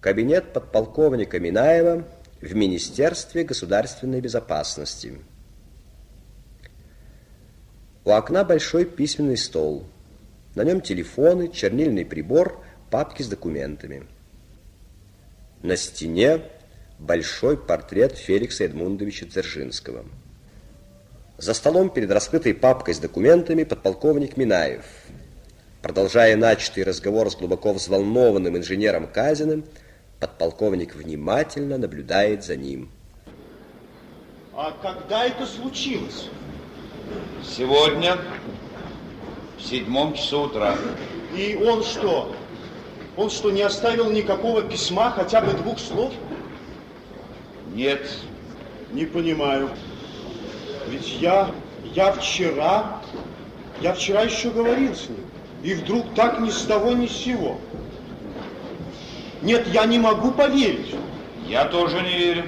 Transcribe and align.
Кабинет 0.00 0.54
подполковника 0.54 1.38
Минаева 1.38 2.06
в 2.40 2.54
Министерстве 2.54 3.44
государственной 3.44 4.22
безопасности. 4.22 5.20
У 8.06 8.10
окна 8.10 8.44
большой 8.44 8.86
письменный 8.86 9.36
стол. 9.36 9.84
На 10.54 10.64
нем 10.64 10.80
телефоны, 10.80 11.48
чернильный 11.48 12.06
прибор, 12.06 12.64
папки 12.90 13.22
с 13.22 13.28
документами. 13.28 14.06
На 15.62 15.76
стене 15.76 16.44
большой 16.98 17.58
портрет 17.58 18.16
Феликса 18.16 18.64
Эдмундовича 18.64 19.26
Дзержинского. 19.26 20.06
За 21.36 21.52
столом 21.52 21.90
перед 21.90 22.10
раскрытой 22.10 22.54
папкой 22.54 22.94
с 22.94 22.98
документами 22.98 23.64
подполковник 23.64 24.38
Минаев. 24.38 24.84
Продолжая 25.82 26.36
начатый 26.36 26.84
разговор 26.84 27.30
с 27.30 27.36
глубоко 27.36 27.74
взволнованным 27.74 28.56
инженером 28.56 29.06
Казиным, 29.06 29.64
подполковник 30.20 30.94
внимательно 30.94 31.78
наблюдает 31.78 32.44
за 32.44 32.56
ним. 32.56 32.90
А 34.54 34.72
когда 34.82 35.24
это 35.24 35.46
случилось? 35.46 36.28
Сегодня 37.42 38.18
в 39.58 39.62
седьмом 39.62 40.14
часу 40.14 40.42
утра. 40.42 40.76
И 41.34 41.56
он 41.56 41.82
что? 41.82 42.34
Он 43.16 43.30
что, 43.30 43.50
не 43.50 43.62
оставил 43.62 44.10
никакого 44.10 44.62
письма, 44.62 45.10
хотя 45.10 45.40
бы 45.40 45.52
двух 45.52 45.78
слов? 45.78 46.12
Нет. 47.74 48.06
Не 48.92 49.06
понимаю. 49.06 49.70
Ведь 50.88 51.20
я, 51.20 51.50
я 51.94 52.12
вчера, 52.12 53.00
я 53.80 53.94
вчера 53.94 54.22
еще 54.22 54.50
говорил 54.50 54.94
с 54.94 55.08
ним. 55.08 55.24
И 55.62 55.74
вдруг 55.74 56.14
так 56.14 56.40
ни 56.40 56.50
с 56.50 56.62
того, 56.62 56.92
ни 56.92 57.06
с 57.06 57.12
сего. 57.12 57.58
Нет, 59.42 59.66
я 59.68 59.86
не 59.86 59.98
могу 59.98 60.32
поверить. 60.32 60.94
Я 61.46 61.64
тоже 61.64 62.00
не 62.02 62.16
верю. 62.18 62.44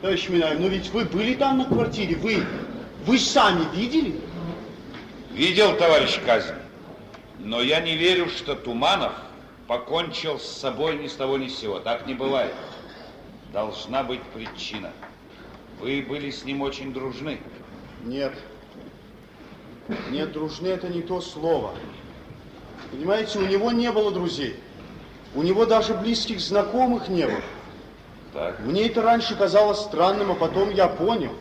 Товарищ 0.00 0.28
Минаев, 0.28 0.60
но 0.60 0.68
ведь 0.68 0.90
вы 0.90 1.04
были 1.04 1.34
там 1.34 1.58
на 1.58 1.64
квартире, 1.64 2.16
вы, 2.16 2.44
вы 3.06 3.18
сами 3.18 3.64
видели? 3.74 4.20
Видел, 5.32 5.76
товарищ 5.76 6.20
Казин. 6.24 6.56
Но 7.38 7.62
я 7.62 7.80
не 7.80 7.96
верю, 7.96 8.28
что 8.28 8.54
Туманов 8.54 9.12
покончил 9.66 10.38
с 10.38 10.46
собой 10.46 10.98
ни 10.98 11.08
с 11.08 11.14
того 11.14 11.38
ни 11.38 11.48
с 11.48 11.58
сего. 11.58 11.80
Так 11.80 12.06
не 12.06 12.14
бывает. 12.14 12.54
Должна 13.52 14.02
быть 14.02 14.22
причина. 14.34 14.92
Вы 15.80 16.04
были 16.06 16.30
с 16.30 16.44
ним 16.44 16.62
очень 16.62 16.92
дружны. 16.92 17.40
Нет. 18.04 18.34
Нет, 20.10 20.32
дружны 20.32 20.68
это 20.68 20.88
не 20.88 21.02
то 21.02 21.20
слово. 21.20 21.74
Понимаете, 22.90 23.38
у 23.38 23.46
него 23.46 23.72
не 23.72 23.90
было 23.90 24.10
друзей. 24.10 24.56
У 25.36 25.42
него 25.42 25.66
даже 25.66 25.92
близких 25.92 26.40
знакомых 26.40 27.08
не 27.08 27.26
было. 27.26 27.40
Так. 28.32 28.58
Мне 28.60 28.86
это 28.86 29.02
раньше 29.02 29.36
казалось 29.36 29.80
странным, 29.80 30.30
а 30.30 30.34
потом 30.34 30.70
я 30.70 30.88
понял. 30.88 31.32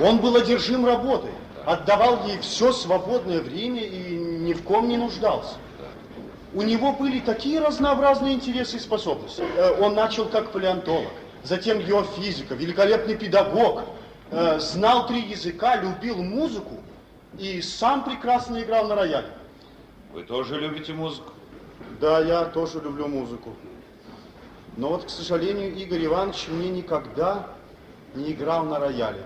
Он 0.00 0.18
был 0.18 0.34
одержим 0.36 0.86
работой, 0.86 1.30
отдавал 1.66 2.26
ей 2.26 2.38
все 2.38 2.72
свободное 2.72 3.42
время 3.42 3.82
и 3.82 4.16
ни 4.16 4.54
в 4.54 4.62
ком 4.62 4.88
не 4.88 4.96
нуждался. 4.96 5.56
У 6.54 6.62
него 6.62 6.92
были 6.92 7.20
такие 7.20 7.60
разнообразные 7.60 8.34
интересы 8.34 8.76
и 8.76 8.80
способности. 8.80 9.42
Э, 9.56 9.78
Он 9.80 9.94
начал 9.94 10.26
как 10.26 10.50
палеонтолог, 10.50 11.12
затем 11.44 11.80
геофизика, 11.80 12.54
великолепный 12.54 13.16
педагог, 13.16 13.82
э, 14.30 14.58
знал 14.58 15.06
три 15.06 15.20
языка, 15.20 15.76
любил 15.76 16.16
музыку 16.22 16.78
и 17.38 17.60
сам 17.60 18.04
прекрасно 18.04 18.62
играл 18.62 18.86
на 18.86 18.94
рояле. 18.94 19.28
Вы 20.12 20.24
тоже 20.24 20.58
любите 20.60 20.92
музыку? 20.92 21.32
Да, 22.02 22.18
я 22.18 22.46
тоже 22.46 22.80
люблю 22.80 23.06
музыку. 23.06 23.54
Но 24.76 24.88
вот, 24.88 25.04
к 25.04 25.08
сожалению, 25.08 25.72
Игорь 25.72 26.04
Иванович 26.06 26.48
мне 26.48 26.68
никогда 26.68 27.46
не 28.16 28.32
играл 28.32 28.64
на 28.64 28.80
рояле. 28.80 29.24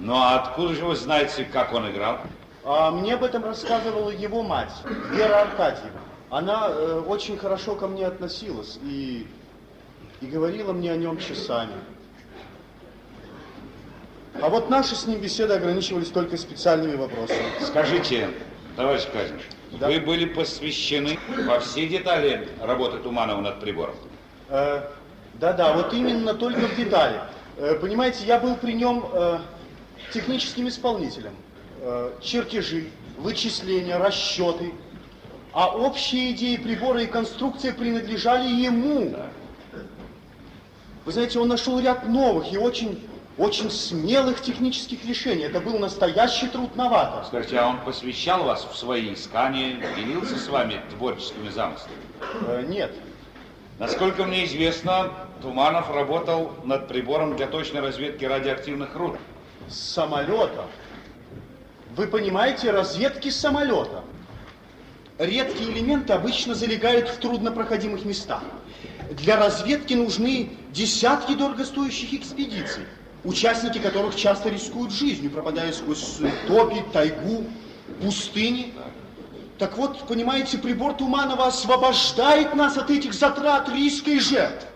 Ну 0.00 0.14
а 0.14 0.42
откуда 0.42 0.74
же 0.74 0.84
вы 0.84 0.94
знаете, 0.94 1.46
как 1.50 1.72
он 1.72 1.90
играл? 1.90 2.18
А 2.64 2.90
мне 2.90 3.14
об 3.14 3.24
этом 3.24 3.44
рассказывала 3.44 4.10
его 4.10 4.42
мать, 4.42 4.74
Вера 5.10 5.40
Аркадьевна. 5.40 6.00
Она 6.28 6.68
э, 6.68 7.02
очень 7.06 7.38
хорошо 7.38 7.76
ко 7.76 7.86
мне 7.86 8.06
относилась 8.06 8.78
и, 8.82 9.26
и 10.20 10.26
говорила 10.26 10.74
мне 10.74 10.92
о 10.92 10.96
нем 10.98 11.16
часами. 11.16 11.76
А 14.42 14.50
вот 14.50 14.68
наши 14.68 14.94
с 14.94 15.06
ним 15.06 15.18
беседы 15.18 15.54
ограничивались 15.54 16.10
только 16.10 16.36
специальными 16.36 16.96
вопросами. 16.96 17.46
Скажите, 17.62 18.28
товарищ 18.76 19.06
Казин, 19.10 19.40
Да. 19.78 19.88
вы 19.88 20.00
были 20.00 20.24
посвящены 20.24 21.18
во 21.46 21.60
все 21.60 21.86
детали 21.86 22.48
работы 22.60 22.98
Туманова 22.98 23.40
над 23.40 23.60
прибором? 23.60 23.94
Э, 24.48 24.82
Да-да, 25.34 25.72
вот 25.74 25.92
именно 25.92 26.34
только 26.34 26.60
в 26.60 26.76
детали. 26.76 27.20
Э, 27.56 27.74
Понимаете, 27.80 28.24
я 28.24 28.38
был 28.38 28.56
при 28.56 28.72
нем 28.72 29.06
э, 29.12 29.38
техническим 30.12 30.68
исполнителем. 30.68 31.32
Э, 31.80 32.12
Чертежи, 32.22 32.86
вычисления, 33.18 33.96
расчеты. 33.98 34.72
А 35.52 35.74
общие 35.76 36.32
идеи 36.32 36.56
прибора 36.56 37.02
и 37.02 37.06
конструкция 37.06 37.72
принадлежали 37.72 38.46
ему. 38.48 39.14
Вы 41.06 41.12
знаете, 41.12 41.38
он 41.38 41.48
нашел 41.48 41.78
ряд 41.80 42.06
новых 42.08 42.52
и 42.52 42.58
очень, 42.58 43.02
очень 43.38 43.70
смелых 43.70 44.40
технических 44.40 45.04
решений. 45.04 45.44
Это 45.44 45.60
был 45.60 45.78
настоящий 45.78 46.48
труд 46.48 46.74
новатора. 46.76 47.24
Скажите, 47.24 47.58
а 47.58 47.68
он 47.68 47.80
посвящал 47.80 48.44
вас 48.44 48.66
в 48.70 48.76
свои 48.76 49.12
искания, 49.12 49.76
делился 49.96 50.38
с 50.38 50.48
вами 50.48 50.80
творческими 50.96 51.50
замыслами? 51.50 51.96
Э, 52.46 52.64
Нет, 52.66 52.92
Насколько 53.78 54.24
мне 54.24 54.46
известно, 54.46 55.12
Туманов 55.42 55.90
работал 55.94 56.52
над 56.64 56.88
прибором 56.88 57.36
для 57.36 57.46
точной 57.46 57.82
разведки 57.82 58.24
радиоактивных 58.24 58.94
руд. 58.96 59.18
с 59.68 59.74
самолета. 59.76 60.64
Вы 61.94 62.06
понимаете, 62.06 62.70
разведки 62.70 63.28
с 63.28 63.36
самолета. 63.38 64.02
Редкие 65.18 65.72
элементы 65.72 66.14
обычно 66.14 66.54
залегают 66.54 67.08
в 67.08 67.18
труднопроходимых 67.18 68.04
местах. 68.06 68.42
Для 69.10 69.36
разведки 69.36 69.92
нужны 69.94 70.50
десятки 70.70 71.34
дорогостоящих 71.34 72.14
экспедиций, 72.14 72.84
участники 73.26 73.78
которых 73.78 74.14
часто 74.16 74.48
рискуют 74.48 74.92
жизнью, 74.92 75.30
пропадая 75.30 75.72
сквозь 75.72 76.18
топи, 76.46 76.82
тайгу, 76.92 77.44
пустыни. 78.00 78.72
Так 79.58 79.76
вот, 79.76 80.06
понимаете, 80.06 80.58
прибор 80.58 80.94
Туманова 80.94 81.46
освобождает 81.46 82.54
нас 82.54 82.76
от 82.76 82.90
этих 82.90 83.14
затрат, 83.14 83.68
риска 83.68 84.10
и 84.10 84.18
жертв. 84.20 84.66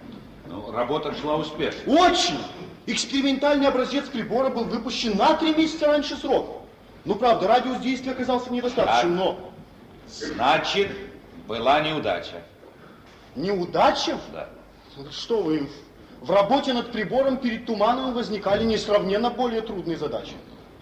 Ну, 0.48 0.72
работа 0.72 1.14
шла 1.14 1.36
успешно. 1.36 1.80
Очень! 1.86 2.38
Экспериментальный 2.86 3.68
образец 3.68 4.06
прибора 4.08 4.48
был 4.48 4.64
выпущен 4.64 5.16
на 5.16 5.34
три 5.34 5.54
месяца 5.54 5.86
раньше 5.86 6.16
срока. 6.16 6.62
Ну, 7.04 7.14
правда, 7.14 7.46
радиус 7.46 7.78
действия 7.78 8.12
оказался 8.12 8.50
недостаточным, 8.52 9.16
Так. 9.16 9.26
но 9.26 9.50
Значит, 10.08 10.90
была 11.46 11.80
неудача. 11.80 12.42
неудача? 13.36 14.18
Да. 14.32 14.48
Что 15.12 15.42
вы, 15.42 15.68
в 16.20 16.30
работе 16.30 16.72
над 16.72 16.92
прибором 16.92 17.38
перед 17.38 17.66
Тумановым 17.66 18.14
возникали 18.14 18.64
несравненно 18.64 19.30
более 19.30 19.62
трудные 19.62 19.96
задачи. 19.96 20.34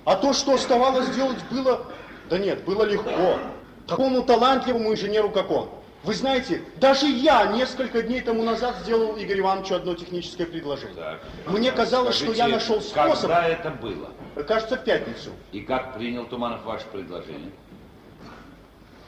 А 0.05 0.17
то, 0.17 0.33
что 0.33 0.55
оставалось 0.55 1.11
делать, 1.11 1.39
было... 1.51 1.87
Да 2.29 2.39
нет, 2.39 2.65
было 2.65 2.83
легко. 2.83 3.39
Такому 3.87 4.23
талантливому 4.23 4.93
инженеру, 4.93 5.31
как 5.31 5.51
он. 5.51 5.69
Вы 6.05 6.15
знаете, 6.15 6.63
даже 6.77 7.07
я 7.07 7.47
несколько 7.47 8.03
дней 8.03 8.21
тому 8.21 8.43
назад 8.43 8.77
сделал 8.83 9.19
Игорю 9.19 9.41
Ивановичу 9.41 9.75
одно 9.75 9.95
техническое 9.95 10.47
предложение. 10.47 10.95
Так. 10.95 11.21
Мне 11.47 11.73
казалось, 11.73 12.17
что 12.17 12.27
я 12.27 12.49
Скажите, 12.49 12.55
нашел 12.55 12.81
способ... 12.81 13.23
Когда 13.23 13.49
это 13.49 13.71
было? 13.71 14.11
Кажется, 14.45 14.77
в 14.77 14.85
пятницу. 14.85 15.31
И 15.53 15.61
как 15.61 15.95
принял 15.95 16.25
Туманов 16.27 16.65
ваше 16.65 16.87
предложение? 16.87 17.51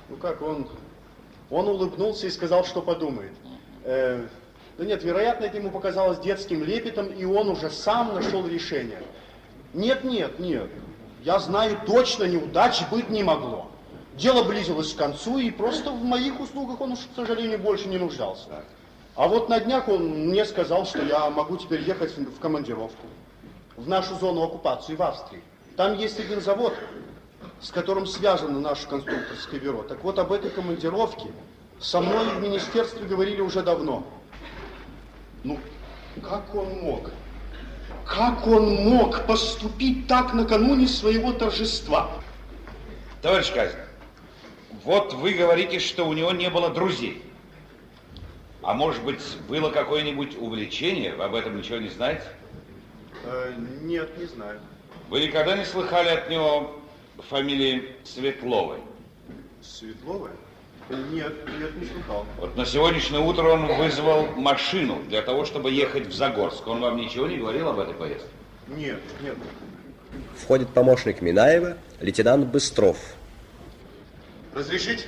Ну 0.08 0.16
как 0.16 0.42
он? 0.42 0.66
Он 1.50 1.68
улыбнулся 1.68 2.26
и 2.26 2.30
сказал, 2.30 2.64
что 2.64 2.82
подумает. 2.82 3.32
Э, 3.84 4.26
да 4.80 4.86
нет, 4.86 5.04
вероятно, 5.04 5.44
это 5.44 5.58
ему 5.58 5.70
показалось 5.70 6.20
детским 6.20 6.64
лепетом, 6.64 7.08
и 7.08 7.26
он 7.26 7.50
уже 7.50 7.68
сам 7.68 8.14
нашел 8.14 8.46
решение. 8.46 9.02
Нет, 9.74 10.04
нет, 10.04 10.38
нет. 10.38 10.70
Я 11.22 11.38
знаю 11.38 11.78
точно, 11.86 12.24
неудач 12.24 12.80
быть 12.90 13.10
не 13.10 13.22
могло. 13.22 13.70
Дело 14.16 14.42
близилось 14.42 14.94
к 14.94 14.96
концу, 14.96 15.36
и 15.36 15.50
просто 15.50 15.90
в 15.90 16.02
моих 16.02 16.40
услугах 16.40 16.80
он 16.80 16.92
уж, 16.92 17.00
к 17.00 17.14
сожалению, 17.14 17.58
больше 17.58 17.88
не 17.88 17.98
нуждался. 17.98 18.64
А 19.16 19.28
вот 19.28 19.50
на 19.50 19.60
днях 19.60 19.86
он 19.86 20.28
мне 20.28 20.46
сказал, 20.46 20.86
что 20.86 21.02
я 21.02 21.28
могу 21.28 21.58
теперь 21.58 21.82
ехать 21.82 22.16
в 22.16 22.38
командировку. 22.38 23.06
В 23.76 23.86
нашу 23.86 24.14
зону 24.14 24.44
оккупации 24.44 24.94
в 24.94 25.02
Австрии. 25.02 25.42
Там 25.76 25.94
есть 25.98 26.18
один 26.18 26.40
завод, 26.40 26.72
с 27.60 27.70
которым 27.70 28.06
связано 28.06 28.58
наше 28.58 28.88
конструкторское 28.88 29.60
бюро. 29.60 29.82
Так 29.82 30.02
вот, 30.02 30.18
об 30.18 30.32
этой 30.32 30.48
командировке 30.48 31.28
со 31.78 32.00
мной 32.00 32.30
в 32.30 32.40
министерстве 32.40 33.06
говорили 33.06 33.42
уже 33.42 33.62
давно. 33.62 34.06
Ну, 35.44 35.58
как 36.22 36.54
он 36.54 36.68
мог? 36.80 37.10
Как 38.06 38.46
он 38.46 38.74
мог 38.74 39.26
поступить 39.26 40.06
так 40.06 40.34
накануне 40.34 40.86
своего 40.86 41.32
торжества? 41.32 42.10
Товарищ 43.22 43.52
Казин, 43.52 43.78
вот 44.84 45.12
вы 45.14 45.32
говорите, 45.32 45.78
что 45.78 46.06
у 46.06 46.12
него 46.12 46.32
не 46.32 46.50
было 46.50 46.70
друзей. 46.70 47.22
А 48.62 48.74
может 48.74 49.02
быть, 49.04 49.20
было 49.48 49.70
какое-нибудь 49.70 50.36
увлечение? 50.38 51.14
Вы 51.14 51.24
об 51.24 51.34
этом 51.34 51.56
ничего 51.56 51.78
не 51.78 51.88
знаете? 51.88 52.24
Э, 53.24 53.54
нет, 53.82 54.16
не 54.18 54.26
знаю. 54.26 54.60
Вы 55.08 55.20
никогда 55.20 55.56
не 55.56 55.64
слыхали 55.64 56.08
от 56.08 56.28
него 56.28 56.78
фамилии 57.28 57.96
Светловой? 58.04 58.78
Светловая? 59.62 60.36
Нет, 60.90 61.32
нет, 61.58 61.76
не 61.76 61.86
слыхал. 61.86 62.26
Вот 62.38 62.56
на 62.56 62.66
сегодняшнее 62.66 63.20
утро 63.20 63.48
он 63.48 63.66
вызвал 63.76 64.26
машину 64.32 65.00
для 65.08 65.22
того, 65.22 65.44
чтобы 65.44 65.70
ехать 65.70 66.06
в 66.06 66.12
Загорск. 66.12 66.66
Он 66.66 66.80
вам 66.80 66.96
ничего 66.96 67.28
не 67.28 67.36
говорил 67.36 67.68
об 67.68 67.78
этой 67.78 67.94
поездке? 67.94 68.28
Нет, 68.66 69.00
нет. 69.22 69.36
Входит 70.36 70.68
помощник 70.70 71.20
Минаева, 71.22 71.76
лейтенант 72.00 72.46
Быстров. 72.46 72.96
Разрешить? 74.52 75.06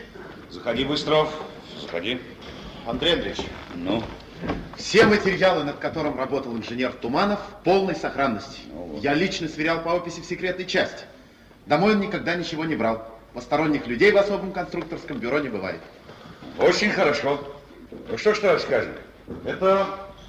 Заходи, 0.51 0.85
Быстров, 0.85 1.33
заходи. 1.81 2.21
Андрей 2.87 3.15
Андреевич, 3.15 3.41
Ну, 3.75 4.03
все 4.77 5.07
материалы, 5.07 5.65
над 5.65 5.79
которым 5.79 6.17
работал 6.17 6.57
инженер 6.57 6.93
Туманов, 6.93 7.41
в 7.41 7.65
полной 7.65 7.95
сохранности. 7.97 8.61
Ну 8.73 8.83
вот. 8.85 9.03
Я 9.03 9.15
лично 9.15 9.49
сверял 9.49 9.83
по 9.83 9.91
описи 9.91 10.21
в 10.21 10.25
секретной 10.25 10.67
части. 10.67 11.05
Домой 11.67 11.95
он 11.95 12.01
никогда 12.01 12.35
ничего 12.35 12.65
не 12.65 12.75
брал. 12.75 13.12
Посторонних 13.35 13.87
людей 13.87 14.13
в 14.13 14.17
особом 14.19 14.53
конструкторском 14.53 15.19
бюро 15.19 15.39
не 15.41 15.49
бывает. 15.49 15.81
очень 16.59 16.91
хорошо. 16.91 17.39
Ну 18.09 18.19
что 18.19 18.35
товарищ 18.39 18.65
Казин, 18.65 18.95
это 19.45 19.87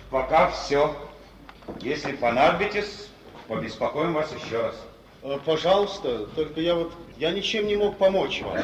пока 0.09 0.49
все. 0.49 0.95
Если 1.79 2.13
понадобитесь, 2.13 3.09
побеспокоим 3.47 4.13
вас 4.13 4.33
еще 4.33 4.61
раз. 4.61 4.75
Э, 5.21 5.37
Пожалуйста, 5.45 6.27
только 6.35 6.59
я 6.61 6.75
вот, 6.75 6.93
я 7.17 7.31
ничем 7.31 7.67
не 7.67 7.75
мог 7.75 7.97
помочь 7.97 8.41
вам. 8.41 8.57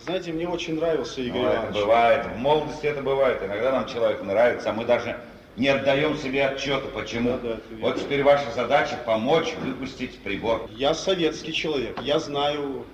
Знаете, 0.00 0.32
мне 0.32 0.48
очень 0.48 0.76
нравился 0.76 1.20
Игорь 1.20 1.42
Ну, 1.42 1.46
это 1.48 1.56
Иванович. 1.58 1.80
бывает. 1.80 2.26
В 2.26 2.36
молодости 2.36 2.86
это 2.86 3.02
бывает. 3.02 3.40
Иногда 3.42 3.70
нам 3.72 3.86
человек 3.86 4.20
нравится, 4.22 4.70
а 4.70 4.72
мы 4.72 4.84
даже 4.84 5.16
не 5.56 5.68
отдаем 5.68 6.16
себе 6.16 6.46
отчета, 6.46 6.88
почему. 6.94 7.38
Да, 7.42 7.54
да, 7.54 7.60
вот 7.80 8.00
теперь 8.00 8.22
ваша 8.22 8.50
задача 8.52 8.96
помочь 9.04 9.54
выпустить 9.60 10.18
прибор. 10.20 10.68
Я 10.70 10.94
советский 10.94 11.52
человек. 11.52 12.00
Я 12.02 12.18
знаю, 12.18 12.86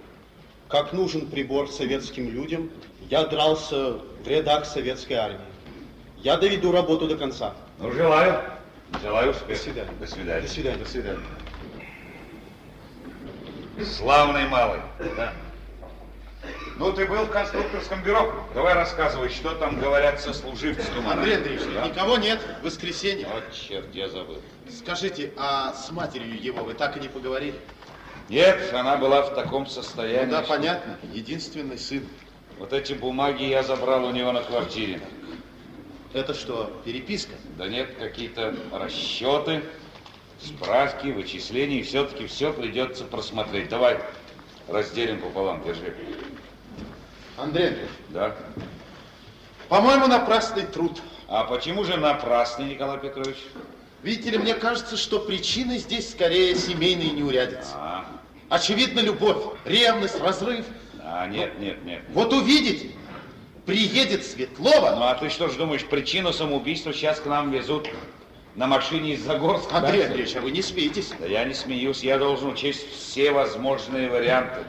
как 0.69 0.93
нужен 0.93 1.27
прибор 1.27 1.71
советским 1.71 2.31
людям. 2.31 2.71
Я 3.11 3.25
дрался 3.25 3.99
в 4.25 4.29
рядах 4.29 4.67
советской 4.67 5.15
армии. 5.15 5.41
Я 6.19 6.37
доведу 6.37 6.73
работу 6.73 7.07
до 7.07 7.17
конца. 7.17 7.55
Ну, 7.79 7.93
желаю. 7.93 8.41
Желаю 9.03 9.31
успеха. 9.31 9.53
До 9.53 9.59
свидания. 9.59 9.91
До 10.01 10.07
свидания. 10.07 10.43
До 10.43 10.49
свидания. 10.49 10.79
До 10.79 10.89
свидания. 10.89 11.21
Славный 13.85 14.49
малый. 14.49 14.81
Да. 15.17 15.33
Ну, 16.77 16.93
ты 16.93 17.07
был 17.07 17.25
в 17.25 17.31
конструкторском 17.31 18.03
бюро. 18.03 18.33
Давай 18.55 18.75
рассказывай, 18.75 19.29
что 19.31 19.55
там 19.55 19.79
говорят 19.81 20.21
сослуживцы 20.21 20.87
Тумана. 20.93 21.15
Андрей 21.21 21.37
Андреевич, 21.37 21.67
Да? 21.75 21.87
никого 21.89 22.17
нет, 22.19 22.41
воскресенье. 22.63 23.27
Вот 23.33 23.45
черт, 23.53 23.93
я 23.95 24.09
забыл. 24.09 24.41
Скажите, 24.71 25.33
а 25.37 25.73
с 25.73 25.91
матерью 25.91 26.41
его 26.41 26.63
вы 26.65 26.75
так 26.75 26.97
и 26.97 27.01
не 27.01 27.09
поговорили? 27.09 27.55
Нет, 28.29 28.73
она 28.75 28.97
была 28.97 29.23
в 29.23 29.35
таком 29.35 29.67
состоянии. 29.67 30.27
Ну 30.27 30.31
да, 30.33 30.45
что- 30.45 30.55
понятно, 30.55 30.99
единственный 31.13 31.79
сын. 31.79 32.07
Вот 32.59 32.73
эти 32.73 32.93
бумаги 32.93 33.45
я 33.45 33.63
забрал 33.63 34.05
у 34.05 34.11
него 34.11 34.33
на 34.33 34.43
квартире. 34.43 35.01
Это 36.13 36.35
что, 36.35 36.71
переписка? 36.85 37.35
Да 37.57 37.69
нет, 37.69 37.95
какие-то 37.99 38.55
расчеты, 38.73 39.63
справки, 40.43 41.09
вычисления, 41.09 41.81
и 41.81 41.83
все-таки 41.83 42.27
все 42.27 42.53
придется 42.53 43.05
просмотреть. 43.05 43.69
Давай 43.69 43.99
разделим 44.69 45.21
пополам, 45.21 45.63
держи. 45.65 45.95
Андрей 47.39 47.69
Андреевич, 47.69 47.91
Да? 48.11 48.35
по-моему, 49.69 50.07
напрасный 50.07 50.65
труд. 50.65 51.01
А 51.29 51.45
почему 51.45 51.85
же 51.85 51.97
напрасный, 51.97 52.67
Николай 52.67 52.99
Петрович? 52.99 53.37
Видите 54.03 54.31
ли, 54.31 54.39
мне 54.39 54.55
кажется, 54.55 54.97
что 54.97 55.19
причиной 55.21 55.79
здесь 55.79 56.11
скорее 56.11 56.55
семейные 56.55 57.11
неурядицы. 57.11 57.73
А, 57.75 58.05
Очевидно, 58.49 59.01
любовь, 59.01 59.37
ревность, 59.67 60.19
разрыв. 60.21 60.65
а 61.03 61.27
нет, 61.27 61.59
нет, 61.61 61.85
нет. 61.85 62.03
Вот 62.15 62.33
увидите, 62.33 62.91
приедет 63.67 64.25
Светлова. 64.25 64.95
Ну 64.97 65.03
а 65.03 65.15
ты 65.15 65.29
что 65.29 65.49
ж 65.49 65.55
думаешь, 65.57 65.85
причину 65.85 66.33
самоубийства 66.33 66.93
сейчас 66.95 67.21
к 67.21 67.27
нам 67.27 67.51
везут 67.51 67.89
на 68.55 68.67
машине 68.67 69.15
из 69.15 69.23
Загорска? 69.23 69.77
Андрей 69.77 70.01
да? 70.03 70.07
Андреевич, 70.07 70.37
а 70.37 70.41
вы 70.41 70.51
не 70.51 70.63
смеетесь. 70.63 71.13
Да 71.19 71.27
я 71.27 71.45
не 71.45 71.53
смеюсь, 71.55 72.03
я 72.03 72.19
должен 72.19 72.49
учесть 72.53 72.87
все 72.91 73.33
возможные 73.33 74.09
варианты. 74.09 74.61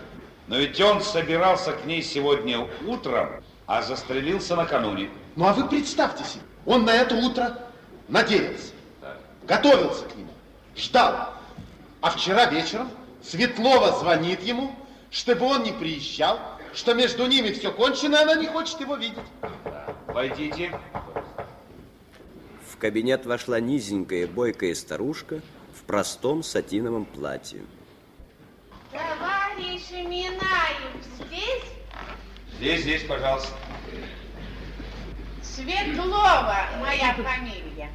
Но 0.49 0.57
ведь 0.57 0.81
он 0.81 0.99
собирался 1.01 1.73
к 1.73 1.85
ней 1.85 2.01
сегодня 2.01 2.67
утром, 2.87 3.29
а 3.67 3.83
застрелился 3.83 4.55
накануне. 4.55 5.11
Ну 5.35 5.45
а 5.45 5.53
вы 5.53 5.67
представьте 5.67 6.23
себе, 6.23 6.41
он 6.65 6.85
на 6.85 6.89
это 6.89 7.15
утро 7.15 7.59
надеялся, 8.07 8.73
готовился 9.47 10.05
к 10.05 10.15
нему, 10.15 10.31
ждал. 10.75 11.35
А 12.01 12.09
вчера 12.09 12.45
вечером 12.47 12.89
Светлова 13.21 13.99
звонит 13.99 14.41
ему, 14.41 14.73
чтобы 15.11 15.45
он 15.45 15.61
не 15.61 15.71
приезжал, 15.71 16.39
что 16.73 16.95
между 16.95 17.27
ними 17.27 17.51
все 17.51 17.71
кончено, 17.71 18.15
и 18.15 18.23
она 18.23 18.33
не 18.33 18.47
хочет 18.47 18.79
его 18.79 18.95
видеть. 18.95 19.19
Войдите. 20.07 20.71
В 22.67 22.77
кабинет 22.77 23.27
вошла 23.27 23.59
низенькая 23.59 24.25
бойкая 24.25 24.73
старушка 24.73 25.41
в 25.75 25.83
простом 25.83 26.41
сатиновом 26.41 27.05
платье. 27.05 27.61
Товарищ 28.91 29.91
Минаев 29.91 31.03
здесь? 31.19 31.63
Здесь, 32.55 32.81
здесь, 32.81 33.03
пожалуйста. 33.03 33.53
Светлова 35.43 36.65
моя 36.79 37.13
фамилия. 37.13 37.91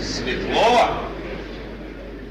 Светлова? 0.00 1.10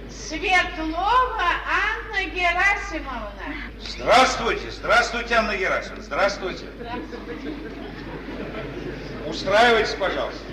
Светлова 0.09 1.49
Анна 1.67 2.23
Герасимовна. 2.29 3.55
Здравствуйте, 3.81 4.71
здравствуйте, 4.71 5.35
Анна 5.35 5.57
Герасимовна, 5.57 6.03
здравствуйте. 6.03 6.65
Устраивайтесь, 9.27 9.95
пожалуйста. 9.95 10.48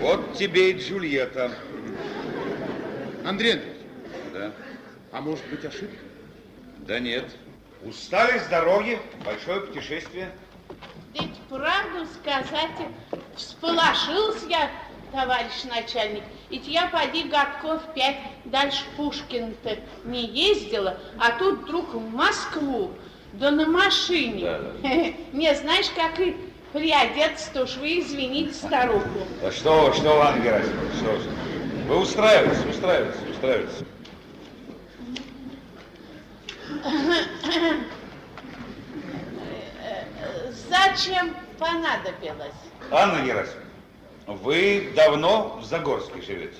Вот 0.00 0.34
тебе 0.34 0.70
и 0.72 0.78
Джульетта. 0.78 1.52
Андрей 3.24 3.52
Андреевич, 3.52 3.76
Да? 4.32 4.52
а 5.12 5.20
может 5.20 5.44
быть 5.48 5.64
ошибка? 5.64 5.96
Да 6.78 6.98
нет. 6.98 7.26
Устали 7.84 8.38
с 8.38 8.46
дороги, 8.46 8.98
большое 9.24 9.60
путешествие. 9.60 10.30
Ведь 11.14 11.36
правду 11.48 12.06
сказать, 12.20 12.88
всполошился 13.36 14.46
я, 14.48 14.70
товарищ 15.12 15.64
начальник. 15.64 16.22
Ведь 16.50 16.66
я 16.66 16.86
поди 16.88 17.24
годков 17.24 17.82
пять 17.94 18.18
дальше 18.44 18.84
Пушкина-то 18.96 19.78
не 20.04 20.24
ездила, 20.26 20.98
а 21.18 21.32
тут 21.38 21.60
вдруг 21.60 21.94
в 21.94 22.14
Москву, 22.14 22.92
да 23.34 23.50
на 23.50 23.66
машине. 23.66 24.42
Да, 24.42 24.60
Не 25.32 25.54
знаешь, 25.54 25.90
как 25.94 26.18
и 26.20 26.36
приодеться-то 26.72 27.64
уж 27.64 27.76
вы 27.76 28.00
извините 28.00 28.54
старуху. 28.54 29.26
Да 29.42 29.50
что, 29.52 29.92
что, 29.92 30.22
Анна 30.22 30.42
Герасимовна, 30.42 30.94
что 30.94 31.18
же. 31.18 31.30
Вы 31.88 31.96
устраивайтесь, 31.98 32.64
устраивайтесь, 32.64 33.28
устраивайтесь. 33.30 33.84
Зачем 40.68 41.34
понадобилось? 41.58 42.54
Анна 42.90 43.24
Герасимовна, 43.24 43.64
вы 44.26 44.92
давно 44.94 45.58
в 45.60 45.64
Загорске 45.64 46.22
живете? 46.22 46.56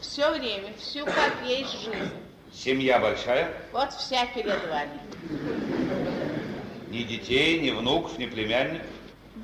Все 0.00 0.30
время, 0.30 0.72
всю 0.78 1.04
как 1.04 1.34
есть 1.44 1.82
жизнь. 1.82 2.10
Семья 2.52 2.98
большая? 2.98 3.52
Вот 3.72 3.92
вся 3.92 4.26
перед 4.26 4.60
вами. 4.68 5.00
Ни 6.90 7.02
детей, 7.02 7.60
ни 7.60 7.70
внуков, 7.70 8.18
ни 8.18 8.26
племянников? 8.26 8.86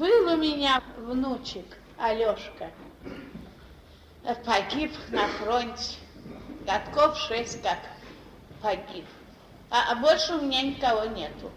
Был 0.01 0.33
у 0.33 0.37
меня 0.39 0.83
внучек, 0.97 1.67
Алешка. 1.99 2.71
Погиб 4.47 4.93
на 5.11 5.29
фронте. 5.29 5.99
Годков 6.67 7.19
шесть 7.19 7.63
как 7.63 7.81
погиб. 8.63 9.05
А, 9.69 9.93
а 9.93 9.97
больше 9.97 10.37
у 10.37 10.41
меня 10.41 10.63
никого 10.63 11.05
нету. 11.05 11.51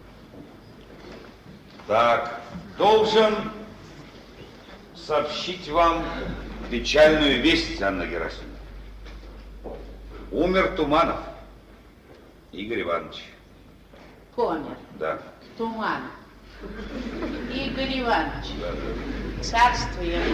Так, 1.86 2.42
должен 2.76 3.50
сообщить 4.94 5.66
вам 5.70 6.04
печальную 6.70 7.40
весть, 7.40 7.80
Анна 7.80 8.04
Герасимовна. 8.04 8.58
Умер 10.30 10.76
Туманов 10.76 11.20
Игорь 12.52 12.82
Иванович. 12.82 13.24
Помер. 14.36 14.76
Да, 14.98 15.18
Туман. 15.56 16.02
Игорь 17.52 18.00
Иванович. 18.00 18.46
Царство 19.42 20.02
ему. 20.02 20.24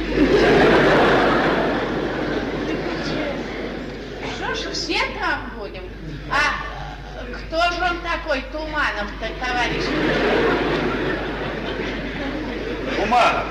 Что 4.37 4.55
ж, 4.55 4.73
все 4.73 4.99
там 5.19 5.53
будем. 5.59 5.83
А 6.31 6.65
кто 7.47 7.73
же 7.73 7.83
он 7.83 8.00
такой, 8.00 8.43
Туманов-то, 8.53 9.29
товарищ? 9.45 9.85
Туманов. 12.97 13.47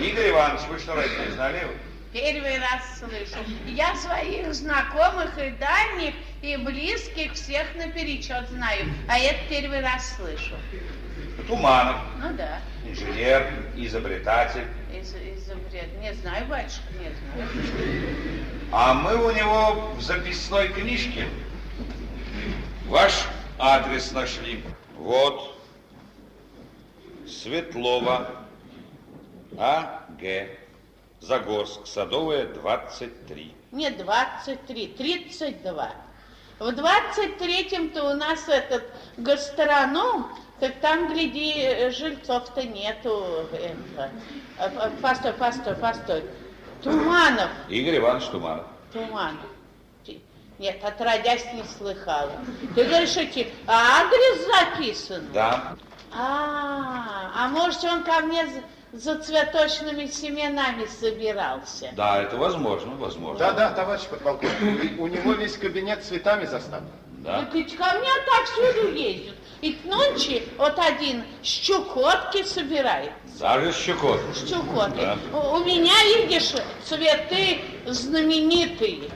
Игорь 0.00 0.30
Иванович, 0.30 0.60
вы 0.68 0.78
что, 0.78 0.94
раньше 0.94 1.18
не 1.26 1.32
знали 1.32 1.58
его? 1.58 1.72
Первый 2.12 2.58
раз 2.58 2.98
слышу. 2.98 3.38
Я 3.66 3.94
своих 3.96 4.54
знакомых 4.54 5.36
и 5.38 5.50
дальних, 5.50 6.14
и 6.40 6.56
близких 6.56 7.32
всех 7.34 7.66
наперечет 7.76 8.48
знаю. 8.50 8.86
А 9.08 9.18
это 9.18 9.38
первый 9.48 9.80
раз 9.82 10.16
слышу. 10.16 10.54
Туманов. 11.46 11.96
Ну 12.22 12.34
да. 12.34 12.58
Инженер, 12.84 13.46
изобретатель. 13.76 14.66
Из, 14.92 15.14
изобрет. 15.14 15.98
Не 16.00 16.12
знаю, 16.14 16.46
батюшка, 16.46 16.82
не 16.92 17.10
знаю. 17.10 17.48
А 18.70 18.94
мы 18.94 19.16
у 19.16 19.30
него 19.30 19.94
в 19.96 20.02
записной 20.02 20.68
книжке 20.68 21.26
ваш 22.86 23.26
адрес 23.58 24.12
нашли. 24.12 24.62
Вот. 24.96 25.58
Светлова. 27.26 28.30
А. 29.56 30.04
Г. 30.20 30.48
Загорск. 31.20 31.86
Садовая, 31.86 32.46
23. 32.46 33.54
Не 33.72 33.90
23, 33.90 34.88
32. 34.88 35.92
В 36.58 36.68
23-м-то 36.70 38.10
у 38.10 38.14
нас 38.14 38.48
этот 38.48 38.84
гастроном, 39.16 40.26
так 40.60 40.74
там, 40.80 41.12
гляди, 41.12 41.90
жильцов-то 41.90 42.62
нету. 42.62 43.46
Это. 43.52 44.10
А, 44.58 44.64
а, 44.76 44.90
Постой, 45.00 45.32
постой, 45.32 45.74
постой. 45.74 46.24
Туманов, 46.82 47.50
Игорь 47.68 47.98
Иванович 47.98 48.26
Туманов. 48.26 48.66
Туманов. 48.92 49.46
Нет, 50.58 50.82
отродясь 50.82 51.46
не 51.54 51.62
слыхала. 51.62 52.32
Ты 52.74 52.84
говоришь, 52.84 53.16
эти, 53.16 53.48
а 53.66 54.00
адрес 54.02 54.46
записан? 54.46 55.28
Да. 55.32 55.76
А, 56.12 57.30
а 57.34 57.48
может, 57.48 57.84
он 57.84 58.02
ко 58.02 58.20
мне 58.20 58.44
за, 58.92 58.98
за 58.98 59.18
цветочными 59.20 60.06
семенами 60.06 60.86
собирался? 60.86 61.90
Да, 61.92 62.22
это 62.22 62.36
возможно, 62.36 62.96
возможно. 62.96 63.38
Да-да, 63.38 63.70
товарищ 63.70 64.06
подполковник, 64.06 65.00
у 65.00 65.06
него 65.06 65.32
весь 65.34 65.56
кабинет 65.56 66.02
цветами 66.02 66.44
заставлен. 66.44 66.88
Да. 67.18 67.40
Так 67.40 67.54
ведь 67.54 67.76
ко 67.76 67.84
мне 67.98 68.08
отовсюду 68.22 68.94
ездят. 68.94 69.34
И 69.60 69.72
к 69.72 69.84
ночи 69.86 70.44
вот 70.56 70.78
один 70.78 71.24
с 71.42 71.48
Чукотки 71.48 72.44
собирает. 72.44 73.12
Даже 73.40 73.72
Щекот. 73.72 74.20
С 74.34 74.48
Чукотки. 74.48 75.00
Да. 75.00 75.18
У, 75.32 75.56
у 75.56 75.64
меня, 75.64 75.92
видишь, 76.16 76.52
цветы 76.84 77.60
знаменитые. 77.86 79.10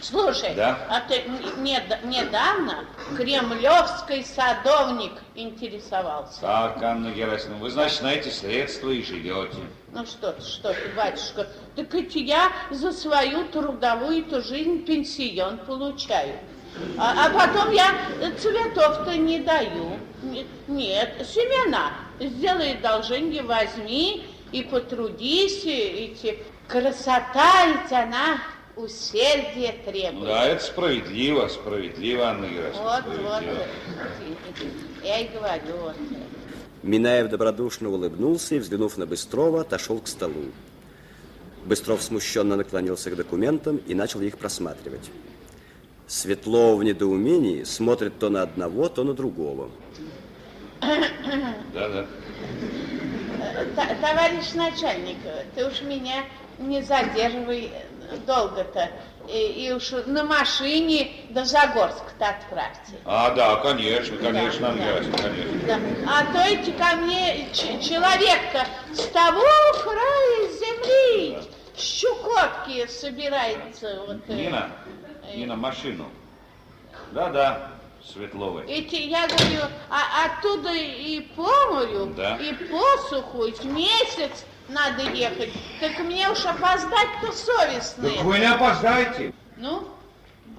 Слушай, 0.00 0.54
Да. 0.56 0.78
а 0.88 1.00
ты 1.00 1.20
н- 1.20 1.62
нед- 1.62 2.04
недавно 2.04 2.86
кремлевский 3.16 4.24
садовник 4.24 5.12
интересовался. 5.36 6.40
Так, 6.40 6.82
Анна 6.82 7.10
Герасимовна, 7.12 7.62
вы, 7.62 7.70
значит, 7.70 8.02
на 8.02 8.12
эти 8.12 8.28
средства 8.28 8.90
и 8.90 9.00
живете. 9.02 9.58
Ну 9.92 10.04
что 10.04 10.32
ты, 10.32 10.42
что 10.42 10.72
ты, 10.72 10.88
батюшка, 10.96 11.46
так 11.76 11.92
ведь 11.94 12.16
я 12.16 12.50
за 12.70 12.90
свою 12.92 13.44
трудовую 13.44 14.22
эту 14.26 14.42
жизнь 14.42 14.84
пенсион 14.84 15.58
получаю. 15.58 16.36
А, 16.98 17.26
а 17.26 17.30
потом 17.30 17.72
я 17.72 17.94
цветов-то 18.38 19.16
не 19.16 19.40
даю. 19.40 19.98
Нет, 20.68 21.26
семена. 21.26 21.92
Сделай 22.20 22.74
одолжение, 22.74 23.42
возьми 23.42 24.24
и 24.52 24.62
потрудись. 24.62 25.64
и- 25.64 26.12
Эти, 26.22 26.38
красота 26.68 27.66
ведь 27.66 27.92
она 27.92 28.38
усердие 28.76 29.74
требует. 29.84 30.24
Да, 30.26 30.44
это 30.46 30.64
справедливо, 30.64 31.48
справедливо, 31.48 32.28
Анна 32.28 32.46
Герасимовна, 32.46 32.82
Вот, 32.82 33.04
вот. 33.04 33.42
справедливо. 33.42 33.66
Я 35.04 35.18
и 35.20 35.28
говорю, 35.28 35.76
вот. 35.82 35.96
Минаев 36.82 37.28
добродушно 37.28 37.90
улыбнулся 37.90 38.54
и, 38.54 38.58
взглянув 38.58 38.96
на 38.96 39.06
Быстрова, 39.06 39.60
отошел 39.60 39.98
к 40.00 40.08
столу. 40.08 40.46
Быстров 41.64 42.02
смущенно 42.02 42.56
наклонился 42.56 43.10
к 43.10 43.16
документам 43.16 43.76
и 43.76 43.94
начал 43.94 44.20
их 44.20 44.36
просматривать. 44.38 45.10
Светлова 46.12 46.76
в 46.76 46.84
недоумении 46.84 47.64
смотрит 47.64 48.18
то 48.18 48.28
на 48.28 48.42
одного, 48.42 48.90
то 48.90 49.02
на 49.02 49.14
другого. 49.14 49.70
Да, 50.82 51.88
да. 51.88 52.06
Т- 53.74 53.96
Товарищ 54.02 54.52
начальник, 54.52 55.16
ты 55.54 55.66
уж 55.66 55.80
меня 55.80 56.24
не 56.58 56.82
задерживай 56.82 57.70
долго-то. 58.26 58.90
И, 59.26 59.66
и 59.66 59.72
уж 59.72 59.92
на 60.04 60.24
машине 60.24 61.12
до 61.30 61.46
Загорска-то 61.46 62.28
отправьте. 62.28 62.92
А, 63.06 63.30
да, 63.30 63.56
конечно, 63.56 64.18
конечно, 64.18 64.60
Да, 64.60 64.68
Анна 64.68 64.84
да. 64.84 65.22
Конечно. 65.22 65.52
Да. 65.66 65.78
А 66.08 66.32
то 66.32 66.40
эти 66.40 66.70
ко 66.72 66.96
мне 66.96 67.48
человек-то 67.54 68.66
с 68.92 69.06
того 69.06 69.40
края 69.82 70.48
земли, 70.60 71.38
с 71.74 71.82
Чукотки 71.82 72.86
собирается. 72.88 74.02
Вот, 74.06 74.18
э, 74.28 74.52
Нина, 75.32 75.40
Нина, 75.40 75.56
машину. 75.56 76.08
Да, 77.12 77.28
да, 77.30 77.70
Светловой. 78.04 78.66
Эти, 78.66 78.96
я 78.96 79.26
говорю, 79.28 79.62
а 79.90 80.26
оттуда 80.26 80.72
и 80.72 81.20
по 81.36 81.48
морю, 81.72 82.12
Да. 82.16 82.36
и 82.36 82.52
по 82.52 82.98
суху, 83.08 83.44
и 83.44 83.66
месяц 83.66 84.44
надо 84.68 85.02
ехать. 85.02 85.52
Так 85.80 85.98
мне 86.00 86.28
уж 86.28 86.44
опоздать-то 86.44 87.32
совестно. 87.32 88.10
Так 88.10 88.22
вы 88.22 88.38
не 88.38 88.46
опоздаете. 88.46 89.32
Ну, 89.56 89.88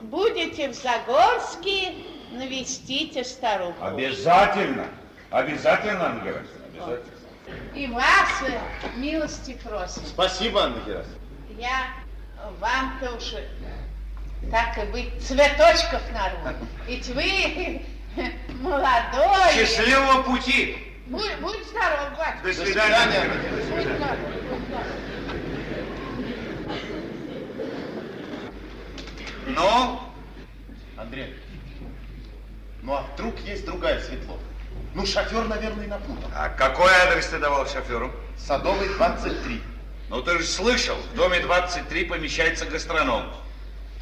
будете 0.03 0.69
в 0.69 0.73
Загорске, 0.73 1.95
навестите 2.31 3.23
старуху. 3.23 3.83
Обязательно. 3.83 4.87
Обязательно, 5.29 6.05
Анна 6.05 6.23
Герасимовна, 6.23 6.65
обязательно. 6.73 7.13
И 7.75 7.87
вас 7.87 8.43
милости 8.95 9.59
просим. 9.63 10.03
Спасибо, 10.05 10.63
Анна 10.63 10.79
Герасимовна. 10.85 11.17
Я 11.57 11.87
вам-то 12.59 13.15
уж 13.15 13.33
так 14.51 14.77
и 14.77 14.85
быть, 14.91 15.09
цветочков 15.21 16.01
нарву. 16.11 16.55
Ведь 16.87 17.07
вы 17.09 17.81
молодой. 18.61 19.53
Счастливого 19.53 20.23
пути. 20.23 20.77
Будь, 21.07 21.35
будь 21.41 21.67
здоров, 21.67 22.17
батюшка. 22.17 22.43
До 22.43 22.47
До 22.47 22.53
свидания. 22.65 23.21
свидания, 23.21 23.49
будь 23.75 23.95
здоров. 23.95 24.17
Ну, 29.47 29.99
Андрей, 30.97 31.35
ну 32.81 32.93
а 32.93 33.03
вдруг 33.13 33.37
есть 33.41 33.65
другая 33.65 33.99
Светлова? 34.01 34.39
Ну, 34.95 35.05
шофер, 35.05 35.45
наверное, 35.47 35.87
напутал. 35.87 36.29
а 36.35 36.49
какой 36.49 36.91
адрес 36.93 37.27
ты 37.27 37.39
давал 37.39 37.67
шоферу? 37.67 38.11
Садовый 38.37 38.87
23. 38.89 39.61
Ну 40.09 40.21
ты 40.21 40.37
же 40.37 40.43
слышал, 40.45 40.95
в 41.11 41.15
доме 41.15 41.39
23 41.39 42.05
помещается 42.05 42.65
гастроном. 42.65 43.33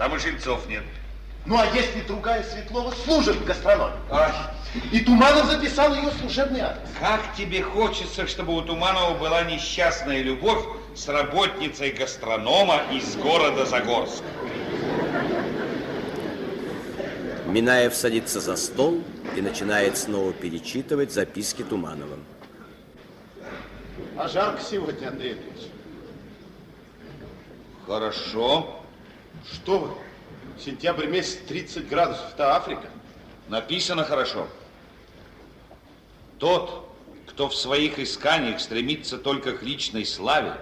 Там 0.02 0.16
и 0.16 0.18
жильцов 0.18 0.68
нет. 0.68 0.82
Ну, 1.46 1.60
а 1.60 1.68
если 1.76 2.02
другая 2.02 2.42
Светлова 2.42 2.90
служит 3.06 3.36
в 3.36 3.46
гастрономе? 3.46 3.94
Ай, 4.10 4.34
И 4.92 5.02
Туманов 5.02 5.46
записал 5.46 5.94
ее 5.94 6.10
служебный 6.20 6.62
адрес. 6.62 6.90
как 7.00 7.36
тебе 7.38 7.62
хочется, 7.62 8.26
чтобы 8.26 8.56
у 8.56 8.64
Туманова 8.64 9.16
была 9.16 9.44
несчастная 9.44 10.24
любовь 10.24 10.66
с 10.96 11.08
работницей 11.08 11.92
гастронома 11.92 12.82
из 12.92 13.16
города 13.16 13.64
Загорск. 13.68 14.24
Минаев 17.46 17.94
садится 17.94 18.40
за 18.40 18.56
стол 18.56 19.04
и 19.36 19.42
начинает 19.42 20.00
снова 20.00 20.34
перечитывать 20.34 21.12
записки 21.12 21.62
Туманова. 21.62 22.18
А 24.18 24.28
жарко 24.28 24.64
сегодня, 24.64 25.10
Андрей 25.10 25.34
Андреевич. 25.34 25.68
Хорошо. 27.86 28.81
Что 29.50 29.80
вы? 29.80 29.90
Сентябрь 30.60 31.08
месяц 31.08 31.40
30 31.48 31.88
градусов. 31.88 32.34
Это 32.34 32.56
Африка. 32.56 32.90
Написано 33.48 34.04
хорошо. 34.04 34.48
Тот, 36.38 36.90
кто 37.28 37.50
в 37.50 37.56
своих 37.56 38.00
исканиях 38.00 38.60
стремится 38.60 39.18
только 39.18 39.54
к 39.54 39.64
личной 39.64 40.06
славе, 40.06 40.56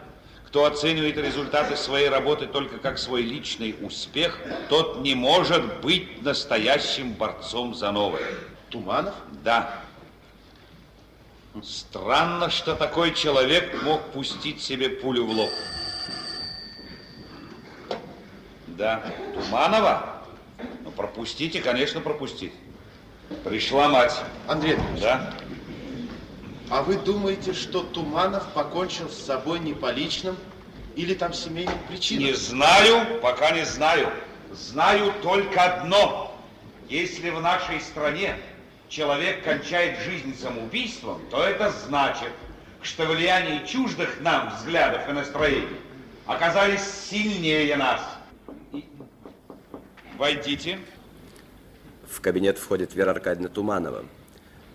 кто 0.45 0.65
оценивает 0.65 1.17
результаты 1.17 1.75
своей 1.75 2.09
работы 2.09 2.47
только 2.47 2.79
как 2.79 2.97
свой 2.97 3.21
личный 3.21 3.75
успех, 3.81 4.39
тот 4.67 5.01
не 5.01 5.13
может 5.13 5.81
быть 5.81 6.23
настоящим 6.23 7.13
борцом 7.13 7.75
за 7.75 7.91
новое. 7.91 8.25
Туманов? 8.69 9.13
Да. 9.43 9.83
Странно, 11.63 12.49
что 12.49 12.75
такой 12.75 13.13
человек 13.13 13.83
мог 13.83 14.01
пустить 14.11 14.61
себе 14.61 14.89
пулю 14.89 15.25
в 15.25 15.31
лоб. 15.31 15.51
Да. 18.79 19.03
Туманова? 19.33 20.23
Ну, 20.85 20.91
пропустите, 20.91 21.59
конечно, 21.61 21.99
пропустить. 21.99 22.53
Пришла 23.43 23.89
мать. 23.89 24.17
Андрей 24.47 24.75
Андреевич, 24.75 25.01
Да? 25.01 25.33
а 26.69 26.81
вы 26.83 26.95
думаете, 26.95 27.53
что 27.53 27.83
Туманов 27.83 28.47
покончил 28.53 29.09
с 29.09 29.17
собой 29.17 29.59
не 29.59 29.73
по 29.73 29.91
личным 29.91 30.37
или 30.95 31.13
там 31.13 31.33
семейным 31.33 31.77
причинам? 31.89 32.23
Не 32.23 32.33
знаю, 32.33 33.19
пока 33.21 33.51
не 33.51 33.65
знаю. 33.65 34.13
Знаю 34.53 35.13
только 35.21 35.61
одно. 35.61 36.33
Если 36.87 37.31
в 37.31 37.41
нашей 37.41 37.81
стране 37.81 38.37
человек 38.87 39.43
кончает 39.43 39.99
жизнь 39.99 40.39
самоубийством, 40.39 41.21
то 41.29 41.43
это 41.43 41.69
значит, 41.85 42.31
что 42.81 43.03
влияние 43.05 43.67
чуждых 43.67 44.21
нам 44.21 44.55
взглядов 44.55 45.01
и 45.09 45.11
настроений 45.11 45.77
оказались 46.25 46.81
сильнее 47.09 47.75
нас. 47.75 48.18
Войдите. 50.19 50.79
В 52.05 52.19
кабинет 52.19 52.57
входит 52.57 52.93
Вера 52.93 53.11
Аркадьевна 53.11 53.47
Туманова, 53.47 54.03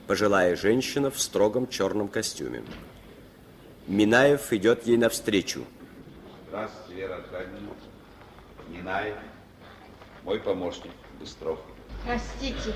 пожилая 0.06 0.56
женщина 0.56 1.10
в 1.10 1.20
строгом 1.20 1.68
черном 1.68 2.08
костюме. 2.08 2.62
Минаев 3.86 4.54
идет 4.54 4.86
ей 4.86 4.96
навстречу. 4.96 5.66
Здравствуйте, 6.48 6.98
Вера 6.98 7.16
Аркадьевна. 7.16 7.58
Минаев, 8.70 9.16
мой 10.22 10.40
помощник, 10.40 10.92
Быстров. 11.20 11.58
Простите, 12.06 12.74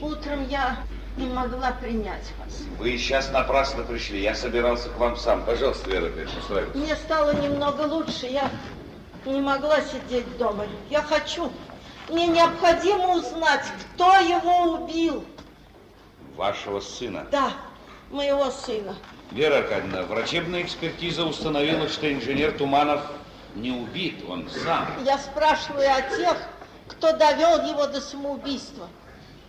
утром 0.00 0.46
я 0.46 0.78
не 1.16 1.26
могла 1.26 1.72
принять 1.72 2.32
вас. 2.38 2.62
Вы 2.78 2.96
сейчас 2.96 3.32
напрасно 3.32 3.82
пришли. 3.82 4.22
Я 4.22 4.36
собирался 4.36 4.88
к 4.88 4.96
вам 4.98 5.16
сам. 5.16 5.44
Пожалуйста, 5.44 5.90
Вера 5.90 6.06
Аркадьевна, 6.06 6.38
устраивайтесь. 6.38 6.80
Мне 6.80 6.94
стало 6.94 7.34
немного 7.42 7.80
лучше. 7.92 8.26
Я 8.26 8.48
не 9.26 9.40
могла 9.40 9.80
сидеть 9.80 10.38
дома. 10.38 10.64
Я 10.90 11.02
хочу. 11.02 11.50
Мне 12.08 12.26
необходимо 12.26 13.14
узнать, 13.14 13.64
кто 13.94 14.14
его 14.18 14.72
убил. 14.74 15.24
Вашего 16.36 16.80
сына. 16.80 17.26
Да, 17.30 17.52
моего 18.10 18.50
сына. 18.50 18.96
Вера 19.30 19.58
Аркадьевна, 19.58 20.02
врачебная 20.04 20.62
экспертиза 20.62 21.24
установила, 21.24 21.88
что 21.88 22.10
инженер 22.10 22.52
Туманов 22.52 23.02
не 23.54 23.70
убит, 23.70 24.24
он 24.26 24.48
сам. 24.48 24.86
Я 25.04 25.18
спрашиваю 25.18 25.90
о 25.90 26.02
тех, 26.16 26.36
кто 26.88 27.12
довел 27.12 27.66
его 27.66 27.86
до 27.86 28.00
самоубийства, 28.00 28.88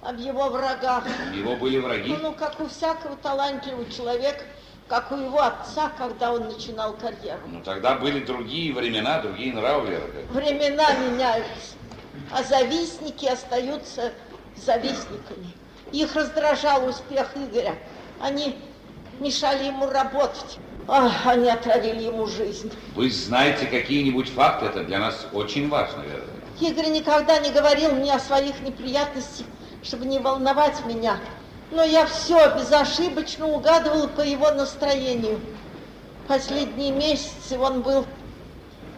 об 0.02 0.18
его 0.18 0.50
врагах. 0.50 1.06
У 1.32 1.36
него 1.36 1.56
были 1.56 1.78
враги. 1.78 2.18
Ну, 2.22 2.34
как 2.34 2.60
у 2.60 2.68
всякого 2.68 3.16
талантливого 3.18 3.90
человека, 3.90 4.44
как 4.90 5.12
у 5.12 5.16
его 5.16 5.40
отца, 5.42 5.92
когда 5.98 6.34
он 6.34 6.46
начинал 6.46 6.94
карьеру. 6.94 7.40
Ну, 7.48 7.62
тогда 7.62 7.96
были 7.96 8.20
другие 8.26 8.74
времена, 8.74 9.22
другие 9.22 9.54
нравы, 9.54 9.92
Вера. 9.92 10.04
Времена 10.32 10.92
меняются, 10.94 11.76
а 12.32 12.44
завистники 12.44 13.26
остаются 13.26 14.14
завистниками. 14.56 15.54
Их 15.92 16.16
раздражал 16.16 16.88
успех 16.88 17.32
Игоря. 17.36 17.76
Они 18.20 18.58
мешали 19.20 19.66
ему 19.66 19.90
работать. 19.90 20.60
Ах, 20.88 21.26
они 21.26 21.50
отравили 21.50 22.04
ему 22.04 22.26
жизнь. 22.26 22.72
Вы 22.96 23.10
знаете 23.12 23.66
какие-нибудь 23.68 24.30
факты? 24.30 24.66
Это 24.66 24.84
для 24.84 25.00
нас 25.00 25.28
очень 25.34 25.70
важно, 25.70 26.02
Аркадьевна. 26.02 26.40
Игорь 26.60 26.90
никогда 26.90 27.40
не 27.40 27.52
говорил 27.52 27.92
мне 27.92 28.14
о 28.14 28.20
своих 28.20 28.60
неприятностях, 28.62 29.46
чтобы 29.84 30.06
не 30.06 30.20
волновать 30.20 30.84
меня. 30.86 31.20
Но 31.72 31.84
я 31.84 32.06
все 32.08 32.56
безошибочно 32.56 33.48
угадывала 33.48 34.08
по 34.08 34.22
его 34.22 34.52
настроению. 34.52 35.40
Последние 36.28 36.92
месяцы 36.92 37.58
он 37.58 37.82
был 37.82 38.06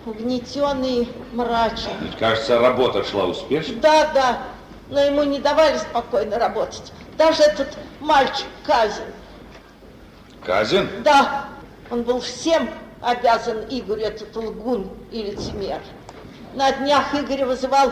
угнетенный 0.05 1.07
мрачен. 1.33 1.91
Ведь, 2.01 2.17
кажется, 2.17 2.59
работа 2.59 3.03
шла 3.03 3.25
успешно. 3.25 3.75
Да, 3.81 4.11
да, 4.13 4.37
но 4.89 4.99
ему 4.99 5.23
не 5.23 5.39
давали 5.39 5.77
спокойно 5.77 6.39
работать. 6.39 6.91
Даже 7.17 7.43
этот 7.43 7.77
мальчик 7.99 8.47
Казин. 8.65 9.05
Казин? 10.43 10.89
Да, 11.03 11.45
он 11.89 12.03
был 12.03 12.19
всем 12.19 12.69
обязан 13.01 13.65
Игорю, 13.69 14.01
этот 14.01 14.35
лгун 14.35 14.89
и 15.11 15.23
лицемер. 15.23 15.81
На 16.53 16.71
днях 16.71 17.13
Игорь 17.13 17.45
вызывал 17.45 17.91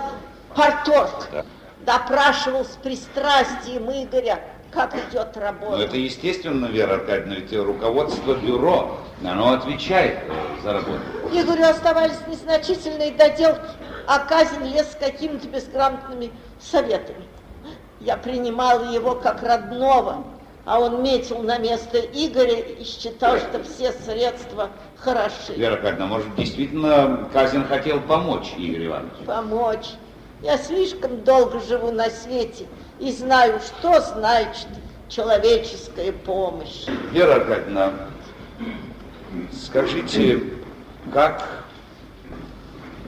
порторг. 0.55 1.27
Да. 1.31 1.45
Допрашивал 1.85 2.65
с 2.65 2.77
пристрастием 2.83 3.89
Игоря, 3.89 4.41
как 4.71 4.93
идет 4.95 5.29
Ну, 5.35 5.41
работа. 5.41 5.83
это 5.83 5.97
естественно, 5.97 6.65
Вера 6.67 6.95
Аркадьевна, 6.95 7.35
ведь 7.35 7.53
руководство 7.53 8.35
бюро, 8.35 8.97
оно 9.23 9.53
отвечает 9.53 10.19
за 10.63 10.73
работу. 10.73 10.99
Игорю 11.31 11.63
оставались 11.65 12.19
незначительные 12.27 13.11
доделки, 13.11 13.61
а 14.07 14.19
Казин 14.19 14.63
лез 14.65 14.91
с 14.91 14.95
какими-то 14.95 15.47
безграмотными 15.47 16.31
советами. 16.59 17.25
Я 17.99 18.17
принимала 18.17 18.91
его 18.91 19.15
как 19.15 19.43
родного, 19.43 20.23
а 20.65 20.79
он 20.79 21.03
метил 21.03 21.39
на 21.43 21.57
место 21.57 21.99
Игоря 21.99 22.59
и 22.59 22.83
считал, 22.83 23.37
что 23.37 23.63
все 23.63 23.91
средства 23.91 24.69
хороши. 24.97 25.53
Вера 25.55 25.73
Аркадьевна, 25.73 26.05
может, 26.07 26.35
действительно 26.35 27.27
Казин 27.33 27.65
хотел 27.65 27.99
помочь 28.01 28.53
Игорю 28.57 28.85
Ивановичу? 28.87 29.23
Помочь. 29.25 29.87
Я 30.41 30.57
слишком 30.57 31.21
долго 31.23 31.59
живу 31.59 31.91
на 31.91 32.09
свете 32.09 32.65
и 32.99 33.11
знаю, 33.11 33.59
что 33.59 33.99
значит 34.01 34.67
человеческая 35.07 36.11
помощь. 36.11 36.85
Вера 37.11 37.35
Аркадьевна, 37.35 37.93
скажите, 39.51 40.43
как 41.13 41.47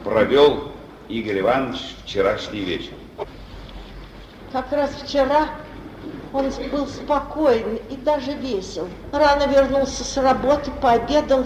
провел 0.04 0.71
Игорь 1.10 1.39
Иванович 1.39 1.95
вчерашний 2.04 2.62
вечер? 2.62 2.93
Как 4.51 4.71
раз 4.71 4.91
вчера 5.04 5.47
он 6.34 6.51
был 6.71 6.88
спокоен 6.88 7.80
и 7.89 7.95
даже 7.97 8.34
весел. 8.34 8.88
Рано 9.12 9.47
вернулся 9.47 10.04
с 10.04 10.17
работы, 10.17 10.71
пообедал 10.82 11.45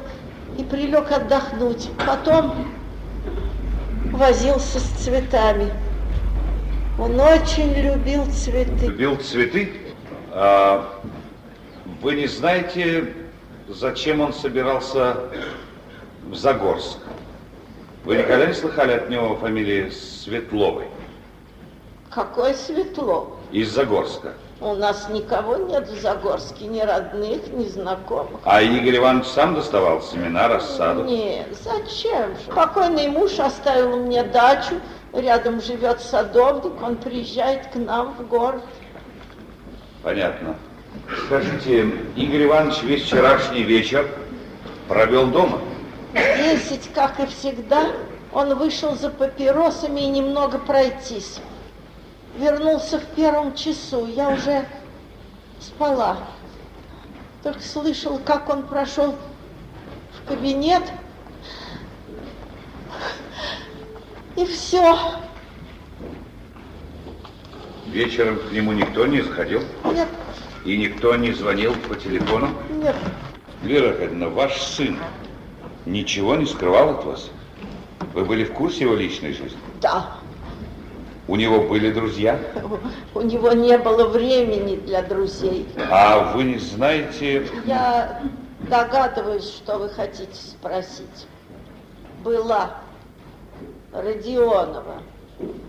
и 0.57 0.63
прилег 0.63 1.11
отдохнуть. 1.11 1.89
Потом 2.05 2.71
возился 4.11 4.79
с 4.79 5.03
цветами. 5.03 5.71
Он 6.97 7.19
очень 7.19 7.73
любил 7.73 8.25
цветы. 8.31 8.85
Любил 8.87 9.17
цветы? 9.17 9.81
А 10.31 11.01
вы 12.01 12.15
не 12.15 12.27
знаете, 12.27 13.13
зачем 13.67 14.21
он 14.21 14.33
собирался 14.33 15.17
в 16.25 16.35
Загорск? 16.35 16.99
Вы 18.05 18.17
никогда 18.17 18.45
не 18.45 18.53
слыхали 18.53 18.93
от 18.93 19.09
него 19.09 19.35
фамилии 19.35 19.89
Светловой 19.89 20.85
Какое 22.11 22.53
светло. 22.53 23.35
из 23.51 23.73
Загорска? 23.73 24.33
У 24.61 24.73
нас 24.75 25.09
никого 25.09 25.57
нет 25.57 25.89
в 25.89 25.99
Загорске, 25.99 26.67
ни 26.67 26.79
родных, 26.79 27.47
ни 27.51 27.65
знакомых. 27.65 28.39
А 28.45 28.61
Игорь 28.61 28.97
Иванович 28.97 29.27
сам 29.27 29.53
доставал 29.55 30.01
семена, 30.01 30.47
рассаду? 30.47 31.03
Нет, 31.03 31.47
зачем 31.61 32.29
же? 32.37 32.51
Покойный 32.55 33.09
муж 33.09 33.37
оставил 33.39 33.97
мне 33.97 34.23
дачу, 34.23 34.75
рядом 35.15 35.61
живет 35.61 36.01
садовник, 36.01 36.81
он 36.81 36.97
приезжает 36.97 37.67
к 37.67 37.75
нам 37.75 38.13
в 38.13 38.27
город. 38.27 38.63
Понятно. 40.03 40.55
Скажите, 41.25 41.89
Игорь 42.15 42.45
Иванович 42.45 42.83
весь 42.83 43.03
вчерашний 43.03 43.63
вечер 43.63 44.09
провел 44.87 45.27
дома? 45.27 45.59
Десять, 46.13 46.93
как 46.93 47.19
и 47.19 47.25
всегда, 47.25 47.87
он 48.31 48.55
вышел 48.55 48.95
за 48.95 49.09
папиросами 49.09 50.01
и 50.01 50.07
немного 50.07 50.57
пройтись. 50.59 51.39
Вернулся 52.37 52.99
в 52.99 53.05
первом 53.15 53.55
часу, 53.55 54.05
я 54.07 54.29
уже 54.29 54.65
спала. 55.59 56.17
Только 57.43 57.61
слышал, 57.61 58.19
как 58.19 58.49
он 58.49 58.63
прошел 58.63 59.15
в 60.13 60.27
кабинет. 60.27 60.83
И 64.35 64.45
все. 64.45 64.95
Вечером 67.87 68.37
к 68.39 68.51
нему 68.51 68.73
никто 68.73 69.05
не 69.07 69.21
заходил? 69.21 69.61
Нет, 69.85 70.07
И 70.65 70.77
никто 70.77 71.15
не 71.15 71.31
звонил 71.31 71.73
по 71.87 71.95
телефону? 71.95 72.49
нет. 72.71 72.95
Вера 73.63 73.89
Аркадьевна, 73.91 74.29
ваш 74.29 74.61
сын 74.61 74.97
ничего 75.85 76.35
не 76.35 76.45
скрывал 76.45 76.91
от 76.91 77.05
вас? 77.05 77.29
Вы 78.13 78.25
были 78.25 78.43
в 78.43 78.53
курсе 78.53 78.81
его 78.81 78.95
личной 78.95 79.33
жизни? 79.33 79.57
Да, 79.81 80.17
У 81.27 81.35
него 81.35 81.61
были 81.61 81.91
друзья? 81.91 82.39
у 83.15 83.21
него 83.21 83.53
не 83.53 83.77
было 83.77 84.07
времени 84.07 84.75
для 84.75 85.01
друзей. 85.01 85.67
А 85.89 86.33
вы 86.33 86.43
не 86.43 86.57
знаете... 86.59 87.47
Я 87.65 88.21
догадываюсь, 88.69 89.47
что 89.47 89.77
вы 89.79 89.89
хотите 89.89 90.35
спросить. 90.35 91.27
Была 92.23 92.75
Родионова, 93.95 95.01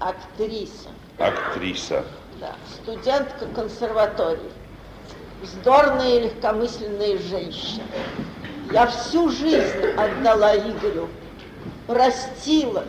актриса, 0.00 0.88
Актриса. 1.18 2.04
да, 2.40 2.56
студентка 2.74 3.46
консерватории, 3.54 4.50
вздорная 5.42 6.18
и 6.18 6.20
легкомысленная 6.24 7.18
женщина. 7.18 7.84
Я 8.72 8.86
всю 8.88 9.30
жизнь 9.30 9.86
отдала 9.96 10.56
Игорю, 10.56 11.08
растила, 11.86 12.84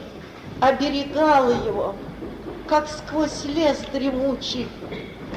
оберегала 0.59 1.51
его, 1.51 1.95
как 2.67 2.89
сквозь 2.89 3.45
лес 3.45 3.77
дремучий 3.93 4.67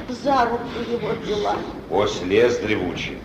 за 0.09 0.45
руку 0.45 0.63
его 0.91 1.13
дела. 1.25 1.57
Ось 1.91 2.21
лес 2.23 2.57
древучий. 2.57 3.19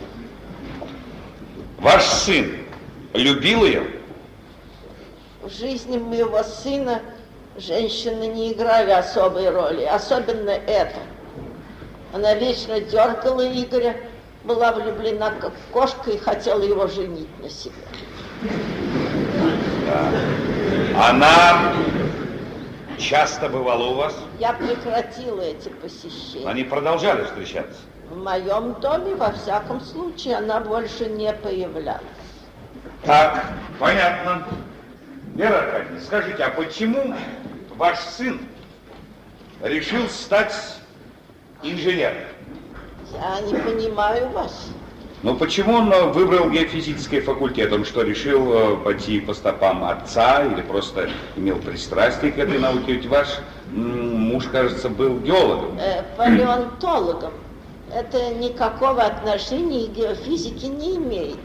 Ваш 1.79 2.05
сын 2.05 2.55
любил 3.15 3.65
ее? 3.65 3.96
В 5.47 5.53
жизни 5.53 5.97
моего 5.97 6.43
сына 6.43 7.01
женщины 7.57 8.27
не 8.27 8.53
играли 8.53 8.91
особой 8.91 9.49
роли, 9.49 9.85
особенно 9.85 10.51
это. 10.51 10.99
Она 12.13 12.35
вечно 12.35 12.81
дергала 12.81 13.47
Игоря, 13.47 13.95
была 14.43 14.73
влюблена 14.73 15.31
как 15.41 15.53
кошка 15.73 16.11
и 16.11 16.19
хотела 16.19 16.63
его 16.63 16.89
женить 16.89 17.29
на 17.41 17.49
себе. 17.49 17.77
Да. 19.87 21.11
Она 21.11 21.75
часто 22.99 23.49
бывала 23.49 23.85
у 23.85 23.95
вас? 23.95 24.17
Я 24.41 24.53
прекратила 24.53 25.43
эти 25.43 25.69
посещения. 25.69 26.49
Они 26.49 26.65
продолжали 26.65 27.23
встречаться? 27.23 27.79
В 28.11 28.17
моем 28.17 28.73
доме, 28.81 29.15
во 29.15 29.31
всяком 29.31 29.81
случае, 29.81 30.39
она 30.39 30.59
больше 30.59 31.07
не 31.07 31.33
появлялась. 31.33 32.03
Так, 33.05 33.45
понятно. 33.79 34.45
Вера 35.37 35.59
Аркадьевна, 35.59 36.01
скажите, 36.01 36.43
а 36.45 36.51
почему 36.51 37.15
ваш 37.77 37.99
сын 37.99 38.41
решил 39.63 40.09
стать 40.09 40.55
инженером? 41.63 42.23
Я 43.13 43.41
не 43.43 43.55
понимаю 43.55 44.31
вас. 44.31 44.71
Ну 45.23 45.35
почему 45.37 45.75
он 45.75 45.93
э, 45.93 46.05
выбрал 46.07 46.49
геофизический 46.49 47.21
факультет? 47.21 47.71
Он 47.71 47.85
что, 47.85 48.01
решил 48.01 48.51
э, 48.55 48.77
пойти 48.79 49.21
по 49.21 49.35
стопам 49.35 49.85
отца 49.85 50.43
или 50.43 50.63
просто 50.63 51.11
имел 51.37 51.57
пристрастие 51.57 52.33
к 52.33 52.39
этой 52.39 52.59
науке? 52.59 52.95
Ведь 52.95 53.07
ваш 53.07 53.39
муж, 53.71 54.45
кажется, 54.51 54.89
был 54.89 55.19
геологом. 55.21 55.79
Э, 55.79 56.03
палеонтологом. 56.17 57.35
Это 57.95 58.33
никакого 58.35 59.03
отношения 59.03 59.87
к 59.87 59.91
геофизике 59.91 60.69
не 60.69 60.97
имеет. 60.97 61.37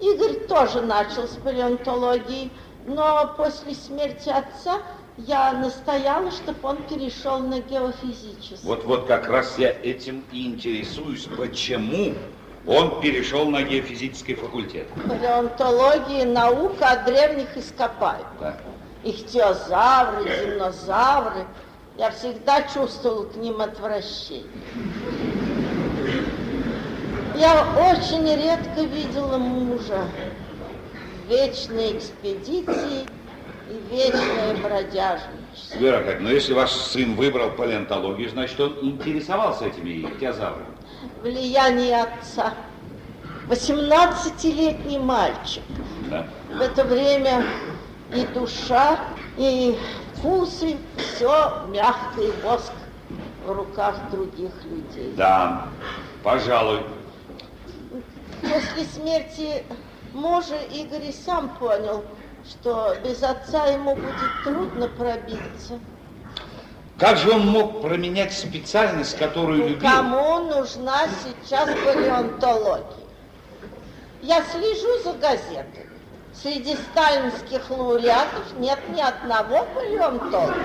Игорь 0.00 0.34
тоже 0.48 0.82
начал 0.82 1.28
с 1.28 1.36
палеонтологии, 1.36 2.50
но 2.86 3.34
после 3.36 3.74
смерти 3.74 4.28
отца 4.28 4.80
я 5.18 5.52
настояла, 5.52 6.30
чтобы 6.30 6.58
он 6.62 6.76
перешел 6.84 7.38
на 7.38 7.60
геофизический. 7.60 8.58
Вот-вот 8.62 9.06
как 9.06 9.28
раз 9.28 9.58
я 9.58 9.70
этим 9.70 10.24
и 10.32 10.46
интересуюсь. 10.46 11.28
Почему 11.36 12.14
он 12.66 13.00
перешел 13.00 13.48
на 13.50 13.62
геофизический 13.62 14.34
факультет? 14.34 14.88
Палеонтология– 15.06 16.24
наука 16.26 16.92
о 16.92 17.04
древних 17.04 17.56
ископаемых. 17.56 18.26
Да. 18.40 18.56
Ихтиозавры, 19.04 20.24
динозавры. 20.24 21.44
Я 21.98 22.10
всегда 22.10 22.62
чувствовала 22.62 23.24
к 23.24 23.36
ним 23.36 23.60
отвращение. 23.60 24.46
Я 27.36 27.66
очень 27.90 28.26
редко 28.26 28.82
видела 28.82 29.36
мужа. 29.36 30.04
Вечные 31.28 31.98
экспедиции 31.98 33.06
и 33.70 33.94
вечное 33.94 34.54
бродяжничество. 34.56 35.78
Вера 35.78 35.98
Аркадьевна, 35.98 36.28
но 36.28 36.34
если 36.34 36.52
ваш 36.52 36.70
сын 36.72 37.14
выбрал 37.14 37.50
палеонтологию, 37.50 38.28
значит, 38.30 38.58
он 38.60 38.78
интересовался 38.82 39.66
этими 39.66 40.02
ихтиозаврами. 40.02 40.66
Влияние 41.22 42.02
отца. 42.02 42.54
18-летний 43.48 44.98
мальчик. 44.98 45.62
Да. 46.10 46.26
В 46.52 46.60
это 46.60 46.84
время 46.84 47.44
и 48.14 48.24
душа, 48.26 48.98
и 49.36 49.76
вкусы, 50.14 50.76
все 50.96 51.64
мягкий 51.68 52.32
воск 52.42 52.72
в 53.46 53.52
руках 53.52 53.96
других 54.10 54.52
людей. 54.64 55.12
Да, 55.16 55.68
пожалуй. 56.22 56.80
После 58.40 58.84
смерти 58.84 59.64
мужа 60.14 60.56
Игорь 60.72 61.06
и 61.06 61.12
сам 61.12 61.48
понял, 61.56 62.04
что 62.48 62.96
без 63.04 63.22
отца 63.22 63.66
ему 63.66 63.94
будет 63.94 64.44
трудно 64.44 64.88
пробиться. 64.88 65.78
Как 66.98 67.16
же 67.16 67.30
он 67.32 67.46
мог 67.46 67.82
променять 67.82 68.32
специальность, 68.32 69.18
которую 69.18 69.58
Ну, 69.60 69.68
любил? 69.68 69.90
Кому 69.90 70.38
нужна 70.44 71.02
сейчас 71.24 71.68
палеонтология? 71.84 73.02
Я 74.22 74.42
слежу 74.44 75.02
за 75.04 75.12
газетами. 75.14 75.88
Среди 76.32 76.76
сталинских 76.76 77.70
лауреатов 77.70 78.58
нет 78.58 78.78
ни 78.94 79.00
одного 79.00 79.66
палеонтолога. 79.74 80.56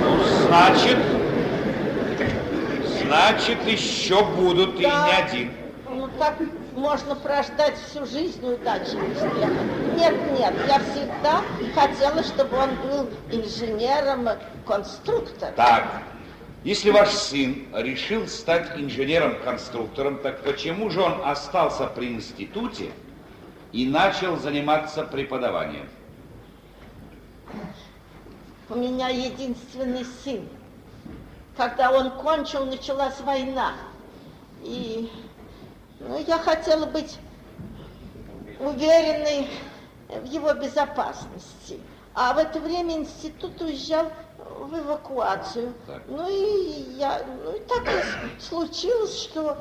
Ну, 0.00 0.18
значит, 0.20 0.98
значит, 3.00 3.66
еще 3.66 4.24
будут 4.24 4.78
и 4.78 4.82
Да. 4.82 5.06
не 5.06 5.12
один. 5.22 5.61
Так 6.22 6.36
можно 6.76 7.16
прождать 7.16 7.76
всю 7.76 8.06
жизнь 8.06 8.46
удачи 8.46 8.94
успеха. 8.94 9.64
Нет, 9.96 10.14
нет, 10.38 10.54
я 10.68 10.78
всегда 10.78 11.42
хотела, 11.74 12.22
чтобы 12.22 12.58
он 12.58 12.76
был 12.76 13.10
инженером, 13.32 14.28
конструктором. 14.64 15.52
Так, 15.56 16.04
если 16.62 16.90
ваш 16.90 17.08
сын 17.08 17.66
решил 17.74 18.28
стать 18.28 18.70
инженером-конструктором, 18.78 20.18
так 20.18 20.44
почему 20.44 20.90
же 20.90 21.00
он 21.00 21.22
остался 21.24 21.88
при 21.88 22.12
институте 22.12 22.92
и 23.72 23.84
начал 23.84 24.36
заниматься 24.36 25.02
преподаванием? 25.02 25.88
У 28.68 28.76
меня 28.76 29.08
единственный 29.08 30.04
сын. 30.22 30.48
Когда 31.56 31.90
он 31.90 32.12
кончил, 32.12 32.64
началась 32.64 33.20
война. 33.22 33.72
И 34.62 35.10
ну, 36.08 36.18
я 36.26 36.38
хотела 36.38 36.86
быть 36.86 37.18
уверенной 38.60 39.48
в 40.08 40.24
его 40.24 40.52
безопасности. 40.54 41.80
А 42.14 42.34
в 42.34 42.38
это 42.38 42.60
время 42.60 42.96
институт 42.96 43.60
уезжал 43.60 44.10
в 44.58 44.78
эвакуацию. 44.78 45.72
Так. 45.86 46.02
Ну 46.08 46.28
и 46.28 46.92
я, 46.98 47.22
ну 47.44 47.56
и 47.56 47.60
так 47.60 47.86
и 47.86 48.40
случилось, 48.40 49.18
что 49.22 49.56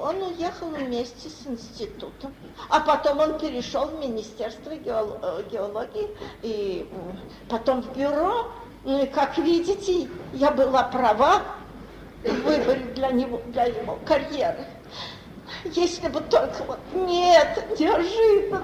он 0.00 0.22
уехал 0.22 0.68
вместе 0.68 1.28
с 1.28 1.46
институтом. 1.46 2.34
А 2.68 2.80
потом 2.80 3.20
он 3.20 3.38
перешел 3.38 3.86
в 3.86 3.98
Министерство 3.98 4.70
геол- 4.76 5.42
геологии 5.50 6.10
и 6.42 6.90
потом 7.48 7.82
в 7.82 7.96
бюро. 7.96 8.48
Ну 8.84 9.02
и 9.02 9.06
как 9.06 9.38
видите, 9.38 10.08
я 10.34 10.50
была 10.50 10.84
права 10.84 11.42
в 12.22 12.42
выборе 12.42 12.84
для 12.94 13.10
него, 13.10 13.40
для 13.46 13.64
его 13.64 13.98
карьеры. 14.06 14.64
Если 15.64 16.08
бы 16.08 16.20
только 16.20 16.62
вот 16.66 16.78
нет, 16.94 17.64
неожиданно. 17.78 18.62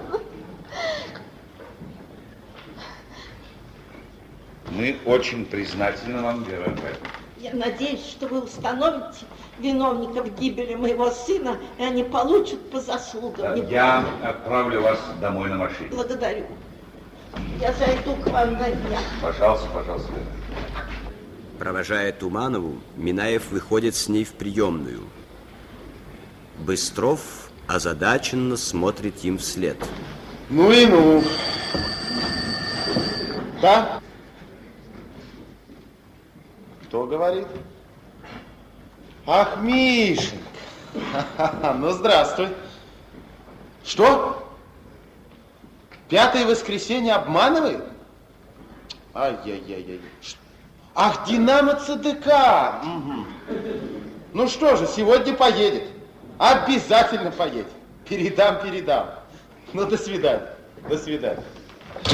Мы 4.70 4.96
очень 5.04 5.44
признательны 5.46 6.22
вам, 6.22 6.42
Вера. 6.44 6.72
Я 7.38 7.52
надеюсь, 7.52 8.04
что 8.06 8.26
вы 8.26 8.40
установите 8.40 9.26
виновников 9.58 10.34
гибели 10.38 10.74
моего 10.74 11.10
сына, 11.10 11.58
и 11.78 11.82
они 11.82 12.02
получат 12.02 12.70
по 12.70 12.80
заслугам. 12.80 13.54
Не- 13.54 13.70
Я 13.70 14.04
отправлю 14.24 14.80
вас 14.80 14.98
домой 15.20 15.50
на 15.50 15.56
машине. 15.56 15.88
Благодарю. 15.90 16.46
Я 17.60 17.72
зайду 17.74 18.16
к 18.16 18.26
вам 18.28 18.54
на 18.54 18.70
днях. 18.70 19.00
Пожалуйста, 19.20 19.68
пожалуйста. 19.74 20.10
Провожая 21.58 22.12
Туманову, 22.12 22.78
Минаев 22.96 23.50
выходит 23.50 23.94
с 23.94 24.08
ней 24.08 24.24
в 24.24 24.32
приемную. 24.32 25.00
Быстров 26.58 27.50
озадаченно 27.66 28.56
смотрит 28.56 29.24
им 29.24 29.38
вслед. 29.38 29.76
Ну 30.50 30.70
и 30.70 30.86
ну. 30.86 31.22
Да? 33.60 34.00
Кто 36.84 37.06
говорит? 37.06 37.46
Ах, 39.26 39.58
Мишенька. 39.60 40.38
Ну, 41.78 41.90
здравствуй. 41.90 42.48
Что? 43.84 44.48
Пятое 46.08 46.46
воскресенье 46.46 47.14
обманывает? 47.14 47.84
Ай-яй-яй-яй. 49.14 50.00
Ах, 50.94 51.26
Динамо 51.26 51.74
ЦДК. 51.74 52.84
Мгм. 52.84 53.26
Ну 54.32 54.48
что 54.48 54.76
же, 54.76 54.86
сегодня 54.86 55.34
поедет. 55.34 55.84
Обязательно 56.38 57.30
поедет. 57.30 57.66
Передам, 58.08 58.60
передам. 58.62 59.10
Ну, 59.72 59.86
до 59.86 59.96
свидания. 59.96 60.48
До 60.88 60.98
свидания. 60.98 61.42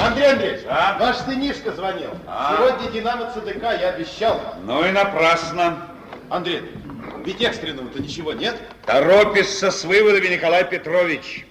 Андрей 0.01 0.33
Андреевич, 0.33 0.61
А? 0.69 0.97
ваш 1.01 1.17
сынишка 1.19 1.73
звонил. 1.73 2.11
А? 2.27 2.57
Сегодня 2.57 2.91
Динамо 2.93 3.33
ЦДК, 3.33 3.63
я 3.81 3.91
обещал. 3.91 4.41
Ну 4.65 4.85
и 4.87 4.91
напрасно. 4.91 5.87
Андрей, 6.29 6.63
ведь 7.25 7.41
экстренного-то 7.43 8.01
ничего 8.01 8.33
нет? 8.33 8.57
Торопится 8.87 9.71
с 9.71 9.85
выводами 9.85 10.29
Николай 10.35 10.65
Петрович. 10.69 11.47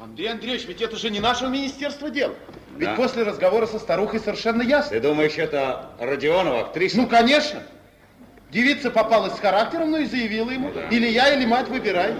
Андрей 0.00 0.30
Андреевич, 0.32 0.66
ведь 0.66 0.82
это 0.82 0.96
же 0.96 1.10
не 1.10 1.20
нашего 1.20 1.48
министерства. 1.48 2.06
Ведь 2.08 2.28
Да. 2.78 2.94
после 2.96 3.22
разговора 3.22 3.66
со 3.66 3.78
старухой 3.78 4.20
совершенно 4.20 4.62
ясно. 4.62 4.90
Ты 4.90 5.00
думаешь, 5.00 5.36
это 5.36 5.90
Родионова, 6.00 6.60
актриса? 6.62 6.96
Ну, 6.96 7.06
конечно. 7.06 7.62
Девица 8.50 8.90
попалась 8.90 9.34
с 9.34 9.40
характером, 9.40 9.90
ну 9.90 9.98
и 9.98 10.04
заявила 10.04 10.50
ему, 10.50 10.70
да. 10.72 10.88
или 10.88 11.08
я, 11.08 11.34
или 11.34 11.44
мать, 11.44 11.68
выбирай. 11.68 12.14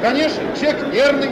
Конечно, 0.00 0.42
человек 0.58 0.92
нервный, 0.92 1.30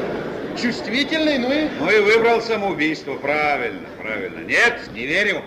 чувствительный, 0.56 1.38
ну 1.38 1.52
и... 1.52 1.68
Ну 1.80 1.90
и 1.90 1.98
выбрал 1.98 2.40
самоубийство, 2.40 3.16
правильно, 3.16 3.88
правильно. 4.00 4.46
Нет, 4.46 4.90
не 4.92 5.06
верю. 5.06 5.42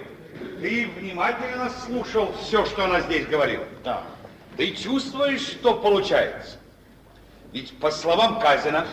Ты 0.62 0.90
внимательно 1.00 1.72
слушал 1.86 2.34
все, 2.42 2.66
что 2.66 2.84
она 2.84 3.00
здесь 3.00 3.26
говорила? 3.28 3.64
Да. 3.84 4.04
Ты 4.58 4.72
чувствуешь, 4.72 5.42
что 5.42 5.76
получается? 5.76 6.58
Ведь, 7.54 7.78
по 7.78 7.92
словам 7.92 8.40
Казина, 8.42 8.86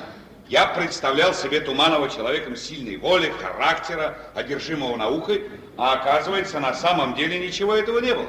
я 0.49 0.67
представлял 0.67 1.35
себе 1.35 1.61
Туманова 1.61 2.09
человеком 2.09 2.55
сильной 2.57 2.97
воли, 2.99 3.33
характера, 3.41 4.17
одержимого 4.35 4.97
наукой, 4.97 5.51
а 5.77 5.95
оказывается, 5.95 6.61
на 6.61 6.75
самом 6.75 7.15
деле 7.15 7.39
ничего 7.39 7.75
этого 7.75 7.99
не 7.99 8.15
было. 8.15 8.29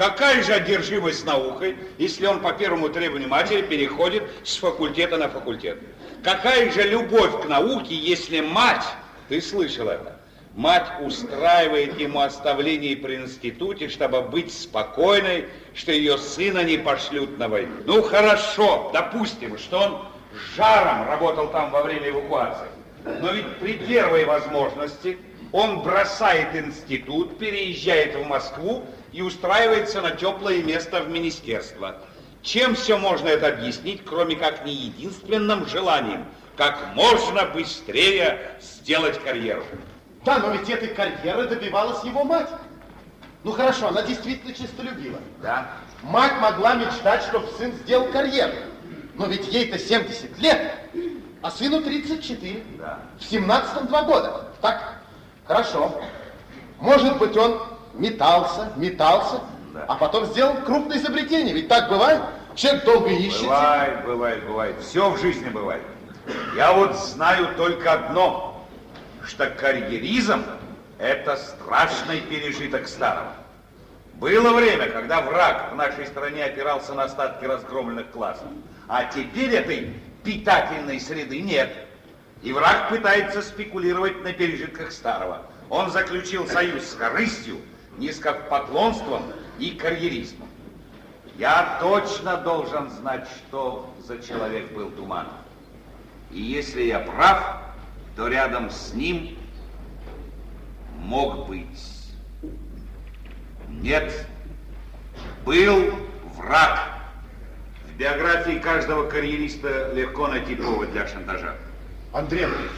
Какая 0.00 0.42
же 0.42 0.54
одержимость 0.54 1.26
наукой, 1.26 1.76
если 1.98 2.24
он 2.24 2.40
по 2.40 2.54
первому 2.54 2.88
требованию 2.88 3.28
матери 3.28 3.60
переходит 3.60 4.22
с 4.44 4.56
факультета 4.56 5.18
на 5.18 5.28
факультет? 5.28 5.76
Какая 6.24 6.72
же 6.72 6.84
любовь 6.84 7.42
к 7.42 7.46
науке, 7.46 7.94
если 7.94 8.40
мать, 8.40 8.86
ты 9.28 9.42
слышал 9.42 9.90
это, 9.90 10.18
мать 10.54 10.86
устраивает 11.02 12.00
ему 12.00 12.20
оставление 12.20 12.96
при 12.96 13.16
институте, 13.16 13.90
чтобы 13.90 14.22
быть 14.22 14.50
спокойной, 14.50 15.48
что 15.74 15.92
ее 15.92 16.16
сына 16.16 16.64
не 16.64 16.78
пошлют 16.78 17.36
на 17.36 17.48
войну. 17.48 17.74
Ну 17.84 18.02
хорошо, 18.02 18.88
допустим, 18.94 19.58
что 19.58 19.80
он 19.80 20.06
жаром 20.56 21.08
работал 21.08 21.48
там 21.48 21.70
во 21.70 21.82
время 21.82 22.08
эвакуации. 22.08 22.68
Но 23.04 23.32
ведь 23.32 23.54
при 23.58 23.74
первой 23.74 24.24
возможности 24.24 25.18
он 25.52 25.82
бросает 25.82 26.54
институт, 26.54 27.38
переезжает 27.38 28.14
в 28.14 28.26
Москву 28.26 28.86
и 29.12 29.22
устраивается 29.22 30.00
на 30.00 30.12
теплое 30.12 30.62
место 30.62 31.00
в 31.00 31.08
министерство. 31.08 31.96
Чем 32.42 32.74
все 32.74 32.96
можно 32.96 33.28
это 33.28 33.48
объяснить, 33.48 34.02
кроме 34.04 34.36
как 34.36 34.64
не 34.64 34.72
единственным 34.72 35.66
желанием, 35.66 36.24
как 36.56 36.94
можно 36.94 37.46
быстрее 37.46 38.58
сделать 38.60 39.22
карьеру? 39.22 39.64
Да, 40.24 40.38
но 40.38 40.50
ведь 40.52 40.68
этой 40.68 40.88
карьеры 40.88 41.48
добивалась 41.48 42.02
его 42.04 42.24
мать. 42.24 42.48
Ну 43.42 43.52
хорошо, 43.52 43.88
она 43.88 44.02
действительно 44.02 44.54
чистолюбива. 44.54 45.18
Да. 45.42 45.70
Мать 46.02 46.32
могла 46.40 46.74
мечтать, 46.74 47.22
чтобы 47.24 47.48
сын 47.58 47.72
сделал 47.72 48.06
карьеру. 48.06 48.52
Но 49.14 49.26
ведь 49.26 49.48
ей-то 49.48 49.78
70 49.78 50.38
лет, 50.38 50.72
а 51.42 51.50
сыну 51.50 51.82
34. 51.82 52.62
Да. 52.78 53.00
В 53.18 53.22
17-м 53.22 53.86
два 53.86 54.02
года. 54.02 54.48
Так, 54.60 54.94
хорошо. 55.46 56.02
Может 56.78 57.18
быть, 57.18 57.36
он 57.36 57.60
метался, 57.94 58.72
метался, 58.76 59.40
Да. 59.72 59.84
а 59.88 59.94
потом 59.96 60.26
сделал 60.26 60.54
крупное 60.64 60.98
изобретение. 60.98 61.54
Ведь 61.54 61.68
так 61.68 61.88
бывает. 61.88 62.20
Человек 62.54 62.84
долго 62.84 63.10
ищет. 63.10 63.42
Бывает, 63.42 64.04
бывает, 64.04 64.46
бывает. 64.46 64.76
Все 64.80 65.10
в 65.10 65.20
жизни 65.20 65.48
бывает. 65.48 65.82
Я 66.56 66.72
вот 66.72 66.96
знаю 66.96 67.54
только 67.56 67.92
одно, 67.92 68.66
что 69.24 69.46
карьеризм– 69.50 70.44
это 70.98 71.36
страшный 71.36 72.20
пережиток 72.20 72.88
старого. 72.88 73.32
Было 74.14 74.52
время, 74.52 74.88
когда 74.90 75.22
враг 75.22 75.72
в 75.72 75.76
нашей 75.76 76.06
стране 76.06 76.44
опирался 76.44 76.92
на 76.92 77.04
остатки 77.04 77.44
разгромленных 77.46 78.10
классов. 78.10 78.48
А 78.86 79.04
теперь 79.04 79.54
этой 79.54 79.94
питательной 80.24 81.00
среды 81.00 81.40
нет. 81.40 81.72
И 82.42 82.52
враг 82.52 82.90
пытается 82.90 83.40
спекулировать 83.40 84.22
на 84.22 84.32
пережитках 84.32 84.92
старого. 84.92 85.42
Он 85.70 85.90
заключил 85.90 86.46
союз 86.48 86.84
с 86.90 86.94
корыстью, 86.94 87.56
низкопоклонством 88.00 89.22
и 89.58 89.70
карьеризмом. 89.70 90.48
Я 91.38 91.78
точно 91.80 92.38
должен 92.38 92.90
знать, 92.90 93.28
что 93.28 93.94
за 94.06 94.18
человек 94.18 94.72
был 94.72 94.90
Туманов. 94.90 95.32
И 96.30 96.40
если 96.40 96.82
я 96.82 97.00
прав, 97.00 97.62
то 98.16 98.28
рядом 98.28 98.70
с 98.70 98.92
ним 98.94 99.38
мог 100.98 101.46
быть... 101.46 102.08
Нет, 103.68 104.26
был 105.44 105.92
враг. 106.36 106.80
В 107.86 107.96
биографии 107.96 108.58
каждого 108.58 109.08
карьериста 109.08 109.92
легко 109.94 110.26
найти 110.26 110.56
повод 110.56 110.90
для 110.90 111.06
шантажа. 111.06 111.56
Андрей 112.12 112.44
Андреевич, 112.44 112.70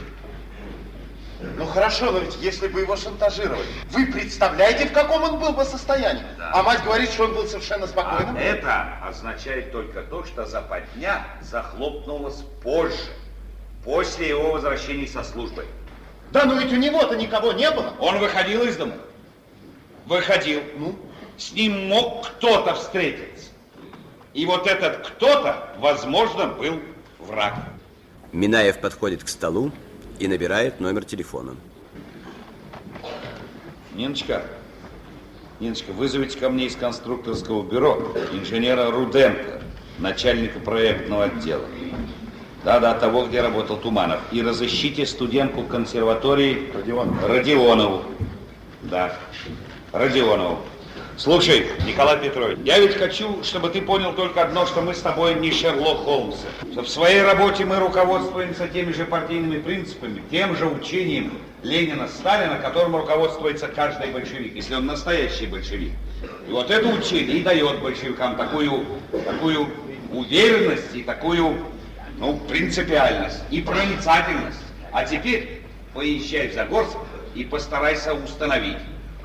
ну 1.57 1.67
хорошо, 1.67 2.11
но 2.11 2.19
ведь 2.21 2.37
если 2.41 2.69
бы 2.69 2.81
его 2.81 2.97
шантажировали, 2.97 3.67
вы 3.91 4.07
представляете, 4.07 4.87
в 4.87 4.93
каком 4.93 5.23
он 5.23 5.39
был 5.39 5.53
бы 5.53 5.65
состоянии? 5.65 6.23
Да. 6.39 6.51
А 6.55 6.63
мать 6.63 6.83
говорит, 6.85 7.11
что 7.11 7.25
он 7.25 7.35
был 7.35 7.47
совершенно 7.47 7.85
А 7.85 7.89
спокойным. 7.89 8.37
это 8.37 8.99
означает 9.07 9.73
только 9.73 10.03
то, 10.03 10.25
что 10.25 10.47
западня 10.47 11.25
захлопнулась 11.41 12.43
позже, 12.63 12.97
после 13.85 14.29
его 14.29 14.53
возвращения 14.53 15.07
со 15.07 15.25
службы. 15.25 15.67
Да, 16.31 16.45
но 16.45 16.55
ведь 16.55 16.73
у 16.73 16.77
него-то 16.77 17.17
никого 17.17 17.53
не 17.53 17.71
было. 17.71 17.93
Он 17.99 18.19
выходил 18.19 18.63
из 18.63 18.77
дома. 18.77 18.95
Выходил. 20.07 20.63
Ну? 20.77 20.97
С 21.37 21.53
ним 21.53 21.89
мог 21.89 22.27
кто-то 22.27 22.75
встретиться. 22.75 23.51
И 24.33 24.47
вот 24.47 24.67
этот 24.67 25.07
кто-то, 25.07 25.69
возможно, 25.79 26.47
был 26.47 26.81
враг. 27.19 27.55
Минаев 28.33 28.79
подходит 28.81 29.25
к 29.25 29.29
столу 29.29 29.73
и 30.23 30.29
набирает 30.29 30.79
номер 30.79 31.05
телефона. 31.05 31.57
Ниночка, 33.93 34.45
Ниночка, 35.59 35.91
вызовите 35.91 36.39
ко 36.39 36.49
мне 36.49 36.67
из 36.67 36.77
конструкторского 36.77 37.69
бюро 37.69 38.15
инженера 38.33 38.89
Руденко, 38.93 39.61
начальника 39.99 40.61
проектного 40.61 41.25
отдела. 41.25 41.65
Да-да, 42.63 42.95
того, 42.95 43.27
где 43.27 43.41
работал 43.41 43.77
Туманов. 43.77 44.21
И 44.31 44.41
разыщите 44.41 45.07
студентку 45.07 45.65
консерватории 45.65 46.71
Родионову. 46.73 47.27
Родионову. 47.27 48.03
Да, 48.83 49.17
Родионову. 49.91 50.59
Слушай, 51.23 51.69
Николай 51.87 52.19
Петрович, 52.19 52.59
я 52.65 52.81
ведь 52.81 52.97
хочу, 52.97 53.45
чтобы 53.45 53.69
ты 53.69 53.81
понял 53.81 54.13
только 54.13 54.43
одно, 54.43 54.67
что 54.67 54.81
мы 54.81 54.93
с 54.93 54.99
тобой 54.99 55.37
не 55.37 55.53
Шерлок 55.53 55.99
Холмс. 55.99 56.39
Что 56.73 56.83
в 56.83 56.89
своей 56.89 57.23
работе 57.23 57.65
мы 57.65 57.77
руководствуемся 57.77 58.67
теми 58.67 58.91
же 58.91 59.05
партийными 59.05 59.61
принципами, 59.61 60.21
тем 60.33 60.57
же 60.57 60.67
учением 60.67 61.39
Ленина, 61.63 62.09
Сталина, 62.09 62.57
которым 62.57 62.97
руководствуется 62.97 63.69
каждый 63.69 64.11
большевик, 64.11 64.57
если 64.57 64.75
он 64.75 64.87
настоящий 64.87 65.47
большевик. 65.47 65.93
И 66.49 66.51
вот 66.51 66.73
это 66.73 66.89
учение 66.89 67.37
и 67.37 67.43
дает 67.45 67.79
большевикам 67.79 68.35
такую, 68.35 68.85
такую 69.25 69.69
уверенность 70.13 70.93
и 70.93 71.05
такую, 71.05 71.57
ну, 72.19 72.37
принципиальность 72.49 73.39
и 73.49 73.61
проницательность. 73.61 74.59
А 74.91 75.05
теперь 75.05 75.63
поезжай 75.95 76.49
в 76.49 76.55
Загорск 76.55 76.97
и 77.37 77.45
постарайся 77.45 78.13
установить, 78.13 78.79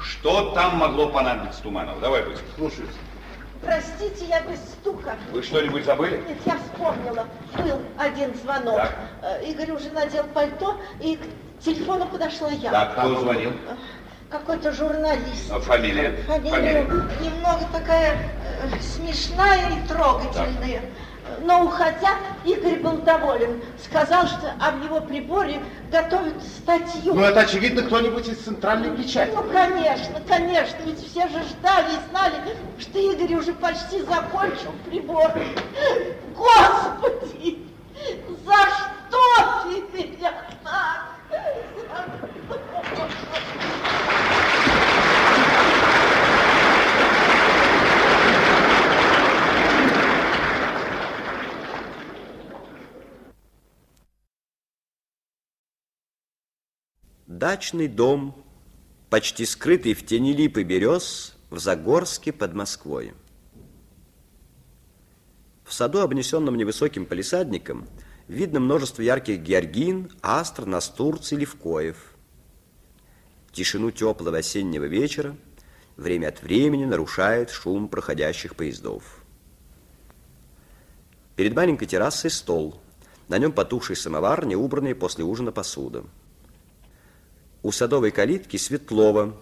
что 0.08 0.52
там 0.52 0.78
могло 0.78 1.10
понадобиться 1.10 1.62
Туманову. 1.62 2.00
Давай 2.00 2.24
быстро. 2.24 2.46
Слушаюсь. 2.58 2.89
Простите, 3.62 4.26
я 4.26 4.41
без 4.41 4.60
стука. 4.60 5.15
Вы 5.32 5.41
что-нибудь 5.41 5.84
забыли? 5.84 6.24
Нет, 6.28 6.38
я 6.46 6.58
вспомнила. 6.58 7.28
Был 7.58 7.82
один 7.98 8.34
звонок. 8.36 8.78
Так. 8.78 8.96
Э, 9.24 9.43
Игорь 9.46 9.72
уже 9.72 9.89
надел 9.89 10.24
пальто, 10.26 10.78
и 11.02 11.15
к 11.17 11.63
телефону 11.63 12.06
подошла 12.06 12.50
я. 12.50 12.72
Так, 12.72 12.93
кто 12.93 13.20
звонил? 13.20 13.50
Э, 13.50 13.76
Какой-то 14.30 14.72
журналист. 14.72 15.52
А 15.52 15.60
фамилия? 15.60 16.17
Фамилия 16.28 16.52
Фамилия? 16.52 16.84
немного 17.20 17.65
такая 17.74 18.17
э, 18.62 18.80
смешная 18.80 19.72
и 19.72 19.88
трогательная. 19.88 20.82
Но 21.41 21.63
уходя, 21.65 22.15
Игорь 22.45 22.79
был 22.79 22.97
доволен. 22.97 23.61
Сказал, 23.83 24.27
что 24.27 24.53
об 24.59 24.83
его 24.83 25.01
приборе 25.01 25.59
готовят 25.91 26.41
статью. 26.43 27.13
Ну, 27.13 27.21
это, 27.21 27.41
очевидно, 27.41 27.83
кто-нибудь 27.83 28.27
из 28.27 28.37
центральной 28.39 28.95
печати. 28.95 29.31
Ну, 29.33 29.43
конечно, 29.51 30.21
конечно, 30.27 30.77
ведь 30.85 30.99
все 30.99 31.27
же 31.27 31.43
ждали 31.43 31.91
и 31.91 32.09
знали, 32.09 32.35
что 32.79 32.99
Игорь 32.99 33.35
уже 33.35 33.53
почти 33.53 34.01
закончил 34.01 34.73
прибор. 34.89 35.31
Господи, 36.35 37.59
за 38.45 38.53
что 38.53 39.69
ты 39.91 40.03
меня 40.03 40.31
так? 40.63 41.17
Дачный 57.38 57.88
дом, 57.88 58.36
почти 59.12 59.45
скрытый 59.45 59.93
в 59.93 60.04
тени 60.04 60.34
лип 60.34 60.58
и 60.58 60.63
берез, 60.63 61.38
в 61.52 61.60
Загорске 61.60 62.34
под 62.34 62.56
Москвой. 62.56 63.13
В 65.63 65.71
саду, 65.71 66.00
обнесенном 66.00 66.58
невысоким 66.58 67.06
палисадником, 67.06 67.88
видно 68.28 68.60
множество 68.60 69.04
ярких 69.04 69.39
георгин, 69.39 70.10
астр, 70.23 70.65
настурций, 70.65 71.38
левкоев. 71.38 72.15
Тишину 73.52 73.91
теплого 73.91 74.39
осеннего 74.39 74.86
вечера 74.86 75.38
время 75.95 76.30
от 76.30 76.41
времени 76.41 76.86
нарушает 76.86 77.52
шум 77.52 77.88
проходящих 77.88 78.56
поездов. 78.56 79.23
Перед 81.36 81.56
маленькой 81.56 81.86
террасой 81.86 82.32
стол. 82.32 82.82
На 83.28 83.38
нем 83.38 83.52
потухший 83.52 83.95
самовар, 83.95 84.43
неубранный 84.43 84.95
после 84.95 85.23
ужина 85.23 85.52
посуда. 85.52 86.04
У 87.63 87.72
садовой 87.72 88.12
калитки 88.12 88.58
Светлова, 88.58 89.36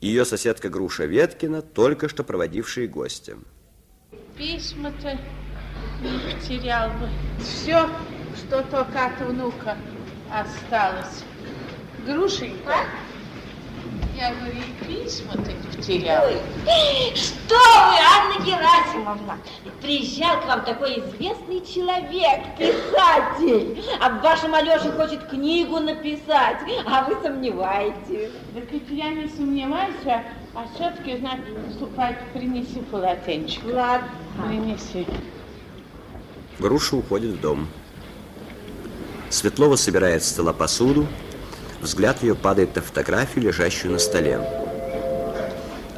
ее 0.00 0.24
соседка 0.24 0.68
Груша 0.68 1.04
Веткина, 1.04 1.62
только 1.62 2.08
что 2.08 2.24
проводившие 2.24 2.86
гостя. 2.86 3.36
Письма-то 4.36 5.18
не 6.00 6.18
потерял 6.32 6.90
бы. 6.98 7.08
Все, 7.42 7.88
что 8.36 8.62
только 8.62 9.06
от 9.06 9.20
внука 9.20 9.76
осталось. 10.30 11.24
Грушенька, 12.06 12.86
я 14.16 14.34
говорю, 14.34 14.58
и 14.58 14.84
письма-то 14.84 15.52
не 15.52 15.76
потерял. 15.76 16.24
Ой, 16.26 17.14
что 17.14 17.54
вы, 17.54 17.96
Анна 18.16 18.44
Герасимовна, 18.44 19.38
приезжал 19.80 20.40
к 20.40 20.46
вам 20.46 20.64
такой 20.64 21.00
известный 21.00 21.64
человек, 21.64 22.56
писатель, 22.58 23.82
а 24.00 24.10
в 24.10 24.22
вашем 24.22 24.54
Алёше 24.54 24.92
хочет 24.92 25.26
книгу 25.28 25.78
написать, 25.78 26.58
а 26.86 27.04
вы 27.04 27.16
сомневаетесь. 27.22 28.30
Так 28.54 28.70
ведь 28.70 28.88
я 28.90 29.10
не 29.10 29.28
сомневаюсь, 29.28 30.06
а, 30.06 30.22
а 30.54 30.66
все-таки, 30.74 31.16
значит, 31.18 31.44
ступай, 31.74 32.16
принеси 32.32 32.80
полотенчик. 32.90 33.62
Ладно. 33.64 34.08
Принеси. 34.46 35.06
Груша 36.58 36.96
уходит 36.96 37.32
в 37.32 37.40
дом. 37.40 37.68
Светлова 39.30 39.76
собирает 39.76 40.22
с 40.24 40.28
стола 40.28 40.52
посуду. 40.52 41.06
Взгляд 41.80 42.22
ее 42.22 42.34
падает 42.34 42.76
на 42.76 42.82
фотографию, 42.82 43.44
лежащую 43.44 43.92
на 43.92 43.98
столе. 43.98 44.40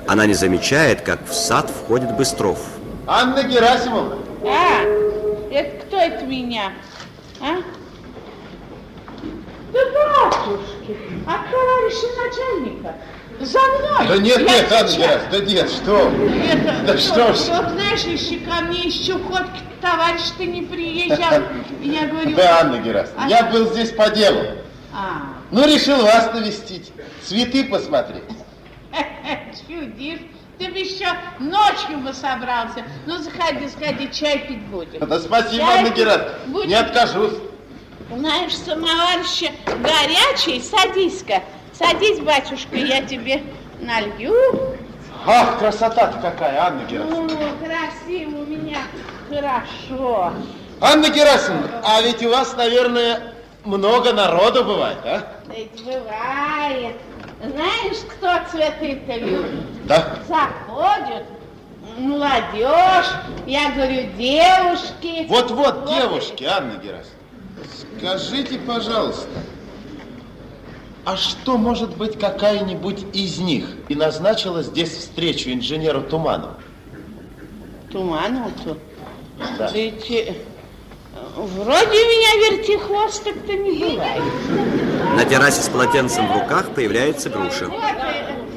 Она 0.07 0.27
не 0.27 0.35
замечает, 0.35 1.01
как 1.03 1.27
в 1.29 1.33
сад 1.35 1.71
входит 1.71 2.15
Быстров. 2.17 2.59
Анна 3.07 3.43
Герасимовна, 3.43 4.17
А, 4.45 4.83
это 5.51 5.85
кто 5.87 5.97
это 5.97 6.25
меня? 6.25 6.73
А? 7.41 7.57
Да 9.73 9.81
батюшки, 9.87 10.97
от 11.27 11.51
товарища 11.51 12.07
начальника. 12.25 12.95
За 13.41 13.59
мной. 13.59 14.07
да 14.09 14.17
нет, 14.19 14.39
Я 14.39 14.45
нет, 14.45 14.73
Анна 14.73 14.89
сейчас. 14.89 14.97
Герасимовна, 14.99 15.31
да 15.33 15.45
нет, 15.45 15.71
что. 15.71 16.13
Это, 16.53 16.87
Да 16.87 16.99
что 16.99 17.33
ж. 17.35 17.39
Вот 17.49 17.73
знаешь, 17.73 18.03
еще 18.05 18.37
ко 18.47 18.61
мне 18.63 18.81
еще 18.83 19.15
ходки 19.19 19.61
товарищ 19.81 20.23
ты 20.39 20.47
не 20.47 20.63
приезжал. 20.63 21.43
И 21.83 21.89
Я 21.89 22.07
говорю... 22.07 22.37
Да, 22.37 22.61
Анна 22.61 22.79
Герасимовна, 22.79 23.25
А 23.25 23.29
я 23.29 23.39
что? 23.39 23.51
был 23.53 23.73
здесь 23.73 23.91
по 23.91 24.11
делу. 24.11 24.43
А, 24.95 25.23
Ну, 25.53 25.67
решил 25.67 26.03
вас 26.03 26.33
навестить, 26.33 26.91
цветы 27.23 27.65
посмотреть. 27.65 28.25
чудишь. 29.69 30.21
Ты 30.59 30.71
бы 30.71 30.79
еще 30.79 31.09
ночью 31.41 31.99
бы 31.99 32.13
собрался. 32.15 32.85
Ну, 33.07 33.19
заходи, 33.19 33.67
заходи, 33.67 34.11
чай 34.13 34.47
пить 34.47 34.63
будем. 34.67 35.07
Да 35.07 35.19
спасибо, 35.19 35.65
Чай 35.65 35.79
Анна 35.79 35.91
Герасимовна, 35.91 36.39
будем. 36.47 36.69
не 36.69 36.75
откажусь. 36.75 37.35
Знаешь, 38.11 38.57
самовар 38.57 39.19
еще 39.21 39.51
горячий, 39.67 40.63
садись-ка. 40.63 41.43
Садись, 41.73 42.21
батюшка, 42.21 42.77
я 42.77 43.03
тебе 43.03 43.43
налью. 43.81 44.35
Ах, 45.27 45.59
красота-то 45.59 46.19
какая, 46.19 46.61
Анна 46.63 46.85
Герасимовна. 46.85 47.35
О, 47.35 47.65
красиво 47.65 48.39
у 48.39 48.47
меня, 48.47 48.79
хорошо. 49.29 50.33
Анна 50.81 51.09
Герасимовна, 51.11 51.83
а 51.85 52.03
ведь 52.03 52.23
у 52.23 52.31
вас, 52.31 52.57
наверное, 52.57 53.32
много 53.65 54.13
народу 54.13 54.65
бывает, 54.65 54.99
а? 55.05 55.43
Ведь 55.55 55.85
бывает. 55.85 56.97
Знаешь, 57.41 57.99
кто 58.09 58.51
цветы-то 58.51 59.17
любит? 59.17 59.87
Да. 59.87 60.19
Заходят 60.29 61.25
молодежь, 61.99 63.11
я 63.47 63.73
говорю, 63.73 64.13
девушки. 64.17 65.27
Вот-вот, 65.29 65.87
девушки, 65.89 66.45
Анна 66.45 66.77
Герасимовна, 66.77 67.19
скажите, 67.99 68.59
пожалуйста, 68.61 69.29
а 71.05 71.17
что, 71.17 71.59
может 71.59 71.97
быть, 71.97 72.19
какая-нибудь 72.19 73.05
из 73.13 73.39
них 73.39 73.67
и 73.89 73.95
назначила 73.95 74.63
здесь 74.63 74.97
встречу 74.97 75.51
инженеру 75.51 76.03
Туманову? 76.03 76.55
Тумановцу? 77.91 78.79
Да. 79.59 79.71
Ведь 79.73 80.09
вроде 81.37 81.87
меня 81.87 82.51
вертихвосток-то 82.51 83.53
не 83.53 83.79
бывает. 83.79 84.23
На 85.17 85.25
террасе 85.25 85.63
с 85.63 85.69
полотенцем 85.69 86.27
в 86.27 86.41
руках 86.41 86.71
появляется 86.75 87.31
Груша. 87.31 87.69
Вот, 87.69 87.83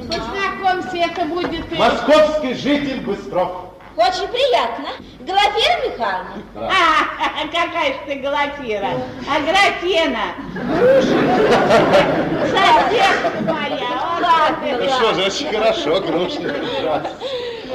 познакомься, 0.10 0.98
это 0.98 1.26
будет... 1.26 1.78
Московский 1.78 2.54
житель 2.54 3.02
Быстров. 3.02 3.52
Очень 3.98 4.28
приятно. 4.28 4.90
Глафира 5.22 5.88
Михайловна. 5.88 6.44
А, 6.56 7.48
какая 7.52 7.94
ж 7.94 7.96
ты 8.06 8.16
Галафира, 8.16 8.90
а 9.28 9.40
Графена, 9.40 10.36
соседка 12.52 13.42
моя. 13.42 14.78
Ну 14.78 14.90
что 14.90 15.14
же, 15.14 15.24
очень 15.24 15.52
хорошо, 15.52 16.02
Груша. 16.02 17.06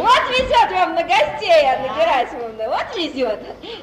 Вот 0.03 0.31
везет 0.31 0.71
вам 0.73 0.95
на 0.95 1.03
гостей, 1.03 1.65
Анна 1.67 1.89
Герасимовна, 1.99 2.69
вот 2.69 2.97
везет. 2.97 3.41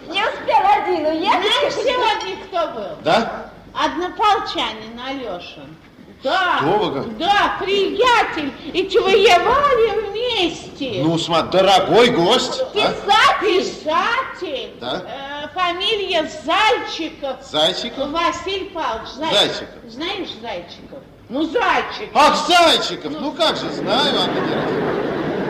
Не 0.07 0.23
успел 0.23 0.57
один 0.83 1.19
Знаешь, 1.21 1.75
уехать. 1.75 1.83
сегодня 1.83 2.45
кто 2.45 2.67
был? 2.73 2.89
Да? 3.03 3.49
Однополчанин 3.73 4.99
Алешин. 5.07 5.75
Да, 6.23 6.59
говорите? 6.63 7.09
да, 7.19 7.57
приятель, 7.59 8.51
и 8.73 8.97
воевали 8.97 10.09
вместе. 10.09 11.01
Ну, 11.03 11.15
смотри, 11.19 11.59
дорогой 11.61 12.09
гость. 12.09 12.59
а? 12.61 12.65
Писатель. 12.73 13.63
Писатель. 13.63 14.71
Да. 14.81 15.03
Э, 15.05 15.47
фамилия 15.53 16.27
Зайчиков. 16.43 17.37
Зайчиков? 17.43 18.09
Василий 18.09 18.69
Павлович 18.69 19.09
Зайчиков. 19.09 19.37
Зайчиков. 19.39 19.91
Знаешь 19.91 20.29
Зайчиков? 20.41 20.99
Ну, 21.29 21.43
Зайчиков. 21.43 22.09
Ах, 22.15 22.47
Зайчиков, 22.47 23.11
ну 23.19 23.31
как 23.33 23.55
же, 23.57 23.69
знаю, 23.69 24.19
Анна 24.19 24.39
Герасимовна. 24.41 25.06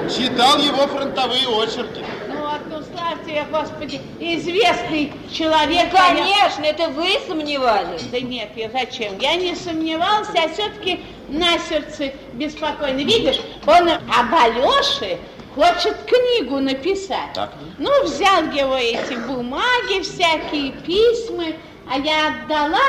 Читал 0.09 0.57
его 0.59 0.87
фронтовые 0.87 1.47
очерки. 1.47 2.03
Ну, 2.29 2.37
вот, 2.39 2.61
ну, 2.69 2.77
слава 2.95 3.17
тебе, 3.25 3.43
Господи, 3.51 4.01
известный 4.19 5.11
человек. 5.31 5.87
а 5.93 6.13
я- 6.13 6.15
Конечно, 6.15 6.63
это 6.63 6.89
вы 6.89 7.09
сомневались. 7.27 8.03
Да 8.03 8.19
нет, 8.19 8.49
я 8.55 8.69
зачем? 8.69 9.17
Я 9.19 9.35
не 9.35 9.53
сомневался, 9.55 10.31
а 10.35 10.49
все-таки 10.49 11.01
на 11.27 11.57
сердце 11.59 12.13
беспокойно. 12.33 12.97
Видишь, 12.99 13.39
он 13.65 13.89
об 13.89 14.33
Алёше 14.33 15.17
хочет 15.55 15.97
книгу 16.05 16.59
написать. 16.59 17.33
Так. 17.33 17.53
Ну, 17.77 18.03
взял 18.03 18.43
его 18.51 18.75
эти 18.77 19.13
бумаги 19.15 20.01
всякие, 20.03 20.71
письма, 20.71 21.45
а 21.91 21.97
я 21.99 22.27
отдала, 22.29 22.79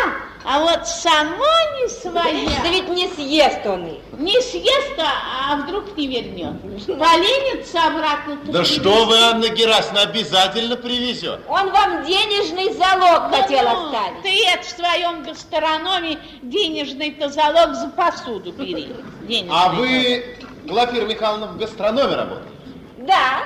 а 0.50 0.60
вот 0.60 0.88
само 0.88 1.44
не 1.76 1.88
своя. 1.88 2.62
Да 2.62 2.70
ведь 2.70 2.88
не 2.88 3.06
съест 3.08 3.66
он 3.66 3.86
их. 3.86 3.98
Не 4.16 4.40
съест, 4.40 4.94
а, 4.98 5.52
а 5.52 5.56
вдруг 5.56 5.94
не 5.94 6.06
вернет. 6.06 6.58
Поленится 6.86 7.86
обратно. 7.86 8.38
Да 8.46 8.64
что 8.64 9.04
вы, 9.04 9.18
Анна 9.18 9.48
Герасимовна, 9.50 10.00
обязательно 10.08 10.76
привезет. 10.76 11.40
Он 11.48 11.70
вам 11.70 12.02
денежный 12.06 12.72
залог 12.72 13.30
хотел 13.30 13.62
Ну, 13.62 13.86
оставить. 13.86 14.22
Ты 14.22 14.46
это 14.46 14.62
в 14.62 14.70
своем 14.70 15.22
гастрономе 15.22 16.18
денежный-то 16.40 17.28
залог 17.28 17.74
за 17.74 17.88
посуду 17.88 18.50
бери. 18.52 18.96
Денежный 19.24 19.50
А 19.52 19.68
вы, 19.68 20.38
Глафира 20.64 21.04
Михайловна, 21.04 21.48
в 21.48 21.58
гастрономе 21.58 22.14
работаете? 22.14 22.48
Да, 22.96 23.42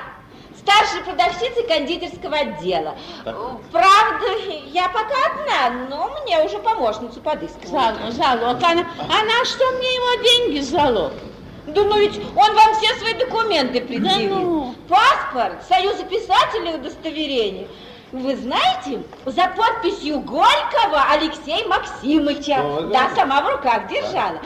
старшей 0.63 1.03
продавщицей 1.03 1.67
кондитерского 1.67 2.37
отдела. 2.37 2.95
Правда, 3.71 4.25
я 4.71 4.89
пока 4.89 5.15
одна, 5.31 5.87
но 5.89 6.09
мне 6.21 6.41
уже 6.43 6.59
помощницу 6.59 7.21
подыскивают. 7.21 7.97
Залог, 7.97 8.13
залог. 8.13 8.63
Она, 8.63 8.85
а 8.99 9.23
на 9.23 9.45
что 9.45 9.71
мне 9.71 9.93
его 9.93 10.23
деньги 10.23 10.59
залог? 10.61 11.13
Да 11.67 11.83
ну 11.83 11.97
ведь 11.97 12.17
он 12.17 12.55
вам 12.55 12.75
все 12.75 12.93
свои 12.95 13.13
документы 13.13 13.81
предъявил. 13.81 14.35
Да 14.35 14.41
ну. 14.41 14.75
Паспорт, 14.89 15.63
Союза 15.67 16.03
писателей 16.03 16.75
удостоверение. 16.75 17.67
Вы 18.11 18.35
знаете, 18.35 19.01
за 19.25 19.47
подписью 19.55 20.19
Горького 20.19 21.01
Алексея 21.11 21.65
Максимовича. 21.67 22.61
Да. 22.91 23.09
сама 23.15 23.41
в 23.41 23.49
руках 23.55 23.87
держала. 23.87 24.39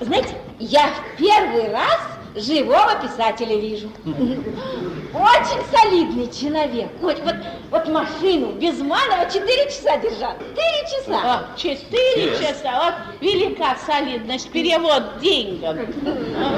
Знаете, 0.00 0.34
я 0.58 0.88
в 0.88 1.16
первый 1.16 1.70
раз 1.70 2.00
живого 2.34 2.94
писателя 3.02 3.56
вижу. 3.56 3.90
Очень 4.04 5.64
солидный 5.72 6.30
человек. 6.32 6.88
Вот, 7.00 7.18
вот, 7.24 7.34
вот 7.70 7.88
машину 7.88 8.52
Безманова 8.52 9.26
4 9.30 9.66
часа 9.70 9.96
держал. 9.98 10.34
4 10.38 10.56
часа. 10.88 11.20
А, 11.22 11.56
четыре 11.56 12.36
часа. 12.38 12.94
Вот 13.10 13.20
велика 13.20 13.76
солидность, 13.86 14.50
перевод 14.50 15.18
деньгам. 15.20 15.78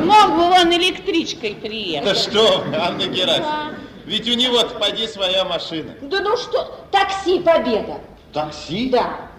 Мог 0.04 0.36
бы 0.36 0.42
он 0.60 0.72
электричкой 0.74 1.54
Да 1.54 1.60
приехать. 1.68 2.18
что 2.18 2.58
вы, 2.66 2.76
Анна 2.76 3.06
Герасимовна, 3.06 3.74
ведь 4.04 4.28
у 4.28 4.34
него-то 4.34 4.78
поди 4.78 5.06
своя 5.06 5.44
машина. 5.44 5.94
Да 6.02 6.20
ну 6.20 6.36
что, 6.36 6.78
такси 6.90 7.40
Победа. 7.40 8.00
Такси? 8.32 8.90
Да. 8.90 9.31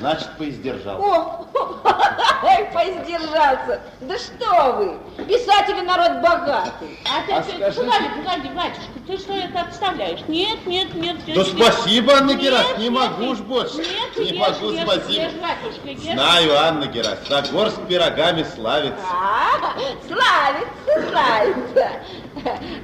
Значит, 0.00 0.28
поиздержался. 0.38 1.02
О, 1.02 1.46
ой, 2.44 2.68
поиздержаться. 2.72 3.80
Да 4.00 4.16
что 4.16 4.72
вы, 4.76 5.24
писатели 5.24 5.80
народ 5.80 6.22
богатый. 6.22 6.98
А 7.04 7.26
ты, 7.26 7.32
А 7.32 7.42
ты- 7.42 7.52
скажите- 7.56 7.82
погоди, 7.84 8.08
погоди, 8.24 8.48
батюшка, 8.54 8.92
ты 9.06 9.16
что 9.18 9.32
это 9.34 9.60
отставляешь? 9.62 10.20
Нет, 10.28 10.64
нет, 10.66 10.94
нет. 10.94 11.16
Да 11.26 11.32
нет, 11.32 11.46
спасибо, 11.48 12.12
Анна 12.14 12.34
Герасимовна, 12.34 12.78
не 12.78 12.88
нет, 12.88 12.92
могу 13.00 13.22
нет, 13.22 13.32
уж 13.32 13.38
больше. 13.40 13.76
Нет, 13.78 14.16
Не 14.18 14.24
ешь, 14.24 14.38
могу, 14.38 14.70
ешь, 14.70 14.82
спасибо. 14.84 15.22
ешь, 15.22 15.32
батюшка, 15.32 15.88
ешь. 15.88 16.14
Знаю, 16.14 16.58
Анна 16.58 16.86
Герасимовна, 16.86 17.26
Загорск 17.46 17.80
пирогами 17.88 18.42
славится. 18.54 19.04
А, 19.10 19.72
славится, 20.06 21.10
славится. 21.10 21.90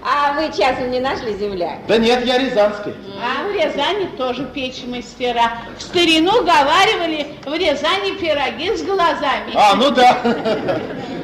А 0.02 0.32
вы 0.34 0.48
часом 0.56 0.90
не 0.90 1.00
нашли 1.00 1.34
земля? 1.36 1.78
Да 1.88 1.98
нет, 1.98 2.24
я 2.26 2.38
рязанский. 2.38 2.94
А 3.22 3.44
в 3.46 3.52
Рязани 3.52 4.06
тоже 4.16 4.44
печь 4.54 4.82
мастера. 4.86 5.52
В 5.78 5.82
старину 5.82 6.44
говаривали, 6.44 7.26
в 7.44 7.52
Рязани 7.54 8.12
пироги 8.18 8.76
с 8.76 8.82
глазами. 8.82 9.52
А, 9.54 9.74
ну 9.76 9.90
да. 9.90 10.18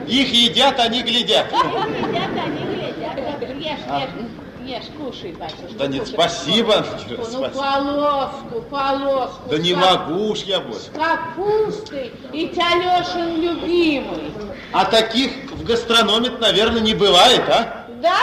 Их 0.06 0.32
едят, 0.32 0.78
они 0.80 1.02
глядят. 1.02 1.46
Едят 1.52 2.30
они, 2.44 2.64
глядят. 2.74 3.60
Ешь, 3.60 3.78
ешь, 4.00 4.78
ешь, 4.78 4.84
кушай, 4.98 5.32
батюшка. 5.32 5.74
Да 5.78 5.86
нет, 5.86 6.00
кушай. 6.02 6.14
спасибо, 6.14 6.84
Ну, 7.08 7.16
спасибо. 7.24 7.48
полоску, 7.50 8.62
полоску. 8.70 9.48
Да 9.50 9.58
не 9.58 9.74
могу 9.74 10.30
уж 10.30 10.40
я 10.40 10.60
больше. 10.60 10.86
С 10.86 10.96
капустой 10.96 12.12
и 12.32 12.46
Талешин 12.48 13.40
любимый. 13.40 14.32
А 14.72 14.84
таких 14.86 15.32
в 15.52 15.64
гастрономе, 15.64 16.30
наверное, 16.30 16.80
не 16.80 16.94
бывает, 16.94 17.42
а? 17.48 17.79
Да? 18.00 18.18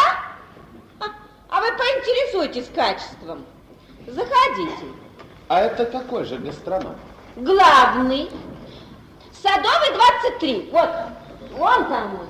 А, 1.49 1.61
вы 1.61 1.67
поинтересуйтесь 1.77 2.69
качеством. 2.75 3.45
Заходите. 4.05 4.85
А 5.47 5.61
это 5.61 5.85
какой 5.85 6.25
же 6.25 6.37
гастроном? 6.37 6.95
Главный. 7.37 8.29
Садовый 9.41 9.93
23. 10.29 10.69
Вот, 10.73 10.89
вон 11.51 11.85
там 11.85 12.15
он. 12.15 12.27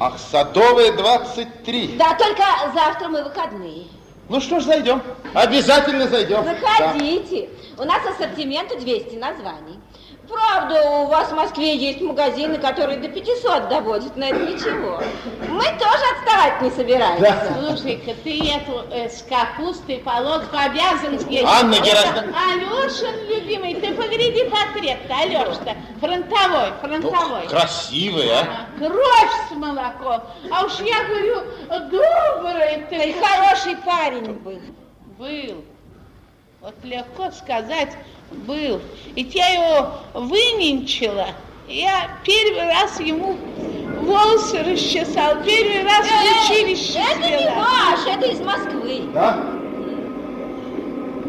Ах, 0.00 0.18
Садовая 0.18 0.92
23. 0.92 1.96
Да, 1.96 2.14
только 2.14 2.42
завтра 2.74 3.08
мы 3.08 3.22
выходные. 3.22 3.86
Ну 4.28 4.40
что 4.40 4.58
ж, 4.60 4.64
зайдем. 4.64 5.02
Обязательно 5.34 6.08
зайдем. 6.08 6.44
Заходите. 6.44 7.48
У 7.78 7.84
нас 7.84 8.04
ассортимент 8.06 8.76
200 8.76 9.16
названий. 9.16 9.77
Правда, 10.28 10.82
у 11.00 11.06
вас 11.06 11.30
в 11.30 11.34
Москве 11.34 11.74
есть 11.74 12.00
магазины, 12.02 12.58
которые 12.58 12.98
до 12.98 13.08
500 13.08 13.68
доводят, 13.68 14.14
но 14.16 14.26
это 14.26 14.38
ничего. 14.40 15.00
Мы 15.48 15.64
тоже 15.78 16.04
отставать 16.16 16.60
не 16.60 16.70
собираемся. 16.70 17.54
Слушай-ка, 17.58 18.12
ты 18.22 18.38
эту 18.50 18.84
э, 18.90 19.08
с 19.08 19.22
капустой 19.22 19.98
полоску 19.98 20.54
обязан 20.56 21.18
съесть. 21.18 21.46
Анна 21.46 21.76
Герасимовна. 21.76 22.34
Алешин, 22.52 23.28
любимый, 23.28 23.74
ты 23.76 23.94
погляди 23.94 24.44
портрет-то, 24.50 25.14
Алеша-то. 25.16 25.76
Фронтовой, 26.00 26.72
фронтовой. 26.82 27.42
Ну, 27.44 27.48
красивый, 27.48 28.30
а? 28.30 28.66
Кровь 28.78 29.48
с 29.50 29.54
молоком. 29.54 30.22
А 30.52 30.64
уж 30.64 30.78
я 30.80 31.04
говорю, 31.04 31.42
добрый 31.90 32.76
И 32.76 32.84
ты. 32.90 33.14
хороший 33.18 33.76
парень 33.76 34.32
был. 34.34 34.60
Был. 35.18 35.64
Вот 36.60 36.74
легко 36.82 37.30
сказать, 37.30 37.96
был. 38.30 38.80
Ведь 39.14 39.34
я 39.34 39.48
его 39.48 39.92
выненчила. 40.14 41.28
Я 41.68 42.18
первый 42.24 42.64
раз 42.66 42.98
ему 42.98 43.36
волосы 44.00 44.62
расчесал, 44.62 45.42
первый 45.44 45.84
раз 45.84 46.06
в 46.06 46.50
училище 46.52 46.98
Э, 46.98 47.12
это 47.12 47.28
не 47.28 47.50
ваш, 47.50 48.06
это 48.06 48.26
из 48.26 48.40
Москвы. 48.40 49.02
Да? 49.12 49.58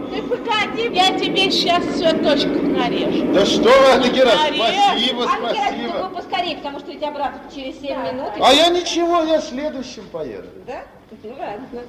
Ты 0.09 0.21
погоди, 0.23 0.95
я 0.95 1.19
тебе 1.19 1.51
сейчас 1.51 1.83
цветочков 1.83 2.63
нарежу. 2.63 3.33
Да 3.33 3.45
что 3.45 3.69
вы, 3.69 3.99
Мария. 3.99 4.89
спасибо, 4.89 5.23
спасибо. 5.23 6.07
вы 6.07 6.15
поскорее, 6.15 6.57
потому 6.57 6.79
что 6.79 6.91
ведь 6.91 7.03
обратно 7.03 7.41
через 7.53 7.79
7 7.79 7.97
минут. 8.01 8.29
А 8.39 8.53
я 8.53 8.69
ничего, 8.69 9.21
я 9.23 9.41
следующим 9.41 10.07
поеду. 10.11 10.47
Да? 10.65 10.83
Ну 11.23 11.35
ладно. 11.37 11.81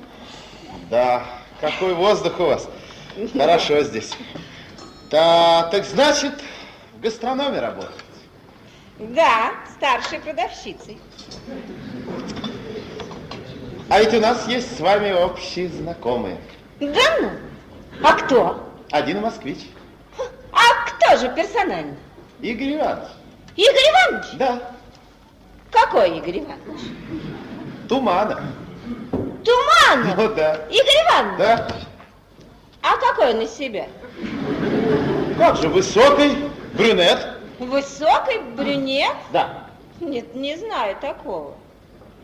Да, 0.91 1.25
какой 1.61 1.95
воздух 1.95 2.39
у 2.41 2.45
вас. 2.45 2.69
Хорошо 3.33 3.83
здесь. 3.83 4.13
Да, 5.11 5.65
так 5.73 5.85
значит, 5.85 6.33
в 6.95 7.01
гастрономе 7.01 7.59
работаете? 7.61 7.95
Да, 8.99 9.53
старшей 9.77 10.21
продавщицей. 10.21 10.99
А 13.89 13.99
ведь 13.99 14.15
у 14.15 14.21
нас 14.21 14.47
есть 14.47 14.77
с 14.77 14.81
вами 14.81 15.11
общие 15.13 15.69
знакомые. 15.69 16.39
Да 16.79 17.01
ну? 17.21 17.31
А 18.05 18.13
кто? 18.13 18.69
Один 18.93 19.21
москвич, 19.21 19.59
А 20.53 20.91
кто 20.91 21.17
же 21.17 21.35
персонально? 21.35 21.97
Игорь 22.41 22.75
Иванович. 22.77 23.09
Игорь 23.57 23.75
Иванович? 23.91 24.27
Да, 24.35 24.63
Какой 25.73 26.19
Игорь 26.19 26.39
Иванович? 26.39 26.81
Туманов. 27.89 28.41
Туманов. 29.45 30.17
Ну 30.17 30.35
да, 30.35 30.55
Игорь 30.71 31.05
Иванович? 31.09 31.39
да. 31.39 31.69
А 32.83 32.97
какой 32.97 33.35
он 33.35 33.41
из 33.41 33.51
себя? 33.51 33.87
Как 35.39 35.57
же, 35.57 35.69
высокий 35.69 36.37
брюнет. 36.75 37.19
Высокий 37.59 38.41
брюнет? 38.57 39.15
Да. 39.33 39.67
Нет, 40.01 40.35
не 40.35 40.57
знаю 40.57 40.97
такого. 41.01 41.55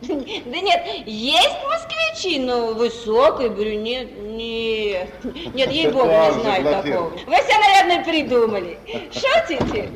Да 0.03 0.15
нет, 0.15 0.83
есть 1.07 1.57
москвичи, 1.65 2.39
но 2.39 2.75
высокий 2.75 3.49
брюнет, 3.49 4.11
нет. 4.19 5.09
Нет, 5.55 5.71
ей-богу, 5.73 6.07
не 6.09 6.41
знаю 6.41 6.65
такого. 6.65 7.09
Вы 7.27 7.37
все, 7.37 7.59
наверное, 7.59 8.05
придумали. 8.05 8.79
Шутите? 9.11 9.91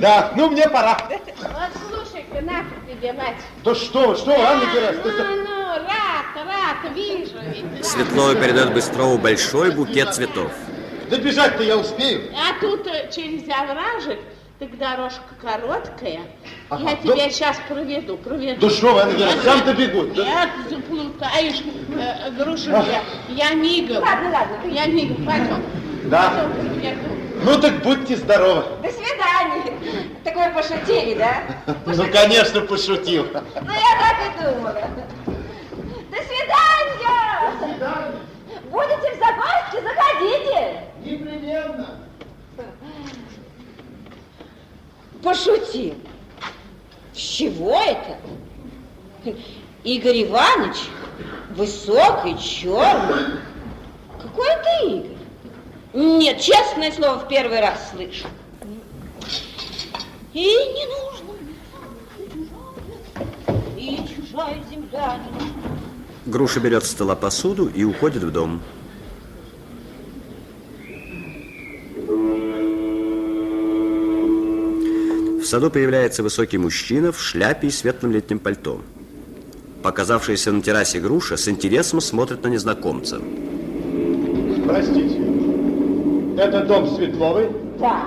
Да, 0.00 0.32
ну 0.36 0.50
мне 0.50 0.68
пора. 0.68 0.96
Вот 1.08 1.50
слушай-ка, 1.88 2.40
на 2.42 2.64
тебе, 2.88 3.12
мать. 3.12 3.36
Да 3.64 3.74
что 3.74 4.14
что 4.14 4.32
Анна 4.32 4.64
Герасимовна? 4.72 5.12
Ну, 5.12 5.36
ну, 5.36 5.66
рад, 5.74 6.46
рад, 6.46 6.94
вижу. 6.94 7.82
Светлова 7.82 8.34
передает 8.34 8.72
Быстрову 8.74 9.18
большой 9.18 9.70
букет 9.72 10.14
цветов. 10.14 10.52
Да 11.10 11.16
бежать-то 11.16 11.62
я 11.64 11.76
успею. 11.76 12.20
А 12.34 12.52
тут 12.60 12.86
э, 12.86 13.10
через 13.12 13.42
овражек, 13.48 14.20
так 14.60 14.78
дорожка 14.78 15.22
короткая. 15.42 16.20
Ага, 16.68 16.90
Я 16.90 16.96
тебя 16.96 17.30
сейчас 17.30 17.56
проведу, 17.68 18.16
проведу. 18.16 18.60
Да 18.60 18.70
что 18.72 18.94
вы, 18.94 19.00
Анна 19.00 19.14
Герасимовна, 19.14 19.42
сам-то 19.42 19.74
бегут. 19.74 20.14
Да? 20.14 20.24
Нет, 20.24 20.48
заплутаешь, 20.70 21.62
э, 21.98 22.30
грушу 22.30 22.70
я, 22.70 23.02
я 23.28 23.54
мигом. 23.54 23.96
Ладно, 24.04 24.30
ладно. 24.30 24.56
Я 24.70 24.86
мигом, 24.86 25.24
пойдем. 25.26 25.60
Да. 26.04 26.30
Пойдем, 26.30 26.52
проведу. 26.80 27.08
Ну 27.42 27.58
так 27.60 27.82
будьте 27.82 28.16
здоровы. 28.16 28.62
До 28.82 28.88
свидания. 28.92 29.72
Так 30.22 30.36
вы 30.36 30.50
пошутили, 30.54 31.14
да? 31.14 31.42
Ну, 31.86 32.04
конечно, 32.12 32.60
пошутил. 32.60 33.26
Ну, 33.32 33.72
я 33.72 33.96
так 33.98 34.18
и 34.28 34.30
думала. 34.54 34.74
До 36.10 36.16
свидания! 36.18 38.20
Будете 38.70 39.16
в 39.16 39.18
Загорске, 39.18 39.82
заходите. 39.82 40.80
Непременно. 41.04 41.88
Пошутил. 45.22 45.94
С 47.12 47.18
чего 47.18 47.80
это? 47.80 48.16
Игорь 49.82 50.22
Иванович, 50.24 50.76
высокий, 51.50 52.38
черный. 52.38 53.40
Какой 54.22 54.48
это 54.48 54.86
Игорь? 54.86 55.16
Нет, 55.92 56.40
честное 56.40 56.92
слово, 56.92 57.18
в 57.18 57.28
первый 57.28 57.60
раз 57.60 57.90
слышу. 57.90 58.28
И 60.32 60.44
не 60.44 60.86
нужно. 60.86 61.32
И 63.76 63.98
чужая 64.14 64.62
земля 64.70 65.18
не 65.18 65.30
нужна. 65.40 65.79
Груша 66.30 66.60
берет 66.60 66.84
с 66.84 66.90
стола 66.90 67.16
посуду 67.16 67.66
и 67.66 67.82
уходит 67.82 68.22
в 68.22 68.30
дом. 68.30 68.62
В 75.40 75.44
саду 75.44 75.70
появляется 75.70 76.22
высокий 76.22 76.58
мужчина 76.58 77.10
в 77.10 77.20
шляпе 77.20 77.66
и 77.66 77.70
светлом 77.70 78.12
летнем 78.12 78.38
пальто. 78.38 78.80
Показавшаяся 79.82 80.52
на 80.52 80.62
террасе 80.62 81.00
груша 81.00 81.36
с 81.36 81.48
интересом 81.48 82.00
смотрит 82.00 82.44
на 82.44 82.48
незнакомца. 82.48 83.20
Простите, 84.66 85.16
это 86.38 86.64
дом 86.64 86.94
Светловой? 86.94 87.50
Да. 87.80 88.04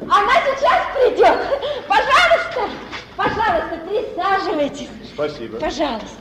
Она 0.00 0.32
сейчас 0.56 0.86
придет. 0.96 1.38
Пожалуйста, 1.86 2.74
пожалуйста, 3.14 3.78
присаживайтесь. 3.86 4.88
Спасибо. 5.12 5.58
Пожалуйста. 5.58 6.16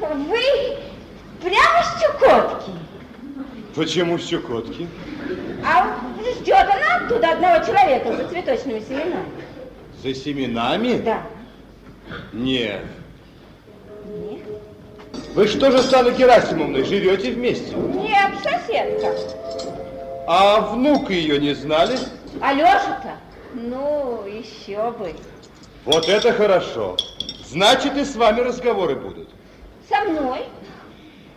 Вы 0.00 0.78
прямо 1.42 1.82
с 1.84 2.02
Чукотки? 2.02 2.70
Почему 3.74 4.18
Щекотки? 4.18 4.88
А 5.64 5.94
ждет 6.38 6.56
она 6.56 6.96
оттуда 6.96 7.32
одного 7.32 7.64
человека 7.64 8.16
за 8.16 8.28
цветочными 8.28 8.80
семенами? 8.80 9.26
За 10.02 10.14
семенами? 10.14 10.98
Да. 10.98 11.22
Нет. 12.32 12.82
Вы 15.34 15.46
что 15.46 15.70
же 15.70 15.82
с 15.82 15.92
Анной 15.92 16.14
Герасимовной 16.14 16.82
живете 16.84 17.32
вместе? 17.32 17.76
Нет, 17.76 18.32
соседка. 18.42 19.14
А 20.26 20.60
внука 20.60 21.12
ее 21.12 21.38
не 21.38 21.54
знали? 21.54 21.98
Алеша-то? 22.40 23.16
Ну, 23.54 24.24
еще 24.26 24.90
бы. 24.92 25.14
Вот 25.84 26.08
это 26.08 26.32
хорошо. 26.32 26.96
Значит, 27.46 27.96
и 27.96 28.04
с 28.04 28.16
вами 28.16 28.40
разговоры 28.40 28.96
будут. 28.96 29.28
Со 29.90 30.04
мной? 30.04 30.42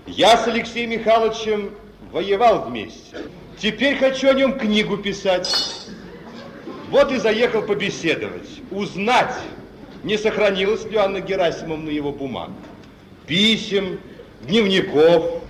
Я 0.05 0.37
с 0.37 0.47
Алексеем 0.47 0.91
Михайловичем 0.91 1.71
воевал 2.11 2.65
вместе. 2.65 3.17
Теперь 3.57 3.97
хочу 3.97 4.29
о 4.29 4.33
нем 4.33 4.59
книгу 4.59 4.97
писать. 4.97 5.51
Вот 6.91 7.11
и 7.11 7.17
заехал 7.17 7.63
побеседовать, 7.63 8.47
узнать, 8.69 9.33
не 10.03 10.17
сохранилась 10.17 10.85
ли 10.85 10.97
Анна 10.97 11.19
Герасимовна 11.19 11.89
его 11.89 12.11
бумаг. 12.11 12.51
Писем, 13.25 13.99
дневников. 14.43 15.41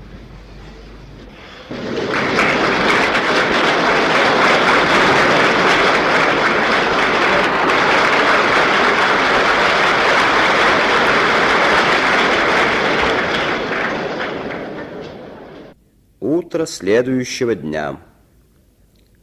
Утро 16.53 16.67
следующего 16.67 17.55
дня. 17.55 17.97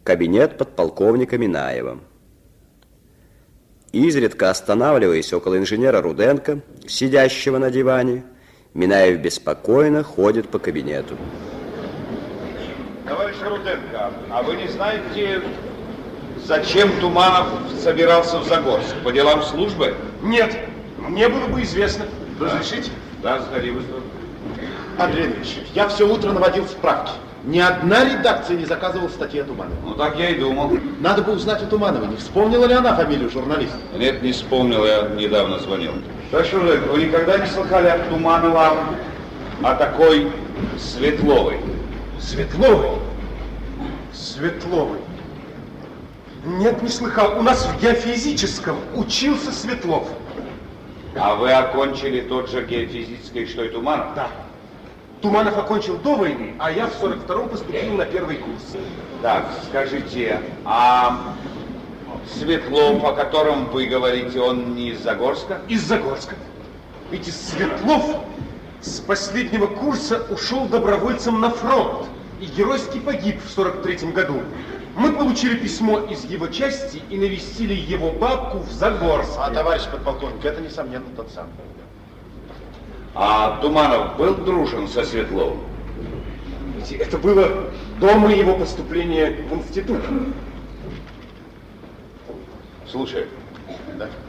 Кабинет 0.02 0.58
подполковника 0.58 1.38
Минаева. 1.38 2.00
Изредка 3.92 4.50
останавливаясь 4.50 5.32
около 5.32 5.56
инженера 5.56 6.02
Руденко, 6.02 6.62
сидящего 6.88 7.58
на 7.58 7.70
диване, 7.70 8.24
Минаев 8.74 9.20
беспокойно 9.20 10.02
ходит 10.02 10.48
по 10.48 10.58
кабинету. 10.58 11.16
Товарищ 13.06 13.36
Руденко, 13.44 14.10
а 14.28 14.42
вы 14.42 14.56
не 14.56 14.66
знаете, 14.66 15.40
зачем 16.44 16.90
Туманов 17.00 17.46
собирался 17.80 18.40
в 18.40 18.48
Загорск? 18.48 18.96
По 19.04 19.12
делам 19.12 19.44
службы? 19.44 19.94
Нет, 20.20 20.56
мне 20.98 21.28
было 21.28 21.46
бы 21.46 21.62
известно. 21.62 22.06
Разрешите? 22.40 22.90
Да, 23.22 23.40
сходи 23.40 23.70
быстро. 23.70 24.00
Андрей 25.00 25.26
Андреевич, 25.26 25.58
я 25.74 25.88
все 25.88 26.06
утро 26.06 26.32
наводил 26.32 26.66
справки. 26.66 27.12
Ни 27.44 27.58
одна 27.58 28.04
редакция 28.04 28.58
не 28.58 28.66
заказывала 28.66 29.08
статьи 29.08 29.40
о 29.40 29.44
Туманове. 29.44 29.76
Ну, 29.82 29.94
так 29.94 30.18
я 30.18 30.28
и 30.28 30.38
думал. 30.38 30.76
Надо 31.00 31.22
бы 31.22 31.32
узнать 31.32 31.62
у 31.62 31.66
Тумановой, 31.66 32.08
не 32.08 32.16
вспомнила 32.16 32.66
ли 32.66 32.74
она 32.74 32.94
фамилию 32.94 33.30
журналиста. 33.30 33.78
Нет, 33.96 34.22
не 34.22 34.32
вспомнил, 34.32 34.84
я 34.84 35.08
недавно 35.08 35.58
звонил. 35.58 35.92
Товарищ 36.30 36.52
Руденко, 36.52 36.88
вы 36.88 37.04
никогда 37.04 37.38
не 37.38 37.46
слыхали 37.46 37.88
от 37.88 38.10
Туманова 38.10 38.76
о 39.62 39.74
такой 39.76 40.30
Светловой? 40.78 41.60
Светловой? 42.20 42.98
Светловой. 44.12 44.98
Нет, 46.44 46.82
не 46.82 46.88
слыхал. 46.88 47.38
У 47.38 47.42
нас 47.42 47.64
в 47.64 47.80
геофизическом 47.80 48.76
учился 48.94 49.50
Светлов. 49.50 50.08
А 51.16 51.36
вы 51.36 51.50
окончили 51.52 52.20
тот 52.20 52.50
же 52.50 52.64
геофизический, 52.64 53.46
что 53.46 53.64
и 53.64 53.70
Туманов? 53.70 54.14
Да. 54.14 54.28
Туманов 55.22 55.58
окончил 55.58 55.98
до 55.98 56.16
войны, 56.16 56.54
а 56.58 56.70
я 56.70 56.86
в 56.86 57.02
42-м 57.02 57.50
поступил 57.50 57.94
на 57.94 58.06
первый 58.06 58.36
курс. 58.36 58.76
Так, 59.20 59.50
скажите, 59.68 60.40
а 60.64 61.34
Светлов, 62.38 63.04
о 63.04 63.12
котором 63.12 63.66
вы 63.66 63.86
говорите, 63.86 64.40
он 64.40 64.74
не 64.74 64.90
из 64.90 65.00
Загорска? 65.00 65.60
Из 65.68 65.82
Загорска. 65.82 66.36
Ведь 67.10 67.28
из 67.28 67.36
Светлов 67.36 68.16
с 68.80 69.00
последнего 69.00 69.66
курса 69.66 70.24
ушел 70.30 70.66
добровольцем 70.66 71.40
на 71.40 71.50
фронт 71.50 72.06
и 72.40 72.46
геройски 72.46 72.98
погиб 72.98 73.40
в 73.42 73.58
43-м 73.58 74.12
году. 74.12 74.40
Мы 74.96 75.12
получили 75.12 75.56
письмо 75.56 75.98
из 75.98 76.24
его 76.24 76.46
части 76.46 77.02
и 77.10 77.16
навестили 77.16 77.74
его 77.74 78.10
бабку 78.10 78.58
в 78.58 78.72
Загорске. 78.72 79.34
А, 79.38 79.50
товарищ 79.50 79.86
подполковник, 79.90 80.44
это, 80.44 80.62
несомненно, 80.62 81.04
тот 81.14 81.30
самый. 81.30 81.50
А 83.14 83.58
Туманов 83.60 84.16
был 84.16 84.34
дружен 84.34 84.88
со 84.88 85.04
Светловым? 85.04 85.60
Это 86.98 87.18
было 87.18 87.70
до 88.00 88.14
моего 88.14 88.56
поступления 88.56 89.44
в 89.48 89.54
институт. 89.54 90.00
Слушай, 92.86 93.26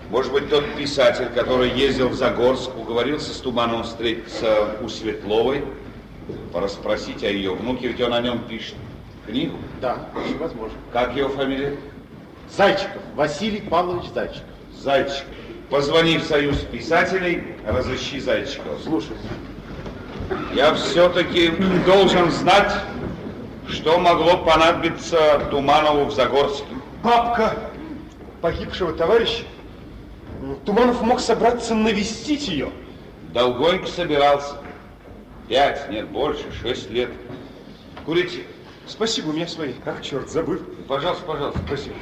может 0.09 0.33
быть, 0.33 0.49
тот 0.49 0.65
писатель, 0.75 1.27
который 1.33 1.71
ездил 1.71 2.09
в 2.09 2.13
Загорск, 2.13 2.75
уговорился 2.77 3.33
с 3.33 3.37
Тумановым 3.37 3.83
встретиться 3.83 4.75
у 4.81 4.89
Светловой, 4.89 5.63
порасспросить 6.51 7.23
о 7.23 7.29
ее 7.29 7.53
внуке, 7.53 7.87
ведь 7.87 8.01
он 8.01 8.13
о 8.13 8.21
нем 8.21 8.39
пишет 8.39 8.75
книгу. 9.25 9.57
Да, 9.79 10.09
очень 10.15 10.37
возможно. 10.37 10.77
Как 10.91 11.15
его 11.15 11.29
фамилия? 11.29 11.77
Зайчиков, 12.55 13.01
Василий 13.15 13.61
Павлович 13.61 14.09
Зайчиков. 14.13 14.43
Зайчиков. 14.77 15.27
Позвони 15.71 16.17
в 16.17 16.25
Союз 16.25 16.57
писателей, 16.57 17.55
разыщи 17.65 18.19
Зайчикова. 18.19 18.77
Слушай, 18.83 19.15
Я 20.53 20.73
все-таки 20.73 21.47
должен 21.85 22.29
знать, 22.29 22.73
что 23.69 23.97
могло 23.97 24.39
понадобиться 24.39 25.47
Туманову 25.49 26.05
в 26.05 26.13
Загорске. 26.13 26.65
Бабка 27.01 27.55
погибшего 28.41 28.91
товарища. 28.91 29.43
Туманов 30.65 31.01
мог 31.03 31.21
собраться 31.21 31.73
навестить 31.73 32.49
ее. 32.49 32.69
Долгонько 33.33 33.87
собирался. 33.87 34.57
Пять, 35.47 35.89
нет, 35.89 36.09
больше, 36.09 36.51
шесть 36.61 36.89
лет. 36.89 37.11
Курите. 38.05 38.43
Спасибо, 38.87 39.29
у 39.29 39.33
меня 39.33 39.47
свои. 39.47 39.71
Ах, 39.85 40.01
черт, 40.01 40.29
забыл. 40.29 40.59
Пожалуйста, 40.89 41.23
пожалуйста, 41.23 41.59
спасибо. 41.65 41.95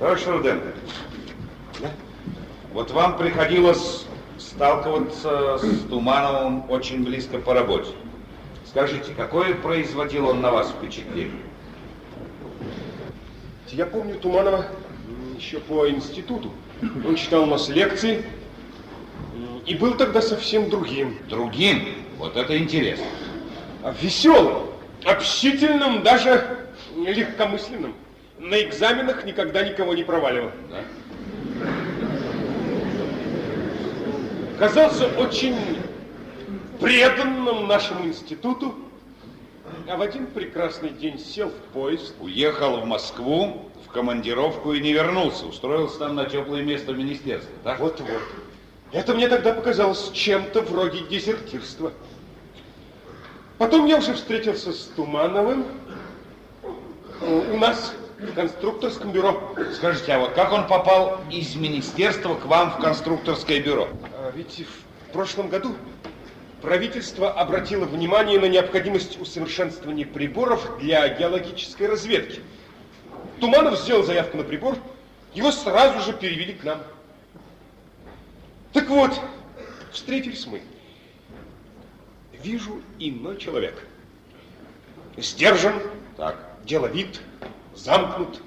Товарищ 0.00 0.24
Руденко, 0.26 0.68
вот 2.72 2.90
вам 2.90 3.18
приходилось 3.18 4.06
сталкиваться 4.38 5.58
с 5.58 5.88
Тумановым 5.90 6.70
очень 6.70 7.04
близко 7.04 7.36
по 7.36 7.52
работе. 7.52 7.90
Скажите, 8.66 9.12
какое 9.14 9.54
производил 9.54 10.30
он 10.30 10.40
на 10.40 10.52
вас 10.52 10.70
впечатление? 10.70 11.42
Я 13.68 13.84
помню 13.84 14.14
Туманова 14.14 14.64
еще 15.36 15.60
по 15.60 15.86
институту. 15.90 16.50
Он 17.06 17.14
читал 17.16 17.42
у 17.42 17.46
нас 17.46 17.68
лекции 17.68 18.24
и 19.66 19.74
был 19.74 19.96
тогда 19.96 20.22
совсем 20.22 20.70
другим. 20.70 21.18
Другим? 21.28 21.86
Вот 22.16 22.38
это 22.38 22.56
интересно. 22.56 23.04
А 23.82 23.94
Веселым, 24.00 24.62
общительным, 25.04 26.02
даже 26.02 26.68
легкомысленным. 26.96 27.94
На 28.40 28.62
экзаменах 28.62 29.26
никогда 29.26 29.62
никого 29.62 29.94
не 29.94 30.02
проваливал. 30.02 30.50
Да? 30.70 30.80
Казался 34.58 35.08
очень 35.18 35.56
преданным 36.80 37.68
нашему 37.68 38.06
институту, 38.06 38.74
а 39.86 39.96
в 39.98 40.00
один 40.00 40.26
прекрасный 40.26 40.88
день 40.88 41.18
сел 41.18 41.50
в 41.50 41.72
поезд. 41.74 42.14
Уехал 42.18 42.80
в 42.80 42.86
Москву 42.86 43.70
в 43.86 43.92
командировку 43.92 44.72
и 44.72 44.80
не 44.80 44.94
вернулся. 44.94 45.44
Устроился 45.44 45.98
там 45.98 46.14
на 46.16 46.24
теплое 46.24 46.62
место 46.62 46.92
в 46.92 46.98
министерстве? 46.98 47.52
Вот-вот. 47.62 48.22
Это 48.92 49.14
мне 49.14 49.28
тогда 49.28 49.52
показалось 49.52 50.10
чем-то 50.12 50.62
вроде 50.62 51.00
дезертирства. 51.00 51.92
Потом 53.58 53.84
я 53.84 53.98
уже 53.98 54.14
встретился 54.14 54.72
с 54.72 54.90
Тумановым 54.96 55.66
у 57.20 57.56
нас 57.58 57.94
конструкторском 58.34 59.12
бюро. 59.12 59.54
Скажите, 59.74 60.12
а 60.12 60.20
вот 60.20 60.32
как 60.32 60.52
он 60.52 60.66
попал 60.66 61.20
из 61.30 61.54
министерства 61.56 62.34
к 62.34 62.46
вам 62.46 62.72
в 62.72 62.78
конструкторское 62.78 63.60
бюро? 63.60 63.88
А 64.14 64.32
ведь 64.34 64.64
в 65.08 65.12
прошлом 65.12 65.48
году 65.48 65.74
правительство 66.62 67.32
обратило 67.32 67.84
внимание 67.84 68.38
на 68.38 68.46
необходимость 68.46 69.20
усовершенствования 69.20 70.06
приборов 70.06 70.78
для 70.78 71.08
геологической 71.08 71.86
разведки. 71.86 72.40
Туманов 73.40 73.78
сделал 73.78 74.02
заявку 74.02 74.36
на 74.36 74.44
прибор, 74.44 74.76
его 75.34 75.50
сразу 75.50 76.00
же 76.00 76.12
перевели 76.12 76.52
к 76.52 76.64
нам. 76.64 76.82
Так 78.72 78.88
вот, 78.88 79.18
встретились 79.92 80.46
мы. 80.46 80.62
Вижу 82.42 82.80
иной 82.98 83.36
человек. 83.38 83.86
Сдержан, 85.16 85.74
Так. 86.16 86.36
деловит, 86.64 87.20
замкнут, 87.74 88.42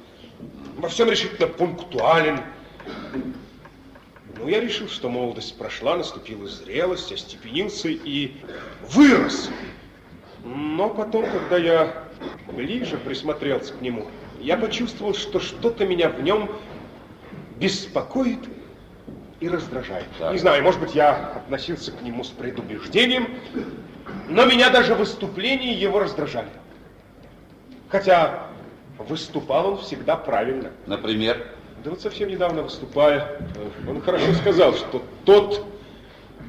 во 0.77 0.89
всем 0.89 1.09
решительно 1.09 1.47
пунктуален. 1.47 2.39
Ну, 4.37 4.47
я 4.47 4.59
решил, 4.59 4.89
что 4.89 5.09
молодость 5.09 5.57
прошла, 5.57 5.95
наступила 5.95 6.47
зрелость, 6.47 7.11
остепенился 7.11 7.89
и 7.89 8.33
вырос. 8.89 9.49
Но 10.43 10.89
потом, 10.89 11.25
когда 11.29 11.57
я 11.57 12.03
ближе 12.51 12.97
присмотрелся 12.97 13.73
к 13.73 13.81
нему, 13.81 14.07
я 14.39 14.57
почувствовал, 14.57 15.13
что 15.13 15.39
что-то 15.39 15.85
меня 15.85 16.09
в 16.09 16.21
нем 16.21 16.49
беспокоит 17.57 18.39
и 19.39 19.47
раздражает. 19.47 20.05
Так. 20.19 20.33
Не 20.33 20.39
знаю, 20.39 20.63
может 20.63 20.81
быть, 20.81 20.95
я 20.95 21.33
относился 21.35 21.91
к 21.91 22.01
нему 22.01 22.23
с 22.23 22.29
предубеждением, 22.29 23.27
Но 24.27 24.45
меня 24.45 24.69
даже 24.69 24.95
выступления 24.95 25.73
его 25.73 25.99
раздражали. 25.99 26.49
Хотя 27.89 28.47
выступал 28.97 29.71
он 29.71 29.77
всегда 29.79 30.15
правильно. 30.15 30.71
Например? 30.85 31.45
Да 31.83 31.89
вот 31.89 32.01
совсем 32.01 32.29
недавно 32.29 32.63
выступая, 32.63 33.41
он 33.87 34.01
хорошо 34.01 34.33
сказал, 34.33 34.73
что 34.73 35.03
тот, 35.25 35.65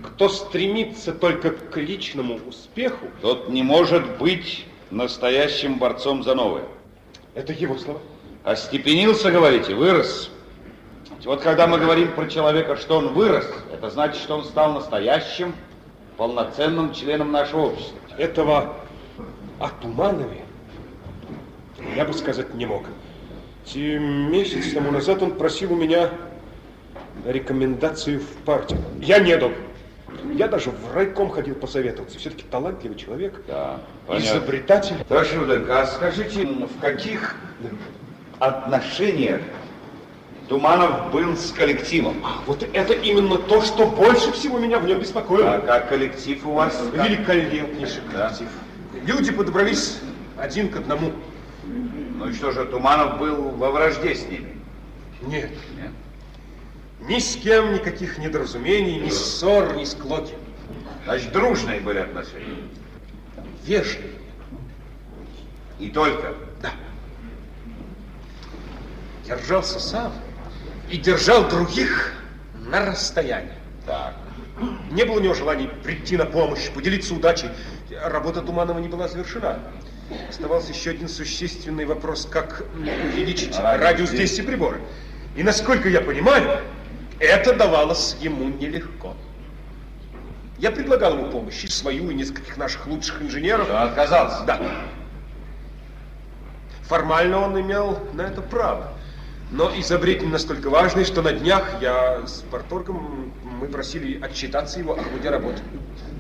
кто 0.03 0.29
стремится 0.29 1.13
только 1.13 1.51
к 1.51 1.77
личному 1.77 2.39
успеху... 2.47 3.07
Тот 3.21 3.49
не 3.49 3.63
может 3.63 4.19
быть 4.19 4.67
настоящим 4.91 5.79
борцом 5.79 6.23
за 6.23 6.35
новое. 6.35 6.65
Это 7.35 7.53
его 7.53 7.77
слова. 7.79 8.01
Остепенился, 8.45 9.31
говорите, 9.31 9.75
вырос. 9.75 10.31
Вот 11.25 11.41
когда 11.41 11.67
мы 11.67 11.79
говорим 11.79 12.13
про 12.13 12.29
человека, 12.29 12.77
что 12.77 12.99
он 12.99 13.15
вырос, 13.15 13.51
это 13.73 13.91
значит, 13.91 14.23
что 14.23 14.37
он 14.37 14.45
стал 14.45 14.75
настоящим, 14.75 15.55
полноценным 16.17 16.93
членом 16.93 17.33
нашего 17.33 17.63
общества. 17.69 17.99
Этого 18.19 18.77
о 19.59 19.69
Туманове 19.81 20.44
я 21.97 22.05
бы 22.05 22.13
сказать 22.13 22.55
не 22.55 22.67
мог. 22.67 22.85
Те 23.65 23.99
месяц 23.99 24.73
тому 24.73 24.91
назад 24.91 25.23
он 25.23 25.33
просил 25.33 25.73
у 25.73 25.77
меня 25.77 26.11
рекомендацию 27.27 28.21
в 28.21 28.45
партию. 28.45 28.81
Я 29.01 29.19
не 29.19 29.37
дал. 29.37 29.53
Я 30.35 30.49
даже 30.49 30.71
в 30.71 30.95
райком 30.95 31.31
ходил 31.31 31.55
посоветоваться. 31.55 32.19
Все-таки 32.19 32.45
талантливый 32.51 32.97
человек. 32.97 33.43
Да, 33.47 33.81
понятно. 34.07 34.27
Изобретатель. 34.27 34.97
Товарищ 35.09 35.35
Руденко, 35.35 35.81
а 35.81 35.87
скажите, 35.87 36.47
в 36.47 36.81
каких 36.81 37.37
отношениях 38.39 39.41
Туманов 40.49 41.11
был 41.11 41.37
с 41.37 41.53
коллективом? 41.53 42.17
А, 42.25 42.43
вот 42.47 42.67
это 42.73 42.93
именно 42.93 43.39
то, 43.39 43.63
что 43.63 43.87
больше 43.87 44.33
всего 44.33 44.59
меня 44.59 44.79
в 44.79 44.87
нем 44.87 44.99
беспокоило. 44.99 45.55
А 45.55 45.61
как 45.61 45.89
коллектив 45.89 46.47
у 46.47 46.53
вас? 46.53 46.83
Великолепнейший 46.93 48.03
коллектив. 48.11 48.49
Да. 48.93 49.01
Люди 49.07 49.33
подобрались 49.33 49.99
один 50.37 50.69
к 50.69 50.77
одному. 50.77 51.13
Ну 51.67 52.29
и 52.29 52.33
что 52.33 52.53
же, 52.53 52.65
Туманов 52.67 53.19
был 53.19 53.51
во 53.51 53.71
вражде 53.71 54.15
с 54.15 54.27
ними? 54.29 54.59
Нет. 55.23 55.51
Нет? 55.77 55.91
Ни 57.01 57.19
с 57.19 57.37
кем 57.37 57.75
никаких 57.75 58.19
недоразумений, 58.19 58.99
ни 58.99 59.11
ссор, 59.11 59.75
ни 59.77 59.85
склоки. 59.85 60.35
Значит, 61.05 61.33
дружные 61.33 61.81
были 61.81 61.99
отношения? 61.99 62.69
Вежливые. 63.65 64.15
И 65.79 65.91
только? 65.91 66.35
Да. 66.63 66.71
Держался 69.27 69.81
сам 69.81 70.13
и 70.91 70.97
держал 70.97 71.49
других 71.49 72.15
на 72.55 72.87
расстоянии. 72.87 73.53
Так. 73.87 74.15
Не 74.93 75.05
было 75.05 75.17
у 75.17 75.21
него 75.21 75.35
желания 75.35 75.69
прийти 75.69 76.17
на 76.17 76.27
помощь, 76.27 76.71
поделиться 76.71 77.15
удачей. 77.15 77.49
Работа 77.91 78.41
Туманова 78.41 78.79
не 78.79 78.89
была 78.89 79.09
завершена. 79.09 79.59
Оставался 80.29 80.73
еще 80.73 80.91
один 80.91 81.09
существенный 81.09 81.87
вопрос, 81.87 82.27
как 82.31 82.65
увеличить 82.77 83.57
радиус, 83.59 83.83
радиус 83.83 84.11
действия 84.11 84.45
прибора. 84.45 84.79
И 85.37 85.43
насколько 85.43 85.89
я 85.89 86.01
понимаю, 86.01 86.61
это 87.19 87.55
давалось 87.55 88.17
ему 88.21 88.49
нелегко. 88.49 89.17
Я 90.59 90.71
предлагал 90.71 91.15
ему 91.19 91.31
помощь, 91.31 91.65
и 91.65 91.69
свою, 91.69 92.11
и 92.11 92.15
нескольких 92.15 92.57
наших 92.57 92.87
лучших 92.87 93.23
инженеров. 93.23 93.69
Он 93.71 93.77
отказался? 93.77 94.45
Да. 94.45 94.61
Формально 96.83 97.39
он 97.39 97.61
имел 97.61 97.99
на 98.13 98.23
это 98.23 98.41
право. 98.43 98.93
Но 99.51 99.71
изобретение 99.79 100.33
настолько 100.33 100.69
важный, 100.71 101.05
что 101.05 101.23
на 101.23 101.33
днях 101.33 101.81
я 101.81 102.27
с 102.27 102.45
порторгом, 102.51 103.33
мы 103.45 103.69
просили 103.69 104.21
отчитаться 104.23 104.79
его 104.79 104.95
о 104.95 105.03
ходе 105.03 105.31
работы. 105.31 105.61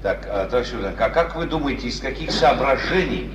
Так, 0.03 0.26
а, 0.28 0.47
товарищ 0.47 0.72
Руденко, 0.72 1.05
а 1.05 1.11
как 1.11 1.37
вы 1.37 1.47
думаете, 1.47 1.89
из 1.89 2.01
каких 2.01 2.30
соображений 2.30 3.32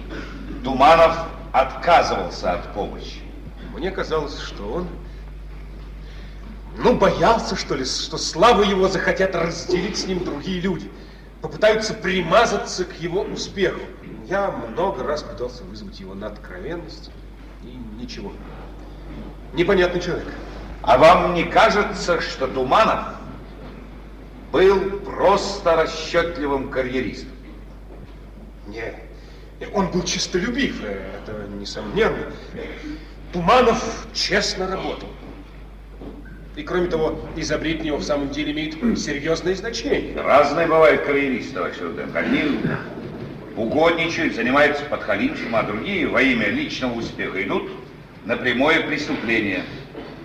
Туманов 0.63 1.15
отказывался 1.51 2.53
от 2.53 2.73
помощи? 2.73 3.21
Мне 3.73 3.91
казалось, 3.91 4.39
что 4.39 4.63
он 4.71 4.87
ну, 6.77 6.95
боялся, 6.95 7.55
что 7.55 7.75
ли, 7.75 7.83
что 7.83 8.17
славу 8.17 8.63
его 8.63 8.87
захотят 8.87 9.35
разделить 9.35 9.97
с 9.97 10.05
ним 10.05 10.23
другие 10.23 10.61
люди. 10.61 10.89
Попытаются 11.41 11.93
примазаться 11.93 12.85
к 12.85 12.99
его 12.99 13.21
успеху. 13.21 13.81
Я 14.27 14.51
много 14.51 15.03
раз 15.03 15.23
пытался 15.23 15.63
вызвать 15.63 15.99
его 15.99 16.13
на 16.13 16.27
откровенность, 16.27 17.11
и 17.63 17.77
ничего. 17.99 18.31
Непонятный 19.53 19.99
человек. 19.99 20.27
А 20.81 20.97
вам 20.97 21.33
не 21.33 21.43
кажется, 21.43 22.21
что 22.21 22.47
Туманов 22.47 23.15
был 24.51 24.99
просто 25.01 25.75
расчетливым 25.75 26.69
карьеристом? 26.69 27.29
Нет. 28.67 28.95
Он 29.73 29.91
был 29.91 30.03
честолюбив, 30.03 30.81
это 30.83 31.47
несомненно. 31.59 32.31
Туманов 33.33 34.07
честно 34.13 34.67
работал. 34.67 35.09
И 36.55 36.63
кроме 36.63 36.87
того, 36.87 37.19
изобретение 37.35 37.95
в 37.95 38.03
самом 38.03 38.29
деле 38.31 38.51
имеет 38.51 38.75
серьезное 38.99 39.55
значение. 39.55 40.19
Разные 40.21 40.67
бывают 40.67 41.03
карьеристы, 41.03 41.53
товарищ 41.53 41.77
Руденко. 41.79 42.19
Одни 42.19 42.43
угодничают, 43.55 44.35
занимаются 44.35 44.83
подхалимством, 44.85 45.55
а 45.55 45.63
другие 45.63 46.07
во 46.07 46.21
имя 46.21 46.47
личного 46.47 46.93
успеха 46.97 47.43
идут 47.43 47.69
на 48.25 48.35
прямое 48.35 48.81
преступление. 48.81 49.63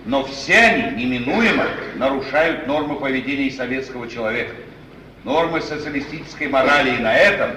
Но 0.05 0.23
все 0.25 0.57
они 0.57 1.05
неминуемо 1.05 1.67
нарушают 1.95 2.67
нормы 2.67 2.95
поведения 2.99 3.51
советского 3.51 4.07
человека, 4.07 4.53
нормы 5.23 5.61
социалистической 5.61 6.47
морали, 6.47 6.95
и 6.95 6.99
на 6.99 7.15
этом 7.15 7.51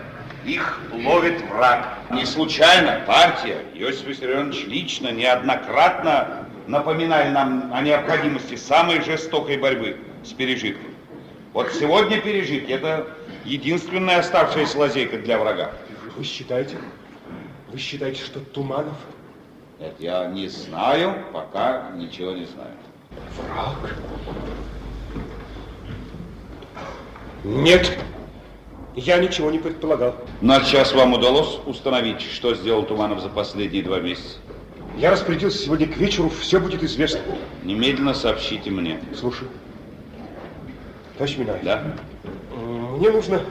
их 0.48 0.80
ловит 0.92 1.40
враг. 1.42 1.98
Не 2.10 2.24
случайно 2.24 3.02
партия, 3.06 3.64
Иосиф 3.74 4.06
Виссарионович 4.06 4.66
лично 4.66 5.12
неоднократно 5.12 6.48
напоминали 6.66 7.30
нам 7.30 7.70
о 7.72 7.82
необходимости 7.82 8.56
самой 8.56 9.02
жестокой 9.02 9.58
борьбы 9.58 9.98
с 10.24 10.32
пережитком. 10.32 10.90
Вот 11.52 11.72
сегодня 11.72 12.20
пережитки– 12.20 12.72
это 12.72 13.08
единственная 13.44 14.18
оставшаяся 14.18 14.78
лазейка 14.78 15.18
для 15.18 15.38
врага. 15.38 15.72
Вы 16.16 16.24
считаете? 16.24 16.76
Вы 17.68 17.78
считаете, 17.78 18.22
что 18.22 18.40
Туманов? 18.40 18.96
Нет, 19.78 19.94
я 19.98 20.26
не 20.26 20.48
знаю, 20.48 21.14
пока 21.32 21.90
ничего 21.94 22.32
не 22.32 22.46
знаю. 22.46 22.72
Враг? 23.36 23.94
Нет, 27.44 27.98
я 28.96 29.18
ничего 29.18 29.50
не 29.50 29.58
предполагал. 29.58 30.14
На 30.40 30.60
час 30.60 30.92
вам 30.92 31.12
удалось 31.14 31.58
установить, 31.66 32.20
что 32.20 32.54
сделал 32.54 32.84
Туманов 32.84 33.20
за 33.20 33.28
последние 33.28 33.82
два 33.82 34.00
месяца? 34.00 34.38
Я 34.96 35.12
распорядился 35.12 35.58
сегодня 35.58 35.86
к 35.86 35.96
вечеру, 35.96 36.28
все 36.28 36.58
будет 36.58 36.82
известно. 36.82 37.20
Немедленно 37.62 38.14
сообщите 38.14 38.70
мне. 38.70 39.00
Слушаю. 39.16 39.48
Товарищ 41.16 41.36
Минаев. 41.36 41.62
Да? 41.62 41.82
Мне 42.96 43.10
нужно 43.10 43.42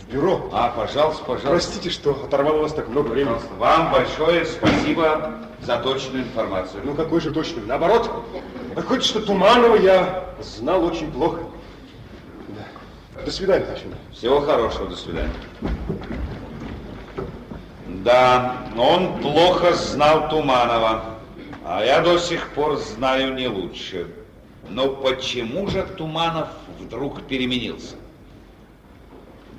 в 0.00 0.12
бюро. 0.12 0.48
А, 0.52 0.70
пожалуйста, 0.70 1.22
пожалуйста. 1.22 1.48
Простите, 1.48 1.90
что 1.90 2.10
оторвал 2.12 2.56
у 2.56 2.62
вас 2.62 2.72
так 2.72 2.88
много 2.88 3.08
времени. 3.08 3.34
Пожалуйста. 3.34 3.54
Вам 3.58 3.92
большое 3.92 4.44
спасибо 4.44 5.34
за 5.62 5.76
точную 5.78 6.24
информацию. 6.24 6.82
Ну, 6.84 6.94
какой 6.94 7.20
же 7.20 7.30
точную? 7.30 7.66
Наоборот, 7.68 8.10
выходит, 8.74 9.04
что 9.04 9.20
Туманова 9.20 9.76
я 9.76 10.24
знал 10.40 10.84
очень 10.84 11.12
плохо. 11.12 11.40
До 13.24 13.30
свидания, 13.30 13.66
Минаев. 13.66 13.82
Всего 14.12 14.40
хорошего, 14.40 14.88
до 14.88 14.96
свидания. 14.96 15.32
Да, 17.86 18.66
он 18.78 19.20
плохо 19.20 19.74
знал 19.74 20.30
Туманова, 20.30 21.16
а 21.64 21.84
я 21.84 22.00
до 22.00 22.18
сих 22.18 22.48
пор 22.50 22.76
знаю 22.78 23.34
не 23.34 23.46
лучше. 23.46 24.06
Но 24.68 24.88
почему 24.88 25.66
же 25.66 25.82
Туманов 25.82 26.48
вдруг 26.78 27.22
переменился? 27.22 27.96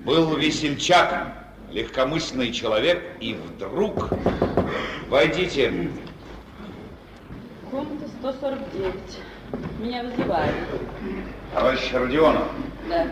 Был 0.06 0.36
весельчаком, 0.36 1.34
легкомысленный 1.70 2.52
человек, 2.52 3.04
и 3.20 3.34
вдруг... 3.36 4.10
Войдите. 5.08 5.92
Комната 7.70 8.08
149. 8.22 8.94
Меня 9.80 10.04
вызывают. 10.04 10.56
Товарищ 11.54 11.92
Родионов. 11.94 12.48
Да. 12.90 13.08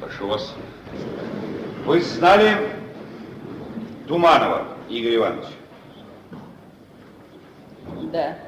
Прошу 0.00 0.28
вас. 0.28 0.54
Вы 1.84 2.00
знали 2.00 2.72
Туманова 4.06 4.68
Игорь 4.88 5.16
Иванович. 5.16 5.46
Да, 8.12 8.38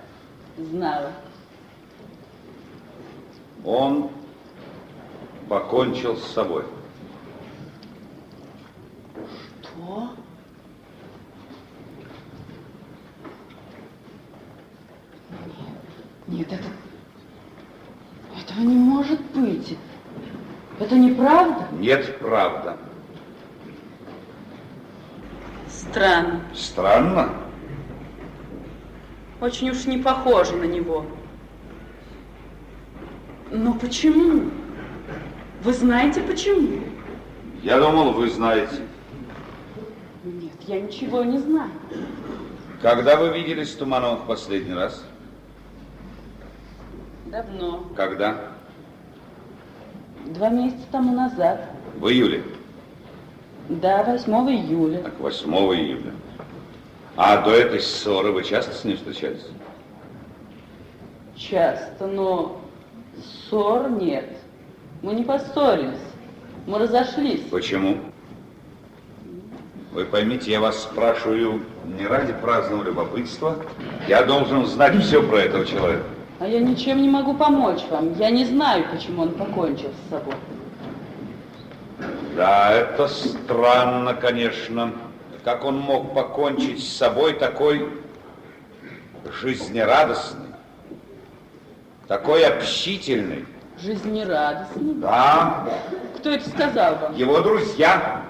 знала. 0.57 1.13
Он 3.65 4.11
покончил 5.49 6.17
с 6.17 6.25
собой. 6.33 6.65
Что? 9.61 10.11
Нет, 16.29 16.53
это... 16.53 16.65
Этого 18.41 18.61
не 18.61 18.77
может 18.77 19.21
быть. 19.33 19.77
Это 20.81 20.99
неправда? 20.99 21.69
Нет, 21.73 22.19
правда. 22.21 22.79
Странно. 25.69 26.41
Странно? 26.55 27.31
Очень 29.43 29.71
уж 29.71 29.85
не 29.85 29.99
похоже 29.99 30.57
на 30.57 30.65
него. 30.65 31.05
Но 33.51 33.75
почему? 33.75 34.51
Вы 35.63 35.73
знаете 35.75 36.23
почему? 36.23 36.83
Я 37.63 37.79
думал, 37.79 38.13
вы 38.13 38.31
знаете. 38.31 38.77
Нет, 40.25 40.53
я 40.67 40.81
ничего 40.81 41.25
не 41.25 41.39
знаю. 41.39 41.71
Когда 42.81 43.17
вы 43.17 43.29
виделись 43.39 43.73
с 43.73 43.77
Тумановым 43.77 44.21
в 44.21 44.27
последний 44.27 44.73
раз? 44.73 45.05
Давно. 47.27 47.87
Когда? 47.95 48.50
Два 50.27 50.49
месяца 50.49 50.83
тому 50.93 51.15
назад. 51.15 51.71
В 51.97 52.09
июле. 52.09 52.43
Да, 53.69 54.03
8 54.05 54.33
июля. 54.51 54.99
Так, 55.03 55.19
8 55.21 55.53
июля. 55.53 56.13
А 57.17 57.43
до 57.43 57.51
этой 57.51 57.81
ссоры 57.81 58.33
вы 58.33 58.43
часто 58.43 58.73
с 58.75 58.85
ним 58.85 58.97
встречались? 58.97 59.47
Часто, 61.37 62.07
но 62.07 62.61
ссор 63.49 63.91
нет. 63.91 64.27
Мы 65.03 65.15
не 65.15 65.23
поссорились. 65.23 65.99
Мы 66.67 66.79
разошлись. 66.79 67.43
Почему? 67.51 67.99
Вы 69.93 70.05
поймите, 70.05 70.53
я 70.53 70.61
вас 70.61 70.83
спрашиваю 70.83 71.63
не 71.85 72.07
ради 72.07 72.33
праздного 72.33 72.85
любопытства. 72.85 73.57
Я 74.07 74.25
должен 74.25 74.67
знать 74.67 75.03
все 75.03 75.23
про 75.23 75.39
этого 75.39 75.67
человека. 75.67 76.05
А 76.41 76.47
я 76.47 76.59
ничем 76.59 77.03
не 77.03 77.09
могу 77.09 77.35
помочь 77.35 77.83
вам. 77.91 78.15
Я 78.15 78.31
не 78.31 78.47
знаю, 78.47 78.87
почему 78.91 79.23
он 79.23 79.33
покончил 79.33 79.91
с 79.91 80.11
собой. 80.11 80.35
Да, 82.35 82.73
это 82.73 83.09
странно, 83.09 84.15
конечно. 84.15 84.95
Как 85.45 85.67
он 85.67 85.79
мог 85.79 86.15
покончить 86.15 86.83
с 86.83 86.97
собой 86.97 87.35
такой 87.35 87.93
жизнерадостный, 89.43 90.55
такой 92.09 92.47
общительный? 92.47 93.45
Жизнерадостный? 93.79 94.95
Да. 94.95 95.69
Кто 96.17 96.31
это 96.31 96.49
сказал 96.49 96.95
вам? 97.03 97.17
Его 97.17 97.41
друзья. 97.43 98.23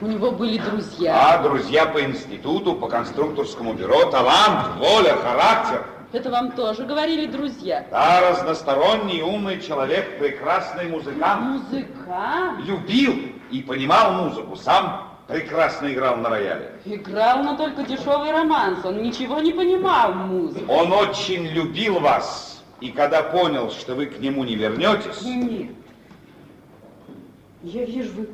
У 0.00 0.06
него 0.06 0.30
были 0.30 0.58
друзья. 0.58 1.34
А, 1.34 1.42
друзья 1.42 1.86
по 1.86 2.00
институту, 2.00 2.74
по 2.74 2.86
конструкторскому 2.86 3.72
бюро, 3.72 4.04
талант, 4.10 4.76
воля, 4.78 5.16
характер. 5.16 5.84
Это 6.14 6.30
вам 6.30 6.52
тоже 6.52 6.84
говорили 6.84 7.26
друзья? 7.26 7.84
Да, 7.90 8.30
разносторонний, 8.30 9.20
умный 9.20 9.60
человек, 9.60 10.16
прекрасный 10.20 10.86
музыкант. 10.86 11.64
Музыкант? 11.72 12.64
Любил 12.64 13.14
и 13.50 13.60
понимал 13.60 14.12
музыку, 14.12 14.54
сам 14.54 15.08
прекрасно 15.26 15.92
играл 15.92 16.18
на 16.18 16.28
рояле. 16.28 16.70
Играл, 16.84 17.42
но 17.42 17.56
только 17.56 17.82
дешевый 17.82 18.30
романс, 18.30 18.84
он 18.84 19.02
ничего 19.02 19.40
не 19.40 19.52
понимал 19.52 20.12
в 20.12 20.16
музыке. 20.18 20.64
Он 20.68 20.92
очень 20.92 21.48
любил 21.48 21.98
вас, 21.98 22.62
и 22.80 22.92
когда 22.92 23.24
понял, 23.24 23.72
что 23.72 23.96
вы 23.96 24.06
к 24.06 24.20
нему 24.20 24.44
не 24.44 24.54
вернетесь... 24.54 25.20
Нет. 25.22 25.72
Я 27.64 27.86
вижу, 27.86 28.10
вы, 28.14 28.28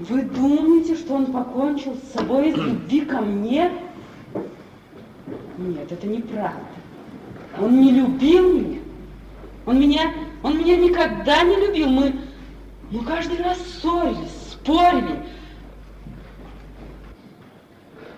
вы 0.00 0.22
думаете, 0.22 0.96
что 0.96 1.14
он 1.14 1.32
покончил 1.32 1.94
с 1.96 2.18
собой 2.18 2.50
из 2.50 2.56
любви 2.56 3.00
ко 3.06 3.22
мне? 3.22 3.72
Нет, 5.56 5.92
это 5.92 6.06
неправда. 6.06 6.69
Он 7.58 7.80
не 7.80 7.92
любил 7.92 8.52
меня. 8.52 8.80
Он 9.66 9.80
меня, 9.80 10.12
он 10.42 10.58
меня 10.58 10.76
никогда 10.76 11.42
не 11.42 11.56
любил. 11.56 11.88
Мы, 11.88 12.14
мы 12.90 13.04
каждый 13.04 13.42
раз 13.42 13.58
ссорились, 13.58 14.52
спорили. 14.52 15.24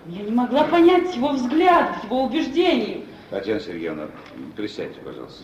Я 0.07 0.23
не 0.23 0.31
могла 0.31 0.65
понять 0.65 1.15
его 1.15 1.29
взглядов, 1.29 2.03
его 2.03 2.25
убеждений. 2.25 3.05
Татьяна 3.29 3.59
Сергеевна, 3.59 4.07
присядьте, 4.55 4.99
пожалуйста. 5.01 5.43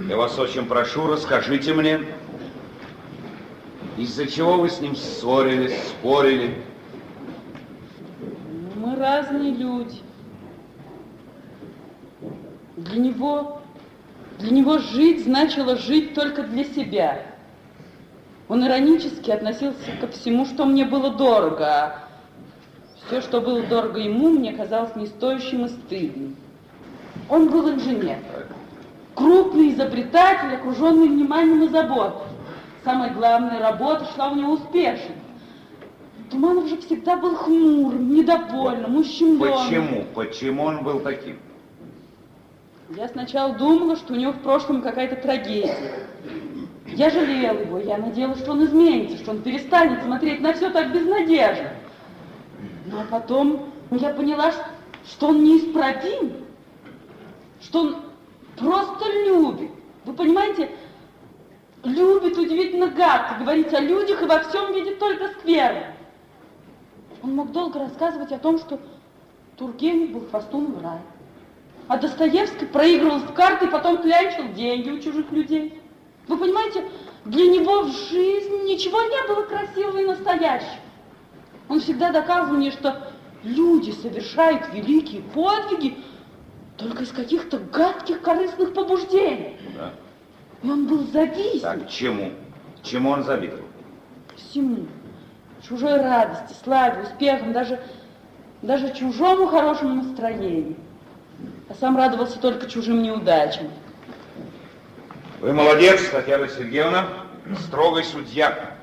Я 0.00 0.16
вас 0.16 0.38
очень 0.38 0.66
прошу, 0.66 1.06
расскажите 1.06 1.72
мне, 1.72 2.00
из-за 3.96 4.26
чего 4.26 4.56
вы 4.56 4.68
с 4.68 4.80
ним 4.80 4.96
ссорились, 4.96 5.78
спорили? 5.88 6.62
Мы 8.74 8.96
разные 8.96 9.52
люди. 9.52 10.00
Для 12.76 13.00
него, 13.00 13.60
для 14.38 14.50
него 14.50 14.78
жить 14.78 15.24
значило 15.24 15.76
жить 15.76 16.14
только 16.14 16.42
для 16.42 16.64
себя. 16.64 17.22
Он 18.48 18.66
иронически 18.66 19.30
относился 19.30 19.92
ко 20.00 20.08
всему, 20.08 20.44
что 20.44 20.64
мне 20.64 20.84
было 20.84 21.10
дорого, 21.10 21.66
а 21.66 22.08
все, 23.06 23.20
что 23.20 23.40
было 23.40 23.62
дорого 23.62 24.00
ему, 24.00 24.30
мне 24.30 24.52
казалось 24.52 24.96
не 24.96 25.06
стоящим 25.06 25.66
и 25.66 25.68
стыдным. 25.68 26.36
Он 27.28 27.48
был 27.48 27.70
инженер, 27.70 28.18
крупный 29.14 29.70
изобретатель, 29.70 30.54
окруженный 30.54 31.08
вниманием 31.08 31.62
и 31.64 31.68
заботой. 31.68 32.26
Самая 32.82 33.14
главная 33.14 33.60
работа 33.60 34.06
шла 34.14 34.28
у 34.30 34.34
него 34.34 34.52
успешно. 34.54 35.14
Туманов 36.30 36.68
же 36.68 36.76
всегда 36.78 37.16
был 37.16 37.36
хмурым, 37.36 38.14
недовольным, 38.14 38.96
ущемленным. 38.96 39.52
Почему? 39.52 40.04
Почему 40.14 40.64
он 40.64 40.82
был 40.82 41.00
таким? 41.00 41.38
Я 42.90 43.08
сначала 43.08 43.54
думала, 43.54 43.96
что 43.96 44.12
у 44.12 44.16
него 44.16 44.32
в 44.32 44.40
прошлом 44.40 44.82
какая-то 44.82 45.16
трагедия. 45.16 46.06
Я 46.86 47.08
жалела 47.08 47.58
его, 47.58 47.78
я 47.78 47.96
надеялась, 47.96 48.40
что 48.40 48.52
он 48.52 48.64
изменится, 48.64 49.16
что 49.16 49.30
он 49.30 49.42
перестанет 49.42 50.02
смотреть 50.02 50.40
на 50.40 50.52
все 50.52 50.70
так 50.70 50.92
безнадежно. 50.92 51.70
Но 52.86 53.04
потом 53.10 53.70
я 53.90 54.10
поняла, 54.10 54.52
что 55.06 55.28
он 55.28 55.42
неисправим, 55.42 56.44
что 57.62 57.80
он 57.80 57.96
просто 58.56 59.10
любит. 59.26 59.70
Вы 60.04 60.12
понимаете, 60.12 60.70
любит 61.82 62.36
удивительно 62.36 62.88
гадко 62.88 63.40
говорить 63.40 63.72
о 63.72 63.80
людях 63.80 64.22
и 64.22 64.26
во 64.26 64.40
всем 64.40 64.74
видит 64.74 64.98
только 64.98 65.28
скверно. 65.40 65.86
Он 67.22 67.34
мог 67.34 67.50
долго 67.52 67.78
рассказывать 67.78 68.32
о 68.32 68.38
том, 68.38 68.58
что 68.58 68.78
Тургенев 69.56 70.10
был 70.10 70.28
хвостуном 70.28 70.82
рая. 70.82 71.00
А 71.88 71.98
Достоевский 71.98 72.66
проигрывал 72.66 73.18
в 73.18 73.34
карты 73.34 73.66
и 73.66 73.70
потом 73.70 74.00
клянчил 74.00 74.52
деньги 74.54 74.90
у 74.90 75.00
чужих 75.00 75.30
людей. 75.30 75.80
Вы 76.28 76.38
понимаете, 76.38 76.84
для 77.24 77.46
него 77.46 77.82
в 77.82 77.92
жизни 77.92 78.72
ничего 78.72 79.02
не 79.02 79.28
было 79.28 79.42
красивого 79.42 79.98
и 79.98 80.06
настоящего. 80.06 80.80
Он 81.68 81.80
всегда 81.80 82.10
доказывал 82.10 82.56
мне, 82.56 82.70
что 82.70 83.12
люди 83.42 83.90
совершают 83.90 84.72
великие 84.72 85.22
подвиги 85.22 85.98
только 86.76 87.04
из 87.04 87.12
каких-то 87.12 87.58
гадких 87.58 88.22
корыстных 88.22 88.72
побуждений. 88.72 89.56
Да. 89.76 89.92
И 90.62 90.70
он 90.70 90.86
был 90.86 91.06
зависим. 91.12 91.60
Так, 91.60 91.88
чему? 91.88 92.32
Чему 92.82 93.10
он 93.10 93.24
завидовал? 93.24 93.64
Всему. 94.36 94.86
Чужой 95.66 95.96
радости, 95.98 96.54
славе, 96.62 97.02
успехам, 97.02 97.52
даже, 97.52 97.80
даже 98.62 98.92
чужому 98.94 99.46
хорошему 99.46 100.02
настроению. 100.02 100.76
А 101.68 101.74
сам 101.74 101.96
радовался 101.96 102.38
только 102.38 102.68
чужим 102.68 103.02
неудачам. 103.02 103.68
Вы 105.40 105.52
молодец, 105.52 106.08
Татьяна 106.10 106.48
Сергеевна, 106.48 107.06
строгий 107.66 108.04
судья. 108.04 108.76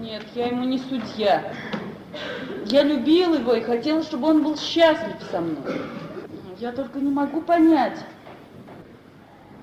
Нет, 0.00 0.24
я 0.34 0.46
ему 0.46 0.64
не 0.64 0.78
судья. 0.78 1.52
Я 2.66 2.82
любил 2.82 3.34
его 3.34 3.54
и 3.54 3.60
хотела, 3.60 4.02
чтобы 4.02 4.28
он 4.28 4.42
был 4.42 4.56
счастлив 4.56 5.16
со 5.30 5.40
мной. 5.40 5.80
Я 6.58 6.72
только 6.72 6.98
не 6.98 7.10
могу 7.10 7.40
понять, 7.40 7.98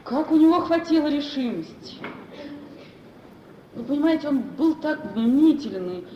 как 0.04 0.32
у 0.32 0.38
него 0.38 0.62
хватило 0.62 1.08
решимости. 1.08 1.98
Вы 3.74 3.84
понимаете, 3.84 4.30
он 4.30 4.40
был 4.40 4.76
так 4.76 5.16
мнительный, 5.16 6.08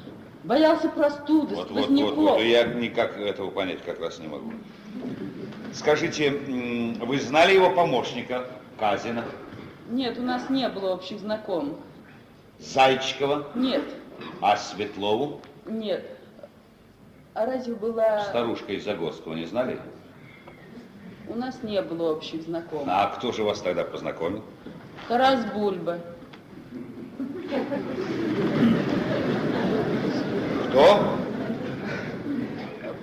боялся 0.45 0.88
простуды, 0.88 1.56
Вот, 1.56 1.70
вот, 1.70 1.84
сквозняков. 1.84 2.16
вот, 2.16 2.32
вот, 2.32 2.41
и 2.41 2.50
я 2.50 2.64
никак 2.64 3.18
этого 3.18 3.52
понять 3.52 3.84
как 3.84 4.00
раз 4.00 4.20
не 4.20 4.28
могу. 4.28 4.54
Скажите, 5.74 6.32
вы 6.32 7.20
знали 7.20 7.53
его 7.53 7.70
помощника, 7.70 8.45
Казина, 8.80 9.26
Нет, 9.89 10.17
у 10.17 10.22
нас 10.22 10.49
не 10.49 10.67
было 10.70 10.93
общих 10.93 11.20
знакомых. 11.20 11.78
Зайчикова, 12.59 13.47
Нет, 13.55 13.84
а 14.41 14.57
Светлову, 14.57 15.41
нет. 15.65 16.05
А 17.34 17.45
разве 17.45 17.76
была... 17.76 18.22
старушка 18.22 18.74
из 18.74 18.84
Загорского, 18.84 19.34
не 19.34 19.45
знали? 19.45 19.80
У 21.28 21.36
нас 21.36 21.61
не 21.63 21.82
было 21.82 22.13
общих 22.13 22.41
знакомых. 22.41 22.88
А 22.89 23.07
кто 23.07 23.32
же 23.32 23.43
вас 23.43 23.61
тогда 23.61 23.84
познакомил? 23.84 24.43
Тарас 25.07 25.45
Бульба. 25.53 25.99
Кто? 30.70 31.20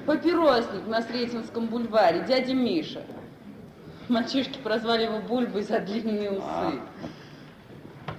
Папиросник 0.07 0.87
на 0.87 1.03
Сретенском 1.03 1.67
бульваре, 1.67 2.21
дядя 2.21 2.55
Миша. 2.55 3.03
Мальчишки 4.09 4.59
прозвали 4.59 5.05
его 5.05 5.19
Бульбой 5.19 5.63
за 5.63 5.81
длинные 5.81 6.31
усы. 6.31 6.81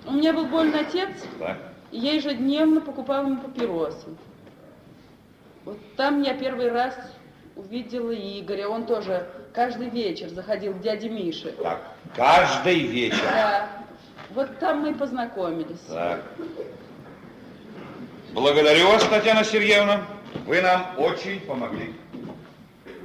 У 0.05 0.11
меня 0.11 0.33
был 0.33 0.45
больный 0.47 0.81
отец, 0.81 1.09
Да. 1.39 1.57
и 1.91 1.99
я 1.99 2.13
ежедневно 2.13 2.81
покупала 2.81 3.25
ему 3.25 3.37
папиросы. 3.41 4.07
Вот 5.63 5.77
там 5.95 6.21
я 6.23 6.33
первый 6.33 6.69
раз 6.71 6.93
увидела 7.55 8.11
Игоря. 8.13 8.67
Он 8.67 8.85
тоже 8.85 9.29
каждый 9.53 9.89
вечер 9.89 10.29
заходил 10.29 10.73
к 10.73 10.81
дяде 10.81 11.07
Мише. 11.09 11.53
Так, 11.53 11.81
каждый 12.15 12.81
вечер. 12.87 13.21
Да. 13.23 13.69
Вот 14.31 14.59
там 14.59 14.81
мы 14.81 14.91
и 14.91 14.93
познакомились. 14.93 15.79
Так. 15.87 16.21
Благодарю 18.33 18.89
вас, 18.89 19.03
Татьяна 19.05 19.45
Сергеевна. 19.45 20.01
Вы 20.45 20.61
нам 20.61 20.95
очень 20.97 21.39
помогли. 21.41 21.93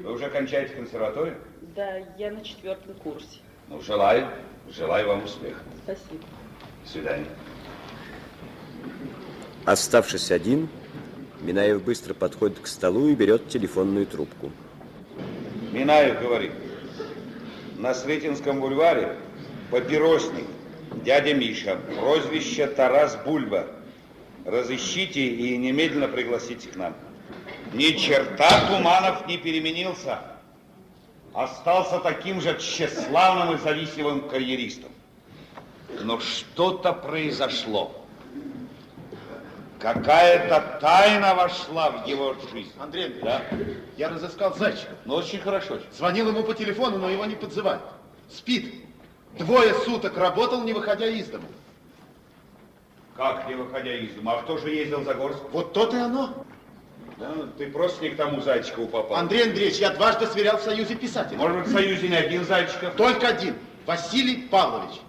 Вы 0.03 0.12
уже 0.12 0.29
кончаете 0.31 0.75
консерваторию? 0.75 1.37
Да, 1.75 1.99
я 2.18 2.31
на 2.31 2.43
четвертом 2.43 2.95
курсе. 2.95 3.39
Ну, 3.68 3.81
желаю, 3.81 4.29
желаю 4.70 5.09
вам 5.09 5.25
успеха. 5.25 5.61
Спасибо. 5.85 6.25
До 6.85 6.91
свидания. 6.91 7.29
Оставшись 9.64 10.31
один, 10.31 10.68
Минаев 11.41 11.83
быстро 11.83 12.14
подходит 12.14 12.59
к 12.59 12.66
столу 12.66 13.09
и 13.09 13.14
берет 13.14 13.49
телефонную 13.49 14.07
трубку. 14.07 14.51
Минаев 15.73 16.20
говорит, 16.20 16.53
на 17.79 17.95
Сретенском 17.95 18.61
бульваре 18.61 19.16
папиросник, 19.70 20.45
дядя 21.05 21.35
Миша, 21.35 21.79
прозвище 21.99 22.66
Тарас 22.66 23.16
Бульба. 23.25 23.66
Разыщите 24.45 25.25
и 25.25 25.57
немедленно 25.57 26.09
пригласите 26.09 26.68
к 26.68 26.77
нам. 26.77 26.95
Ни 27.73 27.93
черта 27.97 28.68
Туманов 28.68 29.27
не 29.27 29.39
переменился. 29.39 30.18
Остался 31.35 31.99
таким 32.01 32.41
же 32.41 32.59
тщеславным 32.59 33.55
и 33.55 33.59
завистливым 33.59 34.29
карьеристом. 34.29 34.93
Но 36.01 36.20
что-то 36.20 36.93
произошло. 36.93 37.93
Какая-то 39.79 40.79
тайна 40.81 41.35
вошла 41.35 41.91
в 41.91 42.07
его 42.07 42.37
жизнь. 42.53 42.70
Андрей 42.79 43.07
Андреевич, 43.07 43.25
Да? 43.25 43.43
я 43.97 44.11
разыскал 44.11 44.55
Зайчика. 44.55 44.93
Ну, 45.07 45.14
очень 45.14 45.41
хорошо. 45.41 45.79
Звонил 45.97 46.29
ему 46.29 46.45
по 46.45 46.55
телефону, 46.55 46.99
но 46.99 47.09
его 47.11 47.25
не 47.25 47.35
подзывают. 47.35 47.83
Спит. 48.31 48.75
Двое 49.39 49.75
суток 49.75 50.16
работал, 50.18 50.62
не 50.62 50.73
выходя 50.73 51.07
из 51.07 51.27
дома. 51.29 51.47
Как 53.16 53.49
не 53.49 53.55
выходя 53.55 53.97
из 53.97 54.14
дома? 54.14 54.35
А 54.35 54.43
кто 54.43 54.59
же 54.59 54.70
ездил 54.70 55.03
за 55.03 55.14
Горск? 55.14 55.41
Вот 55.51 55.73
то-то 55.73 55.97
и 55.97 56.01
оно. 56.01 56.41
Да, 57.19 57.33
ты 57.59 57.71
просто 57.71 58.03
не 58.03 58.11
к 58.11 58.17
тому 58.17 58.41
Зайчикову 58.41 58.89
попал. 58.89 59.17
Андрей 59.17 59.45
Андреевич, 59.45 59.79
я 59.79 59.91
дважды 59.91 60.27
сверял 60.27 60.57
в 60.57 60.63
Союзе 60.63 60.95
писателей. 60.95 61.37
Может 61.37 61.59
быть, 61.59 61.69
в 61.69 61.73
Союзе 61.73 62.09
не 62.09 62.17
один 62.17 62.45
Зайчиков? 62.45 62.95
Только 62.95 63.29
один. 63.29 63.57
Василий 63.87 64.49
Павлович. 64.49 65.01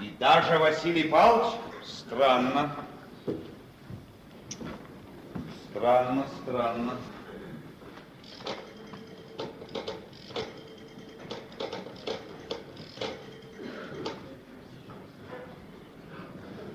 И 0.00 0.14
даже 0.18 0.58
Василий 0.58 1.04
Павлович? 1.04 1.54
Странно. 1.84 2.74
Странно, 5.70 6.26
странно. 6.42 6.92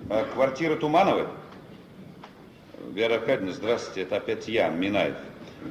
А 0.10 0.24
квартира 0.34 0.76
Тумановой? 0.76 1.28
Вера 2.96 3.16
Аркадьевна, 3.16 3.52
здравствуйте, 3.52 4.04
это 4.04 4.16
опять 4.16 4.48
я, 4.48 4.70
Минаев. 4.70 5.18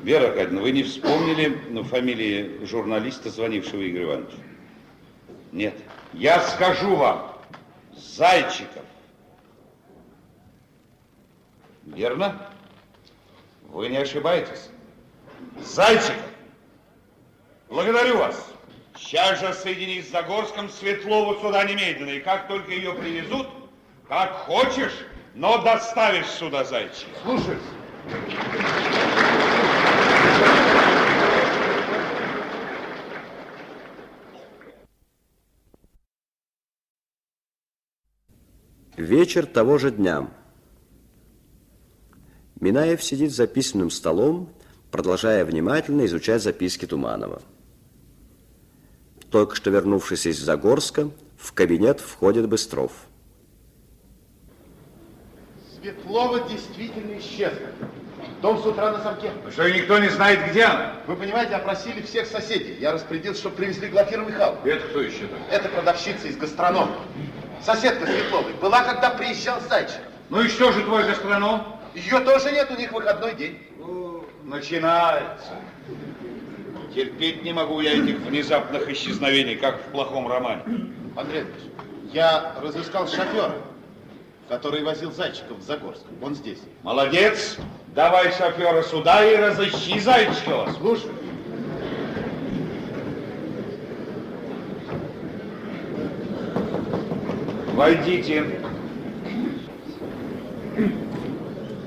Вера 0.03 0.27
Аркадьевна, 0.27 0.61
вы 0.61 0.73
не 0.73 0.83
вспомнили 0.83 1.59
ну, 1.71 1.83
фамилии 1.83 2.63
журналиста, 2.67 3.31
звонившего 3.31 3.89
Игорю 3.89 4.09
Ивановичу? 4.09 4.37
Нет. 5.51 5.75
Я 6.13 6.43
скажу 6.43 6.95
вам, 6.95 7.35
Зайчиков. 7.97 8.85
Верно? 11.85 12.51
Вы 13.71 13.89
не 13.89 13.97
ошибаетесь. 13.97 14.69
Зайчиков. 15.63 16.29
Благодарю 17.71 18.19
вас. 18.19 18.53
Сейчас 18.99 19.41
же 19.41 19.55
соединись 19.55 20.09
с 20.09 20.11
Загорском, 20.11 20.69
Светлову 20.69 21.41
сюда 21.41 21.65
немедленно. 21.65 22.11
И 22.11 22.21
как 22.21 22.49
только 22.49 22.71
ее 22.73 22.93
привезут, 22.93 23.49
как 24.11 24.31
хочешь, 24.33 25.07
но 25.35 25.63
доставишь 25.63 26.29
сюда 26.29 26.65
Зайчика. 26.65 27.11
Слушаюсь. 27.23 27.63
Вечер 38.97 39.47
того 39.47 39.79
же 39.79 39.91
дня. 39.91 40.31
Минаев 42.61 43.03
сидит 43.03 43.33
за 43.33 43.47
письменным 43.47 43.91
столом, 43.91 44.49
продолжая 44.91 45.45
внимательно 45.45 46.07
изучать 46.07 46.43
записки 46.43 46.87
Туманова. 46.87 47.43
Только 49.31 49.57
что 49.57 49.71
вернувшись 49.71 50.27
из 50.27 50.39
Загорска, 50.39 51.11
в 51.37 51.53
кабинет 51.53 52.01
входит 52.01 52.49
Быстров. 52.49 52.93
Светлова 55.85 56.41
действительно 56.49 57.19
исчезла. 57.19 57.67
Дом 58.41 58.59
с 58.59 58.65
утра 58.65 58.91
на 58.91 59.01
замке. 59.01 59.31
Что 59.51 59.69
никто 59.69 59.99
не 59.99 60.09
знает, 60.09 60.41
где 60.49 60.65
она? 60.65 60.95
Вы 61.07 61.15
понимаете, 61.15 61.57
опросили 61.57 62.01
всех 62.01 62.27
соседей. 62.27 62.79
Я 62.81 62.93
распорядился, 62.93 63.41
чтобы 63.43 63.57
привезли 63.57 63.89
Глафиру 63.89 64.25
Михайловну. 64.25 64.61
Это 64.65 64.89
кто 64.89 65.03
еще 65.03 65.27
там? 65.27 65.39
Это 65.51 65.69
продавщица 65.69 66.27
из 66.27 66.39
гастронома. 66.39 66.97
Соседка 67.63 68.07
Светловой. 68.07 68.55
Была, 68.55 68.83
когда 68.83 69.11
приезжал 69.11 69.61
Зайчик. 69.61 70.01
Ну 70.31 70.41
и 70.41 70.49
что 70.49 70.73
же 70.73 70.83
твой 70.85 71.05
гастроном? 71.05 71.67
Ее 71.95 72.21
тоже 72.21 72.51
нет, 72.53 72.71
у 72.71 72.81
них 72.81 72.91
выходной 72.91 73.35
день. 73.35 73.59
Начинается. 74.43 75.53
Терпеть 76.95 77.43
не 77.43 77.53
могу 77.53 77.81
я 77.81 77.93
этих 77.93 78.21
внезапных 78.21 78.89
исчезновений, 78.89 79.57
как 79.57 79.81
в 79.81 79.91
плохом 79.91 80.29
романе. 80.29 80.63
Андрей 81.15 81.43
Андреевич, 81.43 81.63
я 82.13 82.55
разыскал 82.63 83.07
шофера, 83.07 83.53
который 84.49 84.83
возил 84.83 85.13
Зайчиков 85.13 85.59
в 85.59 85.63
Загорск. 85.63 86.03
Он 86.23 86.35
здесь. 86.35 86.59
Молодец. 86.83 87.57
Давай 87.95 88.33
шофера 88.33 88.83
сюда 88.83 89.25
и 89.25 89.37
разыщи 89.37 89.99
Зайчикова. 89.99 90.73
Слушай. 90.79 91.11
Войдите. 97.75 98.61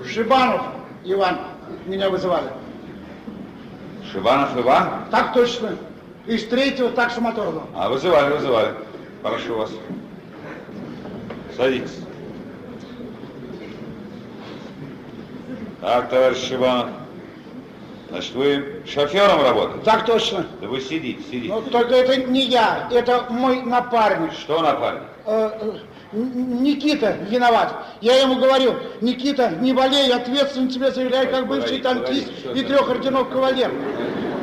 Шибанов 0.06 0.62
Иван, 1.04 1.40
меня 1.86 2.10
вызывали. 2.10 2.50
Шибанов 4.12 4.58
Иван? 4.58 5.06
Так 5.12 5.34
точно. 5.34 5.78
Из 6.26 6.46
третьего 6.48 6.90
таксомоторного. 6.90 7.68
А, 7.74 7.90
вызывали, 7.90 8.34
вызывали. 8.34 8.74
Прошу 9.22 9.58
вас. 9.58 9.72
Садитесь. 11.56 12.07
Так, 15.82 16.10
товарищ 16.10 16.48
Шибанов. 16.48 16.90
Значит, 18.10 18.36
вы 18.36 18.82
шофером 18.88 19.44
работаете? 19.44 19.84
Так 19.84 20.06
точно. 20.06 20.46
Да 20.62 20.68
вы 20.68 20.80
сидите, 20.80 21.22
сидите. 21.30 21.54
Но 21.54 21.62
только 21.62 21.96
это 21.96 22.16
не 22.16 22.46
я, 22.46 22.88
это 22.90 23.26
мой 23.30 23.62
напарник. 23.62 24.32
Что 24.34 24.62
напарник? 24.62 25.04
Э, 25.26 25.52
э, 25.60 25.72
Никита 26.14 27.18
виноват. 27.30 27.74
Я 28.00 28.22
ему 28.22 28.38
говорю, 28.38 28.76
Никита, 29.02 29.50
не 29.50 29.74
болей, 29.74 30.12
ответственно 30.14 30.70
тебе 30.70 30.92
заявляю, 30.92 31.30
как 31.30 31.48
бывший 31.48 31.80
танкист 31.80 32.30
и 32.56 32.64
трех 32.64 32.90
орденов 32.90 33.30
кавалер. 33.30 33.72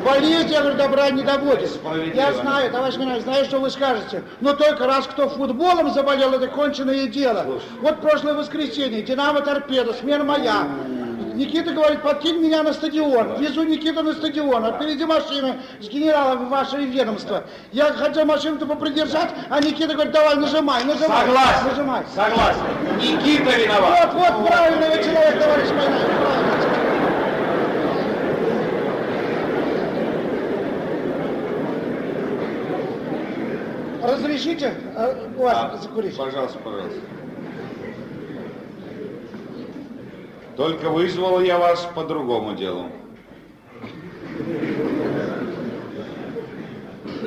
Болезнь, 0.05 0.53
я 0.53 0.61
говорю, 0.61 0.77
добра 0.77 1.09
не 1.09 1.23
доводит. 1.23 1.79
Я 2.13 2.33
знаю, 2.33 2.71
товарищ 2.71 2.97
Минаев, 2.97 3.23
знаю, 3.23 3.45
что 3.45 3.59
вы 3.59 3.71
скажете. 3.71 4.21
Но 4.39 4.53
только 4.53 4.85
раз 4.85 5.07
кто 5.07 5.27
футболом 5.27 5.91
заболел, 5.91 6.33
это 6.33 6.47
конченое 6.47 7.07
дело. 7.07 7.59
Вот 7.81 7.99
прошлое 8.01 8.35
воскресенье, 8.35 9.01
Динамо 9.01 9.41
Торпеда, 9.41 9.93
смена 9.93 10.23
моя. 10.23 10.67
Никита 11.35 11.71
говорит, 11.71 12.01
подкинь 12.01 12.37
меня 12.39 12.63
на 12.63 12.73
стадион. 12.73 13.39
Везу 13.39 13.63
Никиту 13.63 14.01
на 14.01 14.13
стадион, 14.13 14.63
а 14.65 14.71
впереди 14.71 15.05
машина 15.05 15.57
с 15.81 15.87
генералом 15.87 16.49
вашего 16.49 16.79
ведомства. 16.79 17.43
Я 17.71 17.91
хотел 17.93 18.25
машину-то 18.25 18.65
попридержать, 18.65 19.29
а 19.49 19.59
Никита 19.61 19.93
говорит, 19.93 20.13
давай 20.13 20.35
нажимай, 20.37 20.83
нажимай. 20.85 21.25
Согласен. 21.25 21.67
Нажимай. 21.67 22.03
Согласен. 22.15 22.61
Никита 22.97 23.51
виноват. 23.51 24.13
Вот, 24.13 24.23
вот 24.23 24.47
правильный 24.47 24.97
вы 24.97 25.03
человек, 25.03 25.39
товарищ 25.41 25.67
правильный. 25.69 26.15
Разрешите 34.01 34.73
э, 34.95 35.27
у 35.35 35.41
вас 35.41 35.81
закурить? 35.81 36.15
Пожалуйста, 36.15 36.59
пожалуйста. 36.59 36.99
Только 40.55 40.89
вызвал 40.89 41.41
я 41.41 41.59
вас 41.59 41.87
по 41.93 42.05
другому 42.05 42.53
делу. 42.55 42.89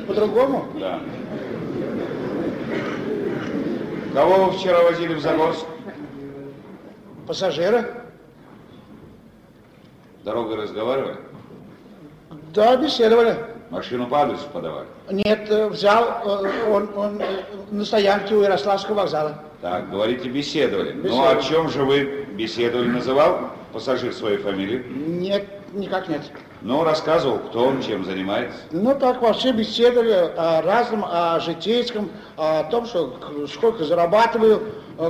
По-другому? 0.07 0.65
Да. 0.79 0.99
Кого 4.13 4.45
вы 4.45 4.51
вчера 4.53 4.81
возили 4.81 5.13
в 5.13 5.19
Загорск? 5.19 5.65
Пассажира? 7.27 7.85
Дорогой 10.23 10.55
разговаривали? 10.55 11.17
Да, 12.53 12.75
беседовали. 12.77 13.37
Машину 13.69 14.07
по 14.07 14.23
адресу 14.23 14.47
подавали? 14.51 14.87
Нет, 15.11 15.49
э, 15.49 15.67
взял 15.67 16.21
э, 16.25 16.69
он, 16.71 16.89
он 16.95 17.19
э, 17.21 17.41
на 17.71 17.83
стоянке 17.85 18.35
у 18.35 18.41
Ярославского 18.41 18.95
вокзала. 18.95 19.43
Так, 19.61 19.89
говорите, 19.89 20.29
беседовали. 20.29 20.93
Ну, 20.93 21.03
Беседовали. 21.03 21.37
о 21.37 21.41
чем 21.41 21.69
же 21.69 21.83
вы 21.83 22.25
беседовали? 22.33 22.87
Называл 22.87 23.49
пассажир 23.73 24.13
свою 24.13 24.39
фамилию? 24.41 24.83
Нет, 24.87 25.45
никак 25.73 26.07
нет. 26.07 26.21
Ну, 26.61 26.83
рассказывал, 26.83 27.39
кто 27.39 27.65
он, 27.67 27.81
чем 27.81 28.03
занимается. 28.03 28.57
Ну, 28.71 28.93
так 28.93 29.21
вообще 29.21 29.53
беседовали 29.53 30.11
о 30.11 30.61
разном, 30.61 31.05
о 31.05 31.39
житейском, 31.39 32.09
о 32.35 32.63
том, 32.65 32.85
что 32.85 33.47
сколько 33.53 33.85
зарабатываю, 33.85 34.63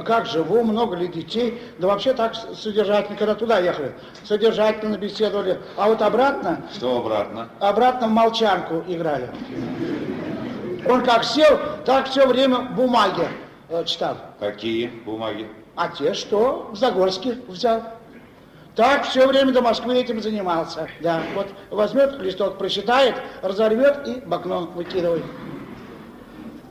как 0.05 0.27
живу, 0.27 0.63
много 0.63 0.95
ли 0.95 1.07
детей. 1.07 1.59
Да 1.79 1.87
вообще 1.87 2.13
так 2.13 2.35
содержательно, 2.35 3.17
когда 3.17 3.33
туда 3.33 3.57
ехали, 3.59 3.93
содержательно 4.23 4.97
беседовали. 4.97 5.59
А 5.75 5.87
вот 5.87 6.01
обратно, 6.03 6.61
Что 6.75 6.97
обратно? 6.97 7.49
обратно 7.59 8.07
в 8.07 8.11
молчанку 8.11 8.83
играли. 8.87 9.29
Он 10.87 11.03
как 11.03 11.23
сел, 11.23 11.59
так 11.83 12.07
все 12.07 12.27
время 12.27 12.59
бумаги 12.59 13.27
э, 13.69 13.83
читал. 13.85 14.17
Какие 14.39 14.87
бумаги? 14.87 15.47
А 15.75 15.87
те, 15.89 16.13
что 16.13 16.69
в 16.71 16.75
Загорске 16.75 17.37
взял. 17.47 17.81
Так 18.79 19.03
все 19.03 19.27
время 19.27 19.51
до 19.51 19.61
Москвы 19.61 19.97
этим 19.97 20.21
занимался. 20.21 20.87
Да, 21.01 21.21
вот 21.35 21.47
возьмет 21.69 22.17
листок, 22.21 22.57
прочитает, 22.57 23.13
разорвет 23.41 24.07
и 24.07 24.21
в 24.25 24.33
окно 24.33 24.71
выкидывает. 24.73 25.25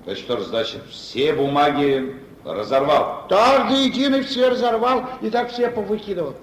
То 0.06 0.12
есть 0.12 0.22
что 0.22 0.40
значит, 0.40 0.80
все 0.88 1.34
бумаги 1.34 2.16
разорвал? 2.46 3.26
Так 3.28 3.68
до 3.68 3.74
единой 3.74 4.22
все 4.22 4.48
разорвал 4.48 5.04
и 5.20 5.28
так 5.28 5.50
все 5.50 5.68
повыкидывал. 5.68 6.34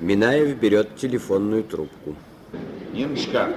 Минаев 0.00 0.56
берет 0.56 0.96
телефонную 0.96 1.62
трубку. 1.62 2.16
Ниночка, 2.92 3.48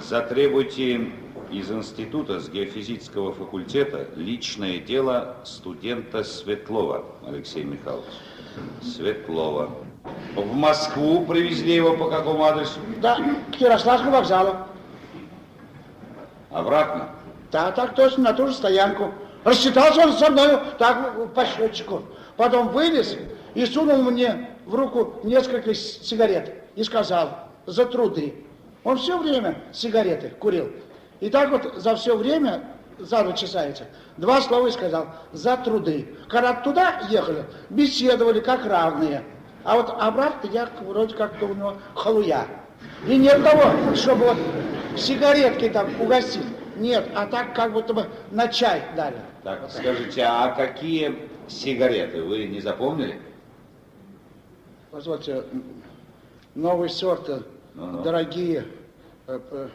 затребуйте 0.00 1.12
из 1.52 1.70
института 1.70 2.40
с 2.40 2.48
геофизического 2.48 3.34
факультета 3.34 4.06
личное 4.16 4.78
дело 4.78 5.36
студента 5.44 6.24
Светлова 6.24 7.04
Алексея 7.26 7.66
Михайловича. 7.66 8.08
Светлова. 8.80 9.70
В 10.34 10.54
Москву 10.54 11.24
привезли 11.24 11.74
его 11.74 11.96
по 11.96 12.10
какому 12.10 12.44
адресу? 12.44 12.78
Да, 13.00 13.18
к 13.52 13.56
Ярославскому 13.56 14.12
вокзалу. 14.12 14.56
Обратно? 16.50 17.10
Да, 17.50 17.70
так 17.72 17.94
точно, 17.94 18.24
на 18.24 18.32
ту 18.32 18.48
же 18.48 18.54
стоянку. 18.54 19.12
Рассчитался 19.44 20.02
он 20.02 20.12
со 20.12 20.30
мною 20.30 20.60
так 20.78 21.32
по 21.34 21.44
счетчику. 21.44 22.02
Потом 22.36 22.68
вылез 22.68 23.16
и 23.54 23.66
сунул 23.66 24.02
мне 24.02 24.50
в 24.66 24.74
руку 24.74 25.20
несколько 25.24 25.74
сигарет 25.74 26.54
и 26.76 26.84
сказал, 26.84 27.30
за 27.66 27.86
труды. 27.86 28.44
Он 28.84 28.96
все 28.96 29.18
время 29.18 29.62
сигареты 29.72 30.30
курил. 30.38 30.70
И 31.20 31.30
так 31.30 31.50
вот 31.50 31.74
за 31.76 31.96
все 31.96 32.16
время, 32.16 32.64
за 32.98 33.24
два 33.24 33.32
часа 33.32 33.66
эти, 33.66 33.84
два 34.16 34.40
слова 34.40 34.66
и 34.68 34.70
сказал, 34.70 35.06
за 35.32 35.56
труды. 35.56 36.14
Когда 36.28 36.54
туда 36.54 37.02
ехали, 37.10 37.44
беседовали 37.70 38.40
как 38.40 38.64
равные. 38.64 39.24
А 39.68 39.74
вот 39.76 39.94
обратно 39.98 40.48
я 40.48 40.66
вроде 40.80 41.14
как-то 41.14 41.44
у 41.44 41.52
него 41.54 41.76
халуя. 41.94 42.46
И 43.06 43.18
нет 43.18 43.44
того, 43.44 43.94
чтобы 43.94 44.28
вот 44.28 44.38
сигаретки 44.96 45.68
там 45.68 45.88
угостить. 46.00 46.46
Нет, 46.78 47.06
а 47.14 47.26
так 47.26 47.54
как 47.54 47.74
будто 47.74 47.92
бы 47.92 48.06
на 48.30 48.48
чай 48.48 48.80
дали. 48.96 49.16
Так, 49.44 49.70
скажите, 49.70 50.22
а 50.24 50.52
какие 50.52 51.28
сигареты 51.48 52.22
вы 52.22 52.46
не 52.46 52.62
запомнили? 52.62 53.20
Позвольте, 54.90 55.44
новый 56.54 56.88
сорт, 56.88 57.28
э, 57.28 57.40
Ну-ну. 57.74 58.02
дорогие, 58.02 58.64
э, 59.26 59.38
э, 59.50 59.68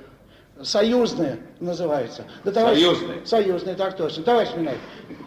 союзные 0.62 1.40
называются. 1.60 2.26
Да, 2.44 2.52
товарищ- 2.52 2.82
Союзные? 2.84 3.26
Союзные, 3.26 3.76
так 3.76 3.98
точно. 3.98 4.24
Товарищ 4.24 4.50
Минаев, 4.56 4.78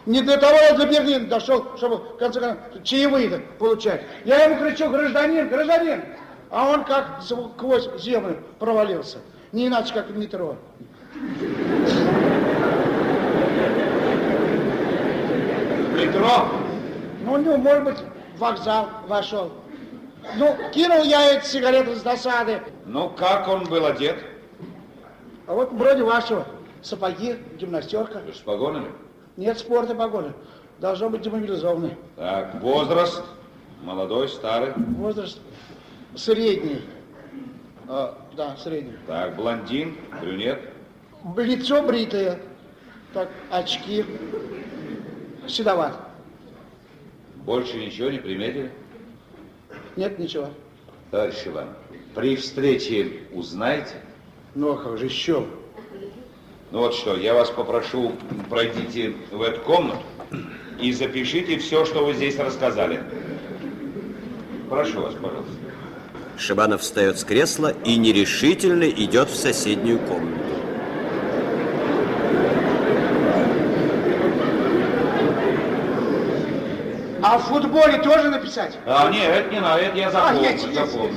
не 0.05 0.21
для 0.21 0.37
того 0.37 0.55
я 0.57 0.73
до 0.73 0.85
Берлина 0.85 1.27
дошел, 1.27 1.65
чтобы, 1.77 1.97
в 1.97 2.17
конце 2.17 2.39
концов, 2.39 2.83
чаевые 2.83 3.39
получать. 3.59 4.03
Я 4.25 4.45
ему 4.45 4.57
кричу, 4.59 4.89
гражданин, 4.89 5.49
гражданин, 5.49 6.03
а 6.49 6.69
он 6.69 6.83
как 6.85 7.21
сквозь 7.21 7.89
землю 8.01 8.37
провалился. 8.59 9.17
Не 9.51 9.67
иначе, 9.67 9.93
как 9.93 10.07
в 10.09 10.17
метро. 10.17 10.57
Метро? 15.95 16.47
Ну, 17.23 17.33
у 17.33 17.37
него, 17.37 17.57
может 17.57 17.83
быть, 17.83 17.97
вокзал 18.37 18.89
вошел. 19.07 19.51
Ну, 20.37 20.55
кинул 20.73 21.03
я 21.03 21.33
эти 21.37 21.45
сигареты 21.45 21.95
с 21.95 22.01
досады. 22.01 22.61
Ну, 22.85 23.09
как 23.09 23.47
он 23.47 23.63
был 23.65 23.85
одет? 23.85 24.17
А 25.47 25.53
вот 25.53 25.71
вроде 25.71 26.03
вашего. 26.03 26.45
Сапоги, 26.81 27.37
гимнастерка. 27.57 28.21
С 28.33 28.39
погонами? 28.39 28.91
Нет 29.37 29.57
спорта 29.57 29.95
погоды. 29.95 30.33
Должно 30.79 31.09
быть 31.09 31.21
демобилизованный. 31.21 31.95
Так, 32.15 32.61
возраст? 32.61 33.23
Молодой, 33.81 34.27
старый? 34.29 34.73
Возраст 34.75 35.39
средний. 36.15 36.81
А, 37.87 38.17
да, 38.35 38.57
средний. 38.57 38.97
Так, 39.07 39.35
блондин, 39.35 39.97
брюнет? 40.21 40.59
Лицо 41.35 41.81
бритое. 41.81 42.39
Так, 43.13 43.29
очки. 43.49 44.05
Седоват. 45.47 45.97
Больше 47.37 47.77
ничего 47.77 48.09
не 48.09 48.19
приметили? 48.19 48.71
Нет 49.95 50.19
ничего. 50.19 50.49
Товарищ 51.09 51.47
Иван, 51.47 51.69
при 52.13 52.35
встрече 52.35 53.23
узнаете? 53.31 54.01
Ну, 54.57 54.71
а 54.71 54.75
как 54.77 54.97
же 54.97 55.05
еще? 55.05 55.45
Ну 56.71 56.79
вот 56.79 56.95
что, 56.95 57.15
я 57.15 57.35
вас 57.35 57.51
попрошу, 57.51 58.13
пройдите 58.49 59.13
в 59.31 59.43
эту 59.43 59.61
комнату 59.61 60.01
и 60.81 60.91
запишите 60.93 61.59
все, 61.59 61.85
что 61.85 62.03
вы 62.03 62.15
здесь 62.15 62.39
рассказали. 62.39 63.03
Прошу 64.67 65.01
вас, 65.01 65.13
пожалуйста. 65.13 65.51
Шибанов 66.39 66.81
встает 66.81 67.19
с 67.19 67.23
кресла 67.23 67.71
и 67.85 67.97
нерешительно 67.97 68.89
идет 68.89 69.29
в 69.29 69.35
соседнюю 69.35 69.99
комнату. 69.99 70.41
А 77.21 77.37
в 77.37 77.43
футболе 77.43 77.99
тоже 77.99 78.29
написать? 78.29 78.75
А, 78.87 79.11
нет, 79.11 79.29
это 79.29 79.53
не 79.53 79.59
надо, 79.59 79.81
это 79.83 79.97
я 79.97 80.09
запомню, 80.09 80.39
А, 80.39 80.51
есть, 80.51 80.65
есть. 80.65 80.75
запомню. 80.75 81.13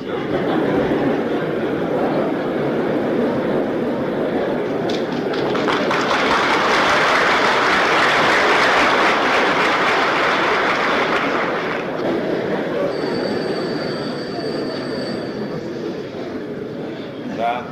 Да. 17.36 17.64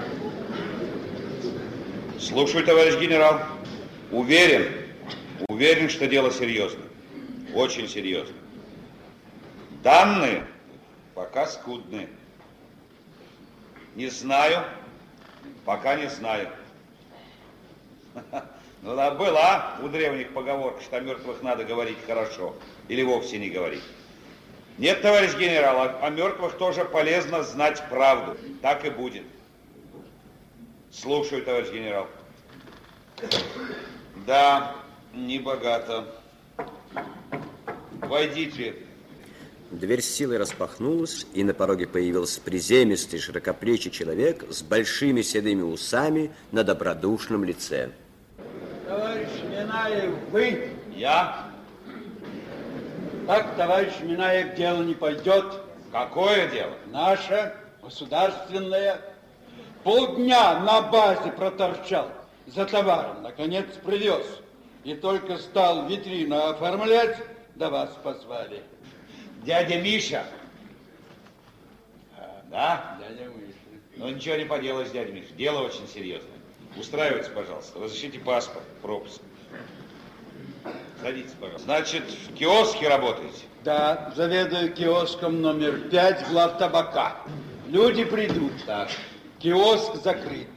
Слушаю, 2.38 2.64
товарищ 2.64 2.94
генерал. 3.00 3.40
Уверен, 4.12 4.72
уверен, 5.48 5.88
что 5.88 6.06
дело 6.06 6.30
серьезно. 6.30 6.84
Очень 7.52 7.88
серьезно. 7.88 8.36
Данные 9.82 10.46
пока 11.16 11.48
скудны. 11.48 12.08
Не 13.96 14.06
знаю, 14.06 14.62
пока 15.64 15.96
не 15.96 16.08
знаю. 16.08 16.48
Ну 18.82 18.94
да, 18.94 19.10
была 19.10 19.76
у 19.82 19.88
древних 19.88 20.32
поговорка, 20.32 20.80
что 20.80 20.98
о 20.98 21.00
мертвых 21.00 21.42
надо 21.42 21.64
говорить 21.64 21.98
хорошо 22.06 22.54
или 22.86 23.02
вовсе 23.02 23.38
не 23.38 23.50
говорить. 23.50 23.82
Нет, 24.78 25.02
товарищ 25.02 25.34
генерал, 25.34 25.98
о, 26.00 26.10
мертвых 26.10 26.56
тоже 26.56 26.84
полезно 26.84 27.42
знать 27.42 27.82
правду. 27.90 28.36
Так 28.62 28.84
и 28.84 28.90
будет. 28.90 29.24
Слушаю, 30.92 31.42
товарищ 31.42 31.70
генерал. 31.72 32.06
Да, 34.26 34.74
не 35.14 35.38
богато. 35.38 36.06
Войдите. 38.00 38.74
Дверь 39.70 40.00
с 40.00 40.08
силой 40.08 40.38
распахнулась, 40.38 41.26
и 41.34 41.44
на 41.44 41.52
пороге 41.52 41.86
появился 41.86 42.40
приземистый, 42.40 43.20
широкоплечий 43.20 43.90
человек 43.90 44.44
с 44.50 44.62
большими 44.62 45.20
седыми 45.20 45.62
усами 45.62 46.30
на 46.52 46.64
добродушном 46.64 47.44
лице. 47.44 47.90
Товарищ 48.86 49.28
Минаев, 49.50 50.14
вы? 50.30 50.70
Я? 50.96 51.48
Так, 53.26 53.56
товарищ 53.56 53.92
Минаев, 54.00 54.54
дело 54.54 54.82
не 54.82 54.94
пойдет. 54.94 55.44
Какое 55.92 56.48
дело? 56.50 56.72
Наше, 56.86 57.54
государственное. 57.82 59.00
Полдня 59.84 60.60
на 60.60 60.80
базе 60.80 61.30
проторчал 61.32 62.10
за 62.54 62.64
товаром. 62.66 63.22
Наконец 63.22 63.66
привез. 63.84 64.26
И 64.84 64.94
только 64.94 65.38
стал 65.38 65.86
витрину 65.86 66.36
оформлять, 66.36 67.18
до 67.56 67.70
вас 67.70 67.90
позвали. 68.02 68.62
Дядя 69.44 69.80
Миша. 69.80 70.24
Да? 72.50 72.98
Дядя 73.00 73.24
Миша. 73.30 73.54
Ну, 73.96 74.08
ничего 74.08 74.36
не 74.36 74.44
поделаешь, 74.44 74.90
дядя 74.90 75.12
Миш. 75.12 75.26
Дело 75.36 75.62
очень 75.62 75.86
серьезное. 75.88 76.30
Устраивайтесь, 76.76 77.28
пожалуйста. 77.28 77.78
Разрешите 77.80 78.18
паспорт, 78.20 78.64
пропуск. 78.82 79.20
Садитесь, 81.02 81.32
пожалуйста. 81.32 81.64
Значит, 81.64 82.04
в 82.04 82.34
киоске 82.34 82.88
работаете? 82.88 83.44
Да, 83.64 84.12
заведую 84.16 84.72
киоском 84.72 85.40
номер 85.40 85.88
пять 85.90 86.26
глав 86.28 86.58
табака. 86.58 87.16
Люди 87.66 88.04
придут. 88.04 88.52
Так. 88.66 88.88
Киоск 89.38 89.96
закрыт. 90.02 90.48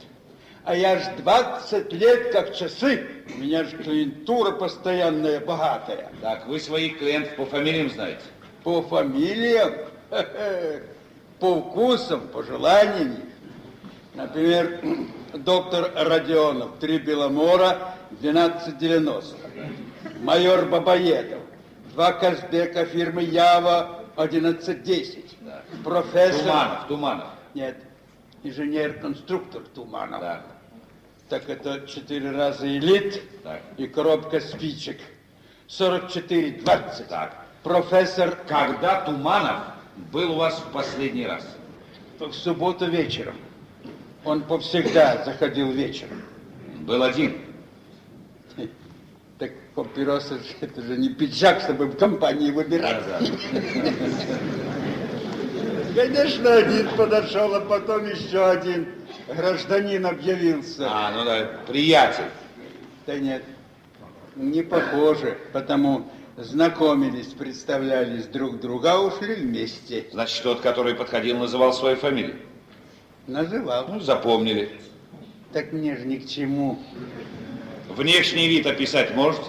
А 0.64 0.76
я 0.76 0.98
ж 1.00 1.02
20 1.18 1.92
лет 1.92 2.32
как 2.32 2.54
часы. 2.54 3.06
У 3.34 3.40
меня 3.40 3.64
же 3.64 3.76
клиентура 3.78 4.52
постоянная, 4.52 5.40
богатая. 5.40 6.12
Так, 6.20 6.46
вы 6.46 6.60
своих 6.60 6.98
клиентов 6.98 7.34
по 7.34 7.46
фамилиям 7.46 7.90
знаете? 7.90 8.22
По 8.62 8.80
фамилиям, 8.80 9.74
по 11.40 11.60
вкусам, 11.60 12.28
по 12.28 12.44
желаниям. 12.44 13.16
Например, 14.14 14.80
доктор 15.34 15.90
Родионов, 15.96 16.78
три 16.78 16.98
Беломора, 16.98 17.94
1290. 18.20 19.36
Майор 20.20 20.66
Бабаедов, 20.66 21.40
два 21.92 22.12
Казбека 22.12 22.84
фирмы 22.84 23.22
Ява, 23.24 24.04
1110. 24.14 25.38
Профессор... 25.82 26.42
Туманов, 26.42 26.86
Туманов. 26.86 27.28
Нет, 27.54 27.78
инженер-конструктор 28.44 29.62
Туманов. 29.74 30.20
Да. 30.20 30.51
Так 31.32 31.48
это 31.48 31.86
четыре 31.86 32.30
раза 32.30 32.66
элит 32.66 33.22
Так. 33.42 33.62
и 33.78 33.86
коробка 33.86 34.38
спичек. 34.38 34.98
44-20. 35.66 37.06
Так. 37.08 37.46
Профессор 37.62 38.36
Когда 38.46 39.00
Туманов 39.00 39.60
был 40.12 40.32
у 40.32 40.34
вас 40.34 40.58
в 40.58 40.70
последний 40.72 41.24
раз? 41.26 41.42
в 42.18 42.32
субботу 42.34 42.84
вечером. 42.84 43.34
Он 44.26 44.42
повсегда 44.42 45.24
заходил 45.24 45.70
вечером. 45.70 46.20
Был 46.80 47.02
один. 47.02 47.38
Так 49.38 49.52
папиросы, 49.74 50.38
это 50.60 50.82
же 50.82 50.98
не 50.98 51.08
пиджак, 51.08 51.62
чтобы 51.62 51.86
в 51.86 51.96
компании 51.96 52.50
выбирать. 52.50 53.02
Конечно, 55.94 56.54
один 56.54 56.88
подошел, 56.96 57.54
а 57.54 57.60
потом 57.60 58.08
еще 58.08 58.44
один 58.44 58.88
гражданин 59.28 60.06
объявился. 60.06 60.86
А, 60.88 61.12
ну 61.12 61.24
да, 61.24 61.50
приятель. 61.66 62.24
Да 63.06 63.18
нет, 63.18 63.42
не 64.36 64.62
похоже, 64.62 65.38
потому 65.52 66.10
знакомились, 66.36 67.26
представлялись 67.26 68.26
друг 68.26 68.60
друга, 68.60 68.92
а 68.92 69.00
ушли 69.00 69.34
вместе. 69.34 70.06
Значит, 70.12 70.42
тот, 70.42 70.60
который 70.60 70.94
подходил, 70.94 71.38
называл 71.38 71.72
свою 71.72 71.96
фамилию. 71.96 72.36
Называл. 73.26 73.86
Ну, 73.88 74.00
запомнили. 74.00 74.70
Так 75.52 75.72
мне 75.72 75.96
же 75.96 76.06
ни 76.06 76.16
к 76.16 76.28
чему. 76.28 76.78
Внешний 77.88 78.48
вид 78.48 78.66
описать 78.66 79.14
можете? 79.14 79.44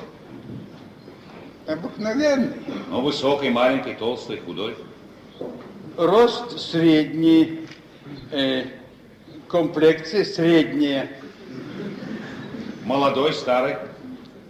Обыкновенный. 1.68 2.54
Ну, 2.90 3.02
высокий, 3.02 3.50
маленький, 3.50 3.94
толстый, 3.94 4.38
худой. 4.38 4.76
Рост 5.98 6.60
средний, 6.60 7.68
э, 8.32 8.64
комплекция 9.48 10.26
средняя. 10.26 11.08
Молодой, 12.84 13.32
старый. 13.34 13.76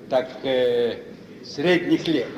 Так, 0.10 0.30
э, 0.44 1.00
средних 1.44 2.08
лет. 2.08 2.30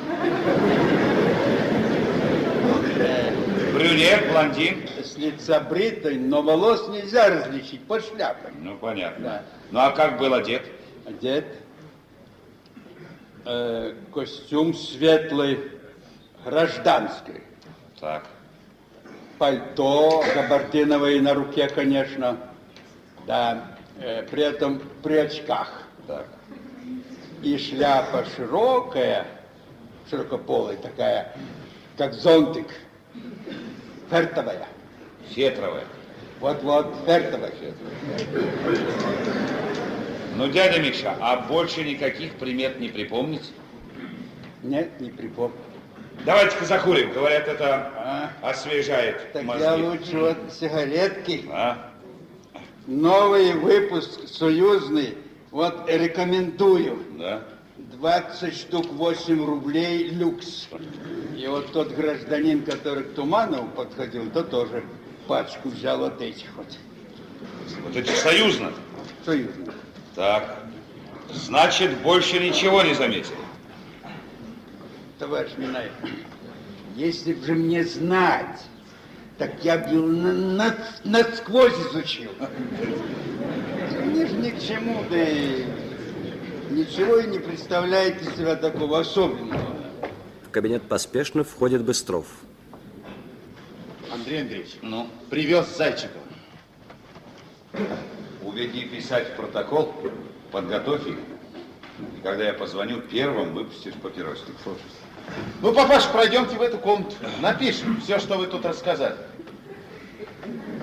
Брюнет, 3.75 4.27
блондин. 4.31 4.89
С 5.03 5.17
лица 5.17 5.59
бритый, 5.59 6.17
но 6.17 6.41
волос 6.41 6.87
нельзя 6.89 7.29
различить 7.29 7.85
под 7.85 8.03
шляпой. 8.03 8.51
Ну, 8.59 8.75
понятно. 8.75 9.23
Да. 9.23 9.43
Ну, 9.69 9.79
а 9.81 9.91
как 9.91 10.17
был 10.17 10.33
одет? 10.33 10.63
Одет 11.05 11.45
э, 13.45 13.93
костюм 14.11 14.73
светлый, 14.73 15.59
гражданский. 16.43 17.43
Так. 17.99 18.25
Пальто 19.37 20.23
габардиновое 20.33 21.21
на 21.21 21.33
руке, 21.33 21.67
конечно. 21.67 22.37
Да, 23.27 23.77
э, 23.99 24.23
при 24.23 24.43
этом 24.43 24.81
при 25.03 25.15
очках. 25.17 25.83
Так. 26.07 26.27
И 27.43 27.57
шляпа 27.57 28.25
широкая, 28.35 29.25
широкополая 30.09 30.77
такая, 30.77 31.35
как 31.97 32.13
зонтик, 32.13 32.67
фертовая. 34.09 34.67
Фетровая. 35.29 35.85
Вот-вот, 36.39 36.95
фертовая. 37.05 37.51
Ну, 40.35 40.47
дядя 40.49 40.79
Миша, 40.79 41.15
а 41.19 41.37
больше 41.37 41.83
никаких 41.83 42.33
примет 42.33 42.79
не 42.79 42.89
припомните? 42.89 43.51
Нет, 44.63 44.99
не 44.99 45.09
припомню. 45.09 45.55
Давайте-ка 46.25 46.65
закурим. 46.65 47.13
Говорят, 47.13 47.47
это 47.47 47.91
А? 47.95 48.31
освежает 48.41 49.31
Так 49.31 49.43
мозги. 49.43 49.63
я 49.63 49.75
лучше 49.75 50.17
вот 50.17 50.37
сигаретки. 50.51 51.45
А? 51.51 51.91
Новый 52.87 53.53
выпуск 53.53 54.27
союзный. 54.27 55.17
Вот 55.51 55.87
рекомендую. 55.87 56.99
Да? 57.19 57.43
20 57.77 58.57
штук 58.57 58.87
8 58.91 59.45
рублей 59.45 60.09
люкс. 60.09 60.67
И 61.37 61.45
вот 61.47 61.71
тот 61.71 61.91
гражданин, 61.91 62.63
который 62.63 63.03
к 63.03 63.13
Туманову 63.13 63.67
подходил, 63.69 64.29
то 64.31 64.43
тоже 64.43 64.83
пачку 65.27 65.69
взял 65.69 65.99
вот 65.99 66.21
этих 66.21 66.47
вот. 66.55 66.67
Вот 67.83 67.95
эти 67.95 68.09
союзно. 68.09 68.73
Союзных. 69.23 69.75
Так. 70.15 70.57
Значит, 71.31 71.97
больше 71.99 72.39
ничего 72.39 72.81
не 72.81 72.93
заметили. 72.95 73.35
Товарищ 75.19 75.51
Минаев, 75.57 75.91
если 76.95 77.33
бы 77.33 77.45
же 77.45 77.53
мне 77.53 77.83
знать, 77.85 78.61
так 79.37 79.51
я 79.63 79.77
бы 79.77 79.93
его 79.95 80.07
на- 80.07 80.33
на- 80.33 80.77
насквозь 81.05 81.73
изучил. 81.89 82.31
Мне 84.03 84.25
же 84.27 84.35
ни 84.35 84.49
к 84.49 84.59
чему, 84.59 85.03
да 85.09 85.17
и 85.29 85.65
ничего 86.69 87.17
и 87.17 87.27
не 87.27 87.39
представляет 87.39 88.21
из 88.21 88.35
себя 88.35 88.55
такого 88.57 88.99
особенного. 88.99 89.75
В 90.47 90.51
кабинет 90.51 90.83
поспешно 90.83 91.43
входит 91.45 91.83
Быстров. 91.83 92.27
Андрей 94.11 94.41
Андреевич, 94.41 94.75
Ну, 94.81 95.07
привез 95.29 95.77
Зайчикова. 95.77 96.23
уведи 98.43 98.85
писать 98.85 99.29
в 99.29 99.35
протокол, 99.35 99.93
подготовь 100.51 101.05
их. 101.07 101.17
И 102.17 102.21
когда 102.21 102.45
я 102.45 102.53
позвоню, 102.53 103.01
первым 103.01 103.53
выпустишь 103.53 103.93
папиросник. 103.95 104.55
Ну, 105.61 105.73
папаша, 105.73 106.09
пройдемте 106.09 106.55
в 106.55 106.61
эту 106.61 106.77
комнату. 106.77 107.15
Напишем 107.41 107.99
все, 108.01 108.19
что 108.19 108.37
вы 108.37 108.47
тут 108.47 108.65
рассказали. 108.65 109.15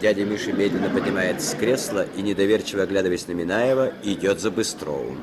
Дядя 0.01 0.25
Миша 0.25 0.53
медленно 0.53 0.91
поднимается 0.91 1.51
с 1.51 1.55
кресла 1.55 2.07
и, 2.17 2.23
недоверчиво 2.23 2.83
оглядываясь 2.83 3.29
на 3.29 3.33
Минаева, 3.33 3.93
идет 4.03 4.41
за 4.41 4.51
Быстровым. 4.51 5.19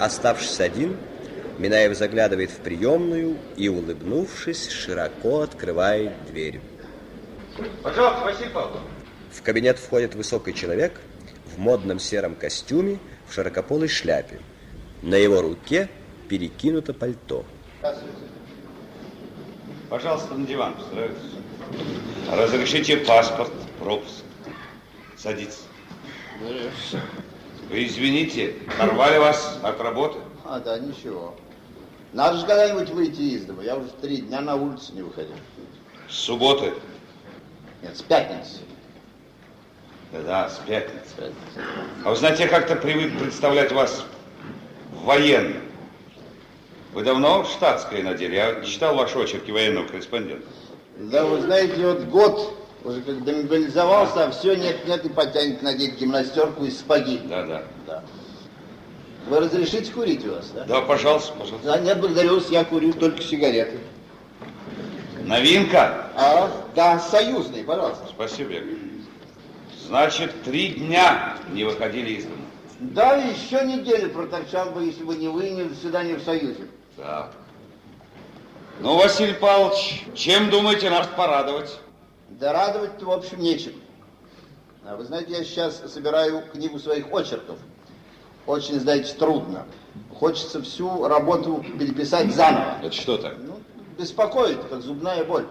Оставшись 0.00 0.60
один, 0.60 0.96
Минаев 1.58 1.96
заглядывает 1.96 2.50
в 2.52 2.58
приемную 2.58 3.36
и, 3.56 3.68
улыбнувшись, 3.68 4.68
широко 4.70 5.40
открывает 5.40 6.12
дверь. 6.26 6.60
Пожалуйста, 7.82 8.24
Василий 8.24 8.50
Павлович. 8.50 8.80
В 9.32 9.42
кабинет 9.42 9.78
входит 9.78 10.14
высокий 10.14 10.54
человек 10.54 11.00
в 11.46 11.58
модном 11.58 11.98
сером 11.98 12.36
костюме, 12.36 13.00
в 13.26 13.34
широкополой 13.34 13.88
шляпе. 13.88 14.40
На 15.02 15.16
его 15.16 15.42
руке 15.42 15.88
перекинуто 16.28 16.94
пальто. 16.94 17.44
Пожалуйста, 19.90 20.34
на 20.34 20.46
диван 20.46 20.74
устраивайтесь. 20.78 21.22
Разрешите 22.30 22.98
паспорт, 22.98 23.50
пропуск. 23.80 24.22
Садитесь. 25.16 25.64
Вы 27.68 27.84
извините, 27.84 28.54
оторвали 28.78 29.18
вас 29.18 29.58
от 29.62 29.80
работы? 29.80 30.18
А, 30.44 30.60
да, 30.60 30.78
ничего. 30.78 31.34
Надо 32.12 32.38
же 32.38 32.46
когда-нибудь 32.46 32.90
выйти 32.90 33.20
из 33.20 33.44
дома. 33.44 33.62
Я 33.62 33.76
уже 33.76 33.88
три 34.00 34.18
дня 34.18 34.40
на 34.40 34.56
улицу 34.56 34.94
не 34.94 35.02
выходил. 35.02 35.34
С 36.08 36.14
субботы? 36.14 36.72
Нет, 37.82 37.96
с 37.96 38.02
пятницы. 38.02 38.58
Да, 40.12 40.48
с 40.48 40.58
пятницы. 40.66 41.32
А 42.04 42.10
вы 42.10 42.16
знаете, 42.16 42.44
я 42.44 42.48
как-то 42.48 42.76
привык 42.76 43.18
представлять 43.18 43.72
вас 43.72 44.04
военным. 45.04 45.62
Вы 46.94 47.04
давно 47.04 47.44
штатское 47.44 48.02
надели? 48.02 48.34
Я 48.36 48.62
читал 48.62 48.96
ваши 48.96 49.18
очерки 49.18 49.52
военного 49.52 49.86
корреспондента. 49.86 50.46
Да, 50.96 51.24
вы 51.26 51.42
знаете, 51.42 51.86
вот 51.86 52.04
год 52.04 52.54
Уже 52.84 53.02
как 53.02 53.24
демобилизовался, 53.24 54.24
а 54.24 54.30
все 54.30 54.54
нет-нет 54.54 55.04
и 55.04 55.08
потянет 55.08 55.62
надеть 55.62 55.98
гимнастерку 55.98 56.64
из 56.64 56.78
спаги. 56.78 57.20
Да, 57.24 57.44
да. 57.44 57.62
Да. 59.26 59.30
Вы 59.30 59.40
разрешите 59.40 59.92
курить 59.92 60.26
у 60.26 60.34
вас, 60.34 60.50
да? 60.54 60.64
Да, 60.64 60.80
пожалуйста, 60.82 61.32
пожалуйста. 61.32 61.66
Да, 61.66 61.78
нет, 61.78 62.00
благодарю 62.00 62.36
вас, 62.36 62.48
я 62.50 62.64
курю 62.64 62.92
только 62.92 63.22
сигареты. 63.22 63.78
Новинка? 65.24 66.06
А, 66.16 66.50
да, 66.74 66.98
союзный, 66.98 67.62
пожалуйста. 67.64 68.06
Спасибо, 68.08 68.52
Игорь. 68.52 68.78
Значит, 69.86 70.42
три 70.42 70.68
дня 70.68 71.36
не 71.52 71.64
выходили 71.64 72.12
из 72.12 72.24
дома. 72.24 72.36
Да, 72.80 73.16
еще 73.16 73.64
неделю 73.64 74.10
проторчал 74.10 74.70
бы, 74.70 74.84
если 74.84 75.02
бы 75.02 75.16
не 75.16 75.28
вы, 75.28 75.50
не 75.50 75.64
заседание 75.64 76.16
в 76.16 76.22
Союзе. 76.22 76.66
Так. 76.96 77.32
Ну, 78.80 78.96
Василий 78.96 79.34
Павлович, 79.34 80.04
чем 80.14 80.50
думаете 80.50 80.88
нас 80.88 81.08
порадовать? 81.08 81.78
Да 82.28 82.52
радовать-то, 82.52 83.04
в 83.06 83.10
общем, 83.10 83.40
нечем. 83.40 83.72
А 84.84 84.96
вы 84.96 85.04
знаете, 85.04 85.32
я 85.32 85.44
сейчас 85.44 85.82
собираю 85.92 86.42
книгу 86.52 86.78
своих 86.78 87.12
очерков. 87.12 87.58
Очень, 88.48 88.80
знаете, 88.80 89.12
трудно. 89.12 89.66
Хочется 90.18 90.62
всю 90.62 91.06
работу 91.06 91.62
переписать 91.78 92.34
заново. 92.34 92.78
Это 92.82 92.94
что 92.94 93.18
так? 93.18 93.34
Ну, 93.38 93.60
беспокоит, 93.98 94.58
как 94.70 94.80
зубная 94.80 95.22
боль. 95.22 95.44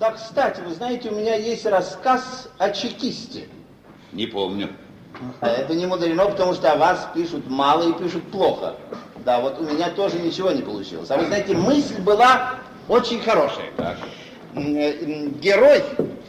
Да, 0.00 0.10
кстати, 0.10 0.60
вы 0.60 0.74
знаете, 0.74 1.10
у 1.10 1.14
меня 1.14 1.36
есть 1.36 1.64
рассказ 1.64 2.48
о 2.58 2.70
чекисте. 2.70 3.48
Не 4.12 4.26
помню. 4.26 4.68
А 5.40 5.46
Это 5.46 5.76
не 5.76 5.86
мудрено, 5.86 6.26
потому 6.26 6.54
что 6.54 6.72
о 6.72 6.76
вас 6.76 7.08
пишут 7.14 7.48
мало 7.48 7.88
и 7.88 7.92
пишут 7.92 8.24
плохо. 8.24 8.74
Да, 9.24 9.40
вот 9.40 9.60
у 9.60 9.62
меня 9.62 9.90
тоже 9.90 10.18
ничего 10.18 10.50
не 10.50 10.62
получилось. 10.62 11.08
А 11.12 11.18
вы 11.18 11.26
знаете, 11.26 11.54
мысль 11.56 12.00
была 12.00 12.56
очень 12.88 13.20
хорошая. 13.20 13.70
Так. 13.76 13.96
Э, 14.56 15.28
Герой, 15.40 15.84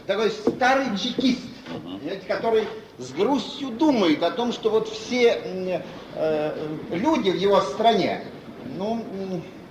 такой 0.06 0.30
старый 0.30 0.96
чекист, 0.98 1.42
понимаете, 1.84 2.26
который 2.28 2.68
с 2.98 3.12
грустью 3.12 3.70
думает 3.70 4.24
о 4.24 4.32
том, 4.32 4.52
что 4.52 4.70
вот 4.70 4.90
все 4.90 5.42
э, 6.16 6.68
люди 6.92 7.30
в 7.30 7.36
его 7.38 7.62
стране, 7.62 8.24
ну, 8.78 9.04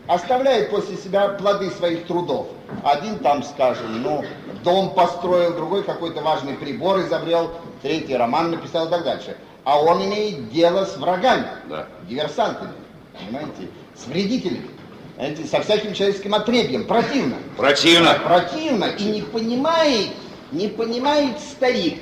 оставляют 0.06 0.70
после 0.70 0.96
себя 0.96 1.28
плоды 1.30 1.70
своих 1.70 2.06
трудов. 2.06 2.46
Один 2.84 3.18
там, 3.18 3.42
скажем, 3.42 4.02
ну, 4.02 4.24
дом 4.62 4.90
построил, 4.94 5.54
другой 5.54 5.82
какой-то 5.82 6.22
важный 6.22 6.54
прибор 6.54 7.00
изобрел, 7.00 7.50
третий 7.82 8.16
роман 8.16 8.52
написал 8.52 8.86
и 8.86 8.90
так 8.90 9.04
дальше. 9.04 9.36
А 9.64 9.80
он 9.82 10.04
имеет 10.04 10.50
дело 10.50 10.84
с 10.84 10.96
врагами, 10.96 11.48
Да. 11.68 11.86
диверсантами, 12.08 12.70
понимаете, 13.18 13.68
с 13.96 14.06
вредителями, 14.06 14.70
понимаете, 15.16 15.44
со 15.46 15.60
всяким 15.62 15.92
человеческим 15.94 16.34
отребьем. 16.34 16.84
Противно. 16.84 17.34
Противно. 17.56 18.14
Противно. 18.24 18.84
И 18.84 19.02
не 19.02 19.22
понимает, 19.22 20.10
не 20.52 20.68
понимает 20.68 21.40
старик, 21.40 21.98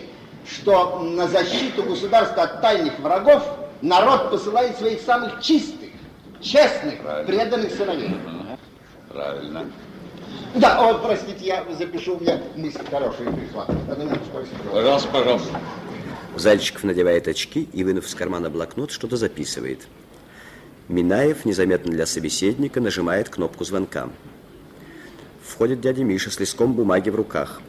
что 0.49 1.01
на 1.01 1.29
защиту 1.29 1.83
государства 1.83 2.45
от 2.45 2.61
тайных 2.61 2.99
врагов 2.99 3.43
народ 3.83 4.31
посылает 4.31 4.77
своих 4.79 5.01
самых 5.01 5.41
чистых, 5.41 5.91
честных, 6.41 7.01
Правильно. 7.01 7.27
преданных 7.27 7.73
сыновей. 7.73 8.17
Правильно. 9.09 9.67
Да, 10.55 10.89
о, 10.89 10.95
простите, 10.99 11.45
я 11.47 11.65
запишу, 11.79 12.17
у 12.17 12.21
меня 12.21 12.41
мысль 12.57 12.81
хорошая 12.91 13.33
пришла. 13.33 13.67
Пожалуйста, 14.73 15.09
пожалуйста. 15.09 15.61
Зальчиков 16.37 16.85
надевает 16.85 17.29
очки 17.29 17.69
и, 17.73 17.85
вынув 17.85 18.07
из 18.07 18.15
кармана 18.15 18.51
блокнот, 18.51 18.91
что-то 18.91 19.17
записывает. 19.17 19.87
Минаев 20.89 21.45
незаметно 21.45 21.93
для 21.93 22.07
собеседника 22.07 22.81
нажимает 22.81 23.29
кнопку 23.29 23.65
звонка. 23.65 24.09
Входит 25.45 25.81
дядя 25.81 26.05
Миша 26.05 26.31
с 26.31 26.39
листком 26.39 26.75
бумаги 26.75 27.11
в 27.11 27.15
руках. 27.15 27.61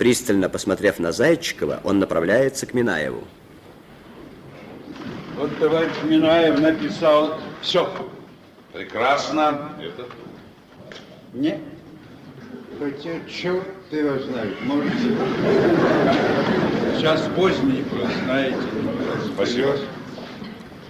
Пристально 0.00 0.48
посмотрев 0.48 0.98
на 0.98 1.12
Зайчикова, 1.12 1.82
он 1.84 1.98
направляется 1.98 2.64
к 2.64 2.72
Минаеву. 2.72 3.22
Вот 5.36 5.58
товарищ 5.58 5.92
Минаев 6.04 6.58
написал 6.58 7.38
Все. 7.60 7.86
Прекрасно. 8.72 9.72
Это... 9.78 10.06
мне. 11.34 11.60
Хотя 12.78 13.10
черт 13.28 13.66
его 13.90 14.18
знает, 14.20 14.58
может 14.62 14.90
Сейчас 16.96 17.28
поздний, 17.36 17.84
вы 17.92 18.08
знаете. 18.24 18.56
Спасибо. 19.34 19.76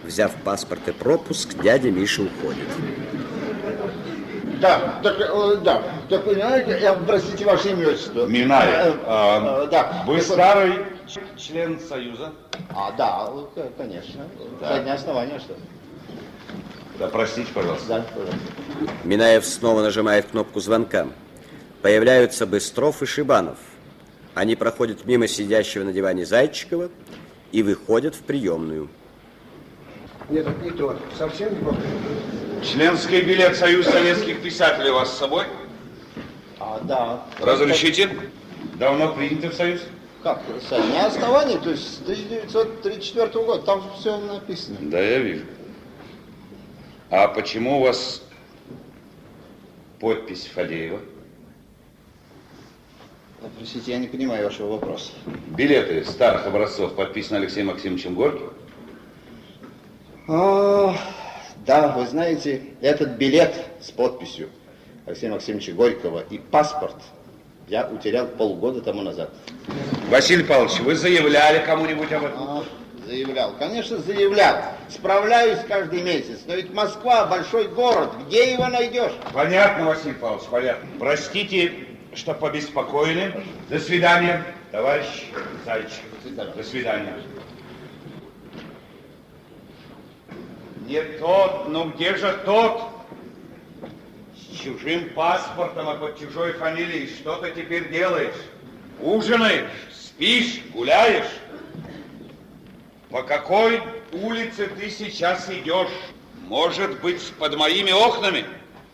Взяв 0.04 0.32
паспорт 0.44 0.86
и 0.86 0.92
пропуск, 0.92 1.60
дядя 1.60 1.90
Миша 1.90 2.22
уходит. 2.22 2.68
Да, 4.60 5.00
так, 5.02 5.18
э, 5.18 5.56
да, 5.64 5.82
так 6.08 6.24
понимаете, 6.24 6.78
я, 6.80 6.92
простите, 6.94 7.44
ваше 7.44 7.70
имя, 7.70 7.88
отчество. 7.88 8.26
Минаев. 8.26 8.94
Э, 8.96 8.98
а, 9.06 9.64
э, 9.64 9.68
да. 9.70 10.04
Вы 10.06 10.20
старый 10.20 10.84
член 11.36 11.80
Союза? 11.80 12.32
А, 12.74 12.92
да, 12.92 13.30
конечно. 13.78 14.24
Да. 14.60 14.76
Со 14.76 14.82
дня 14.82 14.94
основания, 14.94 15.38
что 15.38 15.54
ли? 15.54 15.60
Да, 16.98 17.08
простите, 17.08 17.50
пожалуйста. 17.54 17.88
Да, 17.88 18.04
пожалуйста. 18.14 18.38
Минаев 19.04 19.46
снова 19.46 19.80
нажимает 19.80 20.26
кнопку 20.26 20.60
звонка. 20.60 21.06
Появляются 21.80 22.46
Быстров 22.46 23.02
и 23.02 23.06
Шибанов. 23.06 23.56
Они 24.34 24.56
проходят 24.56 25.06
мимо 25.06 25.26
сидящего 25.26 25.84
на 25.84 25.92
диване 25.92 26.26
Зайчикова 26.26 26.90
и 27.52 27.62
выходят 27.62 28.14
в 28.14 28.20
приемную. 28.20 28.88
Нет, 30.28 30.46
это 30.46 30.62
не 30.62 30.70
то. 30.70 30.96
Совсем 31.16 31.54
не 31.54 31.64
похоже. 31.64 32.49
Членский 32.62 33.22
билет 33.22 33.56
Союз 33.56 33.86
советских 33.86 34.42
писателей 34.42 34.90
у 34.90 34.94
вас 34.94 35.12
с 35.12 35.18
собой? 35.18 35.46
А, 36.58 36.78
да. 36.82 37.24
Разрешите? 37.38 38.10
Давно 38.74 39.14
приняты 39.14 39.48
в 39.48 39.54
Союз? 39.54 39.80
Как? 40.22 40.42
Со 40.68 40.80
дня 40.80 41.06
основания, 41.06 41.58
то 41.58 41.70
есть 41.70 41.98
с 41.98 42.02
1934 42.02 43.28
года, 43.44 43.62
там 43.62 43.82
все 43.98 44.18
написано. 44.18 44.76
Да, 44.82 45.00
я 45.00 45.18
вижу. 45.20 45.44
А 47.08 47.28
почему 47.28 47.78
у 47.78 47.82
вас 47.84 48.22
подпись 49.98 50.46
Фадеева? 50.54 51.00
Да, 53.40 53.48
Простите, 53.56 53.92
я 53.92 53.98
не 53.98 54.06
понимаю 54.06 54.44
вашего 54.44 54.72
вопроса. 54.72 55.12
Билеты 55.56 56.04
старых 56.04 56.46
образцов 56.46 56.94
подписаны 56.94 57.38
Алексеем 57.38 57.68
Максимовичем 57.68 58.14
Горьким? 58.14 58.52
А, 60.28 60.94
да, 61.66 61.88
вы 61.88 62.06
знаете, 62.06 62.62
этот 62.80 63.10
билет 63.10 63.54
с 63.80 63.90
подписью 63.90 64.48
Алексея 65.06 65.32
Максимовича 65.32 65.72
Горького 65.72 66.24
и 66.30 66.38
паспорт 66.38 66.96
я 67.68 67.86
утерял 67.86 68.26
полгода 68.26 68.80
тому 68.80 69.02
назад. 69.02 69.30
Василий 70.08 70.42
Павлович, 70.42 70.80
вы 70.80 70.96
заявляли 70.96 71.64
кому-нибудь 71.64 72.12
об 72.12 72.24
этом? 72.24 72.42
А, 72.42 72.64
заявлял. 73.06 73.54
Конечно, 73.58 73.98
заявлял. 73.98 74.56
Справляюсь 74.88 75.60
каждый 75.68 76.02
месяц. 76.02 76.40
Но 76.46 76.54
ведь 76.54 76.72
Москва 76.74 77.26
большой 77.26 77.68
город. 77.68 78.10
Где 78.26 78.52
его 78.52 78.66
найдешь? 78.66 79.12
Понятно, 79.32 79.86
Василий 79.86 80.14
Павлович, 80.14 80.48
понятно. 80.50 80.88
Простите, 80.98 81.72
что 82.14 82.34
побеспокоили. 82.34 83.44
До 83.68 83.78
свидания, 83.78 84.44
товарищ 84.72 85.26
Зайчик. 85.64 86.02
До 86.56 86.64
свидания. 86.64 87.14
Не 90.80 91.02
тот, 91.18 91.68
ну 91.68 91.90
где 91.90 92.16
же 92.16 92.40
тот? 92.44 92.82
С 94.34 94.60
чужим 94.60 95.10
паспортом, 95.10 95.88
а 95.88 95.94
под 95.94 96.18
чужой 96.18 96.52
фамилией. 96.54 97.06
Что 97.06 97.36
ты 97.36 97.50
теперь 97.52 97.90
делаешь? 97.90 98.34
Ужинаешь, 99.00 99.70
спишь, 99.92 100.62
гуляешь? 100.72 101.30
По 103.10 103.22
какой 103.22 103.82
улице 104.12 104.68
ты 104.68 104.90
сейчас 104.90 105.48
идешь? 105.50 105.88
Может 106.46 107.00
быть, 107.00 107.22
под 107.38 107.56
моими 107.56 107.92
окнами? 107.92 108.44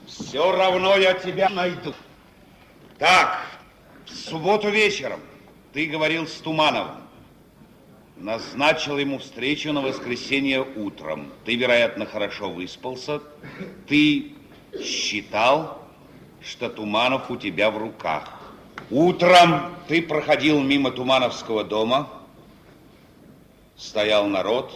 Все 0.07 0.53
равно 0.53 0.97
я 0.97 1.15
тебя 1.15 1.49
найду. 1.49 1.95
Так, 2.99 3.47
в 4.07 4.11
субботу 4.11 4.69
вечером 4.69 5.21
ты 5.73 5.87
говорил 5.87 6.27
с 6.27 6.35
Тумановым. 6.35 7.06
Назначил 8.17 8.97
ему 8.97 9.19
встречу 9.19 9.75
на 9.75 9.83
воскресенье 9.83 10.63
утром. 10.63 11.31
Ты, 11.45 11.55
вероятно, 11.55 12.07
хорошо 12.07 12.51
выспался. 12.51 13.21
Ты 13.87 14.33
считал, 14.83 15.87
что 16.41 16.71
Туманов 16.71 17.31
у 17.31 17.37
тебя 17.37 17.71
в 17.71 17.77
руках. 17.77 18.41
Утром 18.91 19.75
ты 19.87 20.01
проходил 20.01 20.63
мимо 20.63 20.93
Тумановского 20.93 21.63
дома. 21.63 22.09
Стоял 23.77 24.27
народ. 24.29 24.73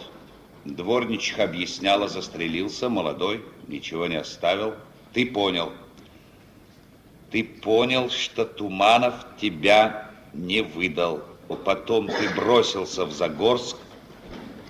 Дворничиха 0.63 1.45
объясняла, 1.45 2.07
застрелился, 2.07 2.89
молодой, 2.89 3.43
ничего 3.67 4.05
не 4.05 4.17
оставил. 4.17 4.75
Ты 5.13 5.25
понял. 5.25 5.71
Ты 7.31 7.43
понял, 7.43 8.11
что 8.11 8.45
Туманов 8.45 9.15
тебя 9.39 10.11
не 10.33 10.61
выдал. 10.61 11.23
Потом 11.55 12.07
ты 12.07 12.29
бросился 12.29 13.05
в 13.05 13.11
Загорск 13.11 13.77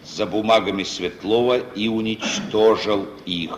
за 0.04 0.26
бумагами 0.26 0.84
Светлова 0.84 1.58
и 1.58 1.88
уничтожил 1.88 3.08
их. 3.26 3.58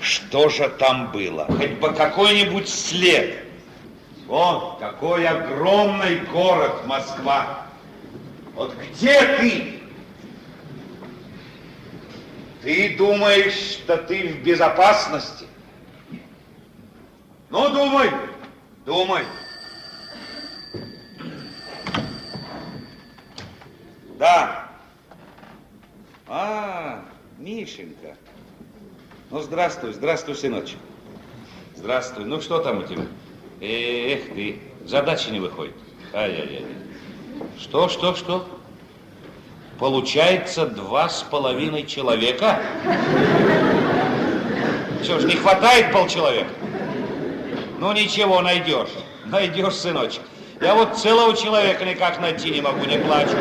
Что 0.00 0.48
же 0.48 0.68
там 0.68 1.10
было? 1.12 1.46
Хоть 1.46 1.78
бы 1.78 1.92
какой-нибудь 1.92 2.68
след. 2.68 3.44
Вот 4.26 4.78
какой 4.78 5.26
огромный 5.26 6.20
город 6.32 6.86
Москва. 6.86 7.66
Вот 8.54 8.74
где 8.74 9.20
ты? 9.36 9.80
Ты 12.62 12.96
думаешь, 12.96 13.54
что 13.54 13.96
ты 13.96 14.28
в 14.28 14.42
безопасности? 14.42 15.46
Ну, 17.50 17.68
думай, 17.70 18.10
думай. 18.84 19.24
Да. 24.16 24.68
А, 26.26 27.04
Мишенька. 27.38 28.16
Ну, 29.30 29.40
здравствуй, 29.40 29.92
здравствуй, 29.92 30.34
сыночек. 30.34 30.78
Здравствуй. 31.74 32.24
Ну, 32.24 32.40
что 32.40 32.60
там 32.60 32.78
у 32.78 32.82
тебя? 32.84 33.04
Эх 33.60 34.34
ты, 34.34 34.60
задачи 34.84 35.28
не 35.30 35.40
выходит. 35.40 35.74
Ай-яй-яй. 36.14 36.64
Что, 37.58 37.88
что, 37.88 38.14
что? 38.14 38.48
Получается 39.78 40.66
два 40.66 41.08
с 41.08 41.22
половиной 41.22 41.84
человека? 41.84 42.62
Что 45.02 45.20
ж, 45.20 45.24
не 45.24 45.34
хватает 45.36 45.92
полчеловека? 45.92 46.48
Ну 47.78 47.92
ничего, 47.92 48.40
найдешь. 48.40 48.88
Найдешь, 49.26 49.74
сыночек. 49.74 50.22
Я 50.60 50.74
вот 50.74 50.96
целого 50.96 51.36
человека 51.36 51.84
никак 51.84 52.18
найти 52.20 52.50
не 52.50 52.62
могу, 52.62 52.84
не 52.86 52.98
плачу. 52.98 53.36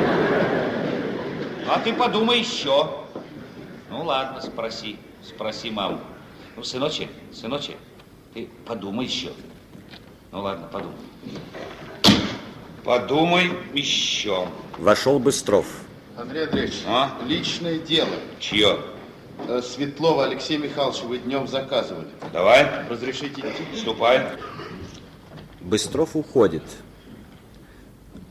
А 1.67 1.79
ты 1.79 1.93
подумай 1.93 2.39
еще. 2.39 2.89
Ну 3.89 4.03
ладно, 4.03 4.41
спроси, 4.41 4.97
спроси 5.23 5.69
маму. 5.71 5.99
Ну, 6.55 6.63
сыночек, 6.63 7.09
сыночек, 7.33 7.77
ты 8.33 8.49
подумай 8.65 9.05
еще. 9.05 9.31
Ну 10.31 10.41
ладно, 10.41 10.67
подумай. 10.67 10.95
Подумай 12.83 13.51
еще. 13.73 14.47
Вошел 14.77 15.19
Быстров. 15.19 15.65
Андрей 16.17 16.45
Андреевич, 16.45 16.75
А? 16.87 17.17
личное 17.25 17.79
дело. 17.79 18.09
Чье? 18.39 18.77
Э, 19.47 19.61
Светлова 19.61 20.25
Алексея 20.25 20.59
Михайловича 20.59 21.03
вы 21.05 21.17
днем 21.17 21.47
заказывали. 21.47 22.07
Давай. 22.31 22.85
Разрешите 22.89 23.41
идти? 23.41 23.79
Ступай. 23.79 24.25
Быстров 25.61 26.15
уходит. 26.15 26.63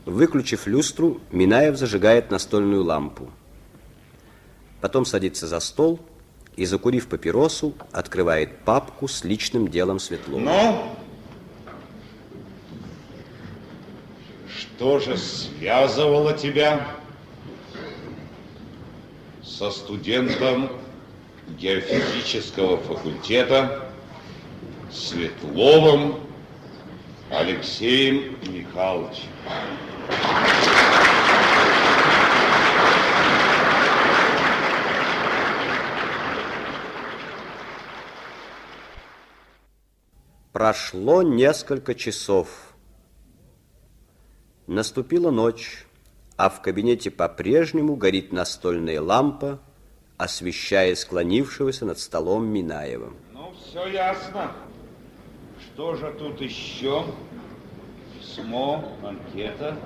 Выключив 0.05 0.67
люстру, 0.67 1.19
Минаев 1.31 1.77
зажигает 1.77 2.29
настольную 2.29 2.83
лампу. 2.83 3.31
Потом 4.79 5.03
садится 5.03 5.47
за 5.47 5.59
стол 5.59 5.99
и, 6.55 6.65
закурив 6.65 7.07
папиросу, 7.07 7.73
открывает 7.91 8.59
папку 8.59 9.07
с 9.07 9.23
личным 9.23 9.67
делом 9.67 9.97
Светлова. 9.99 10.39
Ну? 10.39 10.95
Что 14.47 14.99
же 14.99 15.17
связывало 15.17 16.33
тебя 16.33 16.87
со 19.43 19.71
студентом 19.71 20.69
геофизического 21.57 22.77
факультета 22.77 23.89
Светловым 24.91 26.19
Алексеем 27.31 28.37
Михайловичем? 28.47 29.29
Прошло 40.65 41.21
несколько 41.21 41.93
часов. 41.93 42.47
Наступила 44.67 45.29
ночь, 45.29 45.85
а 46.37 46.49
в 46.49 46.61
кабинете 46.61 47.11
по-прежнему 47.11 47.95
горит 47.95 48.31
настольная 48.31 49.01
лампа, 49.01 49.59
освещая 50.17 50.95
склонившегося 50.95 51.85
над 51.85 51.99
столом 51.99 52.47
Минаева. 52.47 53.13
Ну, 53.33 53.53
все 53.53 53.85
ясно. 53.87 54.53
Что 55.59 55.93
же 55.95 56.11
тут 56.17 56.39
еще? 56.41 57.05
Письмо, 58.35 58.83
анкета. 59.01 59.77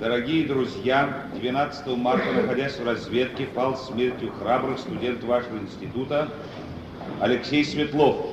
Дорогие 0.00 0.44
друзья, 0.44 1.26
12 1.36 1.86
марта, 1.96 2.32
находясь 2.32 2.78
в 2.78 2.84
разведке, 2.84 3.46
пал 3.46 3.76
смертью 3.76 4.32
храбрых 4.32 4.80
студент 4.80 5.22
вашего 5.22 5.58
института 5.58 6.28
Алексей 7.20 7.64
Светлов. 7.64 8.26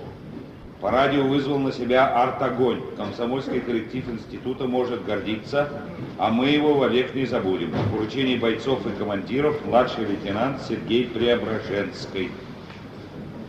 По 0.81 0.89
радио 0.89 1.23
вызвал 1.23 1.59
на 1.59 1.71
себя 1.71 2.07
арт-огонь. 2.07 2.81
Комсомольский 2.97 3.59
коллектив 3.59 4.09
института 4.09 4.65
может 4.65 5.05
гордиться, 5.05 5.69
а 6.17 6.31
мы 6.31 6.49
его 6.49 6.73
вовек 6.73 7.13
не 7.13 7.25
забудем. 7.27 7.71
В 7.71 7.91
поручении 7.91 8.37
бойцов 8.37 8.87
и 8.87 8.89
командиров 8.91 9.63
младший 9.65 10.05
лейтенант 10.05 10.63
Сергей 10.67 11.05
Преображенский. 11.05 12.31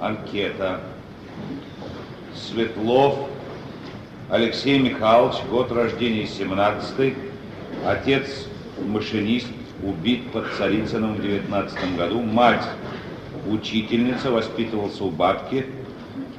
Анкета. 0.01 0.83
Светлов 2.35 3.31
Алексей 4.29 4.81
Михайлович, 4.81 5.37
год 5.49 5.71
рождения 5.71 6.27
17 6.27 7.15
отец 7.87 8.47
машинист, 8.85 9.47
убит 9.85 10.33
под 10.33 10.53
Царицыным 10.59 11.15
в 11.15 11.23
19 11.23 11.97
году, 11.97 12.21
мать 12.23 12.67
учительница, 13.49 14.33
воспитывался 14.33 15.05
у 15.05 15.11
бабки, 15.11 15.67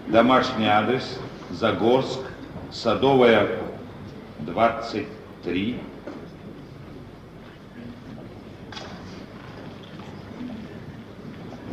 домашний 0.08 0.66
адрес 0.66 1.18
Загорск, 1.50 2.20
Садовая, 2.74 3.48
23, 4.40 5.80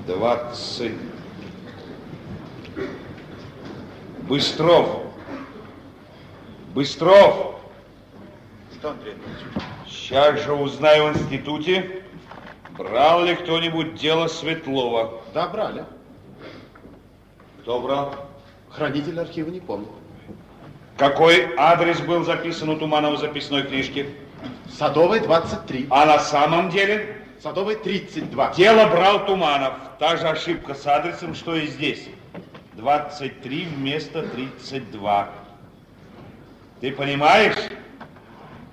двадцать. 0.06 0.92
Быстров. 4.28 5.13
Быстров. 6.74 7.60
Что, 8.72 8.90
Андрей 8.90 9.12
Андреевич? 9.12 9.44
Сейчас 9.88 10.42
же 10.42 10.52
узнаю 10.52 11.12
в 11.12 11.16
институте, 11.16 12.02
брал 12.76 13.22
ли 13.22 13.36
кто-нибудь 13.36 13.94
дело 13.94 14.26
Светлова. 14.26 15.22
Да, 15.32 15.46
брали. 15.46 15.84
Кто 17.60 17.80
брал? 17.80 18.16
Хранитель 18.70 19.20
архива 19.20 19.50
не 19.50 19.60
помню. 19.60 19.86
Какой 20.96 21.54
адрес 21.56 22.00
был 22.00 22.24
записан 22.24 22.68
у 22.70 22.76
Туманова 22.76 23.14
в 23.14 23.20
записной 23.20 23.62
книжке? 23.62 24.08
Садовая, 24.68 25.20
23. 25.20 25.86
А 25.90 26.06
на 26.06 26.18
самом 26.18 26.70
деле? 26.70 27.22
Садовая, 27.40 27.76
32. 27.76 28.52
Дело 28.54 28.88
брал 28.88 29.24
Туманов. 29.26 29.74
Та 30.00 30.16
же 30.16 30.26
ошибка 30.26 30.74
с 30.74 30.84
адресом, 30.88 31.36
что 31.36 31.54
и 31.54 31.68
здесь. 31.68 32.08
23 32.72 33.64
вместо 33.66 34.24
32. 34.24 35.43
Ты 36.84 36.92
понимаешь? 36.92 37.56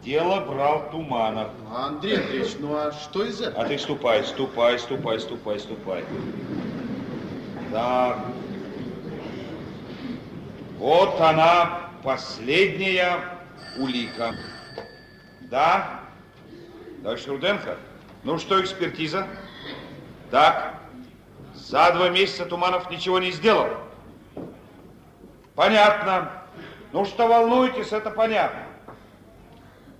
Дело 0.03 0.41
брал 0.41 0.89
Туманов. 0.91 1.47
Андрей 1.73 2.17
Андреевич, 2.17 2.57
ну 2.59 2.75
а 2.75 2.91
что 2.91 3.23
из 3.23 3.39
этого? 3.39 3.63
А 3.63 3.65
ты 3.69 3.77
ступай, 3.77 4.25
ступай, 4.25 4.77
ступай, 4.79 5.17
ступай, 5.17 5.59
ступай. 5.61 6.03
Так. 7.71 8.17
Вот 10.77 11.21
она, 11.21 11.89
последняя 12.03 13.39
улика. 13.77 14.35
Да? 15.43 16.01
Товарищ 17.03 17.25
Руденко? 17.27 17.77
Ну 18.25 18.39
что, 18.39 18.59
экспертиза? 18.61 19.25
Так. 20.31 20.81
За 21.55 21.93
два 21.93 22.09
месяца 22.09 22.45
Туманов 22.45 22.91
ничего 22.91 23.19
не 23.19 23.31
сделал. 23.31 23.69
Понятно. 25.55 26.40
Ну 26.93 27.05
что 27.05 27.27
волнуетесь, 27.27 27.91
это 27.91 28.09
понятно. 28.09 28.59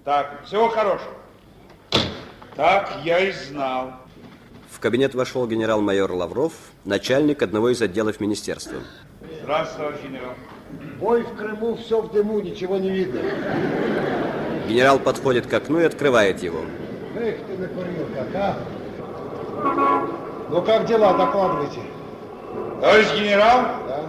Так, 0.03 0.43
всего 0.45 0.67
хорошего. 0.69 1.13
Так 2.55 2.91
я 3.03 3.19
и 3.19 3.31
знал. 3.31 3.93
В 4.69 4.79
кабинет 4.79 5.15
вошел 5.15 5.47
генерал-майор 5.47 6.11
Лавров, 6.11 6.53
начальник 6.85 7.41
одного 7.41 7.69
из 7.69 7.81
отделов 7.81 8.19
министерства. 8.19 8.79
Здравствуй, 9.43 9.77
товарищ 9.85 10.01
генерал. 10.03 10.33
Бой 10.99 11.23
в 11.23 11.35
Крыму, 11.35 11.75
все 11.75 12.01
в 12.01 12.11
дыму, 12.11 12.39
ничего 12.41 12.77
не 12.77 12.89
видно. 12.89 13.21
Генерал 14.67 14.99
подходит 14.99 15.47
к 15.47 15.53
окну 15.53 15.79
и 15.79 15.83
открывает 15.83 16.41
его. 16.43 16.61
Эх 17.15 17.37
ты 17.45 17.57
накурил 17.57 18.07
как, 18.15 18.35
а? 18.35 18.57
Ну 20.49 20.61
как 20.61 20.85
дела, 20.85 21.13
докладывайте. 21.13 21.81
Товарищ 22.79 23.07
генерал, 23.15 23.61
Да? 23.87 24.01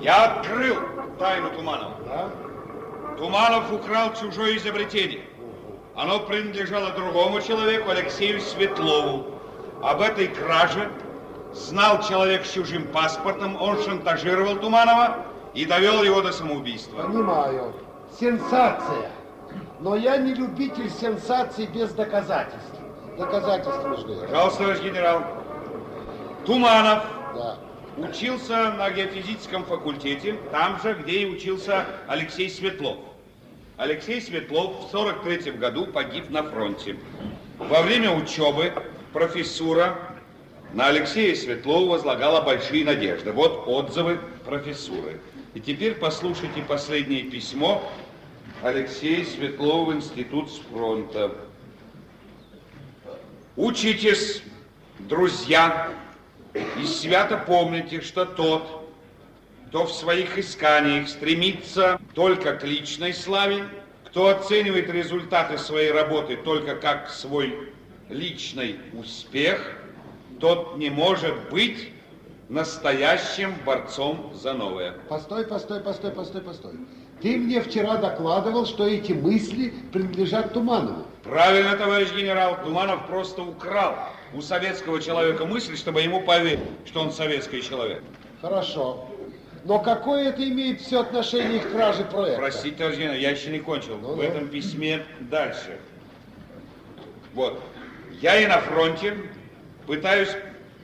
я 0.00 0.24
открыл 0.24 0.76
тайну 1.18 1.50
Туманова. 1.50 1.96
Да? 2.06 2.30
Туманов 3.16 3.72
украл 3.72 4.14
чужое 4.14 4.56
изобретение. 4.56 5.22
Оно 5.94 6.20
принадлежало 6.20 6.90
другому 6.90 7.40
человеку, 7.40 7.90
Алексею 7.90 8.40
Светлову. 8.40 9.26
Об 9.82 10.00
этой 10.00 10.28
краже 10.28 10.90
Знал 11.54 12.02
человек 12.02 12.46
с 12.46 12.52
чужим 12.52 12.86
паспортом, 12.88 13.60
он 13.60 13.82
шантажировал 13.82 14.56
Туманова 14.56 15.18
и 15.52 15.66
довел 15.66 16.02
его 16.02 16.22
до 16.22 16.32
самоубийства. 16.32 17.02
Понимаю. 17.02 17.74
Сенсация. 18.18 19.10
Но 19.80 19.96
я 19.96 20.16
не 20.16 20.32
любитель 20.32 20.88
сенсаций 20.90 21.66
без 21.66 21.92
доказательств. 21.92 22.80
Доказательства 23.18 23.88
нужны. 23.88 24.16
Пожалуйста, 24.26 24.58
товарищ 24.58 24.80
генерал. 24.80 25.22
Туманов 26.46 27.04
Да. 27.34 27.56
Учился 27.96 28.72
на 28.72 28.90
геофизическом 28.90 29.64
факультете, 29.64 30.36
там 30.50 30.80
же, 30.80 30.94
где 30.94 31.20
и 31.20 31.26
учился 31.26 31.86
Алексей 32.06 32.48
Светлов. 32.48 32.98
Алексей 33.76 34.20
Светлов 34.20 34.86
в 34.86 34.90
43 34.90 35.52
году 35.52 35.86
погиб 35.86 36.30
на 36.30 36.42
фронте. 36.42 36.96
Во 37.58 37.82
время 37.82 38.12
учебы 38.12 38.72
профессура 39.12 39.98
на 40.72 40.86
Алексея 40.86 41.34
Светлова 41.34 41.92
возлагала 41.92 42.40
большие 42.40 42.84
надежды. 42.84 43.32
Вот 43.32 43.64
отзывы 43.66 44.18
профессуры. 44.44 45.20
И 45.54 45.60
теперь 45.60 45.94
послушайте 45.94 46.62
последнее 46.62 47.24
письмо 47.24 47.82
Алексея 48.62 49.24
Светлова 49.24 49.90
в 49.90 49.94
Институт 49.94 50.50
с 50.50 50.58
фронта. 50.58 51.32
Учитесь, 53.56 54.42
друзья, 54.98 55.90
и 56.54 56.84
свято 56.84 57.36
помните, 57.36 58.00
что 58.00 58.24
тот, 58.24 58.88
кто 59.68 59.86
в 59.86 59.92
своих 59.92 60.38
исканиях 60.38 61.08
стремится 61.08 62.00
только 62.14 62.54
к 62.54 62.64
личной 62.64 63.14
славе, 63.14 63.64
кто 64.04 64.28
оценивает 64.28 64.90
результаты 64.90 65.56
своей 65.58 65.90
работы 65.90 66.36
только 66.36 66.76
как 66.76 67.08
свой 67.08 67.72
личный 68.08 68.76
успех, 68.92 69.78
тот 70.40 70.76
не 70.76 70.90
может 70.90 71.48
быть 71.50 71.90
настоящим 72.48 73.54
борцом 73.64 74.32
за 74.34 74.52
новое. 74.52 74.92
Постой, 75.08 75.46
постой, 75.46 75.80
постой, 75.80 76.10
постой, 76.10 76.42
постой. 76.42 76.72
Ты 77.22 77.38
мне 77.38 77.62
вчера 77.62 77.96
докладывал, 77.96 78.66
что 78.66 78.86
эти 78.86 79.12
мысли 79.12 79.72
принадлежат 79.92 80.52
Туманову. 80.52 81.06
Правильно, 81.22 81.76
товарищ 81.76 82.12
генерал, 82.12 82.58
Туманов 82.62 83.06
просто 83.06 83.42
украл 83.42 83.94
у 84.34 84.40
советского 84.40 85.00
человека 85.00 85.44
мысль, 85.44 85.76
чтобы 85.76 86.02
ему 86.02 86.22
поверить, 86.22 86.60
что 86.86 87.00
он 87.00 87.12
советский 87.12 87.62
человек. 87.62 88.02
Хорошо. 88.40 89.08
Но 89.64 89.78
какое 89.78 90.30
это 90.30 90.42
имеет 90.42 90.80
все 90.80 91.00
отношение 91.00 91.60
к 91.60 91.70
краже 91.70 92.04
проекта? 92.04 92.40
Простите, 92.40 92.76
товарищ 92.76 92.98
генерал, 92.98 93.16
я 93.16 93.30
еще 93.30 93.50
не 93.50 93.60
кончил. 93.60 93.96
В 93.96 94.20
этом 94.20 94.48
письме 94.48 95.06
дальше. 95.20 95.78
Вот. 97.34 97.62
Я 98.20 98.40
и 98.40 98.46
на 98.46 98.58
фронте 98.60 99.16
пытаюсь 99.86 100.30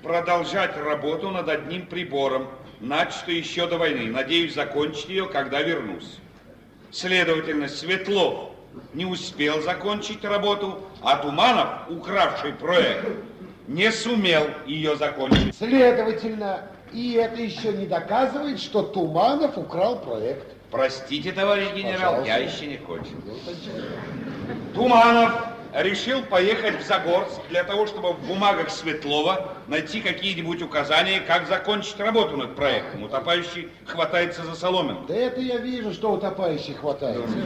продолжать 0.02 0.76
работу 0.76 1.30
над 1.30 1.48
одним 1.48 1.86
прибором, 1.86 2.48
начатую 2.80 3.38
еще 3.38 3.66
до 3.66 3.78
войны. 3.78 4.10
Надеюсь 4.10 4.54
закончить 4.54 5.08
ее, 5.08 5.26
когда 5.26 5.60
вернусь. 5.60 6.18
Следовательно, 6.90 7.68
Светлов 7.68 8.52
не 8.94 9.04
успел 9.04 9.60
закончить 9.60 10.24
работу, 10.24 10.80
а 11.02 11.16
Туманов, 11.16 11.90
укравший 11.90 12.52
проект, 12.52 13.08
не 13.68 13.92
сумел 13.92 14.46
ее 14.66 14.96
закончить. 14.96 15.54
Следовательно, 15.56 16.62
и 16.92 17.12
это 17.12 17.40
еще 17.40 17.72
не 17.72 17.86
доказывает, 17.86 18.58
что 18.58 18.82
Туманов 18.82 19.56
украл 19.56 20.00
проект. 20.00 20.46
Простите, 20.70 21.32
товарищ 21.32 21.68
генерал, 21.74 22.16
Пожалуйста. 22.16 22.26
я 22.26 22.36
еще 22.38 22.66
не 22.66 22.76
кончил. 22.78 23.16
Туманов 24.74 25.32
решил 25.74 26.22
поехать 26.22 26.82
в 26.82 26.86
Загорск 26.86 27.40
для 27.50 27.62
того, 27.62 27.86
чтобы 27.86 28.12
в 28.14 28.26
бумагах 28.26 28.70
Светлова 28.70 29.54
найти 29.66 30.00
какие-нибудь 30.00 30.62
указания, 30.62 31.20
как 31.20 31.46
закончить 31.46 32.00
работу 32.00 32.36
над 32.36 32.56
проектом. 32.56 33.02
Утопающий 33.02 33.68
хватается 33.86 34.44
за 34.44 34.54
соломинку. 34.54 35.06
Да 35.08 35.14
это 35.14 35.40
я 35.40 35.58
вижу, 35.58 35.92
что 35.92 36.12
утопающий 36.12 36.74
хватается. 36.74 37.28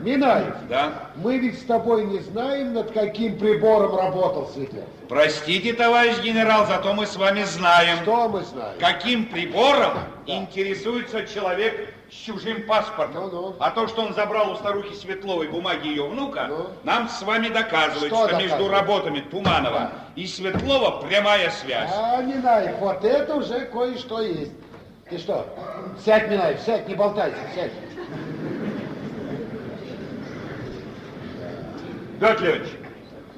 Минаев, 0.00 0.54
Да? 0.68 0.92
мы 1.16 1.38
ведь 1.38 1.60
с 1.60 1.64
тобой 1.64 2.04
не 2.04 2.18
знаем, 2.20 2.74
над 2.74 2.90
каким 2.92 3.38
прибором 3.38 3.96
работал 3.96 4.48
Светлов. 4.54 4.84
Простите, 5.08 5.72
товарищ 5.72 6.18
генерал, 6.20 6.66
зато 6.66 6.92
мы 6.94 7.06
с 7.06 7.16
вами 7.16 7.42
знаем. 7.44 7.98
Что 8.02 8.28
мы 8.28 8.42
знаем? 8.42 8.78
Каким 8.78 9.26
прибором 9.26 9.94
интересуется 10.26 11.26
человек 11.26 11.94
с 12.10 12.14
чужим 12.14 12.66
паспортом? 12.66 13.28
Ну, 13.32 13.56
А 13.58 13.70
то, 13.70 13.88
что 13.88 14.02
он 14.02 14.14
забрал 14.14 14.52
у 14.52 14.56
старухи 14.56 14.94
Светловой 14.94 15.48
бумаги 15.48 15.88
ее 15.88 16.06
внука, 16.06 16.46
Ну? 16.48 16.66
нам 16.84 17.08
с 17.08 17.22
вами 17.22 17.48
доказывает, 17.48 18.12
Что 18.12 18.28
что, 18.28 18.36
между 18.36 18.68
работами 18.68 19.20
Туманова 19.20 19.92
и 20.14 20.26
Светлова 20.26 21.02
прямая 21.02 21.50
связь. 21.50 21.90
А, 21.94 22.20
Минаев, 22.22 22.78
вот 22.78 23.04
это 23.04 23.34
уже 23.34 23.60
кое-что 23.66 24.20
есть. 24.20 24.52
Ты 25.10 25.16
что? 25.18 25.46
Сядь, 26.04 26.30
Минаев, 26.30 26.60
сядь, 26.60 26.86
не 26.86 26.94
болтайся, 26.94 27.38
сядь. 27.54 27.72
Петр 32.20 32.42
Леонидович, 32.42 32.72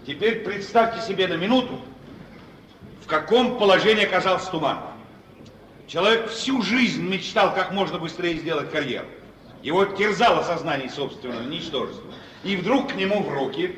теперь 0.06 0.36
представьте 0.40 1.06
себе 1.06 1.28
на 1.28 1.34
минуту, 1.34 1.78
в 3.04 3.06
каком 3.06 3.58
положении 3.58 4.04
оказался 4.04 4.50
Туман. 4.50 4.78
Человек 5.86 6.30
всю 6.30 6.62
жизнь 6.62 7.02
мечтал 7.02 7.54
как 7.54 7.72
можно 7.72 7.98
быстрее 7.98 8.36
сделать 8.36 8.70
карьеру. 8.70 9.06
Его 9.62 9.84
терзало 9.84 10.42
сознание 10.44 10.88
собственного 10.88 11.42
ничтожества. 11.42 12.10
И 12.42 12.56
вдруг 12.56 12.92
к 12.92 12.94
нему 12.94 13.22
в 13.22 13.28
руки 13.28 13.76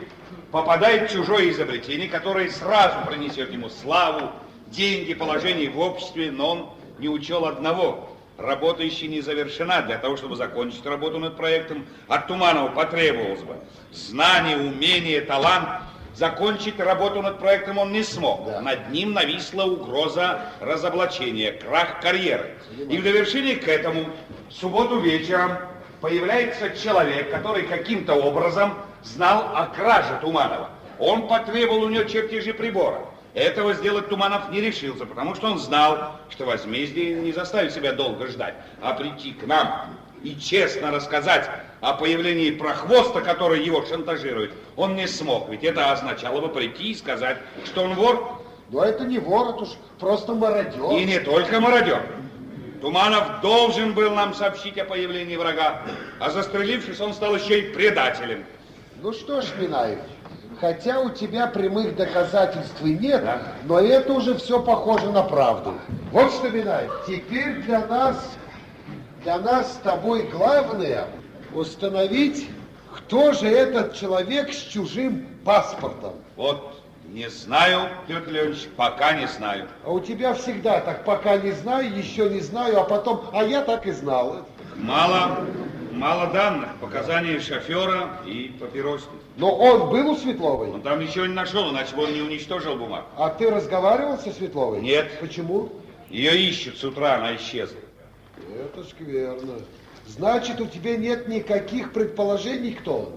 попадает 0.52 1.10
чужое 1.10 1.50
изобретение, 1.50 2.08
которое 2.08 2.48
сразу 2.48 3.04
принесет 3.04 3.52
ему 3.52 3.70
славу, 3.70 4.30
деньги, 4.68 5.14
положение 5.14 5.68
в 5.68 5.80
обществе, 5.80 6.30
но 6.30 6.50
он 6.50 6.70
не 7.00 7.08
учел 7.08 7.46
одного. 7.46 8.11
Работа 8.38 8.82
еще 8.82 9.08
не 9.08 9.20
завершена. 9.20 9.82
Для 9.82 9.98
того, 9.98 10.16
чтобы 10.16 10.36
закончить 10.36 10.84
работу 10.86 11.18
над 11.18 11.36
проектом, 11.36 11.86
от 12.08 12.26
Туманова 12.26 12.68
потребовалось 12.68 13.42
бы 13.42 13.56
знание, 13.92 14.56
умение, 14.56 15.20
талант. 15.20 15.68
Закончить 16.14 16.78
работу 16.78 17.22
над 17.22 17.38
проектом 17.38 17.78
он 17.78 17.92
не 17.92 18.02
смог. 18.02 18.46
Над 18.60 18.90
ним 18.90 19.14
нависла 19.14 19.64
угроза 19.64 20.42
разоблачения, 20.60 21.52
крах 21.52 22.00
карьеры. 22.00 22.58
И 22.90 22.98
в 22.98 23.02
довершение 23.02 23.56
к 23.56 23.66
этому 23.66 24.06
в 24.48 24.52
субботу 24.52 25.00
вечером 25.00 25.56
появляется 26.02 26.76
человек, 26.76 27.30
который 27.30 27.62
каким-то 27.62 28.14
образом 28.14 28.74
знал 29.02 29.52
о 29.54 29.66
краже 29.66 30.18
Туманова. 30.20 30.70
Он 30.98 31.28
потребовал 31.28 31.84
у 31.84 31.88
него 31.88 32.04
чертежи 32.04 32.52
прибора. 32.52 33.06
Этого 33.34 33.72
сделать 33.72 34.08
Туманов 34.08 34.50
не 34.50 34.60
решился, 34.60 35.06
потому 35.06 35.34
что 35.34 35.50
он 35.50 35.58
знал, 35.58 36.20
что 36.28 36.44
возмездие 36.44 37.14
не 37.14 37.32
заставит 37.32 37.72
себя 37.72 37.92
долго 37.92 38.26
ждать, 38.26 38.54
а 38.82 38.92
прийти 38.92 39.32
к 39.32 39.46
нам 39.46 39.96
и 40.22 40.36
честно 40.36 40.90
рассказать 40.90 41.48
о 41.80 41.94
появлении 41.94 42.50
прохвоста, 42.50 43.22
который 43.22 43.64
его 43.64 43.84
шантажирует, 43.84 44.52
он 44.76 44.96
не 44.96 45.08
смог. 45.08 45.48
Ведь 45.48 45.64
это 45.64 45.90
означало 45.90 46.40
бы 46.40 46.48
прийти 46.48 46.90
и 46.90 46.94
сказать, 46.94 47.38
что 47.64 47.84
он 47.84 47.94
вор. 47.94 48.42
Но 48.70 48.84
это 48.84 49.04
не 49.04 49.18
вор, 49.18 49.50
это 49.50 49.62
уж 49.64 49.70
просто 49.98 50.34
мародер. 50.34 50.92
И 50.92 51.04
не 51.04 51.18
только 51.18 51.58
мародер. 51.60 52.02
Туманов 52.80 53.40
должен 53.40 53.94
был 53.94 54.12
нам 54.12 54.34
сообщить 54.34 54.76
о 54.76 54.84
появлении 54.84 55.36
врага, 55.36 55.82
а 56.18 56.30
застрелившись, 56.30 57.00
он 57.00 57.14
стал 57.14 57.36
еще 57.36 57.60
и 57.60 57.72
предателем. 57.72 58.44
Ну 59.00 59.12
что 59.12 59.40
ж, 59.40 59.46
Минаев, 59.58 60.00
хотя 60.62 61.00
у 61.00 61.10
тебя 61.10 61.48
прямых 61.48 61.96
доказательств 61.96 62.80
и 62.84 62.94
нет, 62.96 63.24
но 63.64 63.80
это 63.80 64.12
уже 64.12 64.36
все 64.36 64.62
похоже 64.62 65.10
на 65.10 65.24
правду. 65.24 65.74
Вот 66.12 66.32
что, 66.32 66.50
Минаев, 66.50 67.02
теперь 67.04 67.62
для 67.62 67.84
нас, 67.84 68.16
для 69.24 69.38
нас 69.38 69.72
с 69.72 69.76
тобой 69.78 70.28
главное 70.30 71.06
установить, 71.52 72.48
кто 72.94 73.32
же 73.32 73.48
этот 73.48 73.94
человек 73.96 74.52
с 74.52 74.56
чужим 74.56 75.26
паспортом. 75.44 76.12
Вот 76.36 76.80
не 77.08 77.28
знаю, 77.28 77.88
Петр 78.06 78.30
Леонидович, 78.30 78.68
пока 78.76 79.14
не 79.14 79.26
знаю. 79.26 79.66
А 79.84 79.90
у 79.90 79.98
тебя 79.98 80.32
всегда 80.32 80.80
так, 80.80 81.04
пока 81.04 81.38
не 81.38 81.50
знаю, 81.50 81.92
еще 81.92 82.30
не 82.30 82.40
знаю, 82.40 82.80
а 82.80 82.84
потом, 82.84 83.24
а 83.32 83.42
я 83.42 83.62
так 83.62 83.88
и 83.88 83.90
знал. 83.90 84.46
Мало, 84.76 85.40
мало 85.90 86.28
данных, 86.28 86.68
показания 86.80 87.40
шофера 87.40 88.10
и 88.24 88.54
папиросник. 88.60 89.21
Но 89.36 89.56
он 89.56 89.90
был 89.90 90.10
у 90.10 90.16
Светловой? 90.16 90.70
Он 90.70 90.82
там 90.82 91.00
ничего 91.00 91.26
не 91.26 91.32
нашел, 91.32 91.70
иначе 91.70 91.96
бы 91.96 92.04
он 92.04 92.12
не 92.12 92.20
уничтожил 92.20 92.76
бумагу. 92.76 93.06
А 93.16 93.30
ты 93.30 93.50
разговаривал 93.50 94.18
со 94.18 94.30
Светловой? 94.32 94.80
Нет. 94.80 95.10
Почему? 95.20 95.70
Ее 96.10 96.38
ищут 96.48 96.76
с 96.76 96.84
утра, 96.84 97.16
она 97.16 97.36
исчезла. 97.36 97.78
Это 98.54 98.84
скверно. 98.84 99.54
Значит, 100.06 100.60
у 100.60 100.66
тебя 100.66 100.96
нет 100.96 101.28
никаких 101.28 101.92
предположений, 101.92 102.74
кто 102.74 102.98
он? 102.98 103.12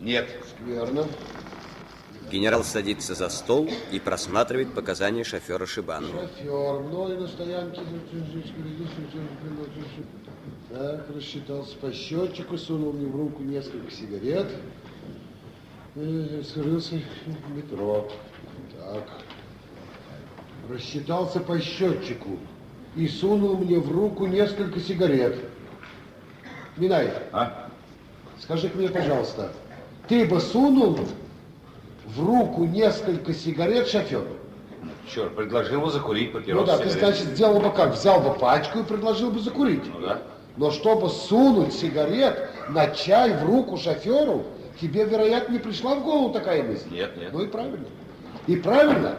Нет. 0.00 0.28
Скверно. 0.50 1.06
Генерал 2.30 2.62
садится 2.62 3.14
за 3.14 3.30
стол 3.30 3.70
и 3.90 3.98
просматривает 3.98 4.74
показания 4.74 5.24
шофера 5.24 5.64
Шибанова. 5.64 6.28
Шофер, 6.28 6.80
мной 6.80 7.16
на 7.16 7.26
стоянке. 7.26 7.80
Так, 10.68 11.06
рассчитался 11.14 11.76
по 11.78 11.90
счетчику, 11.90 12.58
сунул 12.58 12.92
мне 12.92 13.06
в 13.06 13.16
руку 13.16 13.42
несколько 13.42 13.90
сигарет. 13.90 14.48
Э, 16.00 16.42
Скрылся 16.44 17.00
в 17.26 17.56
метро. 17.56 18.08
Так. 18.78 19.02
рассчитался 20.70 21.40
по 21.40 21.58
счетчику 21.58 22.38
и 22.94 23.08
сунул 23.08 23.56
мне 23.56 23.78
в 23.80 23.90
руку 23.90 24.26
несколько 24.26 24.78
сигарет. 24.80 25.36
Минай, 26.76 27.10
А? 27.32 27.68
скажи 28.38 28.70
мне, 28.74 28.88
пожалуйста, 28.88 29.50
ты 30.06 30.24
бы 30.24 30.40
сунул 30.40 31.00
в 32.06 32.24
руку 32.24 32.64
несколько 32.64 33.34
сигарет 33.34 33.88
шоферу? 33.88 34.36
Черт, 35.12 35.34
предложил 35.34 35.80
бы 35.80 35.90
закурить 35.90 36.32
папирос. 36.32 36.60
Ну 36.60 36.66
да, 36.66 36.78
ты, 36.78 36.90
сигарет. 36.90 36.98
значит, 37.16 37.34
сделал 37.34 37.60
бы 37.60 37.70
как? 37.70 37.94
Взял 37.94 38.20
бы 38.20 38.34
пачку 38.34 38.78
и 38.80 38.84
предложил 38.84 39.30
бы 39.32 39.40
закурить. 39.40 39.82
Ну 39.92 40.00
да. 40.00 40.22
Но 40.56 40.70
чтобы 40.70 41.08
сунуть 41.08 41.72
сигарет 41.72 42.50
на 42.68 42.88
чай 42.90 43.32
в 43.36 43.44
руку 43.44 43.76
шоферу, 43.76 44.44
тебе, 44.80 45.04
вероятно, 45.04 45.52
не 45.52 45.58
пришла 45.58 45.94
в 45.94 46.04
голову 46.04 46.32
такая 46.32 46.62
мысль. 46.62 46.88
Нет, 46.90 47.16
нет. 47.16 47.32
Ну 47.32 47.42
и 47.42 47.46
правильно. 47.46 47.86
И 48.46 48.56
правильно. 48.56 49.16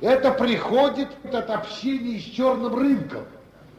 Это 0.00 0.32
приходит 0.32 1.08
от 1.30 1.50
общения 1.50 2.18
с 2.18 2.22
черным 2.22 2.74
рынком, 2.74 3.24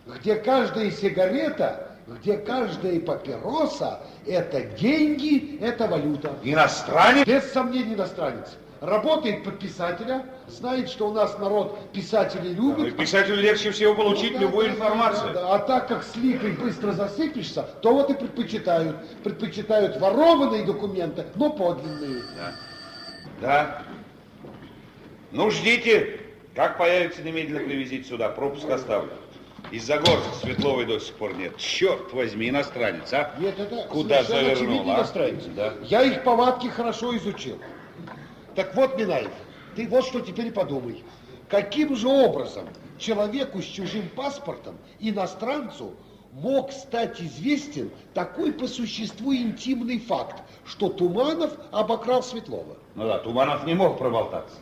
где 0.05 0.35
каждая 0.35 0.91
сигарета, 0.91 1.97
где 2.07 2.37
каждая 2.37 2.99
папироса– 2.99 4.01
это 4.27 4.61
деньги, 4.61 5.57
это 5.59 5.87
валюта. 5.87 6.33
Иностранец? 6.43 7.25
Без 7.25 7.51
сомнений 7.51 7.95
иностранец. 7.95 8.55
Работает 8.81 9.43
под 9.43 9.59
писателя, 9.59 10.25
знает, 10.47 10.89
что 10.89 11.07
у 11.07 11.13
нас 11.13 11.37
народ 11.37 11.91
писателей 11.91 12.51
любит. 12.53 12.77
Ну, 12.79 12.85
и 12.87 12.91
писателю 12.91 13.35
легче 13.35 13.69
всего 13.69 13.93
получить 13.93 14.31
Ну 14.33 14.39
да, 14.39 14.45
любую 14.45 14.69
да, 14.69 14.73
информацию. 14.73 15.33
да, 15.35 15.41
да. 15.41 15.53
А 15.53 15.59
так 15.59 15.87
как 15.87 16.03
с 16.03 16.15
липой 16.15 16.53
быстро 16.53 16.91
засыпешься, 16.93 17.61
то 17.83 17.93
вот 17.93 18.09
и 18.09 18.15
предпочитают. 18.15 18.95
Предпочитают 19.23 19.97
ворованные 19.97 20.63
документы, 20.65 21.27
но 21.35 21.51
подлинные. 21.51 22.23
Да. 23.39 23.83
Ну, 25.31 25.51
ждите. 25.51 26.19
Как 26.55 26.79
появится, 26.79 27.21
немедленно 27.21 27.59
привезите 27.63 28.09
сюда. 28.09 28.29
Пропуск 28.29 28.67
оставлю. 28.67 29.11
Из-за 29.69 29.97
Горска 29.97 30.33
Светловой 30.41 30.85
до 30.85 30.99
сих 30.99 31.13
пор 31.15 31.35
нет. 31.35 31.55
Черт 31.57 32.11
возьми, 32.13 32.49
иностранец, 32.49 33.13
а? 33.13 33.31
Нет, 33.39 33.57
это 33.59 33.87
Куда 33.89 34.23
завернул, 34.23 34.89
а? 34.89 34.95
иностранец. 34.95 35.43
Да. 35.55 35.75
Я 35.83 36.01
их 36.01 36.23
повадки 36.23 36.67
хорошо 36.67 37.15
изучил. 37.15 37.59
Так 38.55 38.75
вот, 38.75 38.97
Минаев, 38.97 39.31
ты 39.75 39.87
вот 39.87 40.05
что 40.05 40.19
теперь 40.21 40.51
подумай. 40.51 41.03
Каким 41.49 41.95
же 41.95 42.07
образом 42.07 42.65
человеку 42.97 43.61
с 43.61 43.65
чужим 43.65 44.09
паспортом, 44.09 44.77
иностранцу, 44.99 45.93
мог 46.33 46.71
стать 46.71 47.21
известен 47.21 47.91
такой 48.13 48.53
по 48.53 48.67
существу 48.67 49.33
интимный 49.35 49.99
факт, 49.99 50.41
что 50.65 50.89
Туманов 50.89 51.51
обокрал 51.71 52.23
Светлова? 52.23 52.77
Ну 52.95 53.05
да, 53.05 53.19
Туманов 53.19 53.65
не 53.65 53.73
мог 53.73 53.97
проболтаться. 53.97 54.55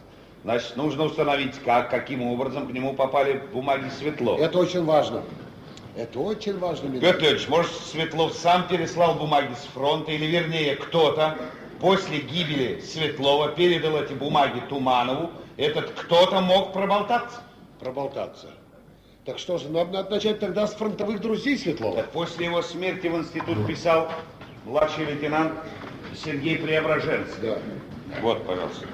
Значит, 0.44 0.78
нужно 0.78 1.04
установить, 1.04 1.56
как, 1.66 1.90
каким 1.90 2.24
образом 2.24 2.68
к 2.68 2.72
нему 2.72 2.94
попали 2.94 3.44
бумаги 3.54 3.90
Светлова. 4.00 4.40
Это 4.40 4.58
очень 4.58 4.86
важно. 4.86 5.22
Это 5.98 6.20
очень 6.20 6.58
важно. 6.58 6.90
Петр 7.00 7.20
Леонидович, 7.20 7.50
может, 7.50 7.72
Светлов 7.74 8.34
сам 8.34 8.68
переслал 8.68 9.16
бумаги 9.16 9.54
с 9.54 9.66
фронта, 9.74 10.12
или 10.12 10.26
вернее, 10.26 10.76
кто-то 10.76 11.38
после 11.80 12.20
гибели 12.20 12.82
Светлова 12.82 13.50
передал 13.50 14.02
эти 14.02 14.14
бумаги 14.14 14.62
Туманову, 14.70 15.32
этот 15.58 15.92
кто-то 15.92 16.42
мог 16.42 16.74
проболтаться. 16.74 17.42
Проболтаться. 17.80 18.48
Так 19.26 19.38
что 19.40 19.58
же, 19.58 19.70
надо 19.70 20.04
начать 20.10 20.40
тогда 20.40 20.68
с 20.68 20.74
фронтовых 20.74 21.22
друзей 21.22 21.58
Светлова. 21.58 21.98
Так 21.98 22.12
после 22.12 22.46
его 22.46 22.62
смерти 22.62 23.08
в 23.08 23.16
институт 23.18 23.66
писал 23.68 24.10
младший 24.66 25.06
лейтенант 25.06 25.54
Сергей 26.16 26.58
Преображенский. 26.58 27.42
Да. 27.42 27.58
Вот, 28.22 28.46
пожалуйста. 28.46 28.86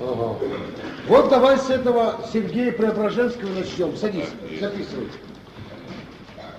Ага. 0.00 0.36
Вот 1.06 1.28
давай 1.28 1.58
с 1.58 1.70
этого 1.70 2.20
Сергея 2.32 2.72
Преображенского 2.72 3.50
начнем. 3.50 3.96
Садись, 3.96 4.28
записывай. 4.58 5.08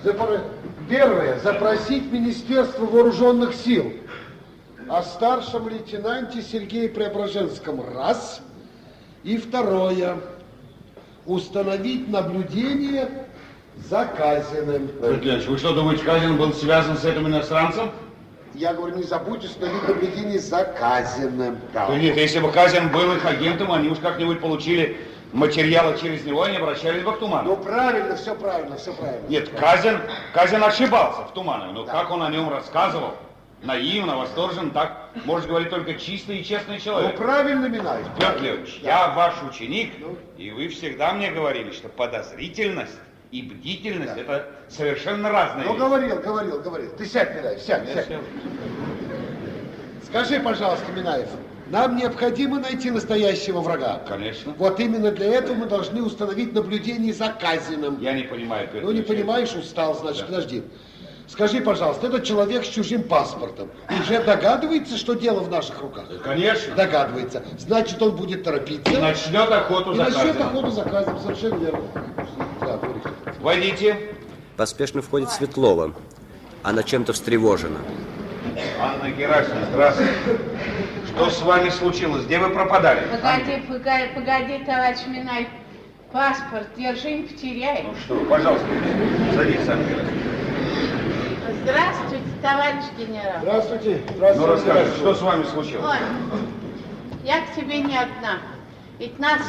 Запро- 0.04 0.44
Первое. 0.90 1.40
Запросить 1.40 2.12
Министерство 2.12 2.86
вооруженных 2.86 3.56
сил 3.56 3.92
о 4.90 5.02
старшем 5.04 5.68
лейтенанте 5.68 6.42
Сергее 6.42 6.90
Преображенском. 6.90 7.82
Раз. 7.96 8.42
И 9.24 9.38
второе. 9.38 10.18
Установить 11.26 12.08
наблюдение 12.08 13.10
за 13.78 14.06
Казиным. 14.06 14.90
Леонидович, 15.02 15.48
вы 15.48 15.58
что 15.58 15.74
думаете, 15.74 16.04
Казин 16.04 16.38
был 16.38 16.54
связан 16.54 16.98
с 16.98 17.04
этим 17.04 17.28
иностранцем? 17.28 17.92
Я 18.54 18.74
говорю, 18.74 18.96
не 18.96 19.04
забудь 19.04 19.44
установить 19.44 19.88
наблюдение 19.88 20.40
за 20.40 20.64
Казиным. 20.64 21.58
Да. 21.74 21.88
Да 21.88 21.98
нет, 21.98 22.16
если 22.16 22.40
бы 22.40 22.52
Казин 22.52 22.90
был 22.92 23.14
их 23.14 23.26
агентом, 23.26 23.72
они 23.72 23.90
уж 23.90 23.98
как-нибудь 23.98 24.40
получили 24.40 24.98
материалы 25.34 25.98
через 26.00 26.24
него, 26.24 26.44
они 26.44 26.58
обращались 26.58 27.04
бы 27.04 27.12
к 27.12 27.20
Туманову. 27.20 27.58
Ну 27.58 27.64
правильно, 27.64 28.16
все 28.16 28.36
правильно, 28.36 28.78
все 28.78 28.94
правильно. 28.94 29.28
Нет, 29.28 29.50
Казин, 29.50 30.00
Казин 30.32 30.64
ошибался 30.64 31.24
в 31.24 31.34
Туманове, 31.34 31.74
но 31.74 31.84
как 31.86 32.12
он 32.12 32.22
о 32.22 32.30
нем 32.30 32.50
рассказывал, 32.50 33.16
наивно, 33.66 34.18
восторжен, 34.18 34.72
так 34.72 35.10
может 35.26 35.48
говорить 35.48 35.70
только 35.70 35.96
чистый 35.96 36.40
и 36.40 36.44
честный 36.44 36.76
Ну 36.76 36.80
человек. 36.82 37.18
правильно, 37.18 37.66
Минаев. 37.68 38.06
Петр 38.18 38.42
Леонидович, 38.42 38.80
я 38.84 39.10
ваш 39.10 39.34
ученик, 39.44 39.94
и 40.38 40.52
вы 40.52 40.68
всегда 40.70 41.14
мне 41.14 41.32
говорили, 41.32 41.72
что 41.72 41.90
подозрительность 41.90 42.98
и 43.32 43.42
бдительность 43.42 44.16
это 44.18 44.48
совершенно 44.70 45.30
разные 45.30 45.66
Ну, 45.66 45.72
вещи. 45.74 45.80
говорил, 45.82 46.16
говорил, 46.22 46.62
говорил. 46.62 46.90
Ты 46.98 47.06
сядь, 47.06 47.36
Минаев, 47.36 47.60
сядь, 47.60 47.88
Я 47.88 47.94
сядь. 47.96 48.08
сел. 48.08 48.20
Скажи, 50.06 50.40
пожалуйста, 50.40 50.92
Минаев, 50.92 51.28
нам 51.68 51.98
необходимо 51.98 52.60
найти 52.60 52.92
настоящего 52.92 53.60
врага. 53.62 54.02
Конечно. 54.08 54.54
Вот 54.58 54.80
именно 54.80 55.12
для 55.12 55.26
этого 55.34 55.56
мы 55.56 55.66
должны 55.66 56.04
установить 56.04 56.54
наблюдение 56.54 57.12
за 57.14 57.30
Казиным. 57.30 58.00
Я 58.00 58.14
не 58.14 58.24
понимаю, 58.24 58.68
Петр 58.72 58.86
Ну, 58.86 58.92
не 58.92 59.02
понимаешь, 59.02 59.54
устал, 59.56 59.96
значит, 59.96 60.22
Да. 60.22 60.28
подожди. 60.28 60.64
Скажи, 61.28 61.60
пожалуйста, 61.60 62.08
этот 62.08 62.24
человек 62.24 62.64
с 62.64 62.68
чужим 62.68 63.04
паспортом 63.04 63.70
уже 64.02 64.24
догадывается, 64.24 64.98
что 64.98 65.16
дело 65.16 65.40
в 65.40 65.50
наших 65.50 65.82
руках? 65.82 66.06
Конечно. 66.24 66.76
Догадывается. 66.76 67.44
Значит, 67.58 68.02
он 68.02 68.16
будет 68.16 68.44
торопиться. 68.44 68.92
И 68.92 68.98
начнет 68.98 69.52
охоту 69.52 69.94
И 69.94 69.96
за 69.96 70.04
начнет 70.04 70.40
охоту 70.40 70.70
за 70.70 70.84
Казиным, 70.84 71.20
совершенно 71.20 71.56
верно. 71.56 71.82
Да. 72.62 72.80
Войдите. 73.42 74.16
Поспешно 74.56 75.02
входит 75.02 75.32
Светлова. 75.32 75.94
Она 76.64 76.84
чем-то 76.84 77.14
встревожена. 77.14 77.80
Анна 78.80 79.12
Герасимовна, 79.12 79.68
здравствуйте. 79.72 80.14
Что 81.08 81.30
с 81.30 81.42
вами 81.42 81.70
случилось? 81.70 82.24
Где 82.26 82.40
вы 82.40 82.50
пропадали? 82.50 83.02
Погоди, 83.12 83.62
погоди, 83.68 84.10
погоди, 84.14 84.64
товарищ 84.66 85.00
Минай. 85.08 85.48
Паспорт 86.12 86.68
держи, 86.78 87.12
не 87.12 87.24
потеряй. 87.24 87.84
Ну 87.84 87.94
что, 88.06 88.16
пожалуйста, 88.26 88.66
садитесь, 89.36 89.68
Анна 89.68 89.84
Герасимовна. 89.84 90.35
Здравствуйте, 91.66 92.24
товарищ 92.44 92.84
генерал. 92.96 93.40
Здравствуйте. 93.42 94.02
Ну, 94.08 94.14
Здравствуйте. 94.18 94.52
расскажите, 94.54 94.98
что 94.98 95.16
с 95.16 95.22
вами 95.24 95.44
случилось? 95.46 95.84
Ой, 95.84 95.98
я 97.24 97.42
к 97.42 97.56
тебе 97.56 97.80
не 97.80 97.98
одна. 97.98 98.38
Ведь 99.00 99.18
нас 99.18 99.42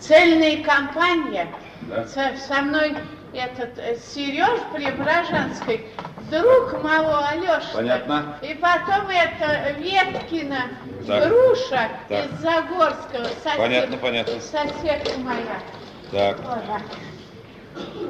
цельная 0.00 0.64
компания. 0.64 1.46
Да. 1.82 2.04
Со, 2.08 2.32
со 2.48 2.62
мной 2.62 2.96
этот 3.32 3.78
э, 3.78 3.96
Сереж 4.04 4.58
Преображенский, 4.74 5.82
друг 6.28 6.82
моего 6.82 7.24
Алеши. 7.24 7.68
Понятно. 7.72 8.34
И 8.42 8.52
потом 8.54 9.08
это 9.08 9.70
Веткина 9.78 10.62
Так. 11.06 11.28
Груша 11.28 11.88
Так. 12.08 12.26
из 12.26 12.40
Загорского. 12.40 13.24
Сосед, 13.44 13.58
Понятно, 13.58 13.96
понятно. 13.96 14.32
Соседка 14.40 15.20
моя. 15.20 15.60
Так, 16.10 16.36
Ой, 16.40 16.58
да. 16.66 16.80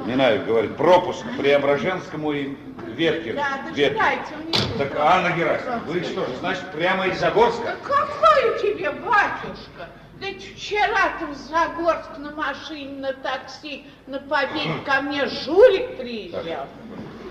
Минаев 0.05 0.45
говорит, 0.45 0.75
пропуск 0.75 1.23
Преображенскому 1.37 2.31
и 2.33 2.55
Веткину. 2.87 3.35
Да, 3.35 3.61
Вет- 3.73 3.93
дожидайте 3.93 4.35
внизу. 4.35 4.77
Так, 4.77 4.95
Анна 4.99 5.31
Герасимовна, 5.35 5.81
вы 5.85 6.03
что 6.03 6.25
же, 6.25 6.35
значит, 6.39 6.71
прямо 6.71 7.07
из 7.07 7.19
Загорска? 7.19 7.63
Да 7.63 7.75
какой 7.83 8.59
тебе 8.59 8.91
батюшка? 8.91 9.89
Да 10.19 10.27
ведь 10.27 10.55
вчера 10.55 11.13
ты 11.19 11.25
в 11.27 11.35
Загорск 11.35 12.17
на 12.17 12.31
машине, 12.31 12.99
на 12.99 13.13
такси, 13.13 13.85
на 14.07 14.19
победе 14.19 14.69
ко 14.85 15.01
мне 15.01 15.25
жулик 15.27 15.97
приезжал. 15.97 16.67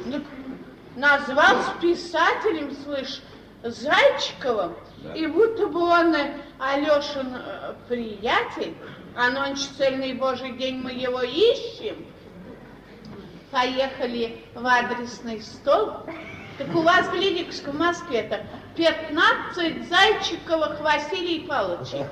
Ну, 0.07 0.21
назвался 0.97 1.73
писателем, 1.81 2.75
слышь, 2.85 3.21
Зайчиковым, 3.63 4.75
и 5.15 5.27
будто 5.27 5.67
бы 5.67 5.81
он 5.81 6.15
э, 6.15 6.33
Алешин 6.59 7.35
э, 7.35 7.75
приятель, 7.89 8.75
а 9.15 9.29
нонче 9.31 9.65
цельный 9.77 10.15
божий 10.15 10.53
день 10.53 10.77
мы 10.77 10.93
его 10.93 11.21
ищем. 11.21 12.07
Поехали 13.51 14.37
в 14.55 14.67
адресный 14.67 15.41
стол. 15.41 15.93
Так 16.59 16.75
у 16.75 16.83
вас 16.83 17.09
в 17.09 17.15
Лидиковском 17.15 17.79
Москве-то 17.79 18.41
15 18.77 19.89
Зайчиковых 19.89 20.81
Василий 20.81 21.47
Павловичей. 21.47 22.05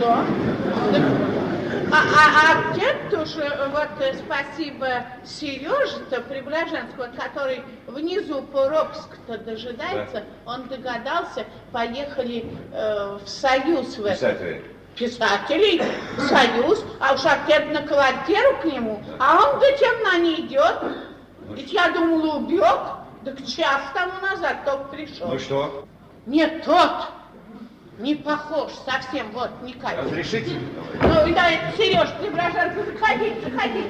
Да. 0.00 0.24
А, 1.92 1.96
а, 1.96 2.70
а 2.70 2.72
где-то 2.72 3.24
же, 3.26 3.42
вот 3.72 3.88
э, 4.00 4.14
спасибо 4.14 5.04
Сереже-то 5.24 6.20
Преображенского, 6.22 7.08
который 7.16 7.62
внизу 7.86 8.42
Поробск-то 8.42 9.38
дожидается, 9.38 10.24
он 10.46 10.68
догадался, 10.68 11.44
поехали 11.72 12.46
э, 12.72 13.18
в 13.24 13.28
Союз 13.28 13.98
в 13.98 14.06
этот. 14.06 14.62
Писателей, 15.00 15.80
союз, 16.28 16.84
а 17.00 17.14
уж 17.14 17.20
отец 17.24 17.62
на 17.72 17.80
квартиру 17.86 18.58
к 18.60 18.66
нему, 18.66 19.02
а 19.18 19.38
он 19.38 19.58
до 19.58 19.72
темна 19.78 20.18
не 20.18 20.42
идет. 20.42 20.76
Ведь 21.54 21.72
я 21.72 21.88
думала, 21.88 22.36
убег, 22.36 22.78
так 23.24 23.38
час 23.46 23.80
тому 23.94 24.12
назад 24.20 24.62
только 24.66 24.84
пришел. 24.88 25.28
Ну 25.28 25.38
что? 25.38 25.86
Нет, 26.26 26.64
тот 26.66 27.08
не 27.98 28.14
похож 28.14 28.72
совсем, 28.84 29.30
вот, 29.32 29.48
не 29.62 29.72
катит. 29.72 30.04
Разрешите? 30.04 30.60
Ну, 31.00 31.34
да, 31.34 31.48
Сереж, 31.78 32.10
Преображенский, 32.20 32.92
заходи, 32.92 33.34
заходи. 33.42 33.84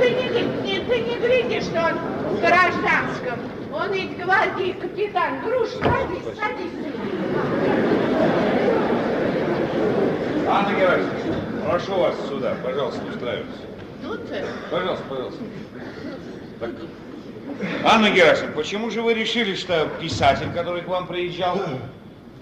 Ты 0.00 0.10
не, 0.10 0.72
не, 0.72 0.80
ты 0.86 1.00
не 1.00 1.16
глядишь, 1.16 1.64
что 1.64 1.80
он 1.84 1.98
в 2.34 2.40
гражданском. 2.40 3.38
Он 3.74 3.92
ведь 3.92 4.16
гвардии 4.16 4.72
капитан. 4.72 5.40
Груш, 5.44 5.68
садись, 5.68 6.38
садись. 6.38 7.91
Анна 10.52 10.78
Герасимовна, 10.78 11.62
прошу 11.66 11.94
вас 11.94 12.14
сюда, 12.28 12.54
пожалуйста, 12.62 13.00
устраивайтесь. 13.06 13.54
Тут 14.02 14.20
Пожалуйста, 14.70 15.04
пожалуйста. 15.08 15.44
Так. 16.60 16.70
Анна 17.84 18.10
Герасимовна, 18.10 18.56
почему 18.56 18.90
же 18.90 19.00
вы 19.00 19.14
решили, 19.14 19.54
что 19.54 19.88
писатель, 19.98 20.52
который 20.52 20.82
к 20.82 20.88
вам 20.88 21.06
приезжал, 21.06 21.58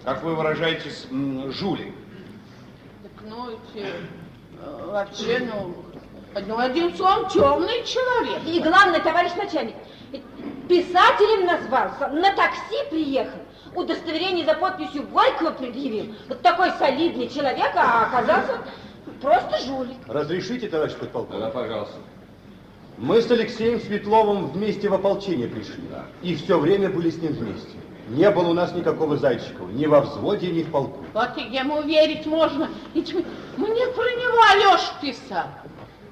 как 0.04 0.24
вы 0.24 0.34
выражаетесь, 0.34 1.06
жулик? 1.50 1.94
так, 3.02 3.12
ну, 3.28 3.50
эти, 3.50 3.86
вообще, 4.86 5.48
ну, 5.52 5.76
ну, 6.48 6.58
одним 6.58 6.92
словом, 6.96 7.28
темный 7.28 7.84
человек. 7.84 8.40
И 8.44 8.60
главное, 8.60 8.98
товарищ 8.98 9.30
начальник, 9.36 9.76
писателем 10.68 11.46
назвался, 11.46 12.08
на 12.08 12.34
такси 12.34 12.76
приехал, 12.90 13.38
удостоверение 13.74 14.44
за 14.44 14.54
подписью 14.54 15.04
Горького 15.08 15.50
предъявил. 15.50 16.14
Вот 16.28 16.40
такой 16.42 16.70
солидный 16.72 17.28
человек, 17.28 17.70
а 17.74 18.06
оказался 18.06 18.58
просто 19.20 19.58
жулик. 19.66 19.96
Разрешите, 20.06 20.68
товарищ 20.68 20.94
подполковник? 20.94 21.44
Да, 21.44 21.50
пожалуйста. 21.50 21.96
Мы 22.98 23.22
с 23.22 23.30
Алексеем 23.30 23.80
Светловым 23.80 24.48
вместе 24.48 24.88
в 24.88 24.94
ополчение 24.94 25.48
пришли. 25.48 25.82
И 26.22 26.34
все 26.34 26.58
время 26.58 26.90
были 26.90 27.10
с 27.10 27.16
ним 27.16 27.32
вместе. 27.32 27.78
Не 28.08 28.28
было 28.30 28.48
у 28.48 28.52
нас 28.52 28.74
никакого 28.74 29.16
Зайчикова, 29.16 29.70
ни 29.70 29.86
во 29.86 30.00
взводе, 30.00 30.48
ни 30.50 30.62
в 30.62 30.70
полку. 30.70 31.04
Вот 31.14 31.38
и 31.38 31.42
ему 31.42 31.80
верить 31.82 32.26
можно. 32.26 32.68
Ведь 32.92 33.14
мне 33.14 33.24
про 33.86 34.10
него 34.10 34.42
Алеша 34.52 34.92
писал. 35.00 35.46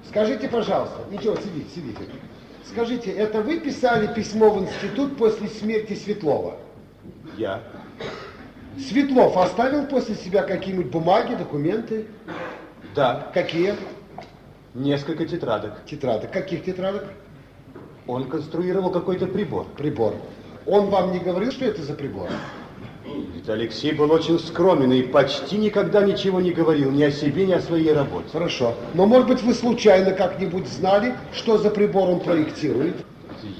Скажите, 0.08 0.48
пожалуйста, 0.48 0.96
ничего, 1.10 1.36
сидите, 1.36 1.68
сидите. 1.74 2.00
Скажите, 2.64 3.10
это 3.10 3.42
вы 3.42 3.58
писали 3.58 4.06
письмо 4.14 4.50
в 4.50 4.62
институт 4.62 5.16
после 5.16 5.48
смерти 5.48 5.94
Светлова? 5.94 6.56
Я. 7.38 7.60
Светлов 8.76 9.36
оставил 9.36 9.86
после 9.86 10.16
себя 10.16 10.42
какие-нибудь 10.42 10.90
бумаги, 10.90 11.36
документы? 11.36 12.06
Да. 12.96 13.30
Какие? 13.32 13.74
Несколько 14.74 15.24
тетрадок. 15.24 15.84
Тетрадок. 15.86 16.32
Каких 16.32 16.64
тетрадок? 16.64 17.04
Он 18.08 18.28
конструировал 18.28 18.90
какой-то 18.90 19.26
прибор. 19.26 19.66
Прибор. 19.76 20.16
Он 20.66 20.86
вам 20.86 21.12
не 21.12 21.20
говорил, 21.20 21.52
что 21.52 21.64
это 21.64 21.82
за 21.82 21.94
прибор? 21.94 22.28
Ведь 23.04 23.48
Алексей 23.48 23.92
был 23.92 24.10
очень 24.10 24.38
скромен 24.38 24.92
и 24.92 25.02
почти 25.02 25.58
никогда 25.58 26.02
ничего 26.02 26.40
не 26.40 26.50
говорил 26.50 26.90
ни 26.90 27.04
о 27.04 27.10
себе, 27.10 27.46
ни 27.46 27.52
о 27.52 27.60
своей 27.60 27.92
работе. 27.92 28.28
Хорошо. 28.32 28.74
Но, 28.94 29.06
может 29.06 29.28
быть, 29.28 29.42
вы 29.42 29.54
случайно 29.54 30.10
как-нибудь 30.10 30.66
знали, 30.66 31.14
что 31.32 31.56
за 31.56 31.70
прибор 31.70 32.10
он 32.10 32.20
проектирует? 32.20 32.96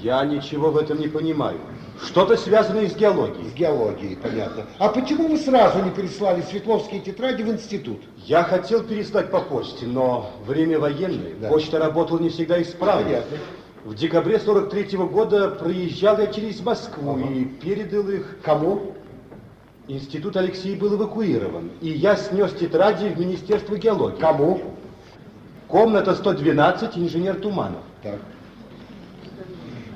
Я 0.01 0.23
ничего 0.25 0.69
в 0.69 0.77
этом 0.77 0.99
не 0.99 1.07
понимаю. 1.07 1.57
Что-то 2.03 2.37
связанное 2.37 2.87
с 2.87 2.95
геологией. 2.95 3.49
С 3.49 3.53
геологией, 3.53 4.15
понятно. 4.15 4.65
А 4.77 4.89
почему 4.89 5.27
вы 5.27 5.37
сразу 5.37 5.83
не 5.83 5.91
переслали 5.91 6.41
Светловские 6.41 7.01
тетради 7.01 7.43
в 7.43 7.49
институт? 7.49 8.01
Я 8.25 8.43
хотел 8.43 8.83
переслать 8.83 9.31
по 9.31 9.41
почте, 9.41 9.85
но 9.85 10.31
время 10.45 10.79
военное. 10.79 11.33
Да. 11.39 11.49
Почта 11.49 11.79
работала 11.79 12.19
не 12.19 12.29
всегда 12.29 12.61
исправно. 12.61 13.03
Понятно. 13.03 13.37
В 13.83 13.95
декабре 13.95 14.39
43 14.39 14.97
-го 14.97 15.09
года 15.09 15.49
проезжал 15.49 16.19
я 16.19 16.27
через 16.27 16.61
Москву 16.61 17.17
и 17.19 17.45
передал 17.45 18.07
их... 18.09 18.37
Кому? 18.43 18.93
Институт 19.87 20.37
Алексей 20.37 20.75
был 20.75 20.95
эвакуирован, 20.95 21.71
и 21.81 21.89
я 21.89 22.15
снес 22.15 22.53
тетради 22.53 23.07
в 23.07 23.19
Министерство 23.19 23.75
геологии. 23.75 24.19
Кому? 24.19 24.61
Комната 25.67 26.13
112, 26.13 26.97
инженер 26.97 27.35
Туманов. 27.35 27.81
Так. 28.03 28.19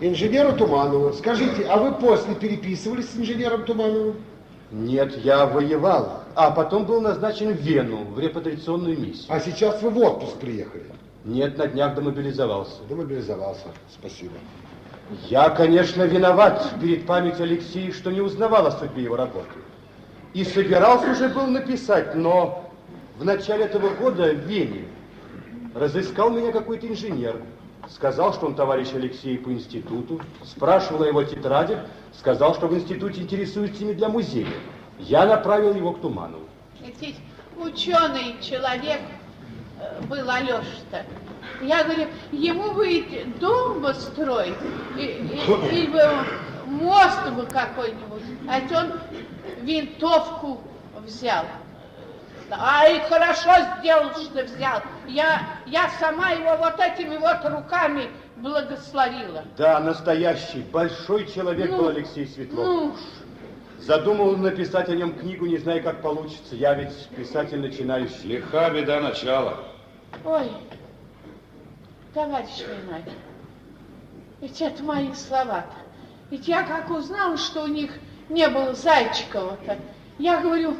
Инженеру 0.06 0.52
Туманову. 0.58 1.14
Скажите, 1.14 1.66
а 1.66 1.78
вы 1.78 1.94
после 1.94 2.36
переписывались 2.36 3.10
с 3.10 3.18
инженером 3.18 3.64
Тумановым? 3.64 4.18
Нет, 4.70 5.18
я 5.24 5.46
воевал, 5.46 6.24
а 6.36 6.52
потом 6.52 6.86
был 6.86 7.00
назначен 7.00 7.54
в 7.54 7.62
Вену, 7.62 8.04
в 8.04 8.20
репатриационную 8.20 9.00
миссию. 9.00 9.28
А 9.30 9.40
сейчас 9.40 9.82
вы 9.82 9.92
в 9.92 9.98
отпуск 10.00 10.36
приехали? 10.40 10.84
Нет, 11.24 11.58
на 11.58 11.68
днях 11.68 11.96
демобилизовался. 11.96 12.82
Демобилизовался. 12.90 13.68
Спасибо. 13.98 14.34
Я, 15.30 15.50
конечно, 15.50 16.04
виноват 16.04 16.74
перед 16.82 17.06
памятью 17.06 17.44
Алексея, 17.44 17.94
что 17.94 18.12
не 18.12 18.20
узнавал 18.20 18.68
о 18.68 18.72
судьбе 18.72 19.04
его 19.04 19.16
работы. 19.16 19.48
И 20.34 20.44
собирался 20.44 21.12
уже 21.12 21.30
был 21.30 21.48
написать, 21.48 22.14
но 22.16 22.70
в 23.18 23.24
начале 23.24 23.66
этого 23.66 23.90
года 23.90 24.34
в 24.34 24.48
Вене 24.48 24.86
разыскал 25.74 26.30
меня 26.30 26.52
какой-то 26.52 26.88
инженер. 26.88 27.38
Сказал, 27.90 28.34
что 28.34 28.48
он 28.48 28.56
товарищ 28.56 28.90
Алексея 28.94 29.38
по 29.38 29.50
институту, 29.52 30.22
спрашивал 30.44 31.04
о 31.04 31.08
его 31.08 31.24
тетрадях, 31.24 31.80
сказал, 32.18 32.56
что 32.56 32.68
в 32.68 32.74
институте 32.76 33.22
интересуется 33.22 33.84
ими 33.84 33.94
для 33.94 34.10
музея. 34.10 34.48
Я 35.00 35.26
направил 35.26 35.74
его 35.74 35.92
к 35.92 36.02
Туманову. 36.02 36.44
Ведь 36.82 37.16
ученый 37.58 38.36
человек 38.42 39.02
э, 39.80 40.02
был 40.08 40.30
Алеша-то. 40.30 41.06
Я 41.62 41.84
говорю, 41.84 42.08
ему 42.32 42.72
бы 42.74 43.06
дом 43.40 43.82
бы 43.82 43.94
строить, 43.94 44.56
и- 44.98 45.02
и- 45.02 45.90
мост 46.66 47.30
бы 47.32 47.46
какой-нибудь, 47.46 48.24
а 48.50 48.62
он 48.80 48.94
винтовку 49.62 50.62
взял. 51.06 51.46
А 52.60 52.88
и 52.88 53.00
хорошо 53.02 53.52
сделал, 53.80 54.12
что 54.12 54.44
взял. 54.44 54.82
Я, 55.08 55.42
я 55.66 55.90
сама 56.00 56.32
его 56.32 56.56
вот 56.58 56.80
этими 56.80 57.18
вот 57.18 57.44
руками 57.46 58.10
благословила. 58.38 59.44
Да, 59.58 59.80
настоящий, 59.80 60.62
большой 60.72 61.26
человек 61.28 61.72
Ну, 61.72 61.78
был 61.78 61.88
Алексей 61.90 62.28
Светлов. 62.28 62.66
Ну, 62.66 62.96
Задумал 63.80 64.38
написать 64.38 64.88
о 64.88 64.96
нем 64.96 65.14
книгу, 65.14 65.46
не 65.46 65.58
знаю, 65.58 65.84
как 65.84 66.02
получится. 66.02 66.56
Я 66.56 66.74
ведь 66.74 67.10
писатель 67.18 67.60
начинающий. 67.60 68.24
Лиха 68.24 68.70
беда 68.70 69.02
начала. 69.02 69.60
Ой, 70.24 70.52
товарищ 72.14 72.62
Минай, 72.62 73.04
ведь 74.40 74.62
это 74.62 74.82
мои 74.84 75.12
слова-то. 75.14 75.76
Ведь 76.30 76.48
я 76.48 76.64
как 76.64 76.90
узнала, 76.92 77.36
что 77.36 77.64
у 77.64 77.68
них 77.68 77.92
не 78.30 78.48
было 78.48 78.74
Зайчикова-то, 78.74 79.78
я 80.18 80.40
говорю, 80.40 80.78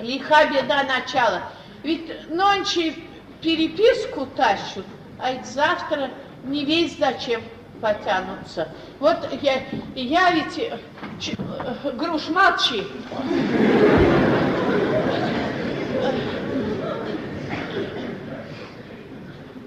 лиха 0.00 0.46
беда 0.46 0.82
начала. 0.84 1.42
Ведь 1.82 2.30
нонче 2.30 2.94
переписку 3.40 4.26
тащут, 4.26 4.86
а 5.18 5.32
ведь 5.32 5.46
завтра 5.46 6.10
не 6.44 6.64
весь 6.64 6.96
зачем 6.98 7.42
потянутся. 7.80 8.68
Вот 9.00 9.16
я, 9.42 9.62
я 9.94 10.30
ведь... 10.30 10.58
э, 10.58 10.78
ч- 11.20 11.36
э, 11.38 11.90
Груш, 11.92 12.28
молчи. 12.28 12.84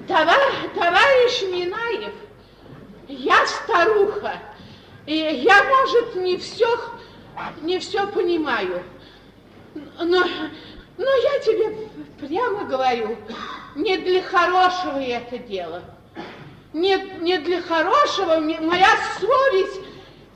Товар- 0.07 0.69
товарищ 0.73 1.41
Минаев, 1.51 2.13
я 3.09 3.45
старуха, 3.45 4.33
и 5.05 5.15
я, 5.15 5.63
может, 5.63 6.15
не 6.15 6.37
все, 6.37 6.67
не 7.61 7.79
все 7.79 8.07
понимаю, 8.07 8.83
но, 9.99 10.23
но 10.97 11.15
я 11.15 11.39
тебе 11.39 11.89
прямо 12.19 12.65
говорю, 12.65 13.17
не 13.75 13.97
для 13.97 14.23
хорошего 14.23 14.99
это 14.99 15.37
дело. 15.37 15.83
Не, 16.73 16.97
не 17.19 17.37
для 17.39 17.61
хорошего, 17.61 18.39
моя 18.39 18.89
совесть 19.19 19.79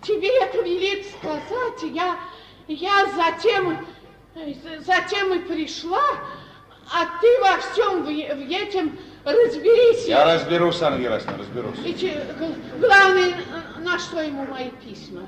тебе 0.02 0.30
это 0.40 0.62
велит 0.62 1.06
сказать. 1.08 1.94
Я, 1.94 2.18
я 2.68 3.06
затем, 3.16 3.86
затем 4.86 5.34
и 5.34 5.40
пришла, 5.40 6.04
а 6.92 7.06
ты 7.22 7.40
во 7.42 7.58
всем 7.58 8.04
в, 8.04 8.06
в 8.06 8.52
этом 8.52 8.98
разберись. 9.24 10.08
Я 10.08 10.26
разберусь, 10.26 10.82
Анна 10.82 11.00
Герасимовна, 11.00 11.44
разберусь. 11.44 11.78
Ведь 11.80 12.18
главное, 12.80 13.36
на 13.80 14.00
что 14.00 14.22
ему 14.22 14.46
мои 14.46 14.70
письма? 14.84 15.22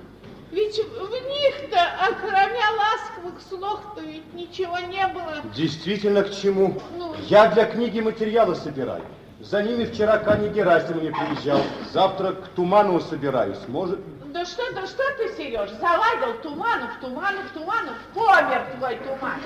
Ведь 0.53 0.77
в 0.77 1.11
них-то, 1.11 1.79
кроме 2.21 2.61
ласковых 2.77 3.41
слов-то 3.49 4.01
ведь 4.01 4.31
ничего 4.35 4.77
не 4.77 5.07
было. 5.07 5.37
Действительно, 5.55 6.21
к 6.21 6.31
чему? 6.31 6.79
Ну. 6.95 7.15
Я 7.27 7.47
для 7.47 7.65
книги 7.65 7.99
материалы 8.01 8.53
собираю. 8.53 9.01
За 9.39 9.63
ними 9.63 9.85
вчера 9.85 10.19
Кани 10.19 10.49
Герасимов 10.49 11.01
не 11.01 11.09
приезжал. 11.09 11.59
Завтра 11.91 12.33
к 12.33 12.49
Туманову 12.49 12.99
собираюсь. 12.99 13.57
Может... 13.67 13.99
Да 14.31 14.45
что, 14.45 14.61
да 14.75 14.85
что 14.85 15.01
ты, 15.17 15.35
Сереж, 15.35 15.71
заладил 15.79 16.39
Туманов, 16.43 16.91
Туманов, 17.01 17.49
Туманов, 17.55 17.95
помер 18.13 18.63
твой 18.77 18.97
Туманов. 18.97 19.41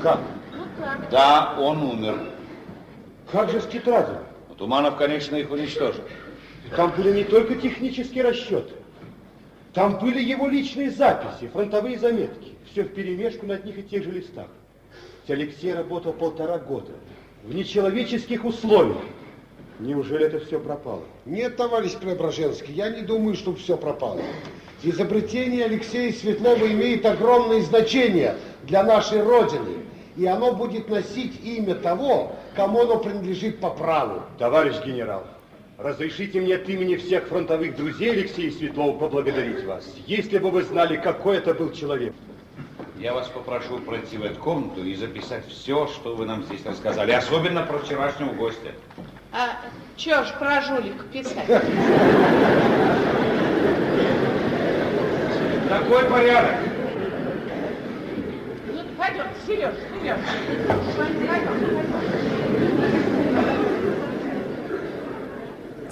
Как? 0.00 0.20
Ну 0.52 0.64
как? 0.78 1.10
Да, 1.10 1.56
он 1.58 1.82
умер. 1.82 2.16
Как 3.32 3.50
же 3.50 3.60
с 3.60 3.66
тетрадями? 3.66 4.20
Но 4.48 4.54
Туманов, 4.54 4.96
конечно, 4.96 5.34
их 5.34 5.50
уничтожил. 5.50 6.04
Там 6.76 6.92
были 6.92 7.10
не 7.12 7.24
только 7.24 7.56
технические 7.56 8.22
расчеты. 8.22 8.74
Там 9.72 9.98
были 9.98 10.20
его 10.20 10.48
личные 10.48 10.90
записи, 10.90 11.48
фронтовые 11.52 11.98
заметки. 11.98 12.52
Все 12.70 12.84
вперемешку 12.84 13.46
на 13.46 13.54
одних 13.54 13.78
и 13.78 13.82
тех 13.82 14.02
же 14.04 14.10
листах. 14.10 14.48
Ведь 15.26 15.38
Алексей 15.38 15.72
работал 15.72 16.12
полтора 16.12 16.58
года 16.58 16.92
в 17.44 17.54
нечеловеческих 17.54 18.44
условиях. 18.44 18.98
Неужели 19.78 20.26
это 20.26 20.40
все 20.40 20.58
пропало? 20.58 21.02
Нет, 21.24 21.56
товарищ 21.56 21.94
Преображенский, 21.94 22.74
я 22.74 22.90
не 22.90 23.02
думаю, 23.02 23.34
что 23.34 23.54
все 23.54 23.76
пропало. 23.76 24.20
Изобретение 24.82 25.64
Алексея 25.64 26.12
Светлова 26.12 26.66
имеет 26.66 27.06
огромное 27.06 27.60
значение 27.62 28.36
для 28.64 28.82
нашей 28.82 29.22
Родины. 29.22 29.78
И 30.16 30.26
оно 30.26 30.52
будет 30.52 30.88
носить 30.88 31.40
имя 31.44 31.76
того, 31.76 32.32
кому 32.56 32.82
оно 32.82 32.98
принадлежит 32.98 33.60
по 33.60 33.70
праву. 33.70 34.22
Товарищ 34.38 34.74
генерал, 34.84 35.24
разрешите 35.82 36.40
мне 36.40 36.56
от 36.56 36.68
имени 36.68 36.96
всех 36.96 37.26
фронтовых 37.26 37.76
друзей 37.76 38.12
Алексея 38.12 38.50
Светлова 38.50 38.98
поблагодарить 38.98 39.64
вас. 39.64 39.84
Если 40.06 40.38
бы 40.38 40.50
вы 40.50 40.62
знали, 40.62 40.96
какой 40.96 41.38
это 41.38 41.54
был 41.54 41.72
человек. 41.72 42.12
Я 42.98 43.14
вас 43.14 43.28
попрошу 43.28 43.78
пройти 43.78 44.18
в 44.18 44.24
эту 44.24 44.38
комнату 44.38 44.84
и 44.84 44.94
записать 44.94 45.46
все, 45.48 45.86
что 45.86 46.14
вы 46.14 46.26
нам 46.26 46.44
здесь 46.44 46.64
рассказали, 46.66 47.12
особенно 47.12 47.62
про 47.62 47.78
вчерашнего 47.78 48.32
гостя. 48.32 48.72
А 49.32 49.56
чё 49.96 50.22
ж 50.24 50.28
про 50.38 50.60
жулика 50.60 51.04
писать? 51.10 51.46
Такой 55.68 56.04
порядок. 56.04 56.56
Ну, 58.66 58.80
пойдем, 58.98 59.26
Сереж, 59.46 59.74
Сереж. 60.02 60.18
Пойдем, 60.96 62.49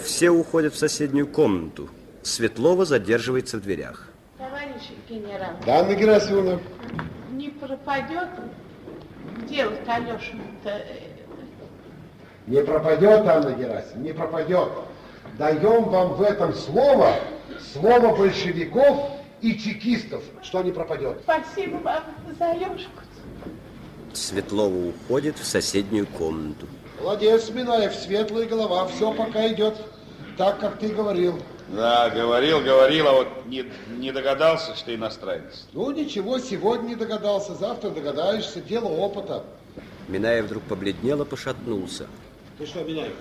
Все 0.09 0.31
уходят 0.31 0.73
в 0.73 0.79
соседнюю 0.79 1.27
комнату. 1.27 1.91
Светлова 2.23 2.87
задерживается 2.87 3.59
в 3.59 3.61
дверях. 3.61 4.09
Товарищ 4.39 4.89
генерал, 5.07 5.51
Да, 5.67 5.81
Анна 5.81 5.95
Герасимовна? 5.95 6.61
не 7.33 7.51
пропадет 7.51 8.29
дело-то 9.51 9.95
Алешину-то. 9.97 10.71
э, 10.71 11.09
Не 12.47 12.63
пропадет, 12.63 13.27
Анна 13.29 13.51
Герасимовна, 13.53 14.03
не 14.03 14.13
пропадет. 14.15 14.69
Даем 15.37 15.85
вам 15.91 16.15
в 16.15 16.23
этом 16.23 16.55
слово, 16.55 17.15
слово 17.75 18.17
большевиков 18.17 19.11
и 19.43 19.59
чекистов, 19.59 20.23
что 20.43 20.63
не 20.63 20.73
пропадет. 20.73 21.19
Спасибо 21.25 21.77
вам 21.83 22.03
за 22.39 22.47
Алешку. 22.53 23.03
Светлова 24.15 24.89
уходит 24.89 25.37
в 25.39 25.45
соседнюю 25.45 26.07
комнату. 26.07 26.67
Молодец, 26.99 27.51
Минаев, 27.51 27.95
светлая 27.95 28.47
голова, 28.47 28.87
все 28.89 29.13
пока 29.13 29.47
идет 29.53 29.77
так, 30.39 30.61
как 30.61 30.79
ты 30.79 30.89
говорил. 30.89 31.39
Да, 31.69 32.09
говорил, 32.09 32.61
говорил, 32.61 33.09
а 33.09 33.13
вот 33.13 33.29
не, 33.47 33.67
не 33.99 34.11
догадался, 34.13 34.75
что 34.75 34.95
иностранец. 34.95 35.67
Ну 35.75 35.91
ничего, 35.91 36.39
сегодня 36.39 36.89
не 36.89 36.95
догадался, 36.95 37.55
завтра 37.55 37.91
догадаешься, 37.91 38.63
дело 38.63 38.87
опыта. 38.87 39.45
Минаев 40.07 40.47
вдруг 40.47 40.63
побледнел 40.63 41.21
и 41.21 41.25
пошатнулся. 41.27 42.07
Ты 42.57 42.65
что, 42.65 42.83
Минаев? 42.85 43.13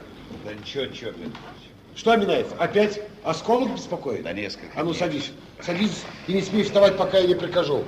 Да 0.45 0.53
ничего, 0.53 0.85
ничего, 0.85 1.11
блин. 1.11 1.33
Что, 1.95 2.15
Минаев, 2.15 2.47
опять 2.59 3.01
осколок 3.23 3.73
беспокоит? 3.73 4.23
Да 4.23 4.31
несколько. 4.31 4.79
А 4.79 4.83
ну 4.83 4.93
садись, 4.93 5.31
садись 5.61 6.03
и 6.27 6.33
не 6.33 6.41
смей 6.41 6.63
вставать, 6.63 6.95
пока 6.95 7.17
я 7.17 7.27
не 7.27 7.35
прикажу. 7.35 7.83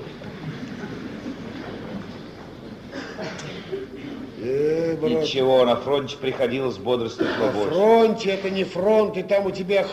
Брат, 5.00 5.12
Ничего, 5.24 5.66
на 5.66 5.76
фронте 5.78 6.18
приходилось 6.18 6.78
бодрствовать 6.78 7.38
на 7.40 7.48
побольше. 7.48 7.70
фронте 7.70 8.30
это 8.32 8.50
не 8.50 8.64
фронт, 8.66 9.16
и 9.18 9.24
там 9.24 9.46
у 9.46 9.52
тебя 9.52 9.86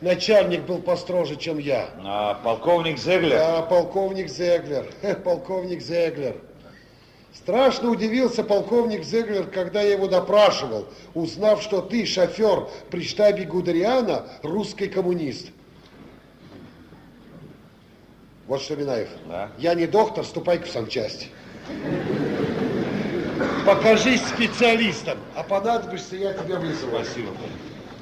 начальник 0.00 0.62
был 0.62 0.78
построже, 0.78 1.36
чем 1.36 1.58
я. 1.58 1.88
А 2.04 2.34
полковник 2.34 2.98
Зеглер? 2.98 3.38
Да, 3.38 3.62
полковник 3.62 4.28
Зеглер, 4.28 4.86
полковник 5.24 5.80
Зеглер. 5.80 6.36
Страшно 7.32 7.90
удивился 7.90 8.42
полковник 8.44 9.02
Зеглер, 9.04 9.44
когда 9.44 9.80
я 9.80 9.92
его 9.92 10.08
допрашивал, 10.08 10.86
узнав, 11.14 11.62
что 11.62 11.80
ты 11.80 12.04
шофер 12.04 12.68
при 12.90 13.02
штабе 13.02 13.44
Гудериана, 13.44 14.26
русский 14.42 14.88
коммунист. 14.88 15.48
Вот 18.46 18.60
что, 18.60 18.74
Минаев, 18.76 19.08
Да. 19.28 19.48
я 19.58 19.74
не 19.74 19.86
доктор, 19.86 20.24
ступай-ка 20.24 20.66
в 20.66 20.70
санчасть. 20.70 21.28
Покажись 23.66 24.26
специалистом, 24.26 25.18
а 25.34 25.42
понадобишься, 25.42 26.16
я 26.16 26.32
тебя 26.32 26.56
вызову. 26.56 26.96
Спасибо. 26.96 27.30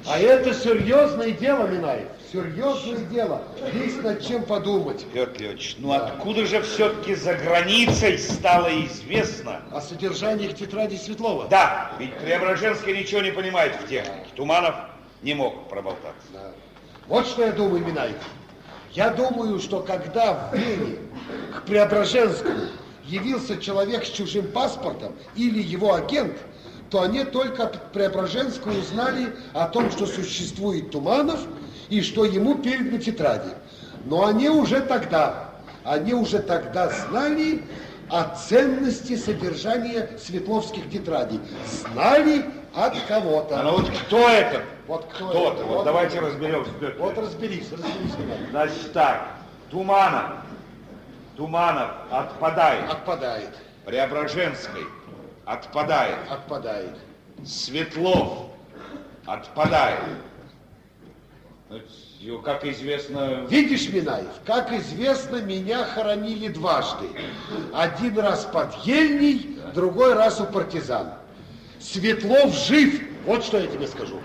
А 0.07 0.17
это 0.17 0.53
серьезное 0.53 1.31
дело, 1.31 1.67
Минаев, 1.67 2.07
серьезное 2.31 3.05
дело. 3.05 3.41
Есть 3.73 4.01
над 4.01 4.25
чем 4.25 4.43
подумать. 4.43 5.05
Петр 5.13 5.41
Леонидович, 5.41 5.75
ну 5.79 5.91
откуда 5.91 6.45
же 6.45 6.61
все-таки 6.61 7.15
за 7.15 7.33
границей 7.33 8.17
стало 8.17 8.69
известно? 8.85 9.61
О 9.71 9.81
содержании 9.81 10.47
тетради 10.47 10.95
Светлова. 10.95 11.47
Да, 11.49 11.91
ведь 11.99 12.13
Преображенский 12.17 12.97
ничего 12.97 13.21
не 13.21 13.31
понимает 13.31 13.75
в 13.75 13.87
технике. 13.87 14.25
Туманов 14.35 14.75
не 15.21 15.33
мог 15.33 15.67
проболтаться. 15.67 16.27
Вот 17.07 17.27
что 17.27 17.45
я 17.45 17.51
думаю, 17.51 17.85
Минаев. 17.85 18.15
Я 18.93 19.09
думаю, 19.09 19.59
что 19.59 19.81
когда 19.81 20.49
в 20.51 20.55
Вене 20.55 20.97
к 21.55 21.63
Преображенскому 21.63 22.61
явился 23.09 23.57
человек 23.57 24.05
с 24.05 24.09
чужим 24.09 24.47
паспортом 24.51 25.13
или 25.35 25.61
его 25.61 25.93
агент, 25.93 26.37
то 26.89 27.01
они 27.01 27.23
только 27.23 27.63
от 27.65 27.91
Преображенского 27.91 28.77
узнали 28.77 29.33
о 29.53 29.67
том, 29.67 29.91
что 29.91 30.05
существует 30.05 30.91
Туманов 30.91 31.39
и 31.89 32.01
что 32.01 32.25
ему 32.25 32.55
переданы 32.55 32.99
тетради. 32.99 33.49
Но 34.05 34.25
они 34.25 34.49
уже 34.49 34.81
тогда, 34.81 35.49
они 35.83 36.13
уже 36.13 36.39
тогда 36.39 36.89
знали 36.89 37.63
о 38.09 38.35
ценности 38.35 39.15
содержания 39.15 40.09
светловских 40.19 40.89
тетрадей. 40.89 41.39
Знали 41.67 42.45
от 42.73 42.95
кого-то. 43.07 43.59
А 43.59 43.63
ну 43.63 43.71
вот 43.77 43.89
кто 43.89 44.27
это? 44.29 44.61
Вот 44.87 45.05
кто 45.13 45.29
Кто-то. 45.29 45.55
это? 45.61 45.63
Вот 45.65 45.85
давайте 45.85 46.19
разберемся. 46.19 46.71
Вот 46.97 47.17
разберись, 47.17 47.67
разберись. 47.71 48.13
Значит 48.49 48.93
так, 48.93 49.29
Туманов. 49.69 50.31
Туманов 51.39 51.91
отпадает. 52.11 52.91
Отпадает. 52.91 53.49
Преображенский 53.85 54.83
отпадает. 55.45 56.17
Отпадает. 56.29 56.97
Светлов 57.45 58.47
отпадает. 59.25 60.01
Как 62.43 62.65
известно, 62.65 63.45
Видишь, 63.49 63.87
Минаев, 63.87 64.27
как 64.45 64.73
известно, 64.73 65.37
меня 65.37 65.85
хоронили 65.85 66.49
дважды. 66.49 67.07
Один 67.73 68.19
раз 68.19 68.43
под 68.43 68.75
Ельней, 68.83 69.59
другой 69.73 70.15
раз 70.15 70.41
у 70.41 70.45
партизан. 70.45 71.13
Светлов 71.79 72.53
жив, 72.53 73.01
вот 73.25 73.45
что 73.45 73.59
я 73.59 73.67
тебе 73.67 73.87
скажу. 73.87 74.19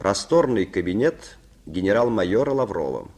Просторный 0.00 0.64
кабинет 0.64 1.36
генерал-майора 1.66 2.52
Лаврова. 2.52 3.10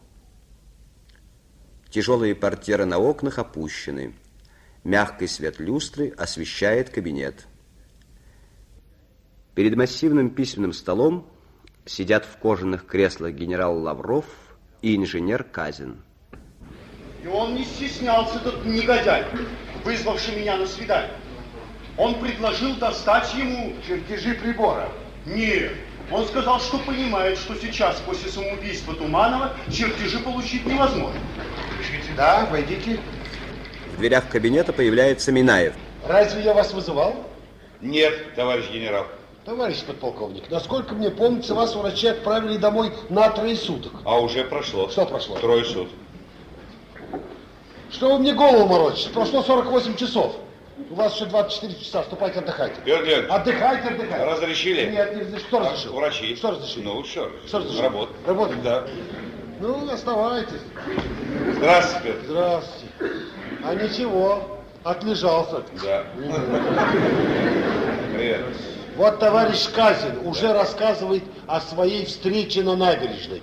Тяжелые 1.91 2.35
портьеры 2.35 2.87
на 2.87 2.99
окнах 2.99 3.39
опущены. 3.39 4.17
Мягкий 4.83 5.29
свет 5.29 5.61
люстры 5.61 6.09
освещает 6.19 6.91
кабинет. 6.91 7.47
Перед 9.55 9.77
массивным 9.77 10.31
письменным 10.31 10.73
столом 10.73 11.31
сидят 11.85 12.25
в 12.25 12.37
кожаных 12.39 12.85
креслах 12.85 13.33
генерал 13.35 13.79
Лавров 13.79 14.25
и 14.81 14.97
инженер 14.97 15.45
Казин. 15.45 16.03
И 17.23 17.29
он 17.29 17.55
не 17.55 17.65
стеснялся, 17.65 18.41
этот 18.41 18.65
негодяй, 18.65 19.25
вызвавший 19.85 20.35
меня 20.35 20.57
на 20.57 20.67
свидание. 20.67 21.17
Он 21.97 22.19
предложил 22.19 22.75
достать 22.75 23.33
ему 23.35 23.73
чертежи 23.87 24.35
прибора. 24.35 24.91
Нет, 25.25 25.75
он 26.13 26.27
сказал, 26.27 26.61
что 26.61 26.79
понимает, 26.79 27.39
что 27.39 27.55
сейчас, 27.55 28.01
после 28.01 28.31
самоубийства 28.31 28.95
Туманова, 28.95 29.53
чертежи 29.71 30.19
получить 30.19 30.67
невозможно. 30.67 31.21
Да, 32.17 32.47
войдите. 32.51 33.01
В 33.95 33.99
дверях 33.99 34.29
кабинета 34.29 34.73
появляется 34.73 35.33
Минаев. 35.33 35.75
Разве 36.07 36.43
я 36.43 36.55
вас 36.55 36.73
вызывал? 36.73 37.15
нет, 37.81 38.35
товарищ 38.37 38.71
генерал. 38.73 39.07
Товарищ 39.45 39.83
подполковник, 39.83 40.49
насколько 40.51 40.95
мне 40.95 41.11
помнится, 41.11 41.55
вас 41.55 41.75
врачи 41.75 42.07
отправили 42.07 42.59
домой 42.59 42.93
на 43.09 43.29
трое 43.31 43.57
суток. 43.57 43.93
А 44.05 44.21
уже 44.21 44.45
прошло. 44.45 44.89
Что 44.89 45.05
прошло? 45.05 45.37
Трое 45.39 45.65
суток. 45.65 45.93
Что 47.91 48.13
вы 48.13 48.19
мне 48.21 48.35
голову 48.35 48.67
морочите? 48.69 49.11
Прошло 49.11 49.43
48 49.43 49.97
часов. 49.97 50.37
У 50.93 50.95
вас 50.95 51.15
еще 51.15 51.25
24 51.25 51.75
часа, 51.77 52.03
ступайте 52.03 52.41
отдыхайте. 52.41 52.75
Петр 52.85 53.03
Леонидович, 53.05 53.31
Отдыхайте, 53.31 53.89
отдыхайте. 53.89 54.25
Разрешили? 54.27 54.91
Нет, 54.91 55.15
не 55.17 55.21
разрешили. 55.23 55.49
Что 55.49 55.57
А, 55.57 55.61
разрешил? 55.71 55.93
Врачи. 55.95 56.37
Что 56.37 56.51
разрешили? 56.51 56.85
Ну, 56.85 57.03
что? 57.05 57.31
Что 57.47 57.59
разрешили? 57.61 57.83
Работа. 57.83 58.13
Работа? 58.27 58.55
Да. 58.63 58.85
Ну, 59.61 59.91
оставайтесь. 59.91 60.61
Здравствуйте, 61.55 62.05
Петр. 62.09 62.19
Здравствуйте. 62.29 62.87
А 63.65 63.75
ничего, 63.75 64.59
отлежался. 64.85 65.63
Да. 65.83 66.05
Привет. 68.15 68.45
Вот 68.97 69.19
товарищ 69.19 69.71
Казин 69.75 70.27
уже 70.27 70.53
рассказывает 70.53 71.23
о 71.47 71.63
своей 71.63 72.05
встрече 72.05 72.63
на 72.63 72.77
набережной. 72.77 73.43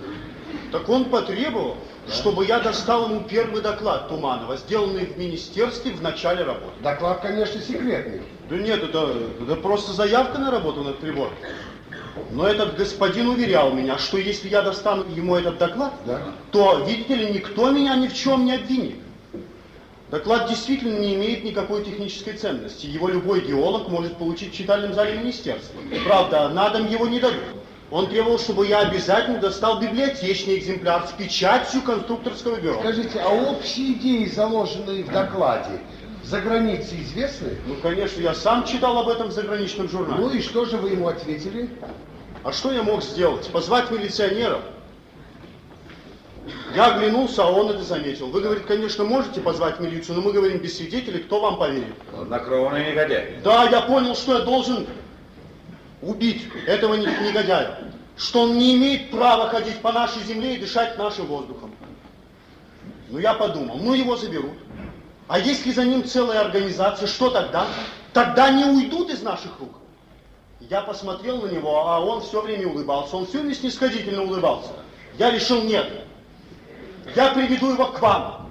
Так 0.70 0.88
он 0.88 1.06
потребовал, 1.06 1.76
чтобы 2.12 2.44
я 2.46 2.58
достал 2.60 3.08
ему 3.08 3.20
первый 3.22 3.62
доклад 3.62 4.08
Туманова, 4.08 4.56
сделанный 4.56 5.06
в 5.06 5.18
министерстве 5.18 5.92
в 5.92 6.02
начале 6.02 6.42
работы. 6.44 6.72
Доклад, 6.82 7.20
конечно, 7.20 7.60
секретный. 7.60 8.22
Да 8.48 8.56
нет, 8.56 8.82
это, 8.82 9.14
это 9.42 9.56
просто 9.56 9.92
заявка 9.92 10.38
на 10.38 10.50
работу 10.50 10.82
над 10.82 10.98
прибором. 10.98 11.32
Но 12.32 12.46
этот 12.46 12.76
господин 12.76 13.28
уверял 13.28 13.72
меня, 13.72 13.98
что 13.98 14.18
если 14.18 14.48
я 14.48 14.62
достану 14.62 15.04
ему 15.14 15.36
этот 15.36 15.58
доклад, 15.58 15.94
Да. 16.04 16.20
то, 16.50 16.84
видите 16.86 17.14
ли, 17.14 17.30
никто 17.32 17.70
меня 17.70 17.94
ни 17.96 18.08
в 18.08 18.14
чем 18.14 18.44
не 18.44 18.54
обвинит. 18.54 18.96
Доклад 20.10 20.48
действительно 20.48 20.98
не 20.98 21.14
имеет 21.14 21.44
никакой 21.44 21.84
технической 21.84 22.32
ценности. 22.32 22.86
Его 22.86 23.08
любой 23.08 23.42
геолог 23.42 23.88
может 23.88 24.16
получить 24.16 24.52
в 24.52 24.56
читальном 24.56 24.92
зале 24.92 25.18
министерства. 25.18 25.80
Правда, 26.04 26.48
на 26.48 26.68
дом 26.70 26.88
его 26.88 27.06
не 27.06 27.20
дадут. 27.20 27.38
Он 27.90 28.08
требовал, 28.08 28.38
чтобы 28.38 28.66
я 28.68 28.80
обязательно 28.80 29.38
достал 29.38 29.80
библиотечный 29.80 30.58
экземпляр 30.58 31.08
с 31.08 31.12
печатью 31.12 31.82
конструкторского 31.82 32.60
бюро. 32.60 32.78
Скажите, 32.80 33.20
а 33.20 33.30
общие 33.30 33.94
идеи, 33.94 34.26
заложенные 34.26 35.02
в 35.02 35.10
докладе, 35.10 35.80
за 36.22 36.40
границей 36.40 37.02
известны? 37.02 37.56
Ну, 37.66 37.74
конечно, 37.82 38.20
я 38.20 38.34
сам 38.34 38.64
читал 38.64 38.98
об 38.98 39.08
этом 39.08 39.28
в 39.28 39.32
заграничном 39.32 39.88
журнале. 39.88 40.22
Ну 40.22 40.30
и 40.30 40.40
что 40.40 40.64
же 40.66 40.76
вы 40.76 40.90
ему 40.90 41.08
ответили? 41.08 41.68
А 42.44 42.52
что 42.52 42.70
я 42.72 42.84
мог 42.84 43.02
сделать? 43.02 43.48
Позвать 43.48 43.90
милиционеров? 43.90 44.60
Я 46.74 46.94
оглянулся, 46.94 47.42
а 47.42 47.50
он 47.50 47.70
это 47.70 47.82
заметил. 47.82 48.28
Вы, 48.28 48.40
говорит, 48.40 48.64
конечно, 48.66 49.04
можете 49.04 49.40
позвать 49.40 49.80
милицию, 49.80 50.16
но 50.16 50.22
мы 50.22 50.32
говорим 50.32 50.58
без 50.58 50.76
свидетелей, 50.76 51.24
кто 51.24 51.40
вам 51.40 51.58
поверит? 51.58 51.94
Хладнокровный 52.14 52.88
негодяй. 52.88 53.40
Да, 53.44 53.64
я 53.64 53.80
понял, 53.80 54.14
что 54.14 54.38
я 54.38 54.40
должен 54.40 54.86
убить 56.02 56.48
этого 56.66 56.94
не- 56.94 57.06
негодяя. 57.06 57.92
Что 58.16 58.42
он 58.42 58.58
не 58.58 58.76
имеет 58.76 59.10
права 59.10 59.48
ходить 59.48 59.80
по 59.80 59.92
нашей 59.92 60.22
земле 60.22 60.56
и 60.56 60.60
дышать 60.60 60.98
нашим 60.98 61.26
воздухом. 61.26 61.74
Ну, 63.08 63.18
я 63.18 63.34
подумал, 63.34 63.76
ну 63.78 63.94
его 63.94 64.16
заберут. 64.16 64.52
А 65.26 65.38
если 65.38 65.72
за 65.72 65.84
ним 65.84 66.04
целая 66.04 66.40
организация, 66.40 67.08
что 67.08 67.30
тогда? 67.30 67.66
Тогда 68.12 68.50
не 68.50 68.64
уйдут 68.64 69.10
из 69.10 69.22
наших 69.22 69.58
рук. 69.58 69.70
Я 70.60 70.82
посмотрел 70.82 71.40
на 71.42 71.46
него, 71.46 71.88
а 71.88 72.00
он 72.00 72.20
все 72.20 72.42
время 72.42 72.68
улыбался. 72.68 73.16
Он 73.16 73.26
все 73.26 73.38
время 73.38 73.54
снисходительно 73.54 74.22
улыбался. 74.22 74.72
Я 75.18 75.30
решил, 75.30 75.62
нет. 75.62 76.04
Я 77.14 77.32
приведу 77.32 77.72
его 77.72 77.86
к 77.86 78.00
вам. 78.00 78.50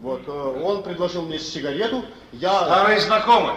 Вот, 0.00 0.22
э, 0.26 0.62
он 0.62 0.82
предложил 0.82 1.22
мне 1.22 1.38
сигарету. 1.38 2.04
Я... 2.32 2.64
Старый 2.64 3.00
знакомый. 3.00 3.52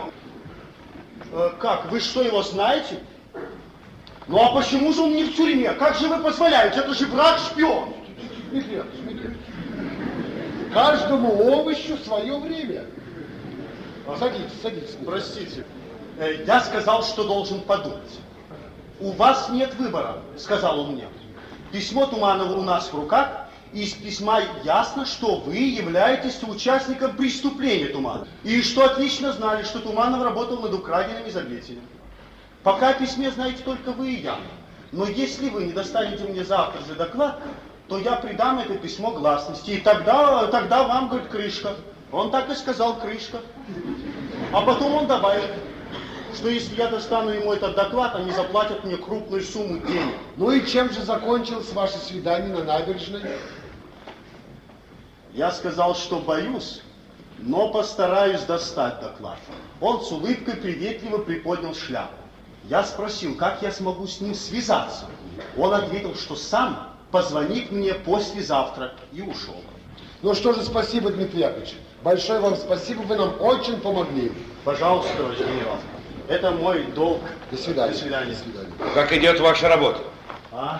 Э, 1.33 1.51
как, 1.59 1.91
вы 1.91 1.99
что, 1.99 2.21
его 2.21 2.43
знаете? 2.43 2.99
Ну 4.27 4.39
а 4.39 4.53
почему 4.53 4.93
же 4.93 5.01
он 5.01 5.15
не 5.15 5.23
в 5.23 5.35
тюрьме? 5.35 5.73
Как 5.73 5.97
же 5.97 6.07
вы 6.07 6.19
позволяете? 6.19 6.79
Это 6.79 6.93
же 6.93 7.05
Яковлевич. 7.05 7.91
Каждому 10.71 11.33
овощу 11.33 11.97
свое 11.97 12.37
время. 12.37 12.85
Садитесь, 14.19 14.61
садитесь. 14.61 14.95
Простите, 15.03 15.65
э, 16.19 16.43
я 16.45 16.61
сказал, 16.61 17.03
что 17.03 17.23
должен 17.23 17.61
подумать. 17.61 18.19
У 18.99 19.11
вас 19.11 19.49
нет 19.49 19.73
выбора, 19.75 20.17
сказал 20.37 20.81
он 20.81 20.91
мне. 20.93 21.07
Письмо 21.71 22.05
Туманова 22.05 22.53
у 22.53 22.61
нас 22.61 22.93
в 22.93 22.95
руках, 22.95 23.42
из 23.73 23.93
письма 23.93 24.41
ясно, 24.63 25.05
что 25.05 25.37
вы 25.37 25.55
являетесь 25.55 26.39
участником 26.43 27.15
преступления 27.15 27.87
Туманова. 27.87 28.27
И 28.43 28.61
что 28.61 28.85
отлично 28.85 29.33
знали, 29.33 29.63
что 29.63 29.79
Туманов 29.79 30.23
работал 30.23 30.59
над 30.59 30.73
украденным 30.73 31.27
изобретением. 31.27 31.87
Пока 32.61 32.89
о 32.89 32.93
письме 32.93 33.31
знаете 33.31 33.63
только 33.63 33.91
вы 33.91 34.11
и 34.11 34.21
я. 34.21 34.37
Но 34.91 35.05
если 35.05 35.49
вы 35.49 35.63
не 35.63 35.73
достанете 35.73 36.23
мне 36.23 36.43
завтра 36.43 36.85
же 36.85 36.93
доклад, 36.93 37.39
то 37.89 37.97
я 37.97 38.15
придам 38.15 38.59
это 38.59 38.75
письмо 38.75 39.11
гласности. 39.11 39.71
И 39.71 39.77
тогда, 39.77 40.47
тогда 40.47 40.83
вам, 40.83 41.09
говорит, 41.09 41.29
крышка. 41.29 41.73
Он 42.11 42.29
так 42.29 42.49
и 42.49 42.55
сказал, 42.55 42.99
крышка. 42.99 43.39
А 44.51 44.61
потом 44.61 44.93
он 44.93 45.07
добавил, 45.07 45.43
что 46.35 46.47
если 46.47 46.75
я 46.75 46.87
достану 46.87 47.31
ему 47.31 47.53
этот 47.53 47.75
доклад, 47.75 48.15
они 48.15 48.31
заплатят 48.31 48.83
мне 48.83 48.97
крупную 48.97 49.41
сумму 49.43 49.79
денег. 49.79 50.15
Ну 50.37 50.51
и 50.51 50.65
чем 50.65 50.91
же 50.91 51.01
закончилось 51.01 51.73
ваше 51.73 51.97
свидание 51.97 52.55
на 52.55 52.63
набережной? 52.63 53.21
Я 55.33 55.51
сказал, 55.51 55.95
что 55.95 56.19
боюсь, 56.19 56.81
но 57.39 57.69
постараюсь 57.69 58.41
достать 58.41 58.99
доклад. 59.01 59.37
Он 59.81 60.03
с 60.03 60.11
улыбкой 60.11 60.55
приветливо 60.55 61.17
приподнял 61.17 61.73
шляпу. 61.73 62.13
Я 62.69 62.83
спросил, 62.83 63.35
как 63.35 63.61
я 63.61 63.71
смогу 63.71 64.07
с 64.07 64.21
ним 64.21 64.35
связаться. 64.35 65.05
Он 65.57 65.73
ответил, 65.73 66.15
что 66.15 66.35
сам 66.35 66.93
позвонит 67.11 67.71
мне 67.71 67.93
послезавтра 67.93 68.93
и 69.11 69.21
ушел. 69.21 69.61
Ну 70.21 70.33
что 70.33 70.53
же, 70.53 70.63
спасибо, 70.63 71.09
Дмитрий 71.09 71.41
Яковлевич. 71.41 71.75
Большое 72.03 72.39
вам 72.39 72.55
спасибо, 72.55 73.01
вы 73.01 73.15
нам 73.15 73.33
очень 73.41 73.79
помогли. 73.81 74.31
Пожалуйста, 74.63 75.15
товарищ 75.17 75.39
генерал. 75.39 75.77
Это 76.27 76.51
мой 76.51 76.83
долг. 76.95 77.21
До 77.51 77.57
свидания. 77.57 77.91
До 77.91 77.97
свидания. 77.97 78.31
До 78.31 78.37
свидания. 78.37 78.93
Как 78.93 79.11
идет 79.11 79.39
ваша 79.39 79.67
работа? 79.67 79.99
А, 80.51 80.79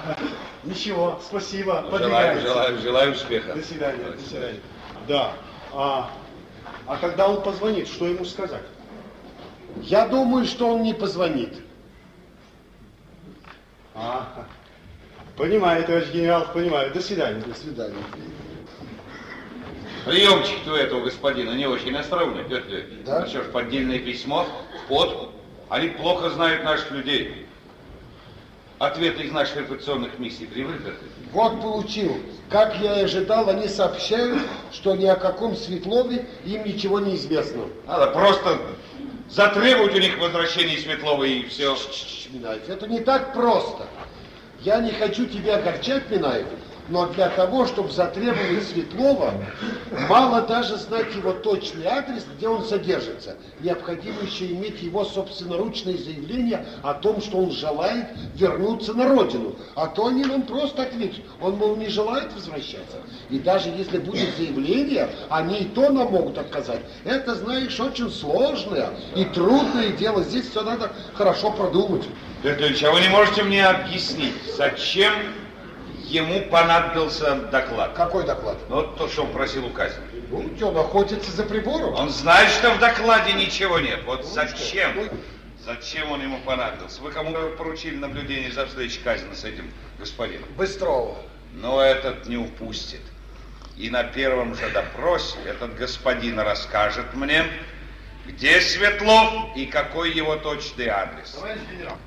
ничего, 0.66 1.20
спасибо. 1.26 1.86
Желаю, 1.92 2.42
желаю, 2.42 2.80
желаю 2.80 3.12
успеха. 3.14 3.54
До 3.54 3.64
свидания, 3.64 4.04
до 4.04 4.20
свидания. 4.22 4.60
Да. 5.08 5.34
А, 5.74 6.12
а 6.86 6.98
когда 6.98 7.28
он 7.28 7.42
позвонит, 7.42 7.88
что 7.88 8.08
ему 8.08 8.26
сказать? 8.26 8.64
Я 9.82 10.08
думаю, 10.08 10.46
что 10.46 10.70
он 10.70 10.84
не 10.84 10.94
позвонит. 10.94 11.62
А, 13.96 14.46
понимаю, 15.36 15.84
товарищ 15.84 16.10
генерал, 16.10 16.48
понимаю. 16.54 16.94
До 16.94 17.02
свидания. 17.02 17.42
До 17.42 17.54
свидания. 17.54 17.96
Приемчик 20.06 20.68
у 20.68 20.72
этого 20.72 21.06
господина 21.06 21.52
не 21.52 21.66
очень 21.66 21.96
остроумный, 21.96 22.44
Петр 22.44 22.68
Леонидович. 22.68 23.06
Да? 23.06 23.24
А 23.24 23.28
что 23.28 23.44
ж, 23.44 23.46
поддельное 23.52 24.00
письмо, 24.00 24.46
подкуп. 24.90 25.30
Они 25.70 25.90
плохо 25.90 26.30
знают 26.30 26.64
наших 26.64 26.92
людей. 26.92 27.43
Ответы 28.80 29.24
из 29.24 29.32
наших 29.32 29.58
репутационных 29.58 30.20
миссий 30.20 30.46
привыкли. 30.46 30.94
Вот 31.32 31.62
получил. 31.62 32.18
Как 32.50 32.76
я 32.80 33.00
и 33.00 33.04
ожидал, 33.04 33.50
они 33.50 33.68
сообщают, 33.68 34.42
что 34.72 34.96
ни 34.96 35.06
о 35.06 35.16
каком 35.16 35.56
Светлове 35.56 36.26
им 36.46 36.66
ничего 36.66 37.00
не 37.00 37.16
известно. 37.16 37.64
Надо 37.88 38.08
просто 38.08 38.60
затребовать 39.30 39.96
у 39.96 40.00
них 40.00 40.18
возвращение 40.20 40.78
Светлова 40.78 41.24
и 41.24 41.46
все. 41.46 41.76
Минаев, 42.32 42.68
это 42.68 42.88
не 42.88 43.00
так 43.00 43.34
просто. 43.34 43.88
Я 44.62 44.80
не 44.80 44.92
хочу 44.92 45.26
тебя 45.26 45.58
огорчать, 45.58 46.10
Минаев, 46.10 46.48
но 46.90 47.08
для 47.08 47.30
того, 47.30 47.66
чтобы 47.66 47.90
затребовать 47.92 48.68
Светлова, 48.68 49.34
мало 50.10 50.42
даже 50.42 50.78
знать 50.78 51.16
его 51.16 51.32
точный 51.32 51.86
адрес, 51.86 52.26
где 52.36 52.48
он 52.48 52.66
содержится. 52.66 53.38
Необходимо 53.62 54.22
еще 54.22 54.48
иметь 54.48 54.82
его 54.82 55.06
собственноручное 55.06 55.98
заявление 55.98 56.66
о 56.82 56.94
том, 56.94 57.22
что 57.22 57.38
он 57.38 57.52
желает 57.52 58.08
вернуться 58.36 58.94
на 58.94 59.08
родину. 59.08 59.56
А 59.76 59.88
то 59.88 60.08
они 60.08 60.26
нам 60.26 60.42
просто 60.44 60.84
ответят. 60.84 61.24
Он, 61.40 61.56
мол, 61.56 61.76
не 61.78 61.88
желает 61.88 62.34
возвращаться. 62.34 62.98
И 63.30 63.40
даже 63.40 63.70
если 63.70 64.00
будет 64.00 64.36
заявление, 64.36 65.10
они 65.30 65.60
и 65.60 65.66
то 65.66 65.90
нам 65.90 66.12
могут 66.12 66.38
отказать. 66.38 66.82
Это, 67.06 67.36
знаешь, 67.36 67.80
очень 67.80 68.12
сложное 68.12 68.90
и 69.16 69.24
трудное 69.26 69.92
дело. 69.92 70.22
Здесь 70.24 70.50
все 70.50 70.62
надо 70.62 70.92
хорошо 71.14 71.52
продумать. 71.52 72.04
Ильич, 72.44 72.84
а 72.84 72.92
вы 72.92 73.00
не 73.00 73.08
можете 73.08 73.44
мне 73.44 73.66
объяснить, 73.66 74.34
зачем 74.58 75.14
ему 76.04 76.42
понадобился 76.50 77.36
доклад? 77.36 77.94
Какой 77.94 78.26
доклад? 78.26 78.58
Ну, 78.70 78.76
вот 78.78 78.98
то, 78.98 79.08
что 79.08 79.24
он 79.24 79.32
просил 79.32 79.66
указать. 79.66 80.00
Ну, 80.30 80.52
что, 80.56 80.68
он 80.68 80.78
охотится 80.78 81.32
за 81.32 81.44
прибором? 81.44 81.96
Он 81.96 82.10
знает, 82.10 82.50
что 82.52 82.72
в 82.72 82.80
докладе 82.80 83.34
ничего 83.34 83.80
нет. 83.80 84.02
Вот 84.06 84.26
зачем? 84.26 85.10
Зачем 85.66 86.12
он 86.12 86.22
ему 86.22 86.40
понадобился? 86.46 87.02
Вы 87.02 87.12
кому 87.12 87.34
поручили 87.58 87.96
наблюдение 87.96 88.52
за 88.52 88.66
встречей 88.66 89.02
Казина 89.04 89.34
с 89.34 89.46
этим 89.46 89.72
господином? 89.98 90.50
Быстрова. 90.58 91.16
Но 91.54 91.82
этот 91.82 92.28
не 92.28 92.38
упустит. 92.38 93.02
И 93.78 93.90
на 93.90 94.04
первом 94.04 94.56
же 94.56 94.70
допросе 94.70 95.38
этот 95.46 95.76
господин 95.76 96.40
расскажет 96.40 97.14
мне, 97.14 97.46
Где 98.26 98.62
Светлов 98.62 99.56
и 99.56 99.66
какой 99.66 100.12
его 100.12 100.36
точный 100.36 100.88
адрес? 100.88 101.32
Товарищ 101.32 101.62
генерал. 101.72 101.98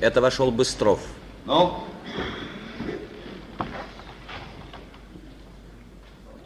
Это 0.00 0.20
вошел 0.20 0.50
Быстров. 0.50 1.00
Ну? 1.44 1.84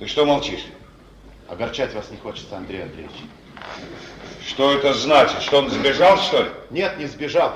Ты 0.01 0.06
что 0.06 0.24
молчишь? 0.24 0.64
Огорчать 1.47 1.93
вас 1.93 2.10
не 2.10 2.16
хочется, 2.16 2.56
Андрей 2.56 2.85
Андреевич. 2.85 3.16
Что 4.47 4.72
это 4.72 4.94
значит? 4.94 5.43
Что 5.43 5.59
он 5.59 5.68
сбежал, 5.68 6.16
что 6.16 6.44
ли? 6.44 6.51
Нет, 6.70 6.97
не 6.97 7.05
сбежал. 7.05 7.52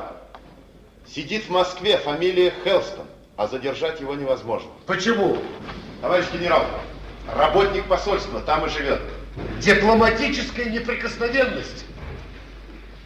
Сидит 1.08 1.44
в 1.44 1.50
Москве, 1.50 1.96
фамилия 1.96 2.52
Хелстон, 2.62 3.06
а 3.38 3.46
задержать 3.46 3.98
его 4.02 4.14
невозможно. 4.14 4.68
Почему? 4.86 5.38
Товарищ 6.02 6.26
генерал, 6.34 6.66
работник 7.34 7.86
посольства 7.86 8.40
там 8.40 8.66
и 8.66 8.68
живет. 8.68 9.00
Дипломатическая 9.60 10.66
неприкосновенность. 10.66 11.86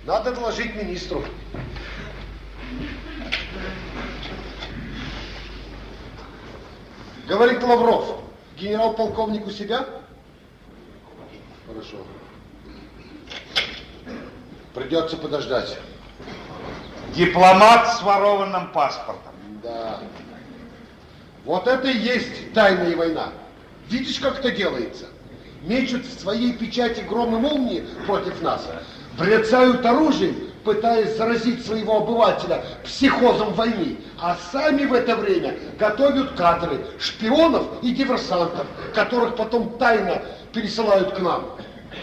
Надо 0.05 0.33
доложить 0.33 0.75
министру. 0.75 1.23
Говорит 7.29 7.63
Лавров, 7.63 8.28
генерал-полковник 8.59 9.47
у 9.47 9.51
себя? 9.51 9.87
Хорошо. 11.67 11.97
Придется 14.75 15.17
подождать. 15.17 15.79
Дипломат 17.15 17.97
с 17.97 18.03
ворованным 18.03 18.73
паспортом. 18.73 19.33
Да. 19.63 20.01
Вот 21.45 21.67
это 21.67 21.89
и 21.89 21.97
есть 21.97 22.53
тайная 22.53 22.97
война. 22.97 23.33
Видишь, 23.89 24.19
как 24.19 24.41
это 24.41 24.51
делается? 24.51 25.07
Мечут 25.63 26.05
в 26.05 26.21
своей 26.21 26.53
печати 26.53 27.01
громы 27.01 27.41
молнии 27.41 27.85
против 28.07 28.41
нас, 28.43 28.69
брецают 29.19 29.85
оружием, 29.85 30.48
пытаясь 30.65 31.17
заразить 31.17 31.65
своего 31.65 31.99
обывателя 31.99 32.63
психозом 32.85 33.53
войны, 33.55 33.97
а 34.21 34.37
сами 34.53 34.85
в 34.85 34.93
это 34.93 35.17
время 35.17 35.55
готовят 35.79 36.33
кадры 36.33 36.85
шпионов 36.99 37.67
и 37.83 37.93
диверсантов, 37.93 38.67
которых 38.95 39.37
потом 39.37 39.79
тайно 39.79 40.23
пересылают 40.53 41.13
к 41.13 41.21
нам. 41.21 41.45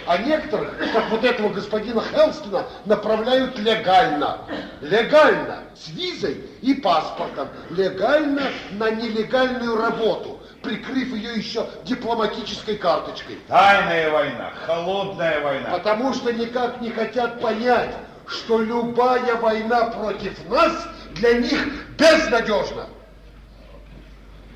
А 0.07 0.17
некоторых, 0.17 0.77
как 0.93 1.09
вот 1.09 1.23
этого 1.23 1.49
господина 1.49 2.01
Хелстона, 2.01 2.65
направляют 2.85 3.57
легально. 3.59 4.39
Легально, 4.81 5.59
с 5.75 5.89
визой 5.89 6.43
и 6.61 6.73
паспортом. 6.75 7.47
Легально 7.69 8.43
на 8.71 8.91
нелегальную 8.91 9.77
работу, 9.77 10.39
прикрыв 10.61 11.13
ее 11.13 11.35
еще 11.35 11.67
дипломатической 11.83 12.77
карточкой. 12.77 13.39
Тайная 13.47 14.09
война, 14.11 14.53
холодная 14.65 15.41
война. 15.41 15.69
Потому 15.71 16.13
что 16.13 16.33
никак 16.33 16.81
не 16.81 16.89
хотят 16.89 17.39
понять, 17.39 17.95
что 18.27 18.59
любая 18.59 19.35
война 19.35 19.85
против 19.85 20.49
нас 20.49 20.87
для 21.15 21.39
них 21.39 21.59
безнадежна. 21.97 22.87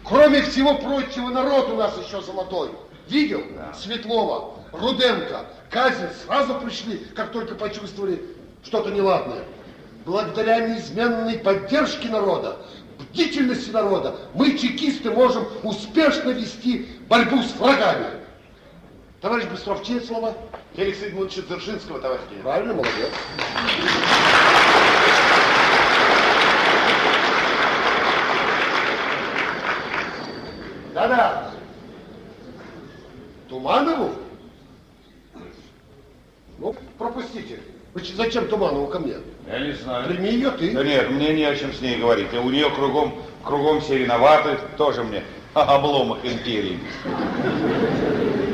Кроме 0.04 0.42
всего 0.42 0.76
прочего, 0.76 1.30
народ 1.30 1.70
у 1.70 1.76
нас 1.76 1.94
еще 2.04 2.22
золотой. 2.22 2.72
Видел? 3.08 3.44
Да. 3.56 3.74
Светлова, 3.74 4.56
Руденко, 4.72 5.46
Казин 5.70 6.10
сразу 6.26 6.56
пришли, 6.56 6.98
как 7.16 7.32
только 7.32 7.56
почувствовали 7.56 8.24
что-то 8.64 8.90
неладное. 8.92 9.44
Благодаря 10.06 10.68
неизменной 10.68 11.40
поддержке 11.40 12.10
народа, 12.10 12.58
бдительности 12.98 13.70
народа, 13.72 14.16
мы, 14.34 14.58
чекисты, 14.58 15.12
можем 15.12 15.48
успешно 15.64 16.30
вести 16.30 16.88
борьбу 17.08 17.42
с 17.44 17.56
врагами. 17.56 18.08
Товарищ 19.22 19.46
Быстров, 19.46 19.84
чьи 19.86 20.00
слова? 20.00 20.34
Феликса 20.76 21.08
Эдмундовича 21.08 21.42
Дзержинского, 21.44 22.00
товарищ 22.00 22.22
генерал. 22.30 22.44
Правильно, 22.44 22.74
молодец. 22.74 23.10
Да-да. 30.94 31.52
Туманову? 33.48 34.12
Ну, 36.60 36.76
пропустите. 36.98 37.60
Вы 37.94 38.02
зачем 38.16 38.48
Туманову 38.48 38.88
ко 38.88 39.00
мне? 39.00 39.16
Я 39.48 39.60
не 39.60 39.74
знаю. 39.74 40.08
Прими 40.08 40.30
ее 40.32 40.52
ты. 40.52 40.72
Да 40.74 40.84
нет, 40.84 41.10
мне 41.10 41.34
не 41.34 41.44
о 41.44 41.56
чем 41.56 41.74
с 41.74 41.82
ней 41.82 41.98
говорить. 41.98 42.32
У 42.34 42.50
нее 42.50 42.70
кругом, 42.70 43.16
кругом 43.44 43.82
все 43.82 43.98
виноваты, 43.98 44.60
тоже 44.78 45.04
мне 45.04 45.24
обломах 45.54 46.20
империи. 46.24 46.80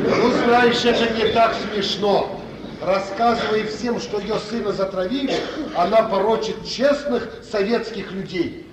Ну, 0.07 0.32
знаешь, 0.45 0.84
это 0.86 1.14
не 1.14 1.32
так 1.32 1.56
смешно. 1.56 2.40
Рассказывая 2.82 3.65
всем, 3.65 3.99
что 3.99 4.19
ее 4.19 4.36
сына 4.40 4.72
затравили, 4.72 5.34
она 5.76 6.03
порочит 6.03 6.65
честных 6.68 7.27
советских 7.49 8.11
людей. 8.11 8.68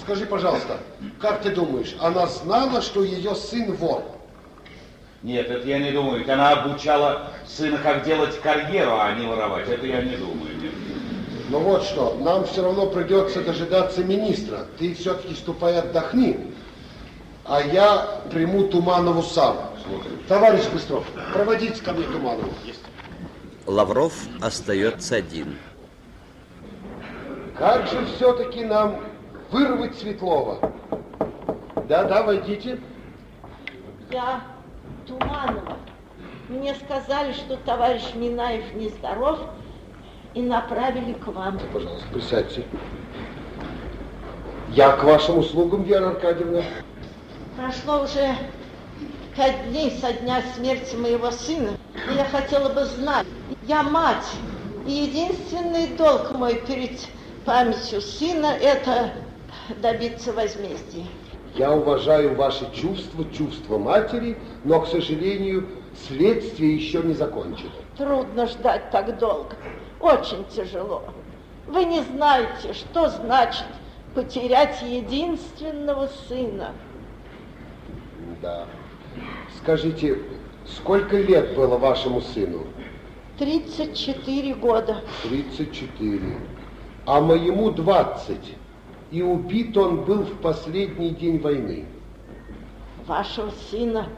Скажи, 0.00 0.24
пожалуйста, 0.24 0.78
как 1.20 1.42
ты 1.42 1.50
думаешь, 1.50 1.94
она 2.00 2.26
знала, 2.26 2.80
что 2.80 3.02
ее 3.04 3.34
сын 3.34 3.72
вор? 3.72 4.02
Нет, 5.22 5.50
это 5.50 5.66
я 5.66 5.78
не 5.78 5.90
думаю. 5.90 6.18
Ведь 6.18 6.28
Она 6.28 6.50
обучала 6.50 7.30
сына, 7.46 7.78
как 7.82 8.04
делать 8.04 8.38
карьеру, 8.40 8.98
а 8.98 9.12
не 9.14 9.26
воровать. 9.26 9.68
Это 9.68 9.86
я 9.86 10.02
не 10.02 10.16
думаю. 10.16 10.54
Нет. 10.60 10.72
Ну 11.48 11.58
вот 11.60 11.82
что, 11.84 12.16
нам 12.20 12.44
все 12.46 12.62
равно 12.62 12.86
придется 12.86 13.42
дожидаться 13.42 14.02
министра. 14.02 14.66
Ты 14.78 14.94
все-таки 14.94 15.34
ступай 15.34 15.78
отдохни, 15.78 16.52
а 17.44 17.62
я 17.62 18.20
приму 18.30 18.68
Туманову 18.68 19.22
сам. 19.22 19.56
Товарищ 20.28 20.66
Быстров, 20.72 21.04
проводите 21.32 21.82
ко 21.82 21.92
мне 21.92 22.06
Туманову. 22.06 22.50
Лавров 23.66 24.14
остается 24.40 25.16
один. 25.16 25.56
Как 27.58 27.86
же 27.88 28.04
все-таки 28.06 28.64
нам 28.64 29.00
вырвать 29.50 29.96
Светлова? 29.98 30.72
Да-да, 31.88 32.22
войдите. 32.22 32.80
Я 34.10 34.40
Туманова. 35.06 35.76
Мне 36.48 36.74
сказали, 36.74 37.32
что 37.32 37.56
товарищ 37.58 38.14
Минаев 38.14 38.74
нездоров 38.74 39.38
и 40.34 40.42
направили 40.42 41.12
к 41.14 41.26
вам. 41.26 41.58
Пожалуйста, 41.72 42.06
присядьте. 42.12 42.64
Я 44.70 44.92
к 44.92 45.04
вашим 45.04 45.38
услугам, 45.38 45.84
Вера 45.84 46.10
Аркадьевна. 46.10 46.62
Прошло 47.56 48.02
уже 48.02 48.34
пять 49.36 49.68
дней 49.70 49.90
со 50.00 50.12
дня 50.12 50.42
смерти 50.54 50.96
моего 50.96 51.30
сына, 51.30 51.76
и 52.10 52.14
я 52.14 52.24
хотела 52.24 52.68
бы 52.68 52.84
знать, 52.84 53.26
я 53.66 53.82
мать, 53.82 54.26
и 54.86 54.90
единственный 54.90 55.88
долг 55.96 56.32
мой 56.32 56.54
перед 56.66 57.08
памятью 57.44 58.00
сына– 58.00 58.56
это 58.60 59.12
добиться 59.80 60.32
возмездия. 60.32 61.06
Я 61.54 61.72
уважаю 61.72 62.34
ваши 62.34 62.68
чувства, 62.74 63.24
чувства 63.32 63.78
матери, 63.78 64.36
но, 64.64 64.80
к 64.80 64.88
сожалению, 64.88 65.68
следствие 66.08 66.76
еще 66.76 67.02
не 67.02 67.14
закончено. 67.14 67.70
Трудно 67.96 68.46
ждать 68.46 68.90
так 68.90 69.18
долго, 69.18 69.56
очень 70.00 70.44
тяжело. 70.46 71.02
Вы 71.66 71.84
не 71.84 72.02
знаете, 72.02 72.72
что 72.72 73.08
значит 73.08 73.66
потерять 74.14 74.82
единственного 74.82 76.08
сына. 76.28 76.72
Да. 78.42 78.66
Скажите, 79.64 80.18
сколько 80.66 81.16
лет 81.16 81.54
было 81.54 81.78
вашему 81.78 82.20
сыну? 82.20 82.66
34 83.38 84.54
года. 84.56 85.00
34. 85.22 86.20
А 87.06 87.20
моему 87.22 87.70
20. 87.70 88.36
И 89.10 89.22
убит 89.22 89.74
он 89.78 90.04
был 90.04 90.24
в 90.24 90.38
последний 90.42 91.10
день 91.12 91.38
войны. 91.38 91.86
Вашего 93.06 93.50
сына 93.70 94.10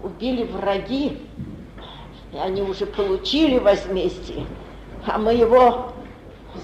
убили 0.00 0.44
враги, 0.44 1.18
и 2.32 2.36
они 2.36 2.62
уже 2.62 2.86
получили 2.86 3.58
возмездие, 3.58 4.46
а 5.04 5.18
моего 5.18 5.92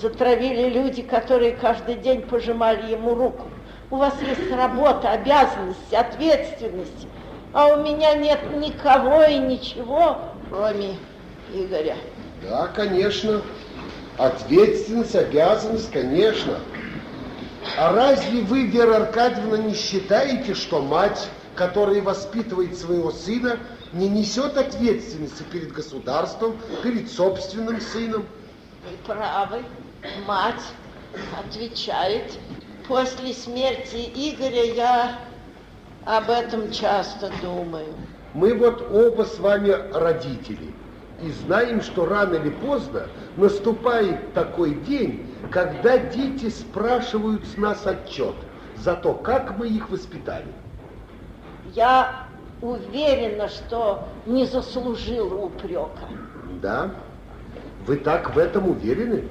затравили 0.00 0.68
люди, 0.68 1.02
которые 1.02 1.56
каждый 1.56 1.96
день 1.96 2.22
пожимали 2.22 2.92
ему 2.92 3.16
руку. 3.16 3.48
У 3.90 3.96
вас 3.96 4.14
есть 4.22 4.52
работа, 4.52 5.10
обязанности, 5.10 5.96
ответственность, 5.96 7.08
а 7.54 7.68
у 7.68 7.82
меня 7.82 8.14
нет 8.14 8.40
никого 8.56 9.22
и 9.22 9.38
ничего, 9.38 10.18
кроме 10.50 10.96
Игоря. 11.54 11.96
Да, 12.42 12.66
конечно. 12.66 13.42
Ответственность, 14.18 15.14
обязанность, 15.14 15.90
конечно. 15.90 16.58
А 17.78 17.92
разве 17.92 18.42
вы, 18.42 18.64
Вера 18.64 18.96
Аркадьевна, 18.96 19.56
не 19.58 19.74
считаете, 19.74 20.54
что 20.54 20.82
мать, 20.82 21.28
которая 21.54 22.02
воспитывает 22.02 22.76
своего 22.76 23.12
сына, 23.12 23.58
не 23.92 24.08
несет 24.08 24.56
ответственности 24.56 25.44
перед 25.44 25.72
государством, 25.72 26.56
перед 26.82 27.10
собственным 27.10 27.80
сыном? 27.80 28.26
Вы 28.84 28.96
правы, 29.06 29.62
мать 30.26 30.62
отвечает. 31.38 32.32
После 32.86 33.32
смерти 33.32 34.10
Игоря 34.14 34.64
я 34.74 35.18
об 36.06 36.30
этом 36.30 36.70
часто 36.70 37.30
думаю. 37.42 37.92
Мы 38.34 38.54
вот 38.54 38.82
оба 38.92 39.22
с 39.22 39.38
вами 39.38 39.70
родители. 39.92 40.74
И 41.22 41.30
знаем, 41.30 41.80
что 41.80 42.06
рано 42.06 42.34
или 42.34 42.50
поздно 42.50 43.04
наступает 43.36 44.34
такой 44.34 44.74
день, 44.74 45.32
когда 45.50 45.96
дети 45.96 46.50
спрашивают 46.50 47.46
с 47.46 47.56
нас 47.56 47.86
отчет 47.86 48.34
за 48.76 48.96
то, 48.96 49.14
как 49.14 49.56
мы 49.56 49.68
их 49.68 49.88
воспитали. 49.88 50.52
Я 51.74 52.26
уверена, 52.60 53.48
что 53.48 54.08
не 54.26 54.44
заслужила 54.44 55.34
упрека. 55.34 56.08
Да? 56.60 56.90
Вы 57.86 57.96
так 57.96 58.34
в 58.34 58.38
этом 58.38 58.70
уверены? 58.70 59.28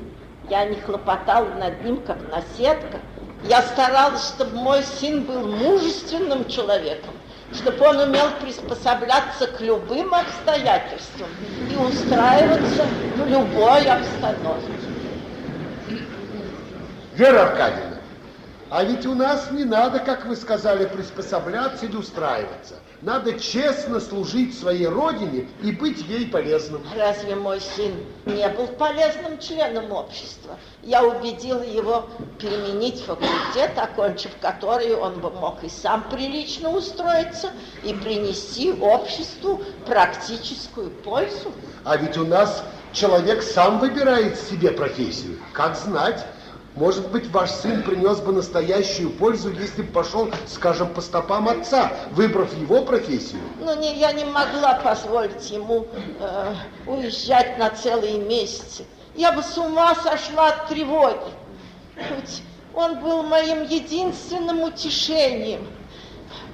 Я 0.50 0.66
не 0.66 0.76
хлопотала 0.76 1.50
над 1.56 1.84
ним, 1.84 2.02
как 2.02 2.18
наседка. 2.32 3.00
Я 3.48 3.62
старалась, 3.62 4.30
чтобы 4.30 4.56
мой 4.56 4.84
сын 4.84 5.24
был 5.24 5.46
мужественным 5.48 6.48
человеком, 6.48 7.14
чтобы 7.54 7.86
он 7.86 8.00
умел 8.00 8.32
приспосабляться 8.42 9.48
к 9.48 9.60
любым 9.60 10.14
обстоятельствам 10.14 11.28
и 11.70 11.76
устраиваться 11.76 12.86
в 13.18 13.28
любой 13.28 13.86
обстановке. 13.86 14.72
Вера 17.16 17.44
Аркадьевна, 17.44 17.98
а 18.70 18.84
ведь 18.84 19.06
у 19.06 19.14
нас 19.14 19.52
не 19.52 19.66
надо, 19.66 20.00
как 20.00 20.26
вы 20.26 20.36
сказали, 20.36 20.86
приспосабляться 20.86 21.86
или 21.86 21.96
устраиваться. 21.96 22.76
Надо 23.04 23.38
честно 23.38 24.00
служить 24.00 24.58
своей 24.58 24.88
родине 24.88 25.50
и 25.62 25.74
быть 25.74 26.00
ей 26.08 26.26
полезным. 26.26 26.82
Разве 26.96 27.36
мой 27.36 27.60
сын 27.60 27.92
не 28.26 28.48
был 28.48 28.68
полезным 28.68 29.40
членом 29.40 29.92
общества? 29.92 30.58
Я 30.82 31.04
убедила 31.04 31.64
его 31.64 32.08
переменить 32.40 33.02
факультет, 33.02 33.72
окончив 33.76 34.32
который 34.40 34.96
он 34.96 35.20
бы 35.20 35.32
мог 35.32 35.66
и 35.66 35.70
сам 35.70 36.06
прилично 36.10 36.70
устроиться 36.70 37.52
и 37.84 37.94
принести 37.94 38.72
обществу 38.72 39.62
практическую 39.86 40.90
пользу. 40.90 41.52
А 41.84 41.98
ведь 41.98 42.18
у 42.18 42.26
нас 42.26 42.64
человек 42.94 43.44
сам 43.44 43.80
выбирает 43.80 44.40
себе 44.40 44.72
профессию. 44.72 45.40
Как 45.52 45.76
знать? 45.76 46.26
Может 46.76 47.12
быть, 47.12 47.28
ваш 47.30 47.52
сын 47.52 47.84
принес 47.84 48.20
бы 48.20 48.32
настоящую 48.32 49.12
пользу, 49.12 49.52
если 49.52 49.84
бы 49.84 49.92
пошел, 49.92 50.32
скажем, 50.48 50.92
по 50.92 51.02
стопам 51.02 51.48
отца, 51.48 51.94
выбрав 52.12 52.52
его 52.58 52.84
профессию. 52.84 53.42
Но 53.60 53.76
не, 53.76 53.96
я 54.00 54.12
не 54.12 54.26
могла 54.26 54.76
позволить 54.76 55.52
ему 55.52 55.86
э, 56.20 56.56
уезжать 56.88 57.60
на 57.60 57.70
целые 57.70 58.18
месяцы. 58.18 58.86
Я 59.16 59.32
бы 59.34 59.44
с 59.44 59.56
ума 59.56 59.94
сошла 59.94 60.48
от 60.50 60.68
тревоги. 60.68 61.32
Ведь 61.96 62.42
он 62.74 63.00
был 63.00 63.22
моим 63.22 63.64
единственным 63.66 64.64
утешением, 64.64 65.68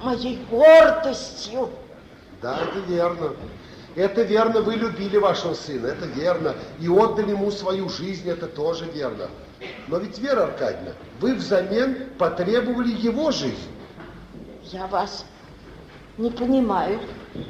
моей 0.02 0.38
гордостью. 0.50 1.70
Да, 2.42 2.58
это 2.62 2.78
верно. 2.80 3.32
Это 3.96 4.22
верно, 4.22 4.60
вы 4.60 4.74
любили 4.74 5.16
вашего 5.16 5.54
сына, 5.54 5.86
это 5.86 6.04
верно. 6.04 6.54
И 6.78 6.88
отдали 6.88 7.30
ему 7.30 7.50
свою 7.50 7.88
жизнь, 7.88 8.28
это 8.28 8.46
тоже 8.46 8.84
верно. 8.84 9.30
Но 9.88 9.98
ведь, 9.98 10.18
Вера 10.18 10.44
Аркадьевна, 10.44 10.92
вы 11.20 11.34
взамен 11.34 12.10
потребовали 12.18 12.92
его 12.92 13.30
жизнь. 13.30 13.68
Я 14.64 14.86
вас 14.86 15.24
не 16.16 16.30
понимаю. 16.30 17.00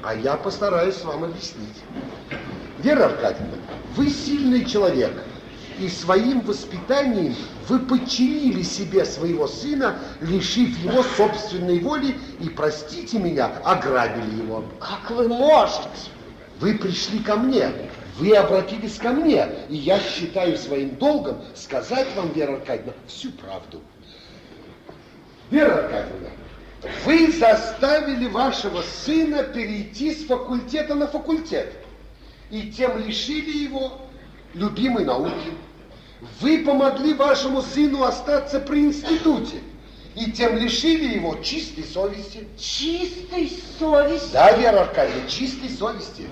А 0.02 0.14
я 0.14 0.36
постараюсь 0.36 1.02
вам 1.04 1.24
объяснить. 1.24 1.82
Вера 2.78 3.06
Аркадьевна, 3.06 3.56
вы 3.94 4.08
сильный 4.08 4.64
человек, 4.64 5.12
и 5.78 5.88
своим 5.88 6.40
воспитанием 6.40 7.34
вы 7.68 7.78
подчинили 7.78 8.62
себе 8.62 9.04
своего 9.04 9.46
сына, 9.46 9.96
лишив 10.20 10.76
его 10.78 11.02
собственной 11.02 11.78
воли 11.80 12.16
и, 12.40 12.48
простите 12.48 13.18
меня, 13.18 13.50
ограбили 13.64 14.42
его. 14.42 14.64
Как 14.78 15.10
вы 15.10 15.28
можете? 15.28 15.88
Вы 16.60 16.74
пришли 16.74 17.20
ко 17.20 17.36
мне, 17.36 17.70
вы 18.20 18.36
обратились 18.36 18.98
ко 18.98 19.12
мне, 19.12 19.48
и 19.70 19.76
я 19.76 19.98
считаю 19.98 20.59
своим 20.59 20.90
долгом 20.97 21.42
сказать 21.55 22.06
вам, 22.14 22.30
Вера 22.32 22.56
Аркадьевна, 22.56 22.92
всю 23.06 23.32
правду. 23.32 23.80
Вера 25.51 25.86
Аркадьевна, 25.86 26.28
вы 27.06 27.32
заставили 27.32 28.26
вашего 28.26 28.82
сына 28.82 29.42
перейти 29.42 30.14
с 30.14 30.26
факультета 30.26 30.94
на 30.94 31.06
факультет, 31.06 31.72
и 32.51 32.70
тем 32.70 32.98
лишили 32.98 33.56
его 33.56 34.02
любимой 34.52 35.06
науки. 35.06 35.55
Вы 36.40 36.59
помогли 36.59 37.14
вашему 37.14 37.62
сыну 37.62 38.05
остаться 38.05 38.60
при 38.60 38.80
институте, 38.80 39.62
и 40.14 40.30
тем 40.30 40.59
лишили 40.59 41.14
его 41.14 41.36
чистой 41.36 41.84
совести. 41.84 42.47
Чистой 42.59 43.51
совести? 43.78 44.32
Да, 44.34 44.52
Вера 44.59 44.82
Аркадьевна, 44.82 45.26
чистой 45.26 45.70
совести. 45.70 46.28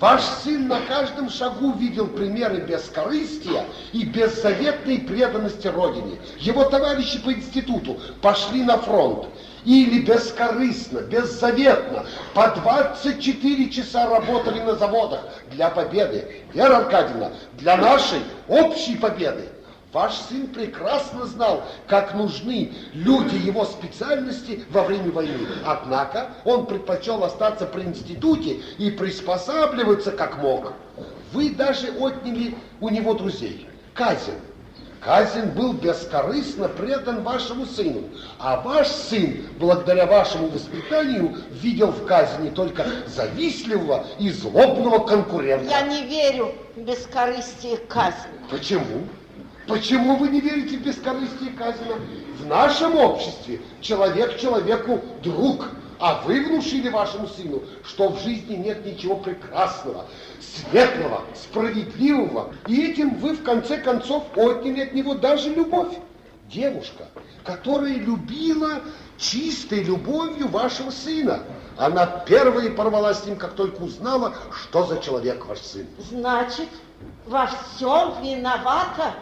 Ваш 0.00 0.22
сын 0.44 0.68
на 0.68 0.80
каждом 0.82 1.28
шагу 1.28 1.72
видел 1.72 2.06
примеры 2.06 2.58
бескорыстия 2.58 3.64
и 3.92 4.04
беззаветной 4.04 5.00
преданности 5.00 5.66
Родине. 5.66 6.18
Его 6.38 6.64
товарищи 6.64 7.18
по 7.18 7.32
институту 7.32 7.98
пошли 8.22 8.62
на 8.62 8.78
фронт. 8.78 9.26
Или 9.64 10.02
бескорыстно, 10.02 11.00
беззаветно, 11.00 12.06
по 12.32 12.48
24 12.48 13.70
часа 13.70 14.08
работали 14.08 14.60
на 14.60 14.76
заводах 14.76 15.20
для 15.50 15.68
победы. 15.68 16.42
Вера 16.54 16.76
Аркадьевна, 16.76 17.32
для 17.54 17.76
нашей 17.76 18.20
общей 18.46 18.96
победы. 18.96 19.48
Ваш 19.92 20.14
сын 20.16 20.48
прекрасно 20.48 21.24
знал, 21.24 21.62
как 21.86 22.14
нужны 22.14 22.72
люди 22.92 23.36
его 23.36 23.64
специальности 23.64 24.62
во 24.70 24.82
время 24.82 25.10
войны. 25.10 25.46
Однако 25.64 26.28
он 26.44 26.66
предпочел 26.66 27.24
остаться 27.24 27.64
при 27.64 27.82
институте 27.82 28.60
и 28.76 28.90
приспосабливаться 28.90 30.12
как 30.12 30.42
мог. 30.42 30.74
Вы 31.32 31.50
даже 31.50 31.88
отняли 31.92 32.54
у 32.80 32.90
него 32.90 33.14
друзей. 33.14 33.66
Казин. 33.94 34.34
Казин 35.00 35.50
был 35.50 35.72
бескорыстно 35.74 36.68
предан 36.68 37.22
вашему 37.22 37.64
сыну, 37.64 38.02
а 38.38 38.60
ваш 38.60 38.88
сын, 38.88 39.46
благодаря 39.58 40.06
вашему 40.06 40.48
воспитанию, 40.48 41.36
видел 41.50 41.92
в 41.92 42.04
Казине 42.04 42.50
только 42.50 42.84
завистливого 43.06 44.04
и 44.18 44.28
злобного 44.30 44.98
конкурента. 45.06 45.70
Я 45.70 45.82
не 45.82 46.02
верю 46.02 46.52
в 46.74 46.80
бескорыстие 46.80 47.76
Казина. 47.76 48.34
Почему? 48.50 49.06
Почему 49.68 50.16
вы 50.16 50.28
не 50.28 50.40
верите 50.40 50.78
в 50.78 50.82
бескорыстие 50.82 51.50
Казина? 51.50 51.96
В 52.38 52.46
нашем 52.46 52.96
обществе 52.96 53.60
человек 53.82 54.38
человеку 54.38 55.02
друг, 55.22 55.66
а 56.00 56.22
вы 56.22 56.42
внушили 56.46 56.88
вашему 56.88 57.28
сыну, 57.28 57.62
что 57.84 58.08
в 58.08 58.20
жизни 58.22 58.56
нет 58.56 58.86
ничего 58.86 59.16
прекрасного, 59.16 60.06
светлого, 60.40 61.22
справедливого, 61.34 62.54
и 62.66 62.90
этим 62.90 63.16
вы 63.16 63.34
в 63.34 63.42
конце 63.42 63.76
концов 63.76 64.24
отняли 64.36 64.80
от 64.80 64.94
него 64.94 65.14
даже 65.14 65.50
любовь. 65.50 65.94
Девушка, 66.50 67.04
которая 67.44 67.92
любила 67.92 68.80
чистой 69.18 69.82
любовью 69.82 70.48
вашего 70.48 70.90
сына. 70.90 71.40
Она 71.76 72.06
первая 72.06 72.70
порвала 72.70 73.12
с 73.12 73.26
ним, 73.26 73.36
как 73.36 73.52
только 73.52 73.82
узнала, 73.82 74.34
что 74.50 74.86
за 74.86 74.96
человек 74.98 75.44
ваш 75.44 75.58
сын. 75.58 75.86
Значит, 75.98 76.68
во 77.26 77.46
всем 77.46 78.22
виновата 78.22 79.12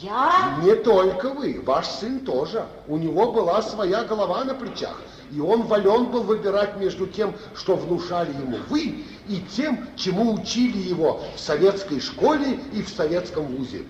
я? 0.00 0.58
Не 0.62 0.74
только 0.74 1.30
вы, 1.30 1.60
ваш 1.64 1.86
сын 1.86 2.20
тоже. 2.20 2.66
У 2.88 2.96
него 2.96 3.32
была 3.32 3.62
своя 3.62 4.04
голова 4.04 4.44
на 4.44 4.54
плечах. 4.54 5.00
И 5.30 5.40
он 5.40 5.62
волен 5.62 6.06
был 6.06 6.22
выбирать 6.24 6.76
между 6.76 7.06
тем, 7.06 7.34
что 7.54 7.74
внушали 7.76 8.32
ему 8.32 8.58
вы, 8.68 9.04
и 9.28 9.42
тем, 9.56 9.86
чему 9.96 10.34
учили 10.34 10.76
его 10.76 11.22
в 11.34 11.40
советской 11.40 12.00
школе 12.00 12.60
и 12.72 12.82
в 12.82 12.88
советском 12.88 13.46
вузе. 13.46 13.84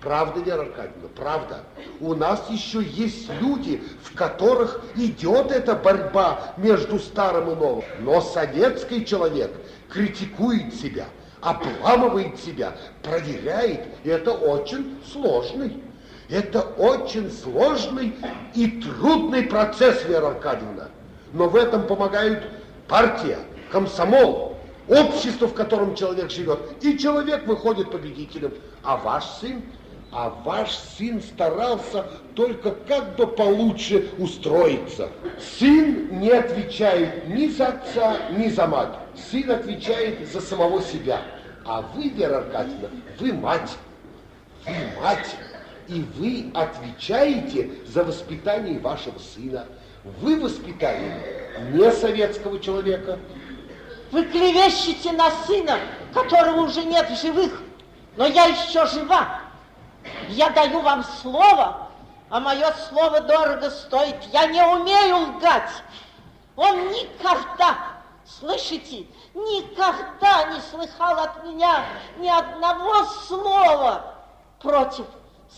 Правда, 0.00 0.40
Вера 0.40 0.62
Аркадьевна, 0.62 1.08
правда. 1.16 1.60
У 2.00 2.14
нас 2.14 2.48
еще 2.50 2.82
есть 2.82 3.28
люди, 3.40 3.82
в 4.02 4.14
которых 4.14 4.80
идет 4.96 5.50
эта 5.50 5.74
борьба 5.74 6.54
между 6.56 6.98
старым 6.98 7.50
и 7.50 7.54
новым. 7.54 7.84
Но 8.00 8.20
советский 8.20 9.04
человек 9.04 9.52
критикует 9.88 10.74
себя– 10.74 11.06
обламывает 11.40 12.38
себя, 12.38 12.74
проверяет. 13.02 13.86
И 14.04 14.08
это 14.08 14.32
очень 14.32 14.98
сложный, 15.10 15.82
это 16.28 16.60
очень 16.60 17.30
сложный 17.30 18.14
и 18.54 18.80
трудный 18.80 19.44
процесс, 19.44 20.04
Вера 20.04 20.28
Аркадьевна. 20.28 20.88
Но 21.32 21.48
в 21.48 21.56
этом 21.56 21.86
помогают 21.86 22.42
партия, 22.88 23.38
комсомол, 23.70 24.56
общество, 24.88 25.46
в 25.46 25.54
котором 25.54 25.94
человек 25.94 26.30
живет. 26.30 26.60
И 26.82 26.98
человек 26.98 27.46
выходит 27.46 27.90
победителем. 27.90 28.52
А 28.82 28.96
ваш 28.96 29.24
сын 29.40 29.62
а 30.10 30.30
ваш 30.44 30.70
сын 30.72 31.20
старался 31.22 32.06
только 32.34 32.70
как 32.72 33.16
бы 33.16 33.26
получше 33.26 34.08
устроиться. 34.18 35.10
Сын 35.58 36.18
не 36.18 36.30
отвечает 36.30 37.28
ни 37.28 37.48
за 37.48 37.68
отца, 37.68 38.16
ни 38.30 38.48
за 38.48 38.66
мать. 38.66 38.94
Сын 39.30 39.50
отвечает 39.50 40.26
за 40.32 40.40
самого 40.40 40.80
себя. 40.82 41.20
А 41.64 41.82
вы, 41.82 42.08
Вера 42.08 42.38
Аркадьевна, 42.38 42.88
вы 43.18 43.32
мать. 43.34 43.76
Вы 44.64 45.00
мать. 45.00 45.36
И 45.88 46.04
вы 46.16 46.50
отвечаете 46.54 47.70
за 47.86 48.04
воспитание 48.04 48.78
вашего 48.78 49.18
сына. 49.18 49.66
Вы 50.20 50.40
воспитали 50.40 51.48
не 51.72 51.90
советского 51.92 52.60
человека, 52.60 53.18
Вы 54.10 54.24
клевещете 54.24 55.12
на 55.12 55.30
сына, 55.30 55.78
которого 56.14 56.62
уже 56.62 56.82
нет 56.84 57.10
в 57.10 57.20
живых, 57.20 57.60
но 58.16 58.26
я 58.26 58.46
еще 58.46 58.86
жива. 58.86 59.47
Я 60.28 60.50
даю 60.50 60.80
вам 60.80 61.04
слово, 61.22 61.88
а 62.30 62.40
мое 62.40 62.72
слово 62.88 63.20
дорого 63.20 63.70
стоит. 63.70 64.16
Я 64.32 64.46
не 64.46 64.62
умею 64.62 65.16
лгать. 65.28 65.70
Он 66.56 66.88
никогда, 66.88 67.78
слышите, 68.26 69.06
никогда 69.34 70.52
не 70.52 70.60
слыхал 70.60 71.18
от 71.18 71.44
меня 71.44 71.84
ни 72.18 72.28
одного 72.28 73.04
слова 73.04 74.14
против 74.60 75.06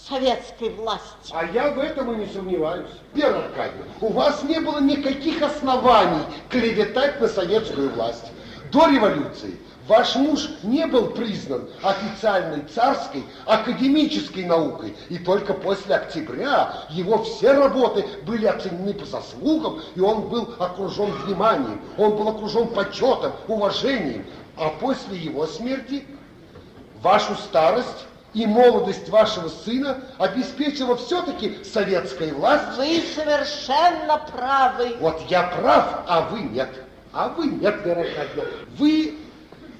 советской 0.08 0.70
власти. 0.70 1.32
А 1.32 1.44
я 1.44 1.70
в 1.70 1.78
этом 1.78 2.12
и 2.12 2.16
не 2.16 2.26
сомневаюсь. 2.26 2.90
Вера 3.14 3.38
Аркадьевна, 3.38 3.92
у 4.00 4.12
вас 4.12 4.42
не 4.42 4.60
было 4.60 4.80
никаких 4.80 5.42
оснований 5.42 6.22
клеветать 6.48 7.20
на 7.20 7.28
советскую 7.28 7.90
власть. 7.90 8.30
До 8.70 8.86
революции 8.86 9.58
ваш 9.90 10.14
муж 10.14 10.48
не 10.62 10.86
был 10.86 11.08
признан 11.08 11.68
официальной 11.82 12.62
царской 12.72 13.24
академической 13.44 14.44
наукой, 14.44 14.96
и 15.08 15.18
только 15.18 15.52
после 15.52 15.96
октября 15.96 16.84
его 16.90 17.24
все 17.24 17.52
работы 17.52 18.06
были 18.24 18.46
оценены 18.46 18.94
по 18.94 19.04
заслугам, 19.04 19.80
и 19.96 20.00
он 20.00 20.28
был 20.28 20.54
окружен 20.60 21.10
вниманием, 21.10 21.80
он 21.98 22.16
был 22.16 22.28
окружен 22.28 22.68
почетом, 22.68 23.32
уважением. 23.48 24.24
А 24.56 24.68
после 24.68 25.16
его 25.16 25.46
смерти 25.48 26.04
вашу 27.02 27.34
старость 27.34 28.06
и 28.32 28.46
молодость 28.46 29.08
вашего 29.08 29.48
сына 29.48 30.04
обеспечила 30.18 30.96
все-таки 30.96 31.64
советская 31.64 32.32
власть. 32.32 32.76
Вы 32.76 33.02
совершенно 33.12 34.18
правы. 34.18 34.96
Вот 35.00 35.20
я 35.28 35.42
прав, 35.48 36.04
а 36.06 36.28
вы 36.30 36.42
нет. 36.42 36.68
А 37.12 37.28
вы 37.28 37.46
нет, 37.46 37.74
Аркадьевна. 37.84 38.44
Вы 38.78 39.18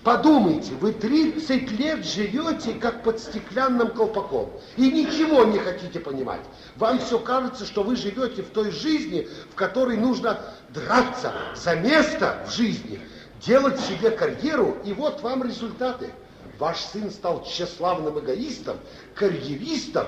подумайте, 0.02 0.72
вы 0.74 0.92
30 0.92 1.70
лет 1.72 2.04
живете 2.04 2.74
как 2.74 3.02
под 3.02 3.18
стеклянным 3.18 3.90
колпаком 3.90 4.50
и 4.76 4.90
ничего 4.90 5.44
не 5.44 5.58
хотите 5.58 6.00
понимать. 6.00 6.40
Вам 6.76 6.98
все 6.98 7.18
кажется, 7.18 7.66
что 7.66 7.82
вы 7.82 7.96
живете 7.96 8.42
в 8.42 8.50
той 8.50 8.70
жизни, 8.70 9.28
в 9.50 9.54
которой 9.54 9.96
нужно 9.96 10.40
драться 10.70 11.32
за 11.54 11.76
место 11.76 12.44
в 12.46 12.52
жизни, 12.52 13.00
делать 13.44 13.78
себе 13.80 14.10
карьеру, 14.10 14.76
и 14.84 14.92
вот 14.92 15.22
вам 15.22 15.44
результаты. 15.44 16.10
Ваш 16.58 16.78
сын 16.80 17.10
стал 17.10 17.44
тщеславным 17.44 18.18
эгоистом, 18.18 18.76
карьеристом, 19.14 20.06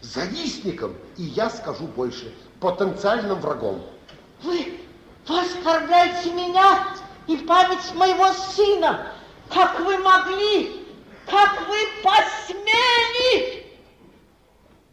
завистником, 0.00 0.94
и 1.16 1.24
я 1.24 1.50
скажу 1.50 1.88
больше, 1.88 2.32
потенциальным 2.60 3.40
врагом. 3.40 3.82
Вы, 4.42 4.78
оскорбляете 5.26 6.32
меня 6.32 6.86
и 7.26 7.36
память 7.36 7.94
моего 7.94 8.32
сына. 8.32 9.12
Как 9.48 9.80
вы 9.80 9.98
могли, 9.98 10.86
как 11.26 11.68
вы 11.68 11.76
посмели, 12.02 13.66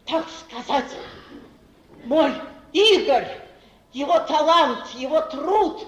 так 0.05 0.25
сказать, 0.29 0.91
мой 2.03 2.33
Игорь, 2.73 3.27
его 3.93 4.19
талант, 4.19 4.87
его 4.95 5.21
труд 5.21 5.87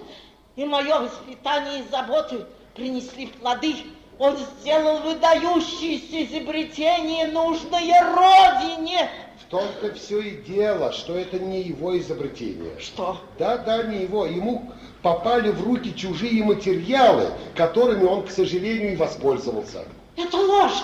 и 0.55 0.65
мое 0.65 0.99
воспитание 0.99 1.79
и 1.79 1.89
заботы 1.89 2.45
принесли 2.75 3.27
плоды. 3.27 3.75
Он 4.19 4.37
сделал 4.37 4.97
выдающееся 4.97 6.25
изобретение, 6.25 7.27
нужное 7.27 8.15
Родине. 8.15 9.09
В 9.39 9.49
том-то 9.49 9.93
все 9.95 10.19
и 10.19 10.41
дело, 10.43 10.91
что 10.91 11.17
это 11.17 11.39
не 11.39 11.61
его 11.61 11.97
изобретение. 11.97 12.79
Что? 12.79 13.17
Да, 13.39 13.57
да, 13.57 13.83
не 13.83 14.03
его. 14.03 14.25
Ему 14.25 14.71
попали 15.01 15.49
в 15.49 15.63
руки 15.63 15.95
чужие 15.95 16.43
материалы, 16.43 17.31
которыми 17.55 18.05
он, 18.05 18.25
к 18.25 18.31
сожалению, 18.31 18.93
и 18.93 18.95
воспользовался. 18.95 19.85
Это 20.15 20.37
ложь! 20.37 20.83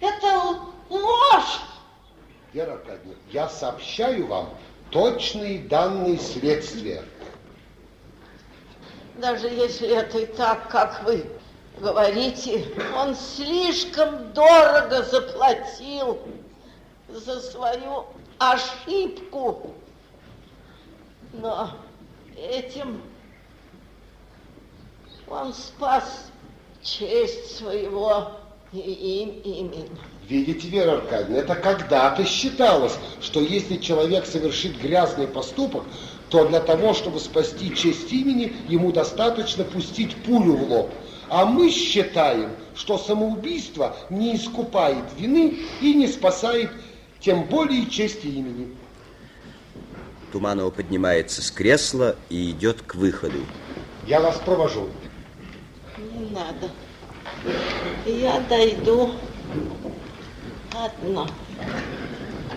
Это 0.00 0.58
ложь! 0.88 1.60
Вера 2.52 2.74
Аркадьевна, 2.74 3.14
я 3.32 3.48
сообщаю 3.48 4.26
вам 4.26 4.50
точные 4.90 5.58
данные 5.60 6.18
следствия. 6.18 7.02
Даже 9.16 9.48
если 9.48 9.88
это 9.88 10.18
и 10.18 10.26
так, 10.26 10.68
как 10.68 11.02
вы 11.04 11.26
говорите, 11.80 12.64
он 12.96 13.14
слишком 13.14 14.32
дорого 14.32 15.02
заплатил 15.02 16.18
за 17.08 17.40
свою 17.40 18.06
ошибку. 18.38 19.72
Но 21.32 21.70
этим 22.36 23.02
он 25.28 25.52
спас 25.54 26.30
честь 26.82 27.56
своего 27.56 28.32
и 28.72 28.78
им 28.78 29.30
имени. 29.42 29.88
Видите, 30.28 30.68
Вера 30.68 30.96
Аркадьевна, 30.96 31.38
это 31.38 31.54
когда-то 31.54 32.24
считалось, 32.24 32.96
что 33.20 33.40
если 33.40 33.76
человек 33.76 34.26
совершит 34.26 34.80
грязный 34.80 35.26
поступок, 35.26 35.84
то 36.30 36.46
для 36.46 36.60
того, 36.60 36.94
чтобы 36.94 37.20
спасти 37.20 37.74
честь 37.74 38.12
имени, 38.12 38.56
ему 38.68 38.92
достаточно 38.92 39.64
пустить 39.64 40.16
пулю 40.24 40.56
в 40.56 40.70
лоб. 40.70 40.90
А 41.28 41.44
мы 41.44 41.70
считаем, 41.70 42.50
что 42.74 42.98
самоубийство 42.98 43.96
не 44.10 44.36
искупает 44.36 45.04
вины 45.16 45.58
и 45.80 45.94
не 45.94 46.08
спасает 46.08 46.70
тем 47.20 47.44
более 47.44 47.88
чести 47.88 48.26
имени. 48.26 48.76
Туманова 50.32 50.70
поднимается 50.70 51.42
с 51.42 51.50
кресла 51.50 52.16
и 52.28 52.50
идет 52.50 52.82
к 52.82 52.96
выходу. 52.96 53.38
Я 54.06 54.20
вас 54.20 54.36
провожу. 54.38 54.88
Надо. 56.36 56.68
Я 58.04 58.40
дойду 58.40 59.14
одна. 60.70 61.26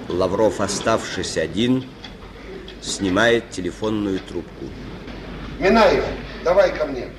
Лавров, 0.09 0.59
оставшись 0.59 1.37
один, 1.37 1.89
снимает 2.81 3.49
телефонную 3.51 4.19
трубку. 4.19 4.65
Минаев, 5.59 6.03
давай 6.43 6.77
ко 6.77 6.87
мне. 6.87 7.09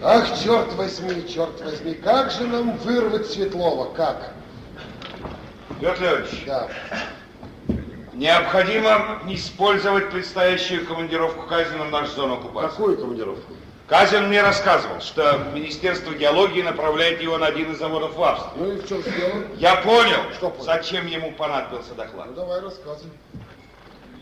Ах, 0.00 0.40
черт 0.40 0.72
возьми, 0.74 1.26
черт 1.28 1.60
возьми, 1.60 1.94
как 1.94 2.30
же 2.30 2.46
нам 2.46 2.76
вырвать 2.76 3.26
Светлова, 3.26 3.92
как? 3.94 4.32
Петр 5.80 6.02
Леонидович, 6.02 6.44
Да. 6.46 6.68
Необходимо 8.14 9.20
использовать 9.28 10.10
предстоящую 10.10 10.86
командировку 10.86 11.46
Казина 11.46 11.84
в 11.84 11.90
нашу 11.90 12.12
зону 12.12 12.34
оккупации. 12.34 12.68
Какую 12.76 12.98
командировку? 12.98 13.52
Казин 13.86 14.28
мне 14.28 14.40
рассказывал, 14.40 15.00
что 15.00 15.40
Министерство 15.52 16.12
геологии 16.12 16.62
направляет 16.62 17.20
его 17.20 17.36
на 17.36 17.46
один 17.46 17.72
из 17.72 17.78
заводов 17.78 18.16
в 18.16 18.22
Австрии. 18.22 18.52
Ну 18.56 18.72
и 18.72 18.78
в 18.78 18.88
чем 18.88 19.02
дело? 19.02 19.42
Я 19.56 19.76
понял, 19.76 20.20
Что 20.34 20.48
понял? 20.50 20.64
зачем 20.64 21.06
ему 21.06 21.32
понадобился 21.32 21.94
доклад. 21.94 22.28
Ну 22.30 22.34
давай 22.34 22.60
рассказывай. 22.60 23.12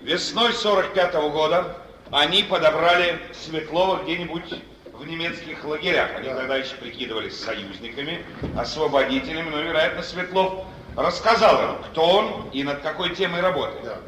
Весной 0.02 0.52
45 0.52 1.14
года 1.30 1.76
они 2.10 2.42
подобрали 2.42 3.20
Светлова 3.32 4.02
где-нибудь 4.02 4.52
в 4.92 5.06
немецких 5.06 5.64
лагерях. 5.64 6.10
Они 6.16 6.28
Да. 6.28 6.34
тогда 6.36 6.56
еще 6.56 6.74
прикидывались 6.74 7.38
союзниками, 7.38 8.24
освободителями, 8.58 9.48
но, 9.50 9.60
вероятно, 9.60 10.02
Светлов 10.02 10.64
рассказал 10.96 11.62
им, 11.62 11.82
кто 11.90 12.06
он 12.06 12.48
и 12.52 12.62
над 12.62 12.80
какой 12.80 13.14
темой 13.14 13.40
работает. 13.40 13.84
Да. 13.84 13.98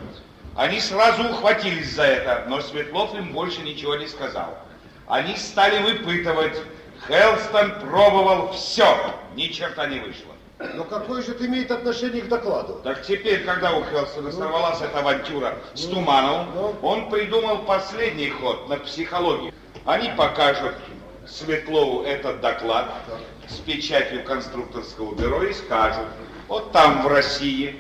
Они 0.56 0.80
сразу 0.80 1.24
ухватились 1.24 1.94
за 1.94 2.04
это, 2.04 2.44
но 2.48 2.60
Светлов 2.60 3.14
им 3.14 3.32
больше 3.32 3.62
ничего 3.62 3.96
не 3.96 4.06
сказал. 4.06 4.56
Они 5.06 5.36
стали 5.36 5.82
выпытывать. 5.82 6.56
Хелстон 7.08 7.80
пробовал 7.80 8.52
все, 8.52 8.96
ни 9.34 9.48
черта 9.48 9.86
не 9.86 9.98
вышло. 9.98 10.32
Но 10.74 10.84
какое 10.84 11.22
же 11.22 11.32
это 11.32 11.46
имеет 11.46 11.70
отношение 11.70 12.22
к 12.22 12.28
докладу? 12.28 12.80
Так 12.84 13.02
теперь, 13.02 13.44
когда 13.44 13.72
у 13.72 13.84
Хелстона 13.84 14.30
сорвалась 14.30 14.80
эта 14.80 15.00
авантюра 15.00 15.56
с 15.74 15.84
Тумановым, 15.86 16.76
он 16.82 17.10
придумал 17.10 17.58
последний 17.58 18.30
ход 18.30 18.68
на 18.68 18.76
психологию. 18.76 19.52
Они 19.84 20.10
покажут 20.16 20.74
Светлову 21.26 22.04
этот 22.04 22.40
доклад 22.40 22.90
с 23.48 23.56
печатью 23.56 24.24
конструкторского 24.24 25.14
бюро 25.14 25.42
и 25.42 25.52
скажут, 25.52 26.06
вот 26.48 26.72
там 26.72 27.02
в 27.02 27.08
России 27.08 27.76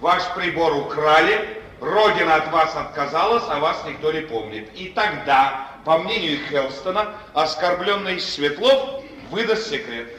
ваш 0.00 0.22
прибор 0.34 0.76
украли, 0.76 1.62
Родина 1.80 2.36
от 2.36 2.52
вас 2.52 2.76
отказалась, 2.76 3.42
а 3.48 3.58
вас 3.58 3.82
никто 3.86 4.12
не 4.12 4.20
помнит. 4.20 4.68
И 4.74 4.88
тогда, 4.94 5.68
по 5.84 5.98
мнению 5.98 6.38
Хелстона, 6.48 7.14
оскорбленный 7.34 8.20
Светлов 8.20 9.02
выдаст 9.30 9.68
секрет. 9.68 10.16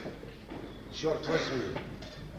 Черт 0.94 1.26
возьми. 1.28 1.64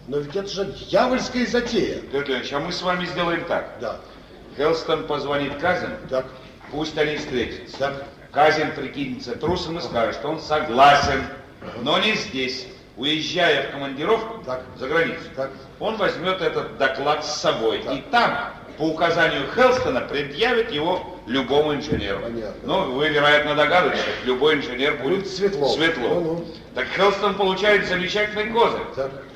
Но 0.08 0.18
ведь 0.18 0.36
это 0.36 0.48
же 0.48 0.66
дьявольская 0.66 1.46
затея. 1.46 2.00
Петр 2.00 2.28
Леонидович, 2.28 2.52
а 2.52 2.60
мы 2.60 2.70
с 2.70 2.82
вами 2.82 3.06
сделаем 3.06 3.44
так. 3.46 3.78
Да. 3.80 4.00
Хелстон 4.58 5.06
позвонит 5.06 5.56
Казин, 5.58 5.96
Так. 6.10 6.26
пусть 6.70 6.98
они 6.98 7.16
встретятся. 7.16 7.78
Так. 7.78 8.04
Казин 8.30 8.72
прикинется 8.72 9.36
трусом 9.36 9.78
и 9.78 9.80
скажет, 9.80 10.16
что 10.16 10.28
он 10.28 10.40
согласен, 10.40 11.24
но 11.80 11.98
не 11.98 12.14
здесь. 12.14 12.66
Уезжая 12.96 13.68
в 13.68 13.72
командировку 13.72 14.42
Так. 14.44 14.62
за 14.78 14.86
границу, 14.86 15.24
Так. 15.34 15.50
он 15.80 15.96
возьмет 15.96 16.40
этот 16.40 16.78
доклад 16.78 17.24
с 17.24 17.40
собой. 17.40 17.78
И 17.92 18.02
там, 18.12 18.36
по 18.78 18.82
указанию 18.82 19.42
Хелстона 19.54 20.00
предъявит 20.00 20.70
его 20.70 21.18
любому 21.26 21.74
инженеру. 21.74 22.20
Ну, 22.62 22.92
вы, 22.92 23.08
вероятно, 23.08 23.54
догадываетесь, 23.56 24.04
любой 24.24 24.56
инженер 24.56 24.94
будет 25.02 25.26
Светлов. 25.28 25.72
Светлов. 25.72 26.12
Ну, 26.12 26.20
ну. 26.20 26.44
Так 26.74 26.86
Хелстон 26.96 27.34
получает 27.34 27.86
замечательный 27.86 28.52
козырь. 28.52 28.80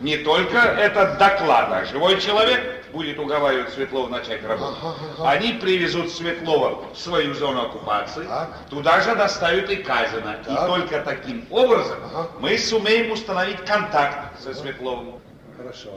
Не 0.00 0.18
только 0.18 0.58
этот 0.58 1.18
доклад, 1.18 1.68
а 1.72 1.84
живой 1.84 2.20
человек 2.20 2.77
будет 2.98 3.18
уговаривать 3.20 3.72
Светлова 3.72 4.08
начать 4.08 4.44
работу. 4.44 4.76
Они 5.24 5.52
привезут 5.52 6.10
Светлова 6.10 6.82
в 6.92 6.98
свою 6.98 7.32
зону 7.32 7.62
оккупации, 7.62 8.26
туда 8.70 9.00
же 9.00 9.14
доставят 9.14 9.70
и 9.70 9.76
Казина. 9.76 10.36
И 10.44 10.54
только 10.66 11.00
таким 11.02 11.46
образом 11.50 11.98
мы 12.40 12.58
сумеем 12.58 13.12
установить 13.12 13.64
контакт 13.64 14.40
со 14.42 14.52
Светловым. 14.52 15.14
Хорошо. 15.56 15.90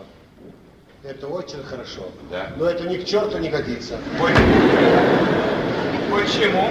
Это 1.03 1.25
очень 1.25 1.63
хорошо. 1.63 2.01
Да. 2.29 2.51
Но 2.57 2.65
это 2.65 2.83
ни 2.87 2.97
к 2.97 3.05
черту 3.07 3.39
не 3.39 3.49
годится. 3.49 3.97
Почему? 6.11 6.69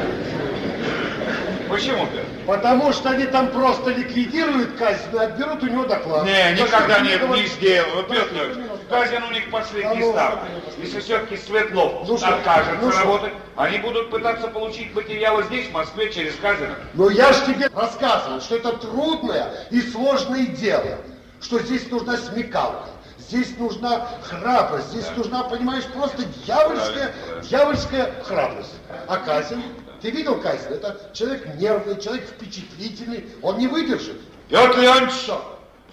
Почему, 1.68 2.06
Петр? 2.06 2.26
Потому 2.46 2.92
что 2.92 3.10
они 3.10 3.26
там 3.26 3.48
просто 3.48 3.90
ликвидируют 3.90 4.76
казнь 4.76 5.02
и 5.12 5.16
отберут 5.18 5.62
у 5.62 5.66
него 5.66 5.84
доклад. 5.84 6.24
Не, 6.24 6.60
никогда 6.60 7.00
не, 7.00 7.10
ты 7.10 7.18
не 7.20 7.26
говоришь- 7.26 7.52
сделаю. 7.52 8.04
Петр 8.04 8.58
Казин 8.90 9.22
у 9.22 9.30
них 9.30 9.50
последний 9.50 10.02
ставка. 10.02 10.46
Если 10.78 11.00
все-таки 11.00 11.36
Светлов 11.36 12.08
Ну 12.08 12.14
откажется 12.16 12.78
ну 12.82 12.90
работать, 12.90 13.32
они 13.56 13.78
будут 13.78 14.10
пытаться 14.10 14.48
получить 14.48 14.92
материалы 14.94 15.44
здесь, 15.44 15.68
в 15.68 15.72
Москве, 15.72 16.12
через 16.12 16.34
Казина. 16.36 16.74
Но 16.94 17.08
я 17.08 17.32
же 17.32 17.46
тебе 17.46 17.68
рассказывал, 17.68 18.40
что 18.40 18.56
это 18.56 18.72
трудное 18.72 19.66
и 19.70 19.80
сложное 19.80 20.46
дело, 20.46 20.98
что 21.40 21.60
здесь 21.60 21.88
нужна 21.90 22.16
смекалка, 22.16 22.88
здесь 23.18 23.56
нужна 23.58 24.08
храбрость, 24.22 24.88
здесь 24.88 25.08
нужна, 25.16 25.44
понимаешь, 25.44 25.84
просто 25.84 26.24
дьявольская, 26.44 27.14
дьявольская 27.42 28.12
храбрость. 28.24 28.74
А 29.06 29.18
Казин, 29.18 29.62
ты 30.02 30.10
видел 30.10 30.40
Казин? 30.40 30.72
Это 30.72 31.00
человек 31.14 31.46
нервный, 31.54 32.00
человек 32.00 32.24
впечатлительный, 32.24 33.26
он 33.40 33.58
не 33.58 33.68
выдержит. 33.68 34.20
Петр 34.48 34.80
Леонидович, 34.80 35.30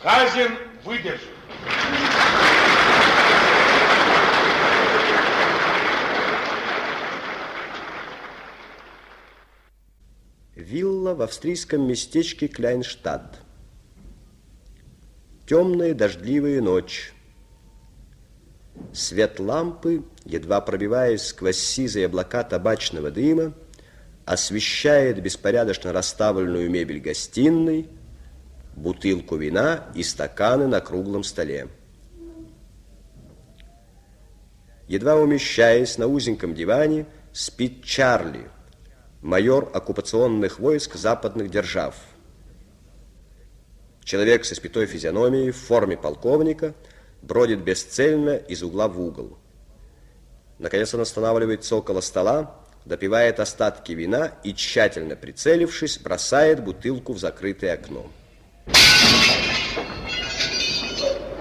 Казин 0.02 0.58
выдержит. 0.84 1.30
Вилла 10.68 11.14
в 11.14 11.22
австрийском 11.22 11.88
местечке 11.88 12.50
Кляйнштадт. 12.50 13.40
Темная 15.48 15.94
дождливая 15.94 16.62
ночь. 16.62 17.14
Свет 18.92 19.40
лампы, 19.40 20.04
едва 20.26 20.60
пробиваясь 20.60 21.26
сквозь 21.26 21.58
сизые 21.58 22.08
облака 22.08 22.44
табачного 22.44 23.12
дыма, 23.12 23.54
освещает 24.26 25.24
беспорядочно 25.24 25.94
расставленную 25.94 26.70
мебель 26.70 27.00
гостиной, 27.00 27.88
бутылку 28.76 29.38
вина 29.38 29.90
и 29.96 30.04
стаканы 30.04 30.68
на 30.68 30.82
круглом 30.82 31.24
столе. 31.24 31.70
Едва 34.90 35.16
умещаясь 35.16 35.98
на 35.98 36.08
узеньком 36.08 36.54
диване, 36.54 37.06
спит 37.32 37.86
Чарли, 37.86 38.50
майор 39.28 39.70
оккупационных 39.74 40.58
войск 40.58 40.96
западных 40.96 41.52
держав. 41.52 41.96
Человек 44.02 44.46
со 44.46 44.56
спитой 44.56 44.86
физиономией 44.86 45.52
в 45.52 45.58
форме 45.58 45.98
полковника 45.98 46.74
бродит 47.22 47.60
бесцельно 47.60 48.38
из 48.38 48.64
угла 48.64 48.88
в 48.88 49.02
угол. 49.02 49.38
Наконец 50.60 50.94
он 50.94 51.02
останавливается 51.02 51.76
около 51.76 52.00
стола, 52.00 52.56
допивает 52.86 53.42
остатки 53.42 53.92
вина 53.92 54.32
и, 54.46 54.54
тщательно 54.54 55.18
прицелившись, 55.18 55.98
бросает 55.98 56.64
бутылку 56.64 57.12
в 57.12 57.20
закрытое 57.20 57.74
окно. 57.74 58.10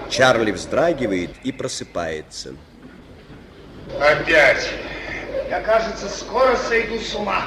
Чарли 0.09 0.51
вздрагивает 0.51 1.31
и 1.45 1.53
просыпается. 1.53 2.53
Опять. 3.97 4.69
Я, 5.49 5.61
кажется, 5.61 6.09
скоро 6.09 6.57
сойду 6.57 6.99
с 6.99 7.15
ума. 7.15 7.45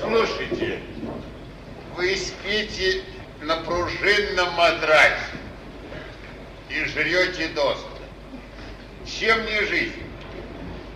Слушайте, 0.00 0.80
вы 1.96 2.16
спите 2.16 3.02
на 3.40 3.58
пружинном 3.58 4.52
матрасе 4.54 5.14
и 6.68 6.84
жрете 6.86 7.48
доску. 7.48 7.88
Чем 9.06 9.46
не 9.46 9.60
жизнь? 9.66 10.02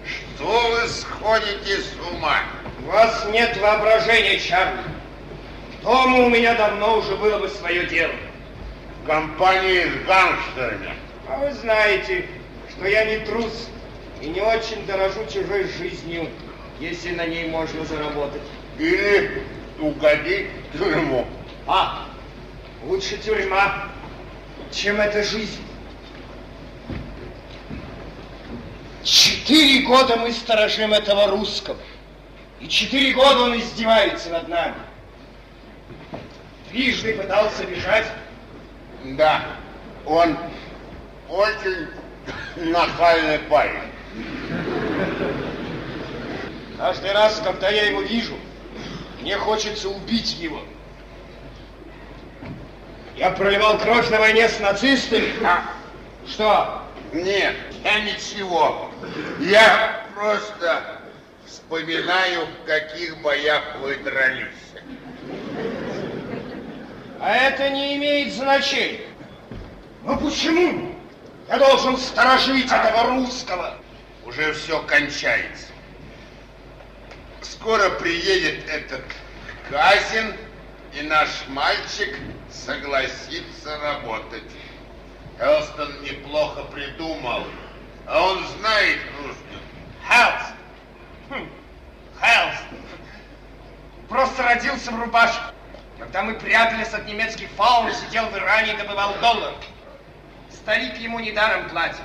Что 0.04 0.70
вы 0.70 0.88
сходите 0.88 1.82
с 1.82 1.94
ума? 2.10 2.40
У 2.84 2.90
вас 2.90 3.24
нет 3.30 3.56
воображения, 3.58 4.40
Чарли. 4.40 4.82
Дома 5.82 6.18
у 6.18 6.28
меня 6.30 6.54
давно 6.54 6.98
уже 6.98 7.14
было 7.14 7.38
бы 7.38 7.48
свое 7.48 7.86
дело. 7.86 8.14
В 9.04 9.06
компании 9.06 9.84
с 9.84 10.06
гангстерами. 10.06 10.96
А 11.28 11.38
вы 11.38 11.52
знаете, 11.52 12.26
что 12.70 12.88
я 12.88 13.04
не 13.04 13.24
трус 13.24 13.68
и 14.20 14.26
не 14.28 14.40
очень 14.40 14.84
дорожу 14.86 15.24
чужой 15.26 15.64
жизнью, 15.64 16.28
если 16.80 17.12
на 17.12 17.26
ней 17.26 17.48
можно 17.48 17.84
заработать. 17.84 18.42
Или 18.78 19.42
угодить 19.80 20.48
в 20.72 20.78
тюрьму. 20.78 21.26
А, 21.66 22.06
лучше 22.84 23.16
тюрьма, 23.18 23.88
чем 24.72 25.00
эта 25.00 25.22
жизнь. 25.22 25.62
Четыре 29.04 29.86
года 29.86 30.16
мы 30.16 30.32
сторожим 30.32 30.92
этого 30.92 31.28
русского. 31.28 31.78
И 32.60 32.68
четыре 32.68 33.12
года 33.12 33.44
он 33.44 33.58
издевается 33.58 34.30
над 34.30 34.48
нами. 34.48 34.74
Трижды 36.70 37.14
пытался 37.14 37.64
бежать. 37.64 38.06
Да, 39.04 39.42
он 40.04 40.36
очень 41.28 41.88
нахальный 42.56 43.38
парень. 43.38 43.88
Каждый 46.78 47.12
раз, 47.12 47.40
когда 47.44 47.70
я 47.70 47.86
его 47.86 48.02
вижу, 48.02 48.36
мне 49.20 49.36
хочется 49.36 49.88
убить 49.88 50.38
его. 50.38 50.60
Я 53.16 53.30
проливал 53.30 53.78
кровь 53.78 54.08
на 54.10 54.20
войне 54.20 54.48
с 54.48 54.60
нацистами. 54.60 55.32
А, 55.44 55.64
что? 56.26 56.82
Нет, 57.12 57.56
я 57.82 58.00
ничего. 58.00 58.90
Я 59.40 60.04
просто 60.14 61.00
вспоминаю, 61.44 62.46
в 62.46 62.66
каких 62.66 63.20
боях 63.22 63.62
вы 63.80 63.96
дрались. 63.96 64.48
А 67.20 67.34
это 67.34 67.70
не 67.70 67.96
имеет 67.96 68.32
значения. 68.34 69.06
Но 70.04 70.16
почему 70.16 70.94
я 71.48 71.58
должен 71.58 71.96
сторожить 71.96 72.70
этого 72.70 73.14
русского? 73.14 73.74
Уже 74.28 74.52
все 74.52 74.82
кончается. 74.82 75.68
Скоро 77.40 77.88
приедет 77.88 78.68
этот 78.68 79.00
Казин, 79.70 80.36
и 80.92 81.00
наш 81.00 81.30
мальчик 81.48 82.14
согласится 82.50 83.78
работать. 83.78 84.42
Элстон 85.40 86.02
неплохо 86.02 86.64
придумал, 86.64 87.46
а 88.06 88.22
он 88.22 88.46
знает 88.58 88.98
русский. 89.22 89.42
Хелс. 90.06 90.42
Хм. 91.30 91.50
Просто 94.10 94.42
родился 94.42 94.90
в 94.90 95.00
рубашке. 95.00 95.40
Когда 95.98 96.22
мы 96.22 96.34
прятались 96.34 96.92
от 96.92 97.06
немецких 97.06 97.48
фаун, 97.52 97.90
сидел 97.94 98.26
в 98.26 98.36
Иране 98.36 98.74
и 98.74 98.76
добывал 98.76 99.14
доллар. 99.22 99.54
Старик 100.52 100.98
ему 100.98 101.18
недаром 101.18 101.70
платит. 101.70 102.02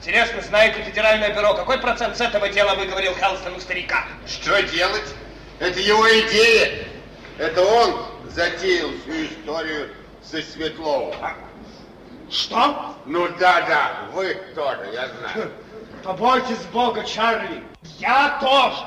Интересно, 0.00 0.40
знает 0.40 0.78
ли 0.78 0.82
федеральное 0.82 1.34
бюро, 1.34 1.52
какой 1.52 1.78
процент 1.78 2.16
с 2.16 2.22
этого 2.22 2.48
дела 2.48 2.74
выговорил 2.74 3.14
Хелстон 3.14 3.54
у 3.54 3.60
старика? 3.60 4.06
Что 4.26 4.62
делать? 4.62 5.14
Это 5.58 5.78
его 5.78 6.08
идея. 6.08 6.86
Это 7.36 7.62
он 7.62 8.06
затеял 8.30 8.88
всю 9.02 9.26
историю 9.26 9.90
со 10.22 10.40
Светловым. 10.40 11.14
Что? 12.30 12.96
Ну 13.04 13.28
да, 13.38 13.60
да, 13.68 13.92
вы 14.14 14.36
тоже, 14.54 14.88
я 14.90 15.08
знаю. 15.08 15.52
Побойтесь 16.02 16.64
Бога, 16.72 17.04
Чарли. 17.04 17.62
Я 17.98 18.38
тоже. 18.40 18.84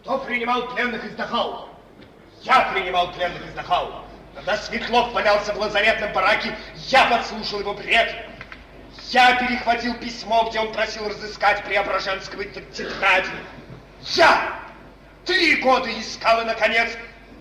Кто 0.00 0.16
принимал 0.16 0.66
пленных 0.68 1.04
из 1.04 1.14
Дахау? 1.14 1.68
Я 2.40 2.70
принимал 2.72 3.12
пленных 3.12 3.46
из 3.46 3.52
Дахау. 3.52 3.96
Когда 4.34 4.56
Светлов 4.56 5.12
валялся 5.12 5.52
в 5.52 5.58
лазаретном 5.58 6.14
бараке, 6.14 6.56
я 6.86 7.04
подслушал 7.10 7.60
его 7.60 7.74
бред. 7.74 8.14
Я 9.10 9.36
перехватил 9.36 9.94
письмо, 9.94 10.48
где 10.50 10.60
он 10.60 10.70
просил 10.72 11.08
разыскать 11.08 11.64
Преображенского 11.64 12.44
тетрадь. 12.44 13.24
Я 14.14 14.60
три 15.24 15.56
года 15.56 15.88
искал 15.98 16.42
и, 16.42 16.44
наконец, 16.44 16.90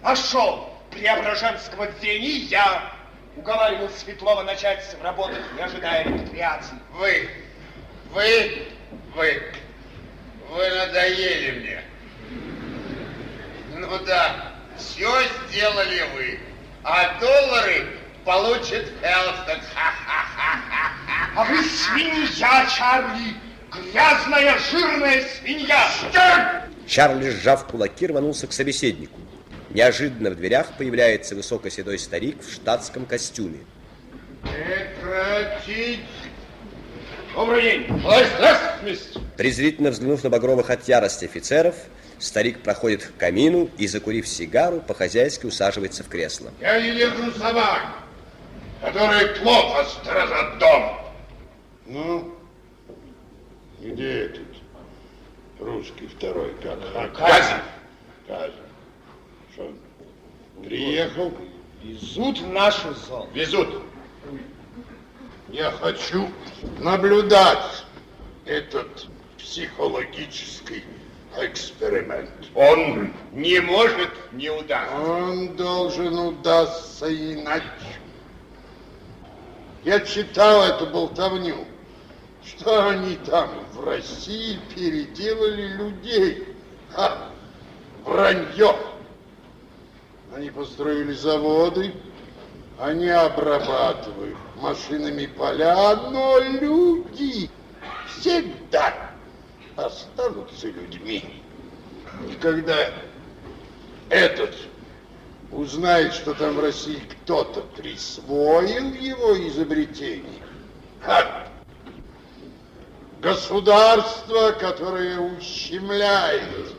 нашел 0.02 0.74
Преображенского 0.92 1.88
в 1.88 2.02
Вене. 2.02 2.30
Я 2.30 2.94
уговаривал 3.36 3.90
Светлова 3.90 4.44
начать 4.44 4.96
работать, 5.02 5.44
не 5.56 5.62
ожидая 5.62 6.06
репатриации. 6.06 6.76
Вы, 6.94 7.30
Вы, 8.14 8.68
вы, 9.14 9.44
вы 10.50 10.70
надоели 10.70 11.60
мне. 11.60 11.84
Ну 13.76 14.00
да, 14.06 14.54
все 14.78 15.12
сделали 15.50 16.04
вы, 16.16 16.40
а 16.84 17.20
доллары 17.20 17.98
получит 18.28 18.92
Хелстед. 19.02 19.62
А 21.36 21.46
вы 21.46 21.64
свинья, 21.64 22.68
Чарли! 22.68 23.34
Грязная, 23.72 24.58
жирная 24.70 25.24
свинья! 25.24 26.68
Чарли, 26.86 27.30
сжав 27.30 27.66
кулаки, 27.68 28.06
рванулся 28.08 28.48
к 28.48 28.52
собеседнику. 28.52 29.18
Неожиданно 29.70 30.32
в 30.32 30.36
дверях 30.36 30.74
появляется 30.78 31.36
высокоседой 31.36 31.98
старик 32.00 32.42
в 32.42 32.54
штатском 32.54 33.06
костюме. 33.06 33.60
Прекратить! 34.42 36.02
Добрый 37.34 37.62
день! 37.62 37.86
Здравствуйте, 37.88 38.78
мистер! 38.84 39.22
Презрительно 39.38 39.92
взглянув 39.92 40.24
на 40.24 40.30
багровых 40.30 40.70
от 40.70 40.86
ярости 40.88 41.26
офицеров, 41.26 41.76
старик 42.20 42.60
проходит 42.62 43.06
к 43.06 43.18
камину 43.18 43.70
и, 43.78 43.88
закурив 43.88 44.28
сигару, 44.28 44.82
по-хозяйски 44.82 45.46
усаживается 45.46 46.04
в 46.04 46.10
кресло. 46.10 46.52
Я 46.60 46.82
не 46.82 46.98
держу 46.98 47.32
собак, 47.34 48.07
которые 48.82 49.28
плохо 49.36 49.86
сторожат 49.86 50.58
дом. 50.60 50.98
Ну, 51.86 52.36
где 53.80 54.26
этот 54.26 54.48
русский 55.60 56.08
второй, 56.08 56.54
как? 56.62 56.80
Казин. 57.16 57.58
Казин. 58.28 58.54
Что, 59.54 59.74
приехал? 60.64 61.34
Везут 61.84 62.42
нашу 62.54 62.94
зону. 62.94 63.30
Везут. 63.34 63.84
Я 65.50 65.72
хочу 65.72 66.30
наблюдать 66.80 67.86
этот 68.46 69.08
психологический 69.38 70.84
эксперимент. 71.38 72.32
Он 72.56 73.14
не 73.32 73.60
может 73.62 74.10
не 74.34 74.50
удастся. 74.50 74.98
Он 74.98 75.56
должен 75.56 76.18
удастся 76.20 77.14
иначе. 77.14 77.64
Я 79.84 80.00
читал 80.02 80.64
эту 80.64 80.88
болтовню, 80.88 81.66
что 82.46 82.90
они 82.90 83.16
там 83.18 83.50
в 83.74 83.84
России 83.86 84.60
переделали 84.76 85.68
людей. 85.68 86.56
Ха, 86.92 87.30
вранье. 88.04 88.76
Они 90.36 90.50
построили 90.50 91.14
заводы, 91.14 91.94
они 92.80 93.10
обрабатывают 93.10 94.38
машинами 94.58 95.26
поля, 95.26 95.96
но 95.96 96.40
люди 96.40 97.50
всегда 98.08 99.12
останутся 99.76 100.68
людьми. 100.68 101.44
И 102.30 102.34
когда 102.36 102.76
этот 104.10 104.54
узнает, 105.52 106.14
что 106.14 106.34
там 106.34 106.56
в 106.56 106.60
России 106.60 107.02
кто-то 107.24 107.62
присвоил 107.62 108.94
его 108.94 109.38
изобретение, 109.48 110.42
ха, 111.02 111.48
государство, 113.22 114.52
которое 114.52 115.20
ущемляет 115.20 116.74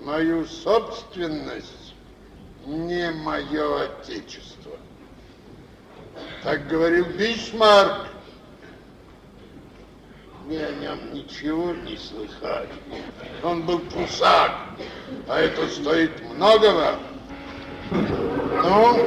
мою 0.00 0.46
собственность, 0.46 1.94
не 2.66 3.10
мое 3.10 3.84
отечество. 3.84 4.72
Так 6.42 6.68
говорил 6.68 7.06
Бисмарк. 7.06 8.08
Мне 10.44 10.64
о 10.64 10.72
нем 10.74 11.12
ничего 11.12 11.72
не 11.72 11.96
слыхали. 11.96 12.68
Он 13.42 13.62
был 13.62 13.80
прусак, 13.80 14.52
а 15.26 15.40
это 15.40 15.66
стоит 15.68 16.22
многого. 16.22 17.00
Ну, 17.90 18.98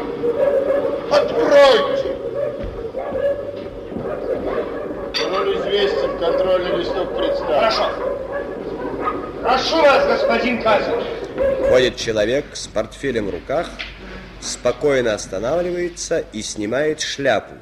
откройте. 1.11 2.15
Король 5.15 5.57
известен, 5.57 6.17
контрольный 6.19 6.77
листок 6.77 7.17
представлен. 7.17 7.59
Хорошо. 7.59 7.89
Прошу 9.41 9.81
вас, 9.81 10.05
господин 10.07 10.61
Казин. 10.61 10.95
Входит 11.65 11.95
человек 11.97 12.45
с 12.53 12.67
портфелем 12.67 13.27
в 13.27 13.31
руках, 13.31 13.69
спокойно 14.39 15.13
останавливается 15.13 16.23
и 16.33 16.41
снимает 16.41 17.01
шляпу. 17.01 17.55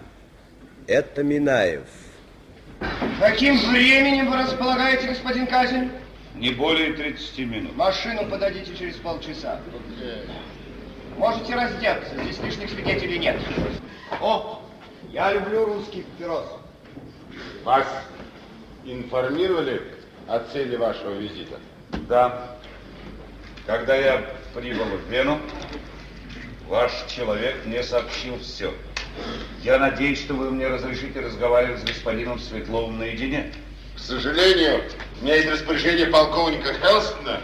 Это 0.85 1.23
Минаев. 1.23 1.87
Каким 3.19 3.57
временем 3.71 4.29
вы 4.29 4.37
располагаете, 4.37 5.07
господин 5.07 5.47
Казин? 5.47 5.91
Не 6.35 6.51
более 6.51 6.93
30 6.93 7.39
минут. 7.39 7.75
Машину 7.75 8.25
подадите 8.29 8.75
через 8.75 8.95
полчаса. 8.97 9.59
Можете 11.17 11.55
раздеться, 11.55 12.13
здесь 12.21 12.39
лишних 12.43 12.69
свидетелей 12.69 13.17
нет. 13.17 13.37
О, 14.21 14.61
я 15.09 15.33
люблю 15.33 15.65
русский 15.65 16.03
папирос. 16.03 16.45
Вас 17.63 17.87
информировали 18.85 19.81
о 20.27 20.39
цели 20.39 20.75
вашего 20.75 21.13
визита? 21.13 21.57
Да. 22.07 22.57
Когда 23.65 23.95
я 23.95 24.29
прибыл 24.53 24.85
в 24.85 25.11
Вену, 25.11 25.39
ваш 26.67 26.91
человек 27.07 27.65
мне 27.65 27.81
сообщил 27.81 28.39
все. 28.39 28.71
Я 29.63 29.79
надеюсь, 29.79 30.19
что 30.19 30.35
вы 30.35 30.51
мне 30.51 30.67
разрешите 30.67 31.19
разговаривать 31.19 31.81
с 31.81 31.83
господином 31.83 32.39
Светловым 32.39 32.99
наедине. 32.99 33.51
К 33.95 33.99
сожалению, 33.99 34.83
у 35.19 35.25
меня 35.25 35.35
есть 35.35 35.49
распоряжение 35.49 36.05
полковника 36.05 36.75
Хелстона 36.75 37.41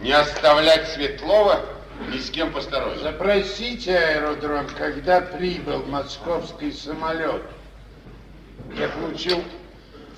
не 0.00 0.12
оставлять 0.12 0.88
Светлова 0.88 1.60
ни 2.08 2.18
с 2.18 2.30
кем 2.30 2.52
посторонним. 2.52 3.00
Запросите 3.00 3.96
аэродром, 3.96 4.66
когда 4.78 5.20
прибыл 5.20 5.84
московский 5.84 6.72
самолет. 6.72 7.42
Я 8.76 8.88
получил 8.88 9.42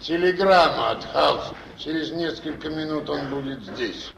телеграмму 0.00 0.84
от 0.84 1.04
Хауса. 1.04 1.54
Через 1.78 2.12
несколько 2.12 2.68
минут 2.68 3.08
он 3.10 3.28
будет 3.28 3.60
здесь. 3.62 4.12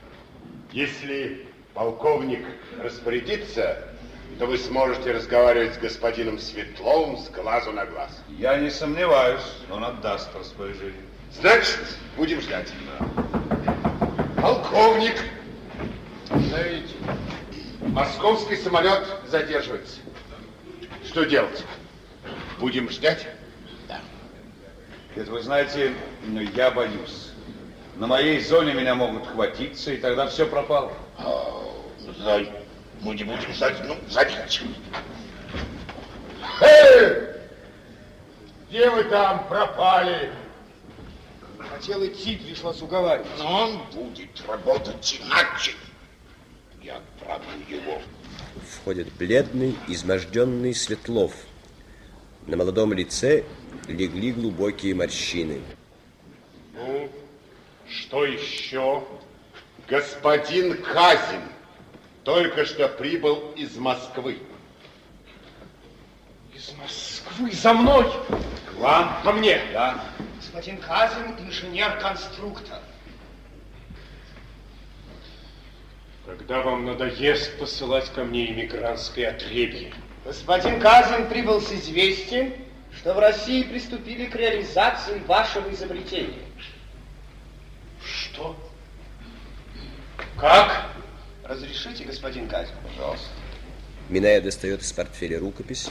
Если 0.73 1.47
полковник 1.73 2.45
распорядится, 2.83 3.79
то 4.39 4.47
вы 4.47 4.59
сможете 4.59 5.13
разговаривать 5.13 5.75
с 5.75 5.79
господином 5.79 6.39
Светловым 6.39 7.19
с 7.19 7.29
глазу 7.31 7.73
на 7.73 7.87
глаз. 7.87 8.11
Я 8.39 8.59
не 8.59 8.71
сомневаюсь, 8.71 9.43
он 9.71 9.85
отдаст 9.85 10.29
распоряжение. 10.35 11.01
Значит, 11.33 11.81
будем 12.17 12.41
ждать. 12.41 12.73
Полковник, 14.41 15.17
зовите. 16.51 16.94
Московский 17.93 18.57
самолет 18.57 19.07
задерживается. 19.29 20.01
Что 21.07 21.25
делать? 21.25 21.65
Будем 22.59 22.91
ждать? 22.91 23.27
Это 25.15 25.31
вы 25.31 25.43
знаете, 25.43 25.95
ну, 26.25 26.41
я 26.41 26.71
боюсь. 26.71 27.31
На 27.97 28.07
моей 28.07 28.41
зоне 28.41 28.75
меня 28.75 28.95
могут 28.95 29.27
хватиться, 29.29 29.93
и 29.93 29.99
тогда 29.99 30.27
все 30.27 30.47
пропало. 30.47 30.93
Знай, 32.19 32.51
мы 33.01 33.15
не 33.15 33.23
будем 33.23 33.53
ждать, 33.53 33.77
ну, 33.85 33.97
зовите. 34.09 34.63
Эй! 36.61 37.23
Где 38.69 38.91
вы 38.91 39.05
там 39.05 39.47
пропали? 39.47 40.33
Хотел 41.59 42.05
идти, 42.05 42.37
пришлось 42.37 42.83
уговаривать. 42.83 43.29
Но 43.39 43.63
он 43.63 43.79
будет 43.93 44.43
работать 44.49 45.21
иначе. 45.21 45.75
Я 46.85 46.97
отправлю 46.97 47.49
его. 47.67 47.99
Входит 48.71 49.11
бледный, 49.15 49.75
изможденный 49.89 50.75
Светлов. 50.75 51.33
На 52.47 52.59
молодом 52.59 52.93
лице 52.93 53.45
легли 53.89 54.33
глубокие 54.33 54.95
морщины. 54.95 55.63
Ну, 56.75 57.09
что 57.89 58.27
еще? 58.27 59.03
Господин 59.89 60.83
Казин 60.83 61.41
только 62.23 62.67
что 62.67 62.87
прибыл 62.91 63.53
из 63.53 63.77
Москвы. 63.77 64.39
Из 66.55 66.71
Москвы 66.73 67.51
за 67.53 67.73
мной! 67.73 68.13
К 68.67 68.79
вам? 68.79 69.23
Ко 69.23 69.33
мне! 69.33 69.59
Да. 69.73 70.05
Господин 70.37 70.77
Казин, 70.77 71.35
инженер-конструктор. 71.39 72.79
Когда 76.27 76.63
вам 76.63 76.87
надоест 76.87 77.59
посылать 77.59 78.11
ко 78.15 78.25
мне 78.25 78.51
иммигрантское 78.51 79.31
отребье? 79.31 79.93
Господин 80.25 80.81
Казин 80.81 81.29
прибыл 81.29 81.61
с 81.61 81.71
известием, 81.71 82.55
что 82.97 83.13
в 83.13 83.19
России 83.19 83.63
приступили 83.63 84.25
к 84.25 84.35
реализации 84.35 85.19
вашего 85.27 85.71
изобретения. 85.71 86.45
Что? 88.03 88.57
Как? 90.39 90.93
Разрешите, 91.43 92.05
господин 92.05 92.49
Казин? 92.49 92.75
Пожалуйста. 92.89 93.29
Миная 94.09 94.41
достает 94.41 94.81
из 94.81 94.93
портфеля 94.93 95.39
рукопись. 95.39 95.91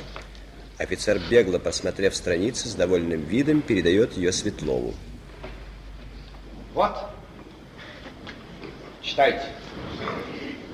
Офицер, 0.79 1.19
бегло 1.29 1.59
посмотрев 1.59 2.15
страницы, 2.15 2.67
с 2.67 2.73
довольным 2.73 3.21
видом 3.21 3.61
передает 3.61 4.17
ее 4.17 4.31
Светлову. 4.31 4.95
Вот. 6.73 6.97
Читайте. 9.03 9.45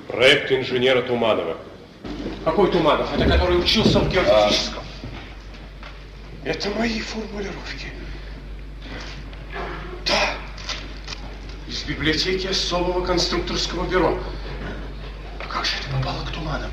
Проект 0.07 0.51
инженера 0.51 1.01
Туманова. 1.01 1.57
Какой 2.43 2.71
Туманов? 2.71 3.13
Это 3.13 3.25
который 3.25 3.59
учился 3.59 3.99
в 3.99 4.09
геодезическом. 4.09 4.83
Это 6.43 6.69
мои 6.71 6.99
формулировки. 6.99 7.91
Да. 10.05 10.33
Из 11.67 11.83
библиотеки 11.83 12.47
особого 12.47 13.05
конструкторского 13.05 13.85
бюро. 13.87 14.17
А 15.39 15.47
как 15.47 15.65
же 15.65 15.73
это 15.79 15.95
попало 15.97 16.25
к 16.25 16.31
Туманову? 16.31 16.71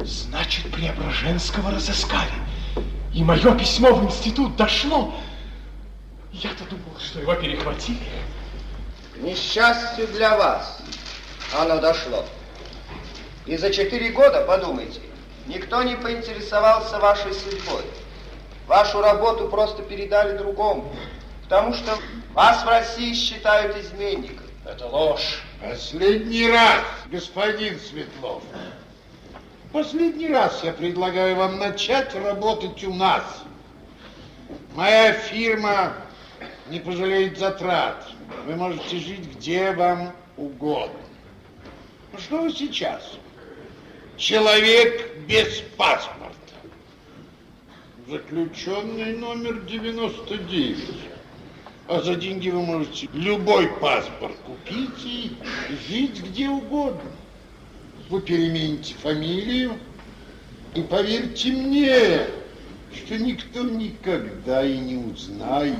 Значит, 0.00 0.70
Преображенского 0.72 1.70
разыскали. 1.70 2.30
И 3.14 3.22
мое 3.22 3.56
письмо 3.56 3.94
в 3.94 4.04
институт 4.04 4.56
дошло. 4.56 5.14
Я-то 6.32 6.64
думал, 6.64 6.98
что 6.98 7.20
его 7.20 7.34
перехватили. 7.34 7.98
К 9.14 9.18
несчастью 9.18 10.06
для 10.08 10.36
вас, 10.36 10.82
оно 11.58 11.80
дошло. 11.80 12.24
И 13.46 13.56
за 13.56 13.70
четыре 13.72 14.10
года, 14.10 14.44
подумайте, 14.44 15.00
никто 15.46 15.82
не 15.82 15.96
поинтересовался 15.96 16.98
вашей 16.98 17.32
судьбой. 17.34 17.82
Вашу 18.66 19.00
работу 19.00 19.48
просто 19.48 19.82
передали 19.82 20.36
другому, 20.36 20.94
потому 21.42 21.74
что 21.74 21.96
вас 22.34 22.62
в 22.62 22.68
России 22.68 23.14
считают 23.14 23.76
изменником. 23.76 24.46
Это 24.64 24.86
ложь. 24.86 25.42
Последний 25.60 26.48
раз, 26.48 26.84
господин 27.06 27.80
Светлов. 27.80 28.42
Последний 29.72 30.28
раз 30.28 30.60
я 30.62 30.72
предлагаю 30.72 31.36
вам 31.36 31.58
начать 31.58 32.14
работать 32.14 32.84
у 32.84 32.94
нас. 32.94 33.24
Моя 34.74 35.12
фирма 35.12 35.94
не 36.68 36.78
пожалеет 36.78 37.38
затрат. 37.38 38.06
Вы 38.46 38.54
можете 38.54 38.98
жить 38.98 39.36
где 39.36 39.72
вам 39.72 40.12
угодно. 40.36 40.98
Что 42.18 42.42
вы 42.42 42.52
сейчас? 42.52 43.18
Человек 44.16 45.24
без 45.26 45.62
паспорта. 45.76 46.34
Заключенный 48.08 49.16
номер 49.16 49.60
99. 49.60 50.78
А 51.88 52.00
за 52.02 52.14
деньги 52.16 52.50
вы 52.50 52.62
можете 52.62 53.08
любой 53.12 53.68
паспорт 53.80 54.36
купить 54.46 55.04
и 55.04 55.36
жить 55.88 56.22
где 56.22 56.48
угодно. 56.48 57.10
Вы 58.08 58.20
перемените 58.20 58.94
фамилию, 58.94 59.78
и 60.74 60.82
поверьте 60.82 61.52
мне, 61.52 62.26
что 62.94 63.18
никто 63.18 63.62
никогда 63.62 64.64
и 64.64 64.78
не 64.78 64.96
узнает, 64.96 65.78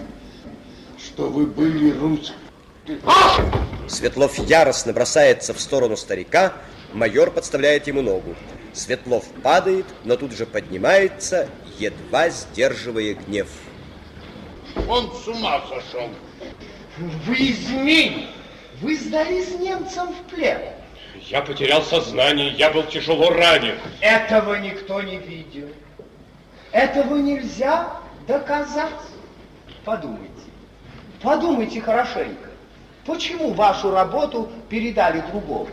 что 0.98 1.28
вы 1.28 1.46
были 1.46 1.90
русским. 1.90 2.49
Светлов 3.88 4.38
яростно 4.38 4.92
бросается 4.92 5.52
в 5.54 5.60
сторону 5.60 5.96
старика, 5.96 6.54
майор 6.92 7.30
подставляет 7.30 7.86
ему 7.86 8.02
ногу. 8.02 8.34
Светлов 8.72 9.24
падает, 9.42 9.86
но 10.04 10.16
тут 10.16 10.32
же 10.32 10.46
поднимается, 10.46 11.48
едва 11.78 12.30
сдерживая 12.30 13.14
гнев. 13.14 13.48
Он 14.88 15.12
с 15.12 15.26
ума 15.26 15.60
сошел. 15.68 16.08
Вы 17.26 17.34
изменник. 17.34 18.28
Вы 18.80 18.96
сдались 18.96 19.58
немцам 19.58 20.14
в 20.14 20.34
плен. 20.34 20.60
Я 21.28 21.42
потерял 21.42 21.82
сознание, 21.82 22.50
я 22.52 22.70
был 22.70 22.84
тяжело 22.84 23.30
ранен. 23.30 23.76
Этого 24.00 24.54
никто 24.54 25.02
не 25.02 25.18
видел. 25.18 25.68
Этого 26.72 27.16
нельзя 27.16 28.00
доказать. 28.26 28.94
Подумайте. 29.84 30.30
Подумайте 31.20 31.80
хорошенько. 31.80 32.49
Почему 33.10 33.54
вашу 33.54 33.90
работу 33.90 34.52
передали 34.68 35.20
другому? 35.32 35.68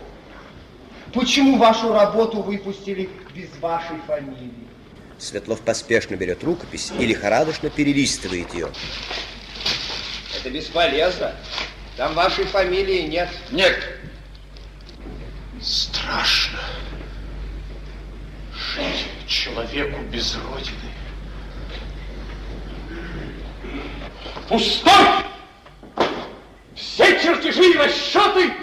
Почему 1.13 1.57
вашу 1.59 1.93
работу 1.93 2.41
выпустили 2.41 3.11
без 3.35 3.55
вашей 3.59 3.99
фамилии? 4.07 4.67
Светлов 5.19 5.61
поспешно 5.61 6.15
берет 6.15 6.43
рукопись 6.43 6.91
и 6.97 7.05
лихорадочно 7.05 7.69
перелистывает 7.69 8.51
ее. 8.55 8.69
Это 10.35 10.49
бесполезно. 10.49 11.35
Там 11.95 12.15
вашей 12.15 12.45
фамилии 12.45 13.03
нет. 13.03 13.29
Нет. 13.51 13.83
Страшно 15.61 16.59
жить 18.51 19.05
человеку 19.27 20.01
без 20.11 20.35
родины. 20.37 20.91
Пустой! 24.49 25.26
Чертежи 27.27 27.71
и 27.71 27.77
расчеты 27.77 28.53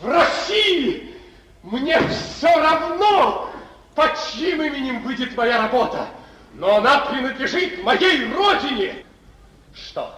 в 0.00 0.06
России. 0.06 1.14
Мне 1.62 1.98
все 2.08 2.54
равно, 2.54 3.50
под 3.94 4.10
чьим 4.20 4.60
именем 4.60 5.00
выйдет 5.00 5.34
моя 5.34 5.62
работа. 5.62 6.06
Но 6.52 6.76
она 6.76 6.98
принадлежит 6.98 7.82
моей 7.82 8.30
родине. 8.34 9.02
Что? 9.74 10.14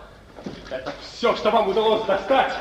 Это 0.68 0.92
все, 1.00 1.36
что 1.36 1.52
вам 1.52 1.68
удалось 1.68 2.02
достать? 2.02 2.52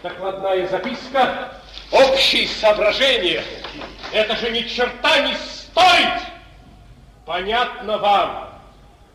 Докладная 0.00 0.68
записка, 0.68 1.54
общие 1.90 2.46
соображения. 2.46 3.42
Это 4.12 4.36
же 4.36 4.48
ни 4.52 4.60
черта 4.60 5.26
не 5.26 5.34
стоит. 5.34 6.22
Понятно 7.26 7.98
вам. 7.98 8.60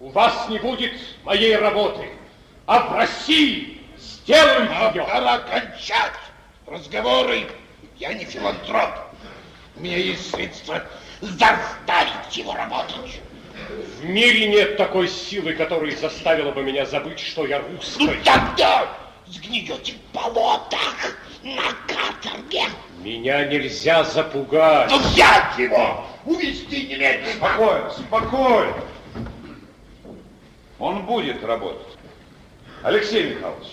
У 0.02 0.10
вас 0.10 0.50
не 0.50 0.60
будет 0.60 0.92
моей 1.24 1.56
работы. 1.56 2.10
А 2.66 2.80
в 2.80 2.96
России 2.98 3.77
сделают 4.28 4.70
А 4.74 4.92
ее. 4.94 5.04
пора 5.04 5.40
кончать 5.40 6.12
разговоры. 6.66 7.48
Я 7.98 8.14
не 8.14 8.26
филантроп. 8.26 8.92
У 9.78 9.80
меня 9.82 9.98
есть 9.98 10.32
средства 10.32 10.84
заставить 11.22 12.36
его 12.36 12.54
работать. 12.54 13.22
В 14.00 14.06
мире 14.06 14.50
нет 14.50 14.78
такой 14.78 15.08
силы, 15.08 15.54
которая 15.54 15.96
заставила 15.96 16.52
бы 16.52 16.62
меня 16.62 16.86
забыть, 16.86 17.20
что 17.20 17.46
я 17.46 17.60
русский. 17.60 18.06
Ну 18.06 18.14
тогда 18.24 18.88
сгниете 19.28 19.94
в 19.94 20.16
болотах 20.16 21.16
на 21.44 21.62
каторге. 21.88 22.66
Меня 23.00 23.46
нельзя 23.46 24.04
запугать. 24.04 24.92
Ну 24.92 25.00
взять 25.00 25.58
его, 25.58 26.06
увезти 26.26 26.88
немедленно. 26.88 27.34
Спокойно, 27.34 27.92
спокойно. 27.92 28.74
Он 30.80 31.06
будет 31.06 31.44
работать. 31.44 31.88
Алексей 32.84 33.34
Михайлович, 33.34 33.68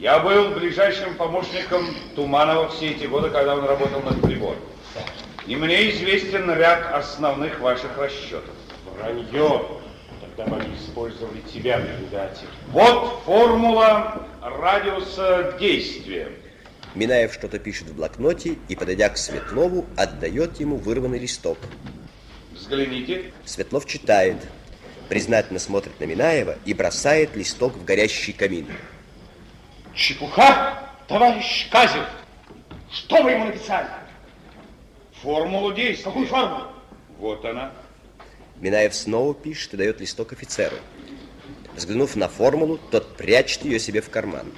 я 0.00 0.18
был 0.18 0.52
ближайшим 0.52 1.14
помощником 1.14 1.86
Туманова 2.16 2.70
все 2.70 2.92
эти 2.92 3.04
годы, 3.04 3.28
когда 3.28 3.54
он 3.54 3.64
работал 3.66 4.00
над 4.00 4.20
прибором. 4.22 4.60
И 5.46 5.54
мне 5.54 5.90
известен 5.90 6.50
ряд 6.50 6.94
основных 6.94 7.60
ваших 7.60 7.96
расчетов. 7.98 8.54
Вранье. 8.96 9.62
Тогда 10.36 10.56
мы 10.56 10.64
использовали 10.74 11.40
тебя, 11.52 11.78
предатель. 11.78 12.46
Вот 12.68 13.20
формула 13.26 14.26
радиуса 14.40 15.54
действия. 15.60 16.28
Минаев 16.94 17.34
что-то 17.34 17.58
пишет 17.58 17.88
в 17.88 17.94
блокноте 17.94 18.56
и, 18.68 18.76
подойдя 18.76 19.10
к 19.10 19.18
Светлову, 19.18 19.84
отдает 19.96 20.58
ему 20.60 20.76
вырванный 20.76 21.18
листок. 21.18 21.58
Взгляните. 22.52 23.32
Светлов 23.44 23.86
читает, 23.86 24.36
признательно 25.08 25.58
смотрит 25.58 26.00
на 26.00 26.04
Минаева 26.04 26.56
и 26.64 26.72
бросает 26.72 27.36
листок 27.36 27.74
в 27.74 27.84
горящий 27.84 28.32
камин. 28.32 28.66
Чепуха, 29.94 30.78
товарищ 31.08 31.68
Казев. 31.70 32.06
Что 32.92 33.22
вы 33.22 33.32
ему 33.32 33.44
написали? 33.46 33.88
Формулу 35.22 35.72
действия. 35.72 36.04
Какую 36.04 36.26
формулу? 36.26 36.64
Вот 37.18 37.44
она. 37.44 37.72
Минаев 38.56 38.94
снова 38.94 39.34
пишет 39.34 39.74
и 39.74 39.76
дает 39.76 40.00
листок 40.00 40.32
офицеру. 40.32 40.76
Взглянув 41.74 42.16
на 42.16 42.28
формулу, 42.28 42.78
тот 42.90 43.16
прячет 43.16 43.64
ее 43.64 43.78
себе 43.78 44.00
в 44.00 44.10
карман. 44.10 44.52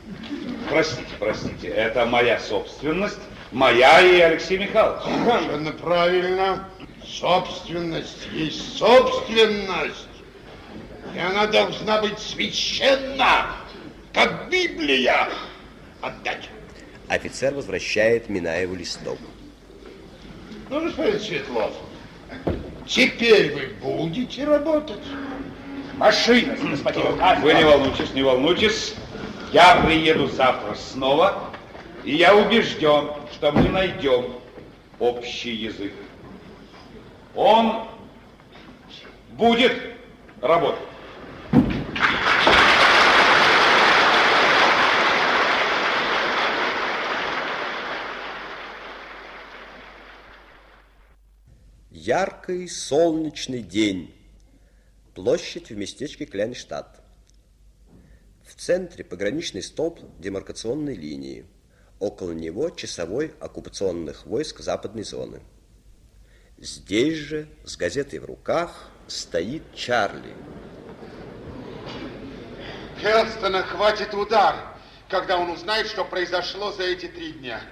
Простите, 0.69 1.11
простите, 1.19 1.69
это 1.69 2.07
моя 2.07 2.39
собственность, 2.41 3.19
моя 3.51 4.01
и 4.01 4.21
Алексей 4.21 4.59
Михайлович. 4.59 5.03
Совершенно 5.05 5.73
правильно. 5.73 6.69
Собственность 7.07 8.27
есть 8.33 8.79
собственность. 8.79 10.09
И 11.15 11.19
она 11.19 11.47
должна 11.47 12.01
быть 12.01 12.19
священна, 12.19 13.57
как 14.13 14.49
Библия. 14.51 15.29
Отдать. 16.01 16.49
Офицер 17.09 17.55
возвращает 17.55 18.29
Минаеву 18.29 18.75
листок. 18.75 19.19
Ну, 20.71 20.83
господин 20.83 21.21
Светлов, 21.21 21.73
теперь 22.87 23.53
вы 23.53 23.67
будете 23.81 24.45
работать. 24.45 25.03
Машина, 25.97 26.57
господин. 26.57 27.43
Вы 27.43 27.55
не 27.55 27.65
волнуйтесь, 27.65 28.13
не 28.15 28.23
волнуйтесь. 28.23 28.95
Я 29.53 29.83
приеду 29.85 30.29
завтра 30.29 30.75
снова, 30.75 31.51
и 32.05 32.15
я 32.17 32.35
убежден, 32.35 33.11
что 33.33 33.53
мы 33.53 33.69
найдем 33.69 34.25
общий 34.99 35.53
язык. 35.53 35.93
Он 37.35 37.87
будет 39.33 39.73
работать. 40.41 40.81
Яркий 52.05 52.67
солнечный 52.67 53.63
день. 53.63 54.13
Площадь 55.15 55.71
в 55.71 55.77
местечке 55.77 56.27
Кляйнштадт. 56.27 57.01
В 58.45 58.57
центре 58.57 59.05
пограничный 59.05 59.63
столб 59.63 60.01
демаркационной 60.19 60.97
линии. 60.97 61.47
Около 62.01 62.33
него 62.33 62.71
часовой 62.71 63.33
оккупационных 63.39 64.27
войск 64.27 64.59
западной 64.59 65.05
зоны. 65.05 65.43
Здесь 66.59 67.19
же, 67.19 67.49
с 67.63 67.77
газетой 67.77 68.19
в 68.19 68.25
руках, 68.25 68.91
стоит 69.07 69.63
Чарли. 69.73 70.35
Хелстона 73.01 73.63
хватит 73.63 74.13
удар, 74.13 74.57
когда 75.09 75.39
он 75.39 75.51
узнает, 75.51 75.87
что 75.87 76.05
произошло 76.05 76.73
за 76.73 76.83
эти 76.83 77.07
три 77.07 77.35
дня. 77.35 77.63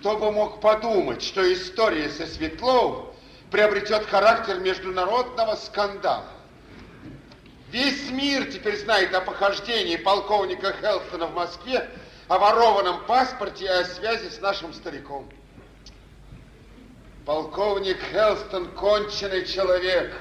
Кто 0.00 0.16
бы 0.16 0.32
мог 0.32 0.62
подумать, 0.62 1.22
что 1.22 1.52
история 1.52 2.08
со 2.08 2.26
Светловым 2.26 3.08
приобретет 3.50 4.06
характер 4.06 4.58
международного 4.58 5.56
скандала. 5.56 6.24
Весь 7.70 8.10
мир 8.10 8.50
теперь 8.50 8.78
знает 8.78 9.14
о 9.14 9.20
похождении 9.20 9.96
полковника 9.96 10.72
Хелстона 10.80 11.26
в 11.26 11.34
Москве, 11.34 11.86
о 12.28 12.38
ворованном 12.38 13.04
паспорте 13.04 13.66
и 13.66 13.68
о 13.68 13.84
связи 13.84 14.30
с 14.30 14.40
нашим 14.40 14.72
стариком. 14.72 15.28
Полковник 17.26 17.98
Хелстон– 18.10 18.70
конченый 18.76 19.44
человек. 19.44 20.14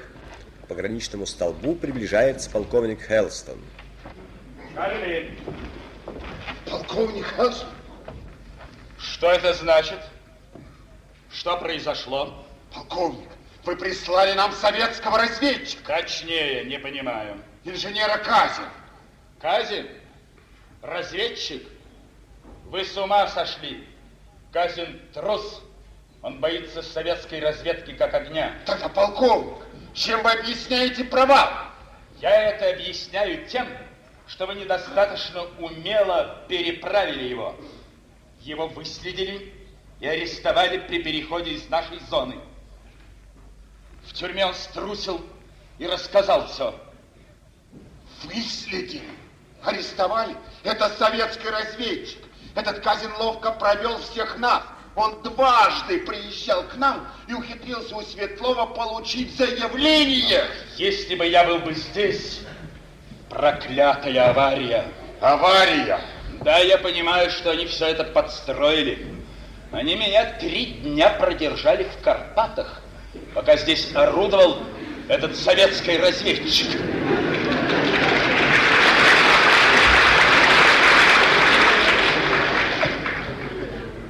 К 0.63 0.67
пограничному 0.67 1.25
столбу 1.25 1.73
приближается 1.75 2.49
полковник 2.49 3.01
Хелстон. 3.01 3.59
Чарли, 4.75 5.37
Полковник 6.69 7.25
Хелстон? 7.37 7.78
Что 8.99 9.31
это 9.31 9.53
значит? 9.53 9.99
Что 11.31 11.57
произошло? 11.57 12.45
Полковник, 12.73 13.29
вы 13.63 13.75
прислали 13.75 14.33
нам 14.33 14.51
советского 14.51 15.17
разведчика. 15.17 16.01
Точнее, 16.01 16.65
не 16.65 16.79
понимаю. 16.79 17.41
Инженера 17.63 18.17
Казин. 18.17 18.65
Казин? 19.39 19.87
Разведчик? 20.81 21.67
Вы 22.65 22.85
с 22.85 22.95
ума 22.97 23.27
сошли. 23.27 23.87
Казин 24.51 25.01
трус. 25.13 25.61
Он 26.21 26.39
боится 26.39 26.81
советской 26.81 27.39
разведки 27.39 27.93
как 27.93 28.13
огня. 28.13 28.53
Тогда, 28.65 28.89
полковник, 28.89 29.65
чем 29.93 30.21
вы 30.21 30.31
объясняете 30.31 31.05
провал? 31.05 31.49
Я 32.19 32.49
это 32.49 32.69
объясняю 32.71 33.45
тем, 33.47 33.67
что 34.27 34.45
вы 34.45 34.55
недостаточно 34.55 35.43
умело 35.59 36.43
переправили 36.49 37.23
его. 37.23 37.55
Его 38.41 38.67
выследили 38.67 39.53
и 39.99 40.07
арестовали 40.07 40.77
при 40.79 41.03
переходе 41.03 41.51
из 41.51 41.69
нашей 41.69 41.99
зоны. 42.09 42.35
В 44.05 44.13
тюрьме 44.13 44.45
он 44.45 44.53
струсил 44.53 45.21
и 45.77 45.85
рассказал 45.85 46.47
все. 46.47 46.73
Выследили? 48.23 49.09
Арестовали? 49.63 50.35
Это 50.63 50.89
советский 50.89 51.49
разведчик. 51.49 52.19
Этот 52.55 52.79
Казин 52.79 53.11
ловко 53.17 53.51
провел 53.51 53.97
всех 53.99 54.37
нас. 54.37 54.63
Он 54.95 55.21
дважды 55.21 55.99
приезжал 55.99 56.63
к 56.63 56.75
нам 56.75 57.07
и 57.27 57.33
ухитрился 57.33 57.95
у 57.95 58.01
Светлова 58.01 58.65
получить 58.65 59.37
заявление. 59.37 60.43
Если 60.77 61.15
бы 61.15 61.25
я 61.27 61.45
был 61.45 61.59
бы 61.59 61.73
здесь, 61.73 62.41
проклятая 63.29 64.29
авария. 64.29 64.85
Авария? 65.21 66.01
Да, 66.41 66.59
я 66.59 66.77
понимаю, 66.77 67.29
что 67.31 67.51
они 67.51 67.65
все 67.65 67.87
это 67.87 68.05
подстроили. 68.05 69.05
Они 69.71 69.95
меня 69.95 70.37
три 70.39 70.65
дня 70.67 71.09
продержали 71.09 71.83
в 71.83 72.01
Карпатах, 72.01 72.81
пока 73.33 73.57
здесь 73.57 73.93
орудовал 73.93 74.59
этот 75.09 75.35
советский 75.35 75.97
разведчик. 75.97 76.67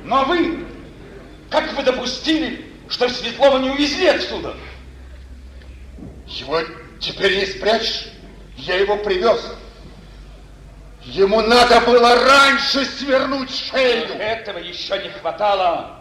Но 0.04 0.24
вы, 0.26 0.66
как 1.50 1.74
вы 1.74 1.84
допустили, 1.84 2.66
что 2.90 3.10
Светлова 3.10 3.58
не 3.58 3.72
увезли 3.72 4.08
отсюда? 4.08 4.56
Его 6.28 6.62
теперь 7.00 7.38
не 7.38 7.46
спрячешь. 7.48 8.08
Я 8.56 8.76
его 8.76 8.98
привез. 8.98 9.40
Ему 11.04 11.42
надо 11.42 11.82
было 11.82 12.16
раньше 12.16 12.86
свернуть 12.86 13.50
шею. 13.50 14.08
Этого 14.20 14.58
еще 14.60 15.02
не 15.02 15.10
хватало. 15.10 16.00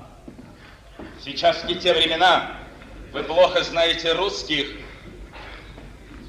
Сейчас 1.24 1.64
не 1.64 1.76
те 1.76 1.94
времена. 1.94 2.56
Вы 3.12 3.22
плохо 3.22 3.62
знаете 3.62 4.12
русских. 4.12 4.66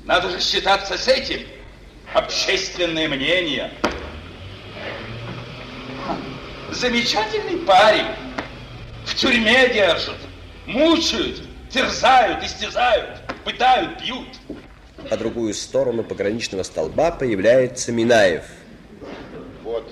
Надо 0.05 0.29
же 0.29 0.39
считаться 0.39 0.97
с 0.97 1.07
этим. 1.07 1.41
Общественное 2.13 3.07
мнение. 3.07 3.71
Замечательный 6.71 7.57
парень. 7.65 8.07
В 9.05 9.15
тюрьме 9.15 9.69
держат, 9.69 10.17
мучают, 10.67 11.41
терзают, 11.69 12.43
истязают, 12.43 13.19
пытают, 13.43 13.99
бьют. 14.01 14.27
По 15.09 15.17
другую 15.17 15.53
сторону 15.53 16.03
пограничного 16.03 16.63
столба 16.63 17.11
появляется 17.11 17.91
Минаев. 17.91 18.43
Вот 19.69 19.87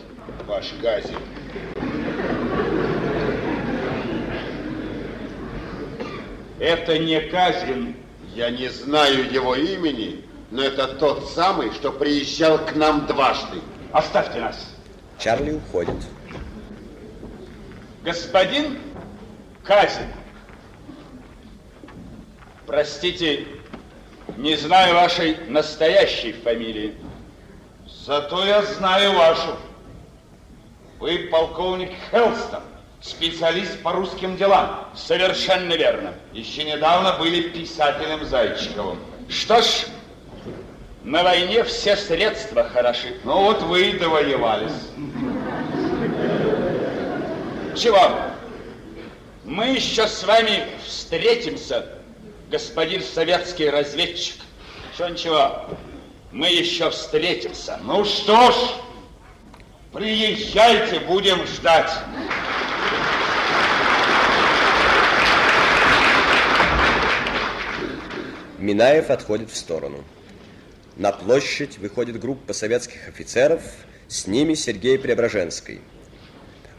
ваш 0.47 0.73
газик. 0.81 1.19
Это 6.59 6.97
не 6.97 7.21
Казин. 7.21 7.95
Я 8.33 8.49
не 8.49 8.69
знаю 8.69 9.31
его 9.31 9.53
имени, 9.53 10.25
но 10.49 10.63
это 10.63 10.87
тот 10.87 11.29
самый, 11.29 11.71
что 11.73 11.91
приезжал 11.91 12.57
к 12.57 12.75
нам 12.75 13.05
дважды. 13.05 13.61
Оставьте 13.91 14.39
нас. 14.39 14.75
Чарли 15.19 15.51
уходит. 15.51 15.95
Господин 18.03 18.79
Казин. 19.63 20.07
Простите, 22.65 23.45
не 24.37 24.55
знаю 24.55 24.95
вашей 24.95 25.37
настоящей 25.49 26.31
фамилии. 26.31 26.95
Зато 27.85 28.43
я 28.43 28.63
знаю 28.63 29.13
вашу. 29.13 29.55
Вы 30.99 31.29
полковник 31.31 31.91
Хелстон, 32.11 32.63
специалист 33.01 33.81
по 33.83 33.91
русским 33.91 34.35
делам. 34.35 34.87
Совершенно 34.95 35.73
верно. 35.73 36.13
Еще 36.33 36.63
недавно 36.63 37.13
были 37.13 37.49
писателем 37.49 38.25
Зайчиковым. 38.25 38.99
Что 39.29 39.61
ж, 39.61 39.85
на 41.03 41.23
войне 41.23 41.63
все 41.63 41.95
средства 41.95 42.63
хороши. 42.63 43.15
Ну 43.23 43.43
вот 43.43 43.61
вы 43.61 43.89
и 43.89 43.99
довоевались. 43.99 44.89
Чего? 47.75 47.99
Мы 49.45 49.67
еще 49.67 50.07
с 50.07 50.23
вами 50.23 50.67
встретимся, 50.85 51.87
господин 52.49 53.03
советский 53.03 53.69
разведчик. 53.69 54.35
Что 54.95 55.09
ничего, 55.09 55.65
мы 56.31 56.47
еще 56.47 56.89
встретимся. 56.89 57.79
Ну 57.83 58.03
что 58.03 58.51
ж, 58.51 58.55
приезжайте, 59.91 60.99
будем 60.99 61.45
ждать. 61.47 61.91
Минаев 68.57 69.09
отходит 69.09 69.51
в 69.51 69.55
сторону. 69.55 70.03
На 70.95 71.11
площадь 71.11 71.77
выходит 71.77 72.19
группа 72.19 72.53
советских 72.53 73.07
офицеров, 73.07 73.61
с 74.07 74.25
ними 74.25 74.55
Сергей 74.55 74.97
Преображенский. 74.97 75.79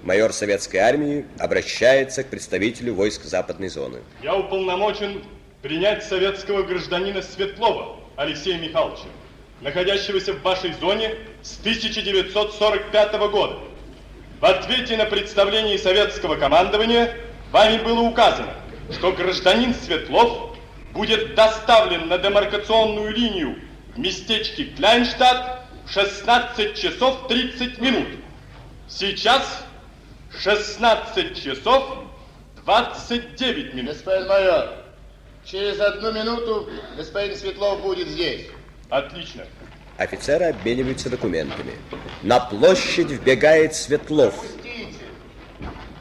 Майор 0.03 0.33
советской 0.33 0.78
армии 0.78 1.25
обращается 1.39 2.25
к 2.25 2.28
представителю 2.28 2.95
войск 2.95 3.25
западной 3.25 3.69
зоны. 3.69 3.99
Я 4.23 4.37
уполномочен 4.37 5.23
принять 5.62 6.05
советского 6.05 6.62
гражданина 6.62 7.23
Светлова 7.23 8.01
Алексея 8.17 8.59
Михайловича, 8.59 9.07
находящегося 9.61 10.33
в 10.33 10.43
вашей 10.43 10.73
зоне 10.75 11.15
с 11.43 11.59
1945 11.61 13.12
года. 13.31 13.59
В 14.41 14.45
ответе 14.45 14.97
на 14.97 15.05
представление 15.05 15.78
советского 15.78 16.37
командования 16.37 17.17
вами 17.51 17.83
было 17.83 18.01
указано, 18.01 18.55
что 18.93 19.12
гражданин 19.12 19.75
Светлов 19.75 20.57
будет 20.93 21.35
доставлен 21.35 22.09
на 22.09 22.19
демаркационную 22.19 23.12
линию 23.12 23.59
в 23.95 23.99
местечке 23.99 24.65
Кляйнштадт 24.65 25.61
в 25.87 25.93
16 25.93 26.77
часов 26.81 27.27
30 27.28 27.78
минут. 27.81 28.09
Сейчас 28.89 29.65
16 30.39 31.43
часов 31.43 32.05
29 32.65 33.75
минут. 33.75 33.95
Господин 33.95 34.28
майор, 34.28 34.69
через 35.45 35.81
одну 35.81 36.12
минуту 36.12 36.69
господин 36.97 37.37
Светлов 37.37 37.83
будет 37.83 38.09
здесь. 38.09 38.47
Отлично. 38.91 39.44
Офицеры 39.99 40.47
обмениваются 40.47 41.10
документами. 41.10 41.73
На 42.23 42.41
площадь 42.41 43.10
вбегает 43.10 43.75
Светлов. 43.75 44.44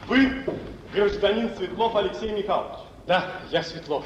Вы 0.06 0.44
гражданин 0.94 1.50
Светлов 1.56 1.96
Алексей 1.96 2.30
Михайлович. 2.30 2.78
Да, 3.06 3.30
я 3.50 3.62
Светлов. 3.62 4.04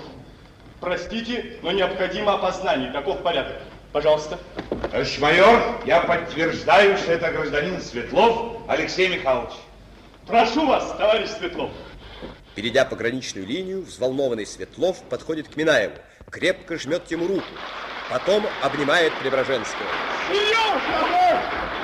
Простите, 0.81 1.59
но 1.63 1.71
необходимо 1.71 2.35
опознание. 2.35 2.91
Таков 2.91 3.23
порядок. 3.23 3.63
Пожалуйста. 3.93 4.39
Товарищ 4.91 5.19
майор, 5.19 5.81
я 5.87 6.01
подтверждаю, 6.01 6.97
что 6.97 7.13
это 7.13 7.31
гражданин 7.31 7.81
Светлов 7.81 8.63
Алексей 8.67 9.09
Михайлович. 9.09 9.53
Прошу 10.27 10.67
вас, 10.67 10.97
товарищ 10.97 11.29
Светлов. 11.29 11.71
Перейдя 12.55 12.85
пограничную 12.85 13.47
линию, 13.47 13.83
взволнованный 13.83 14.47
Светлов 14.47 15.03
подходит 15.05 15.49
к 15.49 15.57
Минаеву, 15.57 15.95
крепко 16.31 16.79
жмет 16.79 17.11
ему 17.11 17.27
руку, 17.27 17.45
потом 18.09 18.47
обнимает 18.61 19.13
Преображенского. 19.21 19.87
Сережа! 20.29 21.82